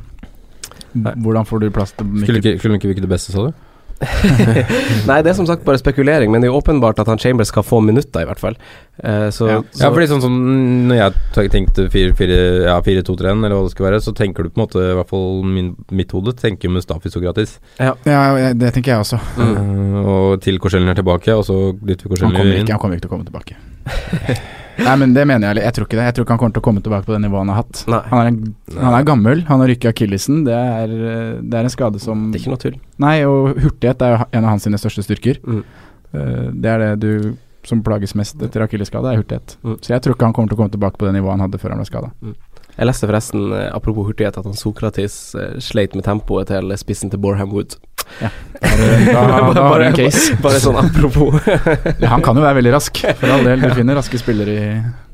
Hvordan 0.93 1.45
får 1.45 1.59
du 1.61 1.70
plass 1.72 1.91
til 1.93 2.07
Skulle 2.24 2.39
ikke, 2.41 2.57
skulle 2.59 2.78
ikke 2.80 2.88
virke 2.93 3.01
det 3.05 3.09
beste, 3.11 3.32
sa 3.34 3.49
du? 3.49 3.53
Nei, 5.10 5.18
det 5.26 5.32
er 5.32 5.36
som 5.38 5.47
sagt 5.50 5.66
bare 5.68 5.80
spekulering, 5.80 6.32
men 6.32 6.41
det 6.41 6.47
er 6.47 6.54
jo 6.54 6.60
åpenbart 6.62 7.00
at 7.04 7.10
han 7.12 7.20
Chambers 7.20 7.50
skal 7.52 7.66
få 7.68 7.82
minutter, 7.84 8.24
i 8.24 8.28
hvert 8.30 8.39
fall. 8.39 8.56
Uh, 9.04 9.28
så, 9.36 9.47
Ja. 9.50 9.58
så 9.76 9.84
Ja, 9.86 9.89
fordi 9.95 10.08
sånn 10.12 10.22
som 10.24 10.38
når 10.89 11.00
jeg 11.02 11.50
tenkte 11.52 11.88
4-2-3-1, 11.91 12.64
ja, 12.68 12.78
eller 12.80 13.56
hva 13.58 13.64
det 13.68 13.74
skulle 13.74 13.89
være, 13.91 14.02
så 14.04 14.14
tenker 14.16 14.43
du 14.47 14.50
på 14.54 14.60
en 14.60 14.66
måte, 14.68 14.86
i 14.91 14.95
hvert 15.00 15.12
fall 15.12 15.43
min, 15.43 15.74
mitt 15.91 16.12
hode, 16.16 16.36
tenker 16.39 16.72
Mustafi 16.72 17.12
så 17.12 17.22
gratis. 17.24 17.58
Ja, 17.80 17.93
jeg- 18.06 18.58
det 18.60 18.74
tenker 18.74 18.95
jeg 18.95 19.00
også. 19.04 19.20
Mm. 19.38 19.56
Uh, 19.56 20.08
og 20.16 20.41
til 20.41 20.60
Korsellen 20.60 20.89
er 20.89 20.95
tilbake, 21.00 21.36
og 21.36 21.43
så 21.45 21.60
dytter 21.76 22.08
vi 22.10 22.16
ikke, 22.16 22.26
inn. 22.26 22.68
han 22.68 22.80
kommer 22.80 22.95
ikke 22.95 23.08
til 23.08 23.12
å 23.12 23.16
komme 23.18 23.28
tilbake. 23.28 23.56
Nei, 24.80 24.96
men 25.02 25.14
det 25.16 25.26
mener 25.28 25.50
jeg 25.50 25.66
Jeg 25.66 25.76
tror 25.76 25.88
ikke 25.88 26.00
det. 26.00 26.06
Jeg 26.10 26.16
tror 26.18 26.26
ikke 26.26 26.36
han 26.36 26.42
kommer 26.42 26.56
til 26.56 26.64
å 26.64 26.68
komme 26.70 26.84
tilbake 26.86 27.08
på 27.08 27.16
det 27.16 27.22
nivået 27.26 27.44
han 27.44 27.52
har 27.54 27.60
hatt. 27.64 27.84
Han 27.90 28.22
er, 28.22 28.32
en, 28.32 28.40
han 28.78 28.98
er 28.98 29.08
gammel, 29.08 29.44
han 29.50 29.64
har 29.64 29.72
rykket 29.74 29.92
akillesen. 29.92 30.42
Det, 30.48 30.56
det 31.42 31.60
er 31.60 31.68
en 31.68 31.74
skade 31.74 32.02
som 32.04 32.30
det 32.30 32.40
er 32.40 32.46
ikke 32.46 32.56
noe 32.56 32.64
tull. 32.64 32.80
Nei, 33.04 33.18
og 33.28 33.60
hurtighet 33.60 34.08
er 34.08 34.26
en 34.26 34.44
av 34.46 34.54
hans 34.54 34.68
sine 34.68 34.80
største 34.82 35.06
styrker. 35.06 35.42
Mm. 35.44 35.62
Eh, 36.14 36.50
det 36.54 36.74
er 36.74 36.86
det 36.86 36.92
du 37.04 37.36
som 37.68 37.82
plages 37.84 38.16
mest 38.16 38.40
etter 38.42 38.64
akillesskade, 38.64 39.12
er 39.12 39.20
hurtighet. 39.20 39.58
Mm. 39.66 39.76
Så 39.84 39.94
jeg 39.94 40.04
tror 40.04 40.16
ikke 40.16 40.30
han 40.30 40.36
kommer 40.36 40.52
til 40.52 40.58
å 40.58 40.62
komme 40.64 40.74
tilbake 40.74 41.00
på 41.00 41.10
det 41.10 41.18
nivået 41.18 41.36
han 41.36 41.44
hadde 41.46 41.60
før 41.62 41.76
han 41.76 41.82
ble 41.82 41.90
skada. 41.90 42.12
Jeg 42.80 42.88
leste 42.88 43.08
forresten, 43.10 43.50
eh, 43.52 43.68
apropos 43.76 44.08
hurtighet, 44.08 44.38
at 44.40 44.46
han 44.48 44.56
Sokratis 44.56 45.36
eh, 45.36 45.58
sleit 45.60 45.98
med 46.00 46.06
tempoet 46.08 46.48
til 46.48 46.72
spissen 46.80 47.12
til 47.12 47.20
Borham 47.20 47.52
Wood. 47.56 47.76
Da, 48.60 49.22
da 49.54 49.64
du 49.80 49.84
en 49.86 49.96
case. 49.96 50.34
Bare 50.44 50.60
sånn 50.60 50.80
apropos. 50.80 51.36
Ja, 52.02 52.10
han 52.16 52.24
kan 52.26 52.36
jo 52.36 52.44
være 52.44 52.58
veldig 52.58 52.74
rask, 52.74 53.00
for 53.20 53.32
all 53.32 53.46
del. 53.48 53.62
Du 53.64 53.76
finner 53.78 54.00
raske 54.00 54.20
spillere 54.20 54.56
i 54.56 54.72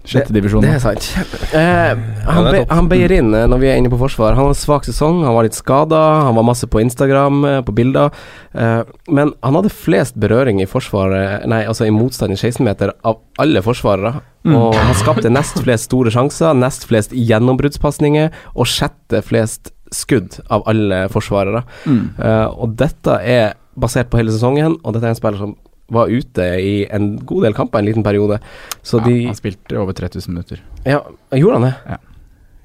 sjettedivisjon. 0.10 0.64
Det 0.66 0.76
er 0.76 0.82
sant. 0.84 1.08
Eh, 1.56 1.92
han, 2.28 2.48
det 2.48 2.54
Be- 2.56 2.66
han 2.74 2.90
beier 2.92 3.14
inn 3.18 3.32
når 3.34 3.62
vi 3.62 3.70
er 3.72 3.80
inne 3.80 3.92
på 3.92 4.00
forsvar, 4.02 4.36
han 4.36 4.46
har 4.46 4.54
en 4.54 4.58
svak 4.58 4.88
sesong. 4.88 5.24
Han 5.26 5.36
var 5.38 5.48
litt 5.48 5.58
skada, 5.58 6.02
han 6.28 6.38
var 6.38 6.48
masse 6.48 6.70
på 6.70 6.82
Instagram, 6.84 7.42
eh, 7.50 7.60
på 7.66 7.76
bilder. 7.78 8.14
Eh, 8.54 8.82
men 9.10 9.34
han 9.46 9.60
hadde 9.60 9.74
flest 9.74 10.18
berøring 10.22 10.62
i 10.64 10.70
forsvaret, 10.70 11.46
nei, 11.50 11.64
altså 11.66 11.88
i 11.88 11.94
motstand 11.96 12.36
i 12.36 12.40
16-meter, 12.40 12.96
av 13.06 13.22
alle 13.42 13.64
forsvarere. 13.66 14.16
Mm. 14.46 14.56
Og 14.60 14.76
han 14.78 14.98
skapte 15.00 15.32
nest 15.34 15.58
flest 15.66 15.90
store 15.90 16.14
sjanser, 16.14 16.54
nest 16.58 16.86
flest 16.90 17.16
gjennombruddspasninger 17.18 18.30
og 18.54 18.70
sjette 18.70 19.24
flest 19.26 19.72
skudd 19.94 20.40
av 20.54 20.66
alle 20.70 21.06
forsvarere. 21.14 21.64
Mm. 21.86 22.02
Eh, 22.20 22.48
og 22.54 22.76
dette 22.80 23.20
er 23.22 23.56
basert 23.76 24.10
på 24.12 24.20
hele 24.22 24.34
sesongen, 24.34 24.78
og 24.84 24.96
dette 24.96 25.10
er 25.10 25.16
en 25.16 25.18
spiller 25.20 25.42
som 25.42 25.56
var 25.88 26.08
ute 26.08 26.42
i 26.62 26.76
en 26.92 27.16
god 27.18 27.46
del 27.46 27.56
kamper 27.58 27.80
en 27.80 27.86
liten 27.86 28.04
periode. 28.04 28.40
Så 28.82 28.98
ja, 28.98 29.06
de 29.06 29.26
Han 29.30 29.38
spilte 29.38 29.78
over 29.80 29.94
3000 29.94 30.34
minutter. 30.34 30.64
Ja, 30.84 31.04
gjorde 31.32 31.60
han 31.60 31.68
det? 31.70 31.74
Ja. 31.86 32.02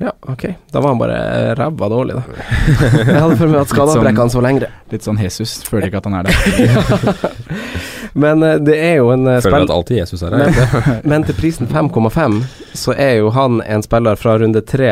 Ja, 0.02 0.12
ok. 0.20 0.46
Da 0.72 0.80
var 0.80 0.88
han 0.88 0.98
bare 0.98 1.54
ræva 1.54 1.88
dårlig, 1.92 2.14
da. 2.16 2.22
Jeg 3.04 3.20
hadde 3.20 3.36
for 3.36 3.50
meg 3.52 3.58
at 3.60 3.68
skadeavbrekkene 3.68 4.22
hans 4.24 4.32
så 4.32 4.40
lengre. 4.40 4.70
Litt 4.88 5.04
sånn 5.04 5.20
Jesus. 5.20 5.58
Føler 5.68 5.90
ikke 5.90 6.00
at 6.00 6.08
han 6.08 6.16
er 6.22 6.30
det. 6.30 7.34
Men 8.24 8.42
eh, 8.42 8.56
det 8.64 8.78
er 8.80 8.96
jo 9.02 9.10
en 9.12 9.28
uh, 9.28 9.36
Føler 9.36 9.44
spill... 9.44 9.66
at 9.68 9.74
alltid 9.74 10.00
Jesus 10.00 10.22
er 10.24 10.34
Men, 10.40 10.56
men 11.12 11.26
til 11.28 11.36
prisen 11.38 11.68
5,5 11.70 12.40
så 12.74 12.94
er 12.96 13.20
jo 13.20 13.30
han 13.36 13.60
en 13.62 13.84
spiller 13.84 14.18
fra 14.18 14.38
runde 14.40 14.64
tre 14.66 14.90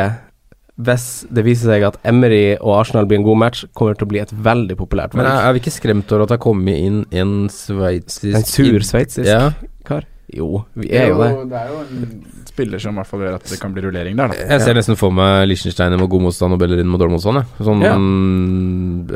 hvis 0.78 1.04
det 1.34 1.42
viser 1.44 1.72
seg 1.72 1.82
at 1.88 1.96
Emery 2.06 2.56
og 2.60 2.76
Arsenal 2.80 3.06
blir 3.10 3.18
en 3.18 3.24
god 3.26 3.38
match, 3.40 3.64
kommer 3.74 3.96
til 3.98 4.06
å 4.06 4.10
bli 4.12 4.20
et 4.22 4.30
veldig 4.32 4.76
populært 4.78 5.14
Men 5.18 5.26
er, 5.26 5.48
er 5.48 5.52
vi 5.56 5.62
ikke 5.64 5.74
skremt 5.74 6.12
over 6.14 6.22
at 6.22 6.28
det 6.30 6.36
har 6.38 6.44
kommet 6.44 6.78
inn 6.78 7.00
en 7.18 7.48
sveitsisk 7.50 8.36
En 8.38 8.46
sur 8.46 8.78
sveitsisk 8.86 9.26
Ja. 9.26 9.50
kar? 9.84 10.04
Jo, 10.28 10.64
vi 10.76 10.90
er 10.92 11.08
jo 11.08 11.18
det. 11.22 11.30
Det 11.50 11.56
er 11.56 11.68
jo 11.72 11.78
en 11.80 12.44
spiller 12.44 12.78
som 12.78 12.92
i 12.94 13.00
hvert 13.00 13.08
fall 13.08 13.20
gjør 13.24 13.34
at 13.38 13.44
det 13.48 13.58
kan 13.62 13.72
bli 13.72 13.80
rullering 13.86 14.14
der, 14.18 14.28
da. 14.28 14.34
Jeg 14.52 14.60
ser 14.60 14.74
nesten 14.76 14.96
for 15.00 15.10
meg 15.10 15.46
Liechtenstein 15.48 15.96
med 15.96 16.10
god 16.12 16.20
motstand 16.26 16.52
og 16.52 16.60
Bellerin 16.60 16.86
med 16.90 17.00
dårlig 17.00 17.16
motstand. 17.16 17.40
jeg. 17.40 17.64
Sånn, 17.64 17.80
Ja. 17.82 17.94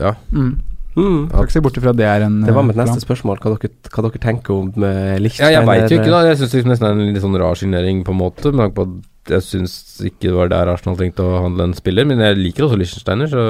ja. 0.09 0.15
Mm. 0.33 0.53
Mm. 0.97 1.29
Skal 1.29 1.45
ikke 1.47 1.53
se 1.57 1.61
bort 1.65 1.77
ifra 1.81 1.91
at 1.95 1.97
det 1.97 2.05
er 2.09 2.23
en 2.27 2.41
Det 2.45 2.53
var 2.55 2.65
mitt 2.65 2.77
eh, 2.77 2.83
neste 2.85 2.99
plan. 3.01 3.05
spørsmål, 3.07 3.39
hva 3.41 3.55
dere, 3.57 3.71
hva 3.93 4.03
dere 4.09 4.21
tenker 4.25 4.51
om 4.57 4.73
Liechtenstein. 4.77 5.53
ja, 5.53 5.61
jeg 5.61 5.67
veit 5.69 5.91
jo 5.91 5.99
ikke, 6.01 6.11
da. 6.13 6.21
Jeg 6.29 6.37
syns 6.43 6.51
det 6.57 6.65
nesten 6.73 6.87
er 6.89 6.93
en 6.97 7.13
litt 7.15 7.23
sånn 7.23 7.39
rar 7.41 7.55
signering, 7.61 8.03
på 8.05 8.13
en 8.13 8.21
måte. 8.21 8.53
Med 8.53 8.61
tanke 8.73 8.75
på 8.77 8.83
at 8.89 9.12
jeg 9.31 9.43
syns 9.47 9.73
ikke 10.03 10.27
det 10.29 10.33
var 10.35 10.49
der 10.51 10.71
Arsenal 10.73 10.97
trengte 10.99 11.23
å 11.23 11.43
handle 11.45 11.69
en 11.69 11.75
spiller. 11.79 12.05
Men 12.09 12.19
jeg 12.19 12.37
liker 12.41 12.65
også 12.67 12.79
Liechtensteiner, 12.81 13.29
så 13.31 13.43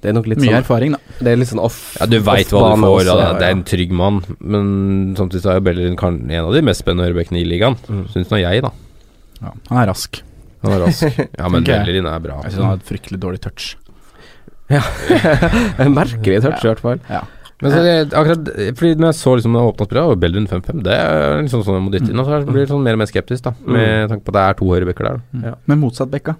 Det 0.00 0.08
er 0.08 0.16
nok 0.16 0.26
litt 0.30 0.38
Mye 0.40 0.48
sånn 0.48 0.58
erfaring, 0.62 0.92
da. 0.96 0.98
Det 1.20 1.32
er 1.32 1.36
litt 1.36 1.50
sånn 1.50 1.60
off 1.62 1.96
Ja, 2.00 2.06
du 2.06 2.16
veit 2.20 2.48
hva 2.54 2.62
du 2.74 2.80
får. 2.80 2.88
også, 3.02 3.04
ja, 3.18 3.26
ja, 3.26 3.32
Det 3.38 3.46
er 3.48 3.56
en 3.56 3.64
trygg 3.64 3.92
mann. 3.92 4.22
Men 4.40 5.14
samtidig 5.18 5.42
så 5.44 5.50
er 5.52 5.60
jo 5.60 5.66
Bellerin 5.68 5.96
kan- 5.96 6.30
en 6.30 6.44
av 6.44 6.52
de 6.54 6.62
mest 6.62 6.80
spennende 6.84 7.04
høyrebekkene 7.10 7.42
i 7.42 7.44
ligaen. 7.44 7.76
Mm. 7.88 8.06
Syns 8.14 8.28
nå 8.32 8.40
jeg, 8.40 8.62
da. 8.62 8.70
Ja, 9.42 9.52
han 9.68 9.78
er 9.82 9.86
rask. 9.92 10.22
Han 10.62 10.72
er 10.72 10.86
rask. 10.86 11.02
Ja, 11.38 11.48
men 11.48 11.62
okay. 11.62 11.84
Bellerin 11.84 12.06
er 12.06 12.20
bra. 12.20 12.40
Jeg 12.44 12.52
syns 12.52 12.62
han 12.64 12.70
har 12.72 12.80
et 12.80 12.88
fryktelig 12.88 13.20
dårlig 13.20 13.40
touch. 13.44 13.76
Ja. 14.72 14.80
En 15.78 15.92
merkelig 15.94 16.40
touch, 16.42 16.64
i 16.64 16.68
hvert 16.72 16.80
fall. 16.82 17.00
Ja. 17.10 17.22
Men 17.62 17.72
så 17.72 17.78
det, 17.80 17.92
akkurat 18.12 18.48
Fordi 18.76 18.94
når 19.00 19.06
jeg 19.12 19.16
så 19.16 19.32
liksom 19.38 19.54
det 19.56 19.62
åpna 19.64 19.86
spillet, 19.86 20.02
og 20.12 20.18
Bellerin 20.20 20.46
5-5, 20.50 20.82
det 20.84 20.92
er 20.92 21.42
liksom 21.42 21.62
sånn 21.64 21.78
jeg 21.78 21.84
må 21.86 21.92
dytte 21.94 22.10
inn. 22.12 22.20
Og 22.20 22.26
så 22.28 22.40
blir 22.50 22.64
jeg 22.66 22.68
sånn 22.72 22.82
mer 22.84 22.98
og 22.98 23.00
mer 23.00 23.08
skeptisk, 23.08 23.42
da. 23.46 23.54
Med 23.64 24.10
tanke 24.12 24.24
på 24.26 24.34
at 24.34 24.36
det 24.36 24.42
er 24.44 24.58
to 24.58 24.68
høyrebekker 24.74 25.08
der. 25.08 25.22
Da. 25.32 25.44
Ja. 25.50 25.54
Men 25.66 25.80
motsatt 25.80 26.10
bekka. 26.12 26.36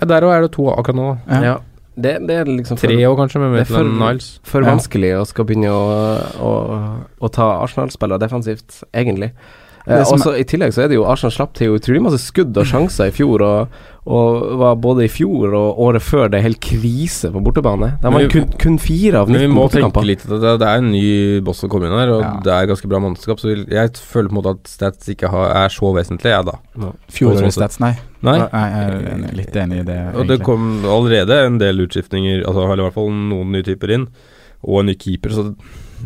Ja, 0.00 0.06
der 0.06 0.24
òg 0.24 0.32
er 0.38 0.46
det 0.46 0.52
to 0.56 0.68
akkurat 0.72 0.96
nå. 0.96 1.08
Ja. 1.28 1.42
Ja. 1.50 1.56
Det, 2.00 2.14
det 2.24 2.36
er 2.40 2.48
liksom 2.48 2.78
Tre 2.80 2.94
år 3.04 3.16
kanskje, 3.18 3.40
med 3.42 3.52
Det 3.58 3.60
er 3.66 3.74
for- 3.74 3.84
Maitland 3.84 4.00
Niles. 4.00 4.28
for 4.42 4.62
Ja. 4.62 4.70
vanskelig 4.70 5.10
å 5.20 5.26
skal 5.26 5.44
begynne 5.44 5.68
å, 5.68 5.82
å, 6.40 6.52
å 7.20 7.30
ta 7.34 7.48
Arsenal-spillere 7.60 8.18
defensivt, 8.22 8.82
egentlig. 8.94 9.32
Eh, 9.86 9.96
Det 9.98 10.06
også 10.06 10.32
I 10.38 10.44
tillegg 10.44 10.72
så 10.72 10.84
er 10.84 10.88
det 10.88 10.96
jo 10.96 11.04
Arsenal 11.04 11.32
slapp 11.34 11.52
til 11.58 11.66
jo 11.68 11.76
utrolig 11.78 12.00
masse 12.00 12.22
skudd 12.24 12.56
og 12.56 12.64
sjanser 12.64 13.08
i 13.10 13.14
fjor, 13.16 13.42
og, 13.42 13.68
og 14.10 14.58
var 14.58 14.78
både 14.82 15.04
i 15.06 15.10
fjor 15.12 15.52
og 15.54 15.78
året 15.86 16.02
før 16.02 16.30
det 16.32 16.40
er 16.40 16.46
helt 16.48 16.60
krise 16.64 17.30
på 17.30 17.42
bortebane. 17.46 17.92
De 18.02 18.10
var 18.12 18.24
kun, 18.32 18.48
kun 18.58 18.78
fire 18.82 19.20
av 19.22 19.30
Men 19.30 19.44
vi 19.44 19.50
må 19.52 19.68
tenke 19.70 20.02
litt 20.06 20.24
det, 20.26 20.40
det 20.60 20.66
er 20.66 20.80
en 20.82 20.90
ny 20.90 21.04
boss 21.46 21.62
som 21.62 21.70
kommer 21.70 21.86
inn 21.90 21.94
her, 21.98 22.10
og 22.16 22.24
Ja. 22.24 22.32
det 22.44 22.54
er 22.56 22.70
ganske 22.72 22.90
bra 22.90 23.00
mannskap. 23.02 23.38
Så 23.42 23.52
jeg 23.54 23.92
føler 23.94 24.28
på 24.28 24.34
en 24.34 24.40
måte 24.40 24.54
at 24.56 24.72
stats 24.72 25.12
ikke 25.14 25.30
har, 25.30 25.54
er 25.62 25.68
så 25.72 25.92
vesentlig, 25.94 26.32
jeg, 26.34 26.48
da. 26.50 26.90
Fjorårets 27.14 27.54
stats, 27.60 27.78
nei. 27.80 27.94
Nei. 28.26 28.36
jeg 28.40 28.50
er 28.50 29.36
litt 29.38 29.56
enig 29.56 29.80
i 29.80 29.86
det. 29.88 29.96
Egentlig. 30.00 30.20
Og 30.20 30.28
det 30.28 30.40
kom 30.44 30.66
allerede 30.84 31.38
en 31.46 31.60
del 31.62 31.86
utskiftninger, 31.86 32.42
altså 32.44 32.66
eller 32.66 32.82
i 32.84 32.88
hvert 32.88 32.98
fall 32.98 33.14
noen 33.14 33.54
nye 33.54 33.66
typer 33.66 33.94
inn, 33.96 34.08
og 34.66 34.82
en 34.82 34.90
ny 34.90 34.98
keeper, 35.00 35.30
så 35.32 35.46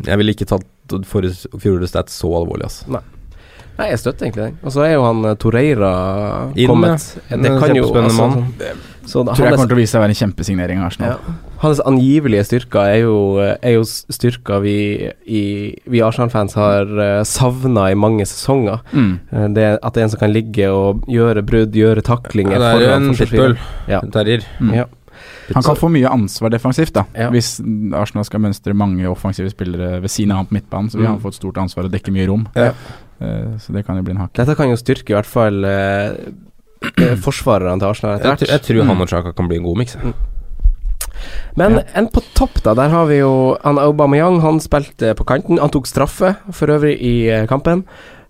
jeg 0.05 0.17
ville 0.21 0.35
ikke 0.35 0.47
tatt 0.53 0.65
fjorårets 1.09 1.89
stats 1.95 2.21
så 2.21 2.29
alvorlig, 2.37 2.67
altså. 2.69 2.87
Nei, 2.93 3.01
jeg 3.77 3.99
støtter 3.99 4.25
egentlig 4.25 4.43
den. 4.45 4.57
Og 4.63 4.71
så 4.71 4.81
er 4.87 4.93
jo 4.93 5.03
han 5.03 5.21
Toreira 5.21 5.35
Torreira 5.35 6.51
Inn, 6.55 6.67
kommet. 6.67 7.15
ja. 7.29 7.37
Det 7.37 7.51
kan 7.59 7.75
jo 7.75 7.89
altså, 7.93 8.27
mann. 8.27 8.53
Så 9.05 9.21
Tror 9.23 9.35
jeg 9.45 9.53
kommer 9.53 9.67
til 9.69 9.75
å 9.75 9.81
vise 9.81 9.91
seg 9.91 9.99
å 9.99 10.01
være 10.01 10.13
en 10.15 10.17
kjempesignering 10.17 10.79
av 10.81 10.87
Arsenal. 10.87 11.09
ja, 11.13 11.33
hans 11.61 11.79
angivelige 11.85 12.43
styrker 12.47 12.79
er 12.89 12.97
jo, 13.03 13.37
er 13.61 13.75
jo 13.75 13.83
styrker 13.85 14.59
vi, 14.63 15.11
i, 15.29 15.43
vi 15.85 16.01
Arsenal-fans 16.01 16.53
har 16.57 16.89
uh, 16.89 17.23
savna 17.23 17.91
i 17.91 17.95
mange 17.95 18.25
sesonger. 18.25 18.79
Mm. 18.93 19.19
Eh, 19.31 19.47
det 19.53 19.67
At 19.83 19.93
det 19.93 20.01
er 20.01 20.07
en 20.07 20.09
som 20.15 20.19
kan 20.19 20.33
ligge 20.33 20.71
og 20.73 21.05
gjøre 21.07 21.43
brudd, 21.45 21.75
gjøre 21.77 22.01
taklinger 22.01 22.57
Ja, 22.57 22.59
det 22.59 22.87
er 22.87 22.89
jo 22.89 22.97
en 22.97 23.15
pitbull. 23.15 23.57
Ja. 23.87 24.01
Terrier. 24.11 24.41
Mm. 24.59 24.73
Ja. 24.73 24.85
Han 25.53 25.61
kan 25.63 25.77
få 25.77 25.87
mye 25.93 26.09
ansvar 26.09 26.49
defensivt, 26.49 26.95
da. 26.97 27.03
Ja. 27.13 27.29
Hvis 27.29 27.59
Arsenal 27.93 28.25
skal 28.25 28.41
mønstre 28.41 28.73
mange 28.73 29.05
offensive 29.07 29.51
spillere 29.53 30.01
ved 30.01 30.09
siden 30.09 30.33
av 30.33 30.41
ham 30.41 30.47
på 30.49 30.57
midtbanen, 30.57 30.89
så 30.89 30.97
vil 30.97 31.05
Mm. 31.05 31.11
han 31.13 31.21
få 31.21 31.27
et 31.29 31.37
stort 31.37 31.57
ansvar 31.61 31.85
og 31.85 31.91
dekke 31.93 32.11
mye 32.11 32.25
rom. 32.27 32.47
Ja. 32.57 32.71
Eh, 33.21 33.55
så 33.59 33.71
det 33.73 33.85
kan 33.87 33.95
jo 33.97 34.03
bli 34.03 34.11
en 34.15 34.21
hakk. 34.25 34.33
Dette 34.33 34.55
kan 34.55 34.69
jo 34.69 34.75
styrke 34.75 35.13
i 35.13 35.17
hvert 35.17 35.29
fall 35.29 35.63
eh, 35.65 36.15
forsvarerne 37.25 37.79
til 37.79 37.87
Arsenal 37.89 38.17
etter 38.17 38.33
hvert. 38.33 38.47
jeg 38.49 38.61
tror 38.67 38.81
Mm. 38.83 38.87
han 38.91 39.01
og 39.01 39.07
Chaka 39.09 39.31
kan 39.33 39.47
bli 39.47 39.57
en 39.57 39.63
god 39.63 39.77
miks. 39.77 39.97
Men 41.55 41.77
Ja. 41.79 41.83
en 41.95 42.07
på 42.11 42.21
topp, 42.35 42.61
da. 42.63 42.73
Der 42.75 42.89
har 42.89 43.05
vi 43.07 43.19
jo 43.21 43.57
han 43.63 43.77
Aubameyang. 43.79 44.41
Han 44.41 44.59
spilte 44.59 45.13
på 45.15 45.23
kanten. 45.25 45.57
Han 45.59 45.69
tok 45.71 45.87
straffe 45.87 46.35
for 46.51 46.67
øvrig 46.67 46.97
i 47.01 47.29
eh, 47.29 47.47
kampen. 47.47 47.85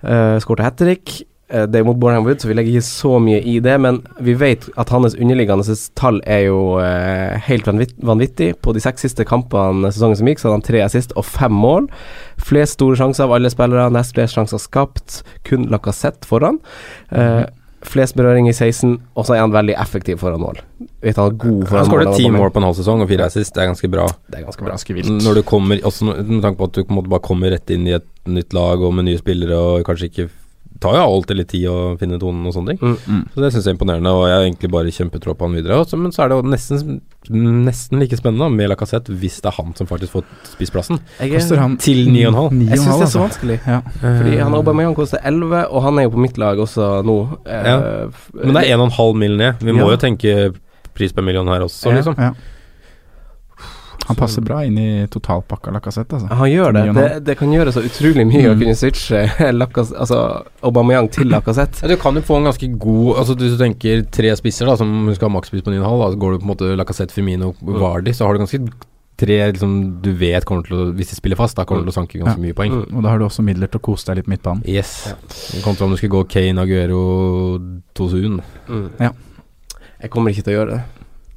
Uh, 0.05 0.37
Skårte 0.39 0.61
hat 0.63 0.77
trick. 0.77 1.23
Eh, 1.47 1.65
det 1.69 1.79
er 1.79 1.85
mot 1.85 1.97
Boreham 2.01 2.25
Wood, 2.25 2.41
så 2.41 2.49
vi 2.49 2.55
legger 2.57 2.73
ikke 2.73 2.87
så 2.87 3.15
mye 3.21 3.41
i 3.45 3.57
det. 3.63 3.75
Men 3.81 4.01
vi 4.23 4.33
vet 4.39 4.67
at 4.81 4.93
hans 4.93 5.17
underliggende 5.17 5.77
tall 5.97 6.21
er 6.25 6.47
jo 6.47 6.61
eh, 6.81 7.35
helt 7.47 7.67
vanvittig. 7.69 8.53
På 8.65 8.73
de 8.73 8.81
seks 8.83 9.05
siste 9.05 9.27
kampene 9.27 9.91
sesongen 9.93 10.19
som 10.19 10.31
gikk, 10.31 10.41
så 10.41 10.49
hadde 10.49 10.59
han 10.61 10.69
tre 10.69 10.85
assist 10.85 11.13
og 11.19 11.27
fem 11.27 11.53
mål. 11.53 11.91
Flest 12.41 12.79
store 12.79 12.97
sjanser 12.99 13.27
av 13.27 13.35
alle 13.37 13.53
spillere. 13.53 13.91
Nest 13.93 14.17
flest 14.17 14.37
sjanser 14.37 14.61
skapt. 14.61 15.21
Kun 15.45 15.69
Lacassette 15.73 16.27
foran. 16.29 16.61
Eh, 17.11 17.45
Flest 17.85 18.15
berøring 18.17 18.47
i 18.49 18.53
16, 18.53 18.95
og 19.13 19.27
så 19.27 19.35
er 19.35 19.43
han 19.43 19.51
veldig 19.53 19.75
effektiv 19.77 20.17
foran 20.17 20.41
mål. 20.41 20.57
Vet 21.05 21.19
han 21.21 21.27
er 21.29 21.35
god 21.37 21.67
foran 21.69 21.83
Han 21.83 21.89
skåret 21.91 22.09
mål, 22.09 22.15
ti 22.17 22.31
mål 22.33 22.49
på 22.55 22.61
en 22.61 22.65
halv 22.65 22.77
sesong 22.79 23.03
og 23.03 23.11
fire 23.11 23.27
assist. 23.29 23.53
Det 23.53 23.61
er 23.61 23.69
ganske 23.69 23.89
bra. 23.93 24.07
Det 24.25 24.39
er 24.39 24.47
ganske 24.47 24.65
bra. 24.65 24.71
Ganske 24.73 24.95
vilt. 24.97 25.11
Når 25.21 25.37
du 25.37 25.41
kommer 25.45 25.83
Også 25.85 26.07
med 26.07 26.41
tanke 26.41 26.57
på 26.57 26.69
at 26.71 26.73
du 26.73 26.81
på 26.81 26.89
en 26.95 26.97
måte 26.97 27.11
bare 27.13 27.25
kommer 27.27 27.53
rett 27.53 27.69
inn 27.75 27.85
i 27.85 27.93
et 27.99 28.07
nytt 28.25 28.57
lag 28.57 28.81
og 28.81 28.95
med 28.97 29.05
nye 29.05 29.21
spillere 29.21 29.59
og 29.59 29.85
kanskje 29.85 30.09
ikke 30.09 30.27
tar 30.79 30.95
jo 30.97 31.03
alltid 31.05 31.37
litt 31.37 31.47
tid 31.49 31.65
å 31.71 31.97
finne 31.99 32.17
tonen 32.19 32.45
og 32.45 32.53
sånne 32.53 32.73
ting. 32.75 32.79
Mm. 32.81 32.97
Mm. 33.07 33.21
Så 33.33 33.41
det 33.41 33.51
syns 33.53 33.65
jeg 33.65 33.71
er 33.73 33.77
imponerende, 33.77 34.11
og 34.11 34.25
jeg 34.27 34.35
har 34.35 34.43
egentlig 34.45 34.71
bare 34.73 34.91
kjempetro 34.91 35.35
på 35.35 35.47
han 35.47 35.55
videre. 35.55 35.77
Også, 35.83 35.97
men 35.97 36.11
så 36.11 36.23
er 36.25 36.29
det 36.29 36.37
jo 36.39 36.49
nesten, 36.51 37.01
nesten 37.31 37.99
like 38.01 38.17
spennende 38.19 38.49
med 38.53 38.69
Lacassette 38.69 39.13
hvis 39.15 39.39
det 39.41 39.49
er 39.51 39.55
han 39.57 39.73
som 39.77 39.87
faktisk 39.89 40.11
får 40.17 40.25
spissplassen. 40.51 40.99
Koster 41.19 41.57
han 41.61 41.77
Til 41.81 42.03
9,5. 42.11 42.59
jeg 42.69 42.79
syns 42.81 42.99
det 42.99 43.07
er 43.07 43.07
så 43.07 43.07
9,5, 43.07 43.07
altså. 43.07 43.23
vanskelig. 43.25 43.59
Ja. 43.65 43.79
Fordi 44.01 44.35
han 44.43 44.53
Aubameyang 44.59 44.95
koster 44.97 45.19
11, 45.23 45.63
og 45.71 45.81
han 45.87 45.99
er 45.99 46.03
jo 46.09 46.13
på 46.17 46.23
mitt 46.25 46.37
lag 46.37 46.57
også 46.57 46.89
nå. 47.05 47.17
Eh, 47.45 47.63
Ja. 47.65 47.77
Men 48.33 48.53
det 48.59 48.65
er 48.69 48.77
1,5 48.77 49.15
mill. 49.15 49.37
ned. 49.37 49.55
Vi 49.59 49.71
må 49.71 49.87
Ja. 49.89 49.95
jo 49.95 49.97
tenke 49.97 50.55
pris 50.93 51.11
per 51.11 51.21
million 51.23 51.47
her 51.47 51.59
også, 51.61 51.89
Ja. 51.89 51.95
liksom. 52.01 52.15
Ja. 52.17 52.33
Han 54.07 54.15
passer 54.19 54.41
bra 54.45 54.59
inn 54.65 54.77
i 54.77 55.07
totalpakka 55.09 55.71
Lacassette, 55.73 56.13
altså. 56.19 56.27
Han 56.39 56.49
gjør 56.51 56.73
det. 56.77 56.83
Det. 56.95 57.05
Det 57.25 57.37
kan 57.39 57.51
gjøre 57.53 57.71
så 57.73 57.81
utrolig 57.85 58.25
mye 58.29 58.49
å 58.51 58.55
Mm. 58.55 58.59
kunne 58.61 58.75
switche 58.77 59.21
altså 60.01 60.19
Aubameyang 60.63 61.09
til 61.11 61.27
Lacassette. 61.33 61.81
Ja, 61.81 61.87
du 61.87 61.97
kan 61.97 62.15
jo 62.15 62.21
få 62.21 62.37
en 62.37 62.45
ganske 62.51 62.69
god 62.79 63.17
Altså 63.17 63.35
Hvis 63.39 63.57
du 63.57 63.61
tenker 63.63 64.03
tre 64.11 64.33
spisser 64.37 64.65
da 64.69 64.75
som 64.77 64.91
skal 65.15 65.29
ha 65.29 65.35
makspris 65.39 65.63
på 65.65 65.71
9,5, 65.73 65.85
da, 66.03 66.09
så 66.13 66.19
går 66.21 66.31
du 66.35 66.37
på 66.39 66.45
en 66.45 66.51
måte 66.53 66.75
Lacassette, 66.77 67.11
Firmino, 67.15 67.53
Vardi, 67.61 68.13
så 68.13 68.25
har 68.27 68.33
du 68.37 68.43
ganske 68.45 68.61
tre 69.17 69.37
liksom 69.53 70.01
du 70.03 70.09
vet 70.19 70.43
kommer 70.45 70.65
til 70.67 70.75
å 70.75 70.85
Hvis 70.93 71.09
de 71.13 71.15
spiller 71.15 71.37
fast, 71.39 71.55
da 71.55 71.63
kommer 71.63 71.85
du 71.85 71.89
til 71.89 71.93
å 71.95 71.99
sanke 72.01 72.19
ganske 72.19 72.35
Ja. 72.35 72.43
mye 72.43 72.53
poeng. 72.57 72.73
Mm. 72.85 72.97
Og 72.97 73.03
da 73.05 73.09
har 73.13 73.17
du 73.17 73.25
også 73.25 73.41
midler 73.47 73.67
til 73.71 73.79
å 73.79 73.85
kose 73.87 74.05
deg 74.09 74.17
litt 74.17 74.27
midtbanen. 74.27 74.61
Yes. 74.67 75.13
Kontra 75.63 75.85
om 75.87 75.91
du 75.91 75.97
skulle 75.97 76.11
gå 76.17 76.27
Kane, 76.27 76.59
Aguero, 76.61 77.59
Tosun. 77.95 78.41
Mm. 78.67 78.89
Ja. 78.99 79.11
Jeg 80.01 80.11
kommer 80.11 80.29
ikke 80.35 80.43
til 80.43 80.53
å 80.53 80.57
gjøre 80.59 80.71
det. 80.75 80.81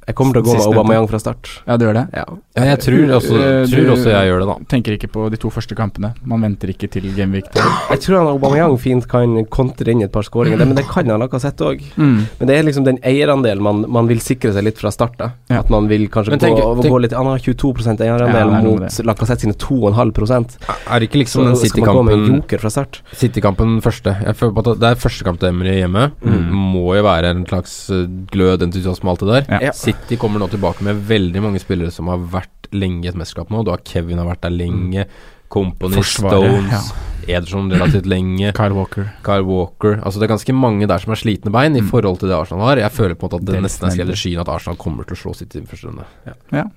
Jeg 0.09 0.15
kommer 0.17 0.33
til 0.33 0.41
å 0.41 0.45
gå 0.47 0.55
med 0.57 0.65
Aubameyang 0.73 1.07
fra 1.11 1.19
start. 1.21 1.49
Ja, 1.67 1.77
du 1.77 1.85
gjør 1.85 1.93
det? 1.99 2.05
Ja. 2.17 2.23
Ja, 2.57 2.63
jeg 2.73 2.79
tror 2.81 3.11
også, 3.19 3.35
Eh, 3.39 3.65
tror 3.69 3.85
du- 3.85 3.91
også 3.93 4.09
jeg 4.09 4.25
gjør 4.29 4.39
det, 4.41 4.47
da. 4.49 4.55
Tenker 4.73 4.91
ikke 4.97 5.09
på 5.13 5.29
de 5.29 5.37
to 5.37 5.49
første 5.53 5.75
kampene. 5.77 6.13
Man 6.25 6.41
venter 6.41 6.67
ikke 6.73 6.89
til 6.89 7.03
Gameweek 7.15 7.51
3. 7.53 7.61
Jeg 7.91 7.99
tror 8.01 8.17
han 8.17 8.27
Aubameyang 8.33 8.77
fint 8.79 9.07
kan 9.07 9.45
kontre 9.45 9.87
inn 9.93 10.01
et 10.01 10.11
par 10.11 10.23
skåringer, 10.23 10.57
men 10.57 10.73
det 10.75 10.87
kan 10.87 11.05
han 11.07 11.19
Lacassette 11.21 11.61
òg. 11.61 11.81
Mm. 11.95 12.25
Men 12.39 12.47
det 12.47 12.57
er 12.57 12.63
liksom 12.63 12.83
den 12.85 12.97
eierandelen 13.05 13.61
man, 13.61 13.85
man 13.87 14.07
vil 14.07 14.17
sikre 14.17 14.51
seg 14.53 14.63
litt 14.63 14.77
fra 14.79 14.89
start. 14.91 15.15
da 15.17 15.31
Ja. 15.49 15.59
At 15.59 15.69
man 15.69 15.87
vil 15.87 16.07
kanskje 16.09 16.39
tenk, 16.39 16.57
gå, 16.57 16.81
tenk- 16.81 16.91
gå 16.91 17.01
litt 17.01 17.13
Han 17.13 17.25
har 17.27 17.37
22 17.37 17.99
Ja, 17.99 18.17
eierandel 18.17 18.53
er 18.55 18.63
mot. 18.63 18.81
Lacassette 19.05 19.41
sine 19.41 19.53
2,5 19.53 20.57
Er 20.89 20.99
det 20.99 21.09
ikke 21.11 21.19
liksom 21.23 21.43
Så 21.43 21.45
den 21.45 21.55
City-kampen 21.55 22.27
joker 22.41 22.57
fra 22.59 22.69
start. 22.69 23.01
City-kampen 23.13 23.79
første 23.81 24.15
Jeg 24.25 24.35
føler 24.35 24.53
på 24.55 24.71
at 24.71 24.79
Det 24.79 24.89
er 24.89 24.95
første 24.95 25.23
kamp 25.23 25.39
til 25.39 25.49
Emry 25.49 25.75
hjemme. 25.83 26.11
Mm. 26.25 26.49
Må 26.51 26.95
jo 26.95 27.03
være 27.03 27.25
en 27.29 27.45
slags 27.45 27.89
eh, 27.91 28.07
glød, 28.31 28.61
entusiasme, 28.63 29.09
alt 29.09 29.19
det 29.19 29.27
der. 29.47 29.59
Ja. 29.59 29.59
Ja. 29.67 29.71
City 30.03 30.17
kommer 30.17 30.39
nå 30.41 30.47
tilbake 30.49 30.81
med 30.85 30.95
veldig 31.07 31.41
mange 31.43 31.59
spillere 31.61 31.91
som 31.93 32.07
har 32.09 32.17
vært 32.17 32.71
lenge 32.73 33.05
i 33.05 33.09
et 33.11 33.17
mesterskap 33.17 33.49
nå. 33.53 33.63
Du 33.65 33.71
har 33.73 33.81
Kevin 33.85 34.17
har 34.21 34.25
vært 34.29 34.41
der 34.47 34.53
lenge. 34.55 35.05
Company, 35.49 35.95
Forsvaret, 35.97 36.43
Stones, 36.69 36.89
Ederson 37.29 37.71
relativt 37.73 38.05
lenge. 38.09 38.51
Kyle 38.59 38.73
Walker. 38.77 39.07
Kyle 39.25 39.41
Walker 39.47 39.95
Altså 40.05 40.19
Det 40.21 40.27
er 40.27 40.31
ganske 40.35 40.53
mange 40.53 40.85
der 40.89 41.01
som 41.01 41.09
har 41.09 41.17
slitne 41.17 41.49
bein 41.53 41.73
i 41.75 41.81
Mm. 41.81 41.87
forhold 41.89 42.19
til 42.21 42.29
det 42.29 42.35
Arsenal 42.37 42.67
har. 42.67 42.77
Jeg 42.83 42.91
føler 42.93 43.15
på 43.17 43.25
en 43.25 43.29
måte 43.29 43.39
at 43.39 43.45
det 43.45 43.53
Det 43.55 43.57
er 43.57 43.65
nesten 43.65 43.87
er 43.89 43.95
skrevet 43.95 44.13
i 44.13 44.19
skyen 44.21 44.41
at 44.43 44.49
Arsenal 44.53 44.77
kommer 44.77 45.05
til 45.09 45.17
å 45.17 45.21
slå 45.23 45.33
sitt 45.35 45.55
i 45.57 45.61
første 45.65 45.89
runde. 45.89 46.05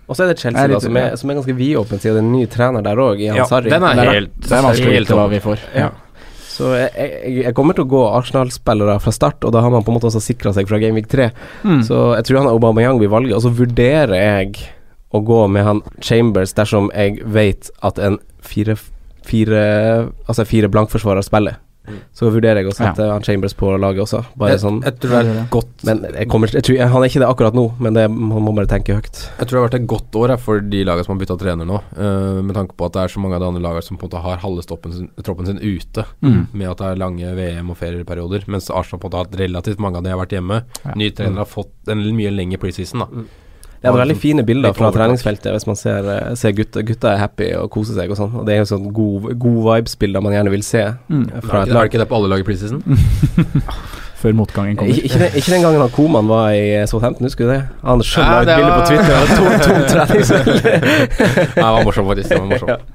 Og 0.08 0.16
så 0.16 0.24
er 0.24 0.32
det 0.32 0.38
Chelsea, 0.40 0.62
er 0.64 0.68
litt, 0.72 0.76
da, 0.80 0.80
som, 0.88 0.96
er, 0.96 1.16
som 1.20 1.30
er 1.30 1.34
ganske 1.40 1.56
vidåpen, 1.56 2.00
siden 2.00 2.16
det 2.16 2.22
er 2.22 2.24
en 2.24 2.32
ny 2.32 2.46
trener 2.46 2.82
der 2.88 2.96
òg, 3.04 3.20
i 3.20 3.28
Ja, 3.28 3.42
Ansari. 3.44 3.68
den 3.72 3.82
er 3.84 4.12
helt 4.12 4.40
Det 4.40 4.52
er 4.56 4.62
vanskelig 4.68 4.88
å 4.88 4.96
helt 4.96 5.08
vite 5.08 5.20
hva 5.20 5.28
vi 5.32 5.40
får. 5.44 5.58
Ja. 5.76 5.90
Så 6.52 6.68
jeg, 6.76 6.90
jeg, 6.92 7.34
jeg 7.46 7.56
kommer 7.56 7.76
til 7.76 7.86
å 7.86 7.92
gå 7.92 8.02
Arsenal-spillere 8.18 8.98
fra 9.02 9.14
start, 9.14 9.44
og 9.46 9.54
da 9.54 9.62
har 9.64 9.72
man 9.72 9.84
på 9.84 9.92
en 9.92 9.98
måte 9.98 10.10
også 10.10 10.22
sikra 10.22 10.52
seg 10.56 10.68
fra 10.68 10.80
Gameweek 10.82 11.08
3. 11.12 11.30
Mm. 11.64 11.80
Så 11.88 12.00
jeg 12.18 12.28
tror 12.28 12.42
han 12.42 12.52
Aubameyang 12.52 13.00
blir 13.00 13.12
valget. 13.12 13.36
Og 13.38 13.44
så 13.46 13.54
vurderer 13.56 14.16
jeg 14.18 14.66
å 15.12 15.20
gå 15.24 15.42
med 15.52 15.66
han 15.66 15.82
Chambers 16.04 16.54
dersom 16.56 16.90
jeg 16.94 17.20
vet 17.34 17.68
at 17.84 18.00
en 18.00 18.18
fire, 18.42 18.78
fire 19.28 19.64
Altså 20.26 20.46
fire 20.48 20.70
blankforsvarer 20.72 21.24
spiller. 21.24 21.58
Mm. 21.82 21.98
Så 22.14 22.28
vurderer 22.30 22.62
jeg 22.62 22.70
å 22.70 22.74
sette 22.76 23.06
ja. 23.08 23.16
Chambers 23.26 23.54
på 23.58 23.72
laget 23.80 24.04
også. 24.04 24.20
Bare 24.38 24.54
Jeg, 24.54 24.62
sånn 24.62 24.78
jeg 24.84 24.98
tror 25.02 25.14
det 25.16 25.22
er 25.32 25.48
godt 25.50 25.84
Men 25.88 26.04
jeg 26.06 26.28
kommer, 26.30 26.52
jeg 26.54 26.62
tror, 26.68 26.78
Han 26.92 27.02
er 27.02 27.10
ikke 27.10 27.22
det 27.24 27.30
akkurat 27.32 27.58
nå, 27.58 27.64
men 27.82 27.98
det, 27.98 28.04
man 28.12 28.46
må 28.46 28.54
bare 28.54 28.70
tenke 28.70 28.94
høyt. 28.98 29.24
Jeg 29.26 29.48
tror 29.48 29.56
det 29.56 29.60
har 29.60 29.66
vært 29.66 29.78
et 29.80 29.88
godt 29.90 30.18
år 30.20 30.34
jeg, 30.34 30.42
for 30.44 30.62
de 30.74 30.84
lagene 30.86 31.08
som 31.08 31.14
har 31.16 31.22
bytta 31.24 31.38
trener 31.42 31.68
nå. 31.68 31.82
Uh, 31.98 32.38
med 32.46 32.54
tanke 32.58 32.78
på 32.78 32.86
at 32.86 32.96
det 32.96 33.04
er 33.04 33.14
så 33.16 33.22
mange 33.24 33.38
av 33.38 33.44
de 33.44 33.50
andre 33.50 33.64
lagene 33.66 33.86
som 33.88 33.98
på 33.98 34.06
en 34.06 34.12
måte 34.12 34.24
har 34.28 34.42
halve 34.44 34.66
sin, 34.94 35.10
troppen 35.26 35.50
sin 35.50 35.62
ute. 35.62 36.06
Mm. 36.22 36.40
Med 36.52 36.70
at 36.70 36.82
det 36.82 36.90
er 36.92 37.02
lange 37.02 37.36
VM- 37.38 37.74
og 37.74 37.80
ferieperioder. 37.82 38.46
Mens 38.52 38.70
Arsenal 38.70 39.02
på 39.02 39.08
en 39.08 39.10
måte 39.10 39.22
har 39.22 39.28
hatt 39.28 39.40
relativt 39.42 39.82
mange 39.82 39.98
av 39.98 40.06
de 40.06 40.14
har 40.14 40.22
vært 40.22 40.36
hjemme. 40.38 40.62
Ja. 40.84 40.94
trener 40.94 41.14
trenere 41.18 41.44
har 41.44 41.50
fått 41.50 41.92
en 41.92 42.06
mye 42.14 42.34
lengre 42.34 42.62
preseason. 42.62 43.06
da 43.06 43.26
Det 43.82 43.90
er 43.90 43.96
veldig 43.98 44.16
fine 44.22 44.42
bilder 44.46 44.72
fra 44.78 44.92
treningsfeltet 44.94 45.50
hvis 45.56 45.66
man 45.66 45.76
ser, 45.76 46.06
eh, 46.12 46.34
ser 46.38 46.52
gutta, 46.54 46.82
gutta 46.86 47.12
er 47.12 47.18
happy 47.18 47.48
og 47.58 47.68
koser 47.74 47.94
seg 47.98 48.10
og 48.14 48.16
sånn. 48.20 48.34
Og 48.38 48.46
det 48.46 48.54
er 48.54 48.60
jo 48.62 48.68
sånn 48.70 48.84
god, 48.94 49.32
god 49.42 49.58
vibes-bilder 49.66 50.22
man 50.22 50.32
gjerne 50.36 50.50
vil 50.54 50.62
se 50.62 50.84
Mm. 51.10 51.24
eh, 51.32 51.36
Er 51.36 51.40
fra 51.42 51.62
et 51.62 51.68
det 51.68 51.74
lag. 51.74 51.90
ikke 51.90 51.98
det 51.98 52.08
på 52.08 52.14
alle 52.20 52.28
lag 52.30 52.40
i 52.40 52.46
preseason? 52.46 52.82
Før 54.22 54.32
motgangen 54.38 54.76
kommer. 54.78 54.94
Ikke, 54.94 55.02
ikke, 55.08 55.18
den, 55.18 55.32
ikke 55.34 55.50
den 55.50 55.62
gangen 55.66 55.80
han 55.82 55.90
Koman 55.90 56.28
var 56.30 56.52
i 56.54 56.76
eh, 56.76 56.86
Southampton, 56.86 57.26
husker 57.26 57.44
du 57.48 57.50
det? 57.56 57.62
Han 57.82 57.98
skjønner 58.06 58.32
Ja, 58.32 58.40
et 58.40 58.46
det 58.46 58.56
bilde 58.60 58.72
på 58.78 58.86
Twitter 58.86 59.14
av 59.18 59.26
var 59.42 59.58
tom 59.66 59.82
treningsfelt. 59.92 60.64
Nei, 60.64 61.46
det 61.56 61.64
var 61.66 61.84
morsomt, 61.88 62.08
faktisk. 62.12 62.28
Det 62.28 62.38
var 62.38 62.46
morsomt. 62.46 62.68
Ja. 62.70 62.78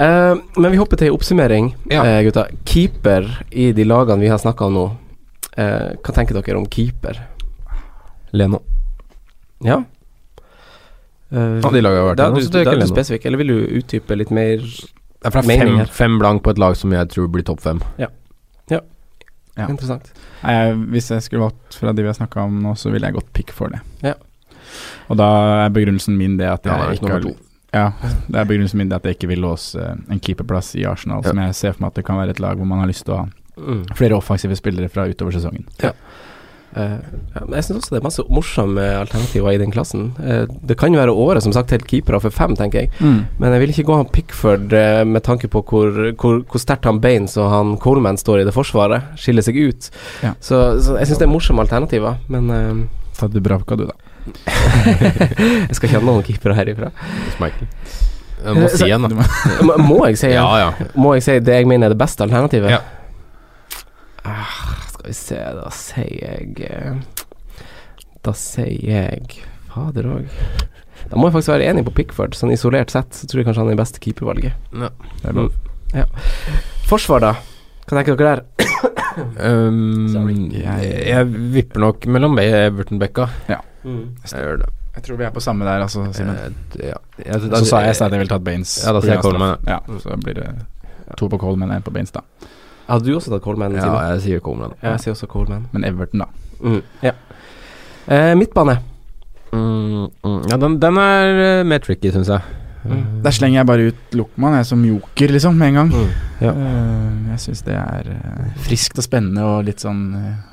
Eh, 0.00 0.34
men 0.56 0.70
vi 0.72 0.78
hopper 0.78 0.96
til 0.96 1.08
en 1.10 1.16
oppsummering, 1.18 1.74
Ja. 1.90 2.00
uh, 2.06 2.22
gutta. 2.24 2.44
Keeper 2.64 3.26
i 3.52 3.72
de 3.76 3.84
lagene 3.84 4.22
vi 4.22 4.28
har 4.30 4.38
snakka 4.38 4.64
om 4.70 4.72
nå. 4.78 4.84
Uh, 5.58 5.90
hva 6.00 6.14
tenker 6.14 6.38
dere 6.38 6.56
om 6.56 6.64
keeper? 6.70 7.18
Leno. 8.32 8.62
Ja? 9.64 9.80
Uh, 11.32 11.60
Ja, 11.62 11.70
de 11.70 11.80
laga 11.84 12.00
har 12.00 12.08
vært 12.10 12.18
da, 12.18 12.30
du, 12.34 12.40
så 12.42 12.50
det 12.50 12.60
er 12.60 12.64
da 12.64 12.70
ikke 12.70 12.70
er 12.70 12.80
du 12.80 12.84
Leno. 12.84 12.94
spesifikk, 12.94 13.26
eller 13.28 13.38
vil 13.38 13.52
du 13.52 13.58
utdype 13.80 14.16
litt 14.18 14.30
mer? 14.34 14.64
Det 15.20 15.28
er 15.28 15.34
fra 15.34 15.42
fem, 15.46 15.76
fem 15.92 16.16
blank 16.18 16.42
på 16.42 16.50
et 16.54 16.58
lag 16.58 16.74
som 16.80 16.90
jeg 16.96 17.08
tror 17.12 17.28
blir 17.30 17.44
topp 17.46 17.60
fem. 17.60 17.82
Ja. 18.00 18.08
Ja 19.58 19.66
Interessant. 19.68 20.06
Nei, 20.44 20.52
jeg, 20.54 20.76
hvis 20.94 21.08
jeg 21.10 21.22
skulle 21.26 21.42
valgt 21.42 21.74
fra 21.76 21.92
de 21.92 22.02
vi 22.04 22.08
har 22.08 22.14
snakka 22.16 22.44
om 22.46 22.60
nå, 22.64 22.70
så 22.78 22.88
ville 22.94 23.04
jeg 23.10 23.16
gått 23.18 23.32
pick 23.36 23.50
for 23.52 23.68
det. 23.68 23.80
Ja. 24.00 24.14
Og 25.10 25.18
da 25.20 25.26
er 25.66 25.72
begrunnelsen 25.74 26.16
min 26.16 26.36
det 26.38 26.46
at 26.48 26.64
Ja, 26.64 26.76
det 26.78 26.94
jeg 26.94 27.00
ikke 27.02 27.12
har. 27.12 27.26
Ja, 27.74 28.12
det 28.30 28.38
er 28.40 28.46
begrunnelsen 28.48 28.78
min 28.80 28.88
det 28.88 28.96
at 28.96 29.04
jeg 29.10 29.18
ikke 29.18 29.28
vil 29.34 29.42
låse 29.44 29.76
eh, 29.82 29.98
en 30.14 30.22
keeperplass 30.22 30.70
i 30.80 30.86
Arsenal, 30.88 31.20
Ja. 31.26 31.34
som 31.34 31.42
jeg 31.42 31.54
ser 31.58 31.74
for 31.74 31.82
meg 31.84 31.90
at 31.92 31.98
det 32.00 32.06
kan 32.06 32.16
være 32.22 32.30
et 32.38 32.40
lag 32.40 32.56
hvor 32.56 32.70
man 32.70 32.80
har 32.80 32.88
lyst 32.88 33.04
til 33.04 33.14
å 33.18 33.20
ha 33.24 33.28
Mm. 33.60 33.82
flere 33.98 34.16
offensive 34.16 34.56
spillere 34.56 34.88
fra 34.88 35.04
utover 35.10 35.34
sesongen. 35.36 35.66
Eh, 36.76 36.98
ja, 37.34 37.40
men 37.46 37.56
jeg 37.58 37.64
syns 37.66 37.80
også 37.80 37.94
det 37.96 37.98
er 38.00 38.04
masse 38.06 38.24
morsomme 38.30 38.84
alternativer 39.00 39.50
i 39.56 39.58
den 39.58 39.72
klassen. 39.74 40.12
Uh, 40.20 40.44
det 40.66 40.76
kan 40.78 40.94
jo 40.94 41.00
være 41.00 41.14
året, 41.14 41.42
som 41.42 41.54
sagt, 41.56 41.72
helt 41.74 41.86
keepere 41.90 42.20
for 42.22 42.30
fem, 42.34 42.54
tenker 42.58 42.84
jeg. 42.84 42.92
Men 43.02 43.50
jeg 43.56 43.62
vil 43.64 43.72
ikke 43.74 43.86
gå 43.88 43.96
han 43.98 44.10
Pickford 44.14 44.70
uh, 44.76 45.02
med 45.08 45.24
tanke 45.26 45.50
på 45.50 45.64
hvor, 45.66 45.90
hvor, 46.20 46.40
hvor 46.46 46.62
sterkt 46.62 46.86
han 46.86 47.00
Baines 47.02 47.34
og 47.40 47.50
han 47.50 47.74
Coleman 47.82 48.20
står 48.20 48.42
i 48.42 48.46
det 48.46 48.54
forsvaret. 48.54 49.10
Skiller 49.18 49.42
seg 49.46 49.58
ut. 49.58 49.90
Ja. 50.22 50.36
Så, 50.38 50.62
så 50.84 50.98
jeg 51.00 51.10
syns 51.10 51.18
det 51.24 51.26
er 51.26 51.34
morsomme 51.34 51.66
alternativer, 51.66 52.20
men 52.30 52.86
Ta 53.18 53.26
Dubravka, 53.28 53.76
du, 53.76 53.84
da. 53.90 53.98
jeg 55.68 55.74
skal 55.76 55.88
ikke 55.90 55.98
ha 55.98 56.04
noen 56.06 56.22
keepere 56.24 56.54
herifra. 56.56 56.90
Jeg 58.40 58.56
må 58.56 58.68
si 58.72 58.88
en, 58.88 59.04
da. 59.10 59.26
må- 59.90 60.04
jeg 60.08 60.16
si 60.22 60.30
Ja, 60.32 60.46
ja. 60.62 60.70
Må 60.96 61.12
jeg 61.18 61.26
si 61.26 61.34
det 61.44 61.58
jeg 61.60 61.68
mener 61.68 61.90
er 61.90 61.94
det 61.94 62.00
beste 62.00 62.24
alternativet? 62.24 62.72
Ja. 62.72 62.80
Ah, 64.24 64.69
skal 65.00 65.10
vi 65.10 65.16
se, 65.16 65.38
da 65.56 65.70
sier 65.72 66.18
jeg 66.20 66.66
eh, 66.68 66.98
Da 68.24 68.34
sier 68.36 68.84
jeg 68.84 69.40
Fader 69.70 70.08
òg. 70.10 70.32
Da 71.08 71.16
må 71.16 71.28
jeg 71.28 71.36
faktisk 71.38 71.54
være 71.54 71.68
enig 71.70 71.84
på 71.86 71.92
Pickford. 71.94 72.34
Sånn 72.36 72.50
isolert 72.52 72.90
sett 72.92 73.14
så 73.16 73.28
tror 73.30 73.40
jeg 73.40 73.46
kanskje 73.46 73.62
han 73.62 73.70
er 73.70 73.76
det 73.76 73.80
beste 73.80 74.02
keepervalget. 74.02 74.72
ja. 74.74 74.90
Mm. 75.30 75.46
ja. 75.94 76.04
Forsvar, 76.90 77.22
da? 77.22 77.30
Hva 77.86 77.96
tenker 77.96 78.18
dere 78.18 78.34
der? 78.40 78.44
Um, 79.40 80.50
jeg, 80.54 80.90
jeg 81.06 81.30
vipper 81.54 81.82
nok 81.82 82.04
mellom 82.10 82.36
Everton-bekka. 82.42 83.28
Jeg 83.48 84.28
gjør 84.30 84.60
det. 84.64 84.70
Jeg 84.98 85.06
tror 85.06 85.18
vi 85.22 85.26
er 85.26 85.32
på 85.34 85.42
samme 85.42 85.66
der, 85.66 85.86
altså, 85.86 86.04
Simen. 86.14 86.58
Uh, 86.74 86.84
ja. 86.90 86.98
Så 87.40 87.64
sa 87.70 87.84
jeg 87.86 87.94
i 87.94 87.96
at 87.96 88.04
jeg 88.04 88.20
ville 88.20 88.30
tatt 88.30 88.46
Baines. 88.46 88.76
Ja, 88.84 88.94
da 88.94 89.02
sier 89.04 89.16
jeg 89.16 89.24
Coleman. 89.24 89.62
Ja, 89.70 89.80
så 90.02 90.18
blir 90.20 90.42
det 90.42 90.50
to 91.18 91.30
på 91.30 91.40
Coleman 91.40 91.72
og 91.72 91.80
én 91.80 91.86
på 91.86 91.94
Baines, 91.94 92.12
da. 92.14 92.26
Hadde 92.90 93.06
du 93.06 93.16
også 93.16 93.30
tatt 93.30 93.44
Coleman? 93.44 93.74
Ja, 93.78 93.86
Simen? 93.86 94.06
jeg 94.10 94.22
sier 94.24 94.44
Coleman. 94.44 94.72
Jeg 94.82 95.02
sier 95.02 95.14
også 95.14 95.28
Coleman. 95.30 95.66
Men 95.74 95.86
Everton, 95.86 96.24
da. 96.24 96.30
Mm. 96.60 96.80
Ja. 97.04 97.12
Eh, 98.10 98.32
midtbane. 98.38 98.80
Mm, 99.52 100.08
mm. 100.24 100.40
Ja, 100.50 100.56
den, 100.58 100.78
den 100.82 100.98
er 100.98 101.42
eh, 101.44 101.66
mer 101.66 101.82
tricky, 101.84 102.10
syns 102.14 102.30
jeg. 102.32 102.42
Mm. 102.84 103.20
Der 103.24 103.34
slenger 103.36 103.58
jeg 103.60 103.68
bare 103.68 103.86
ut 103.90 104.16
Luckman, 104.16 104.56
jeg 104.56 104.66
som 104.66 104.84
joker, 104.84 105.34
liksom, 105.36 105.54
med 105.60 105.68
en 105.68 105.78
gang. 105.80 105.92
Mm. 105.92 106.10
Ja. 106.40 106.52
Eh, 106.54 107.30
jeg 107.34 107.44
syns 107.44 107.62
det 107.68 107.76
er 107.76 108.10
eh, 108.16 108.50
friskt 108.66 108.98
og 108.98 109.06
spennende 109.06 109.44
og 109.44 109.62
litt 109.68 109.84
sånn 109.84 110.02
eh, 110.16 110.46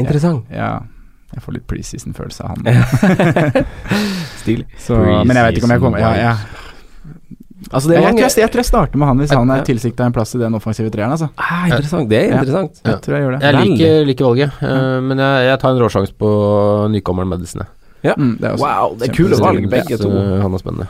Interessant. 0.00 0.48
Ja, 0.50 0.80
jeg 1.30 1.42
får 1.44 1.54
litt 1.54 1.66
preseason-følelse 1.70 2.42
av 2.42 2.56
han. 2.56 3.66
Stilig. 4.42 4.66
Så, 4.80 4.98
men 4.98 5.36
jeg 5.38 5.46
vet 5.46 5.60
ikke 5.60 5.68
om 5.68 5.74
jeg 5.76 5.84
kommer 5.84 6.02
ja, 6.02 6.14
ja. 6.18 6.34
Altså, 7.70 7.88
det 7.88 7.94
Jeg, 7.94 8.02
jeg, 8.02 8.04
mange 8.10 8.18
tror 8.20 8.28
jeg, 8.28 8.42
jeg 8.42 8.50
tror 8.52 8.60
jeg 8.60 8.66
starter 8.68 8.98
med 8.98 9.06
han 9.08 9.18
hvis 9.22 9.30
han 9.32 9.48
Ja. 9.48 9.54
er 9.60 9.64
tilsikta 9.64 10.04
en 10.08 10.12
plass 10.12 10.34
i 10.34 10.38
den 10.38 10.54
offensive 10.58 10.90
treeren. 10.90 11.12
Altså. 11.14 11.28
ah, 11.38 11.66
Interessant. 11.70 12.08
Det 12.10 12.18
er 12.18 12.28
Ja. 12.28 12.40
interessant. 12.42 12.80
Jeg 12.84 13.00
tror 13.00 13.14
jeg 13.14 13.22
gjør 13.24 13.38
det. 13.38 13.40
Jeg 13.42 13.54
liker, 13.68 14.04
liker 14.10 14.24
valget, 14.26 14.50
eh, 14.62 15.00
men 15.00 15.18
jeg, 15.18 15.46
jeg 15.48 15.58
tar 15.62 15.70
en 15.70 15.82
råsjanse 15.84 16.12
på 16.18 16.32
nykommeren 16.90 17.28
Medicine. 17.30 17.66
Ja. 18.04 18.14
Mm, 18.18 18.36
det 18.40 18.44
er 18.50 18.52
også 18.58 18.66
Wow, 18.66 18.96
det 18.98 19.08
er 19.08 19.14
kule 19.14 19.38
valg, 19.40 19.70
begge 19.70 19.96
to. 20.02 20.10
eh, 20.10 20.42
Han 20.42 20.52
er 20.52 20.58
spennende. 20.58 20.86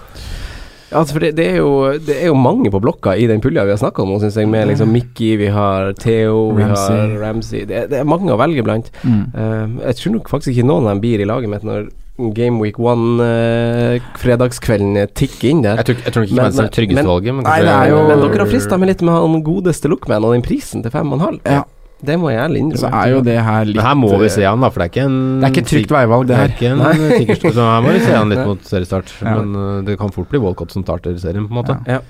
Ja, 0.91 0.99
altså, 1.01 1.13
for 1.15 1.21
det, 1.21 1.35
det, 1.37 1.47
er 1.53 1.57
jo, 1.59 1.71
det 1.99 2.17
er 2.23 2.27
jo 2.29 2.35
mange 2.39 2.71
på 2.71 2.81
blokka 2.81 3.15
i 3.19 3.27
den 3.27 3.41
pulja 3.41 3.65
vi 3.65 3.71
har 3.75 3.79
snakka 3.79 4.03
om 4.03 4.09
nå, 4.15 4.21
syns 4.23 4.37
jeg. 4.37 4.49
Med 4.49 4.69
liksom 4.69 4.91
Mickey, 4.93 5.37
vi 5.37 5.47
har 5.51 5.93
Theo, 5.99 6.51
vi 6.55 6.63
Ramsey. 6.63 6.97
har 6.97 7.19
Ramsey. 7.21 7.65
Det, 7.67 7.91
det 7.91 7.99
er 8.01 8.05
mange 8.05 8.31
å 8.31 8.39
velge 8.39 8.63
blant. 8.63 8.91
Mm. 9.03 9.25
Uh, 9.35 9.83
jeg 9.89 9.97
tror 10.01 10.13
nok 10.19 10.29
faktisk 10.31 10.55
ikke 10.57 10.67
noen 10.67 10.87
av 10.87 10.95
dem 10.95 11.01
blir 11.01 11.21
i 11.21 11.27
laget 11.27 11.51
mitt 11.51 11.63
når 11.67 11.89
Game 12.17 12.61
Week 12.61 12.79
One, 12.79 13.19
eh, 13.21 13.99
fredagskvelden, 14.23 14.97
eh, 14.97 15.07
tikker 15.19 15.49
inn 15.51 15.63
der. 15.63 15.77
Jeg 15.83 15.87
tror, 15.89 15.97
jeg 16.05 16.13
tror 16.15 16.23
ikke 16.29 16.35
Men- 16.37 16.51
det 16.53 16.59
er 16.61 16.63
det 16.69 16.73
tryggeste 16.77 16.95
men- 17.03 17.07
valget. 17.11 17.35
Men, 17.35 17.43
Nei, 17.45 17.59
det 17.61 17.69
er 17.75 17.89
jo- 17.91 18.07
Men 18.09 18.21
dere 18.21 18.39
har 18.39 18.47
frista 18.47 18.79
meg 18.79 18.89
litt 18.89 19.03
med 19.03 19.15
han 19.15 19.43
godeste 19.43 19.89
Lookman 19.91 20.25
og 20.25 20.33
den 20.33 20.43
prisen 20.43 20.83
til 20.83 20.91
fem 20.93 21.13
og 21.13 21.19
en 21.21 21.27
halv. 21.27 21.41
Ja. 21.45 21.65
Det 22.05 22.19
må 22.21 22.29
jeg 22.31 22.39
ærlig 22.51 22.77
Så 22.77 22.93
er 22.93 23.09
jo 23.15 23.21
det 23.23 23.41
her 23.43 23.65
litt 23.65 23.77
Men 23.77 23.85
her 23.85 23.95
må 23.95 24.19
vi 24.19 24.27
eh, 24.27 24.29
se 24.29 24.43
han, 24.43 24.61
da, 24.61 24.69
for 24.69 24.81
det 24.81 24.91
er 24.97 25.01
ikke 25.01 25.07
en 25.07 25.41
Det 25.41 25.47
er 25.49 25.53
ikke 25.53 25.65
et 25.65 25.89
trygt 25.89 25.91
veivalg, 25.95 26.27
det 26.27 26.29
Det 26.29 26.37
er 26.37 26.47
her. 26.47 26.55
ikke 26.55 26.71
en 26.71 27.19
tikkerstol, 27.27 27.53
så 27.53 27.63
her 27.65 27.81
må 27.83 27.93
vi 27.95 28.01
se 28.05 28.13
han 28.13 28.29
litt 28.29 28.47
mot 28.47 28.61
seriestart. 28.63 29.13
Ja. 29.23 29.35
Men 29.41 29.57
uh, 29.57 29.81
det 29.83 29.99
kan 29.99 30.11
fort 30.11 30.29
bli 30.29 30.39
Walcott 30.39 30.71
som 30.71 30.85
starter 30.85 31.17
serien, 31.19 31.49
på 31.49 31.57
en 31.57 31.65
måte. 31.65 31.87
Ja. 31.89 32.01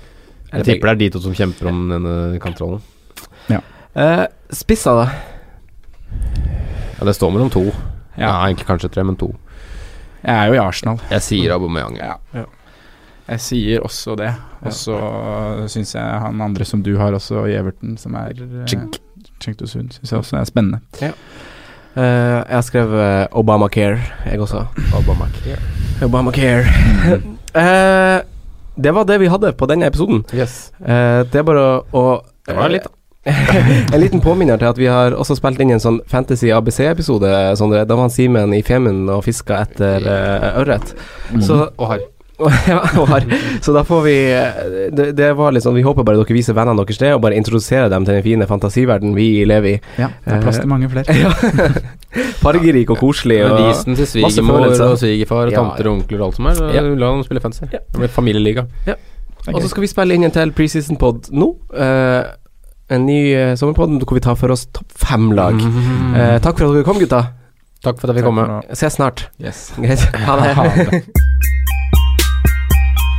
Jeg 0.53 0.65
tipper 0.65 0.81
det 0.81 0.91
er 0.91 0.95
de 0.95 1.09
to 1.09 1.19
som 1.21 1.33
kjemper 1.33 1.67
om 1.69 1.89
denne 1.89 2.39
kontrollen. 2.39 2.81
Eh, 3.95 4.25
spissa, 4.51 4.91
da? 5.05 5.11
Ja, 6.99 7.05
det 7.05 7.15
står 7.15 7.31
mellom 7.31 7.49
to. 7.49 7.63
Ja. 8.17 8.27
Ja. 8.27 8.45
egentlig 8.47 8.65
kanskje 8.67 8.91
tre, 8.91 9.03
men 9.03 9.15
to. 9.15 9.33
Jeg 10.25 10.35
er 10.35 10.49
jo 10.49 10.55
i 10.57 10.61
Arsenal. 10.61 11.01
Jeg 11.11 11.21
sier 11.21 11.53
Aubameyang. 11.53 11.97
Ja. 12.01 12.45
Jeg 13.25 13.41
sier 13.41 13.83
også 13.85 14.15
det. 14.17 14.31
Og 14.65 14.73
så 14.73 14.97
syns 15.69 15.95
jeg 15.95 16.21
han 16.21 16.41
andre 16.41 16.65
som 16.65 16.81
du 16.85 16.95
har 16.97 17.13
også 17.13 17.45
i 17.49 17.55
Everton, 17.57 17.97
som 18.01 18.17
er 18.17 18.33
eh, 18.33 18.63
Chink. 18.69 18.99
Chinktosun, 19.41 19.91
syns 19.93 20.11
jeg 20.11 20.21
også 20.21 20.37
er 20.39 20.47
spennende. 20.49 20.79
Eh, 21.01 21.13
jeg 21.95 22.55
har 22.55 22.65
skrevet 22.65 23.27
Obamacare, 23.31 24.01
jeg 24.25 24.41
også. 24.41 24.65
Obamacare. 24.97 25.59
Obamacare. 26.05 26.65
uh, 27.55 28.19
det 28.83 28.93
var 28.93 29.03
det 29.07 29.19
vi 29.21 29.29
hadde 29.31 29.53
på 29.53 29.69
denne 29.69 29.89
episoden. 29.89 30.25
Yes. 30.33 30.71
Uh, 30.79 31.21
det 31.29 31.41
er 31.41 31.47
bare 31.47 31.65
å, 31.65 31.81
å 31.93 32.05
Det 32.45 32.57
var 32.57 32.73
litt. 32.73 32.89
en 33.93 34.01
liten 34.01 34.21
påminner 34.21 34.59
til 34.61 34.69
at 34.69 34.77
vi 34.77 34.89
har 34.89 35.15
også 35.17 35.37
spilt 35.39 35.61
inn 35.63 35.73
en 35.73 35.81
sånn 35.81 36.01
Fantasy 36.09 36.51
ABC-episode. 36.53 37.31
Sondre. 37.57 37.85
Da 37.89 37.97
var 37.97 38.11
Simen 38.13 38.53
i 38.53 38.61
Femund 38.65 39.09
og 39.09 39.23
fiska 39.25 39.63
etter 39.65 40.05
uh, 40.05 40.59
ørret. 40.61 40.93
Så, 41.41 41.65
Og 41.73 41.89
har. 41.89 42.03
ja, 42.67 42.81
og 42.99 43.07
har, 43.07 43.25
så 43.63 43.71
da 43.71 43.85
får 43.87 44.01
vi 44.03 44.13
eh, 44.35 44.57
det, 44.91 45.05
det 45.15 45.29
var 45.39 45.53
litt 45.55 45.63
sånn 45.63 45.77
Vi 45.77 45.85
håper 45.85 46.03
bare 46.03 46.19
dere 46.19 46.35
viser 46.35 46.51
vennene 46.57 46.83
deres 46.83 46.99
det, 46.99 47.13
og 47.15 47.21
bare 47.23 47.37
introduserer 47.39 47.87
dem 47.93 48.03
til 48.03 48.17
den 48.17 48.25
fine 48.25 48.47
fantasiverden 48.49 49.15
vi 49.15 49.29
lever 49.47 49.69
i. 49.69 49.75
Ja, 50.01 50.09
det 50.25 50.35
er 50.35 50.43
plass 50.43 50.59
til 50.61 50.71
mange 50.71 50.91
flere. 50.91 51.15
Ja. 52.15 52.31
Fargerik 52.39 52.91
og 52.93 52.99
koselig. 53.01 53.41
Og, 53.43 53.57
Visen 53.59 53.97
til 53.97 54.07
svigermor 54.07 54.67
og 54.69 54.97
svigerfar 55.01 55.49
og 55.49 55.55
tanter 55.55 55.89
og 55.89 55.97
onkler 55.97 56.21
og 56.21 56.29
alt 56.29 56.37
som 56.37 56.47
er. 56.51 56.61
Ja. 56.75 56.83
La 56.85 57.09
dem 57.11 57.23
spille 57.25 57.41
fancy. 57.43 57.65
Ja. 57.71 57.81
Det 57.81 58.03
blir 58.03 58.11
familieliga. 58.11 58.67
og 59.47 59.57
så 59.61 59.71
skal 59.71 59.83
vi 59.83 59.89
spille 59.91 60.15
inn 60.15 60.27
en 60.27 60.35
til 60.35 60.53
preseason-pod 60.55 61.31
nå. 61.35 61.49
Eh, 61.75 62.21
en 62.89 63.05
ny 63.05 63.19
uh, 63.33 63.55
sommerpod 63.57 63.97
hvor 64.03 64.17
vi 64.17 64.23
tar 64.23 64.37
for 64.39 64.53
oss 64.53 64.67
topp 64.75 64.91
fem-lag. 65.05 65.57
Eh, 65.57 66.37
takk 66.43 66.59
for 66.59 66.67
at 66.67 66.75
dere 66.77 66.85
kom, 66.87 66.99
gutta. 67.01 67.23
Takk 67.85 67.99
for 68.01 68.11
at 68.11 68.17
vi 68.17 68.25
kom. 68.25 68.41
Ses 68.73 68.97
snart. 68.97 69.27
Yes. 69.41 69.71
Greit. 69.81 70.05
Ha 70.25 70.37
det. 70.41 71.01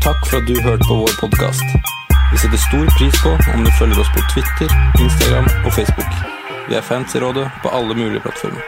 Takk 0.07 0.23
for 0.29 0.39
at 0.39 0.47
du 0.47 0.55
hørte 0.63 0.87
på 0.87 1.01
vår 1.03 1.19
podkast. 1.21 1.67
Vi 2.33 2.41
setter 2.43 2.59
stor 2.59 2.87
pris 2.99 3.21
på 3.23 3.35
om 3.55 3.67
du 3.67 3.71
følger 3.79 4.03
oss 4.03 4.11
på 4.15 4.23
Twitter, 4.35 4.71
Instagram 5.03 5.47
og 5.65 5.73
Facebook. 5.75 6.11
Vi 6.69 6.75
er 6.75 6.83
fans 6.83 7.15
i 7.15 7.23
rådet 7.23 7.47
på 7.63 7.71
alle 7.75 7.95
mulige 7.95 8.23
plattformer. 8.23 8.63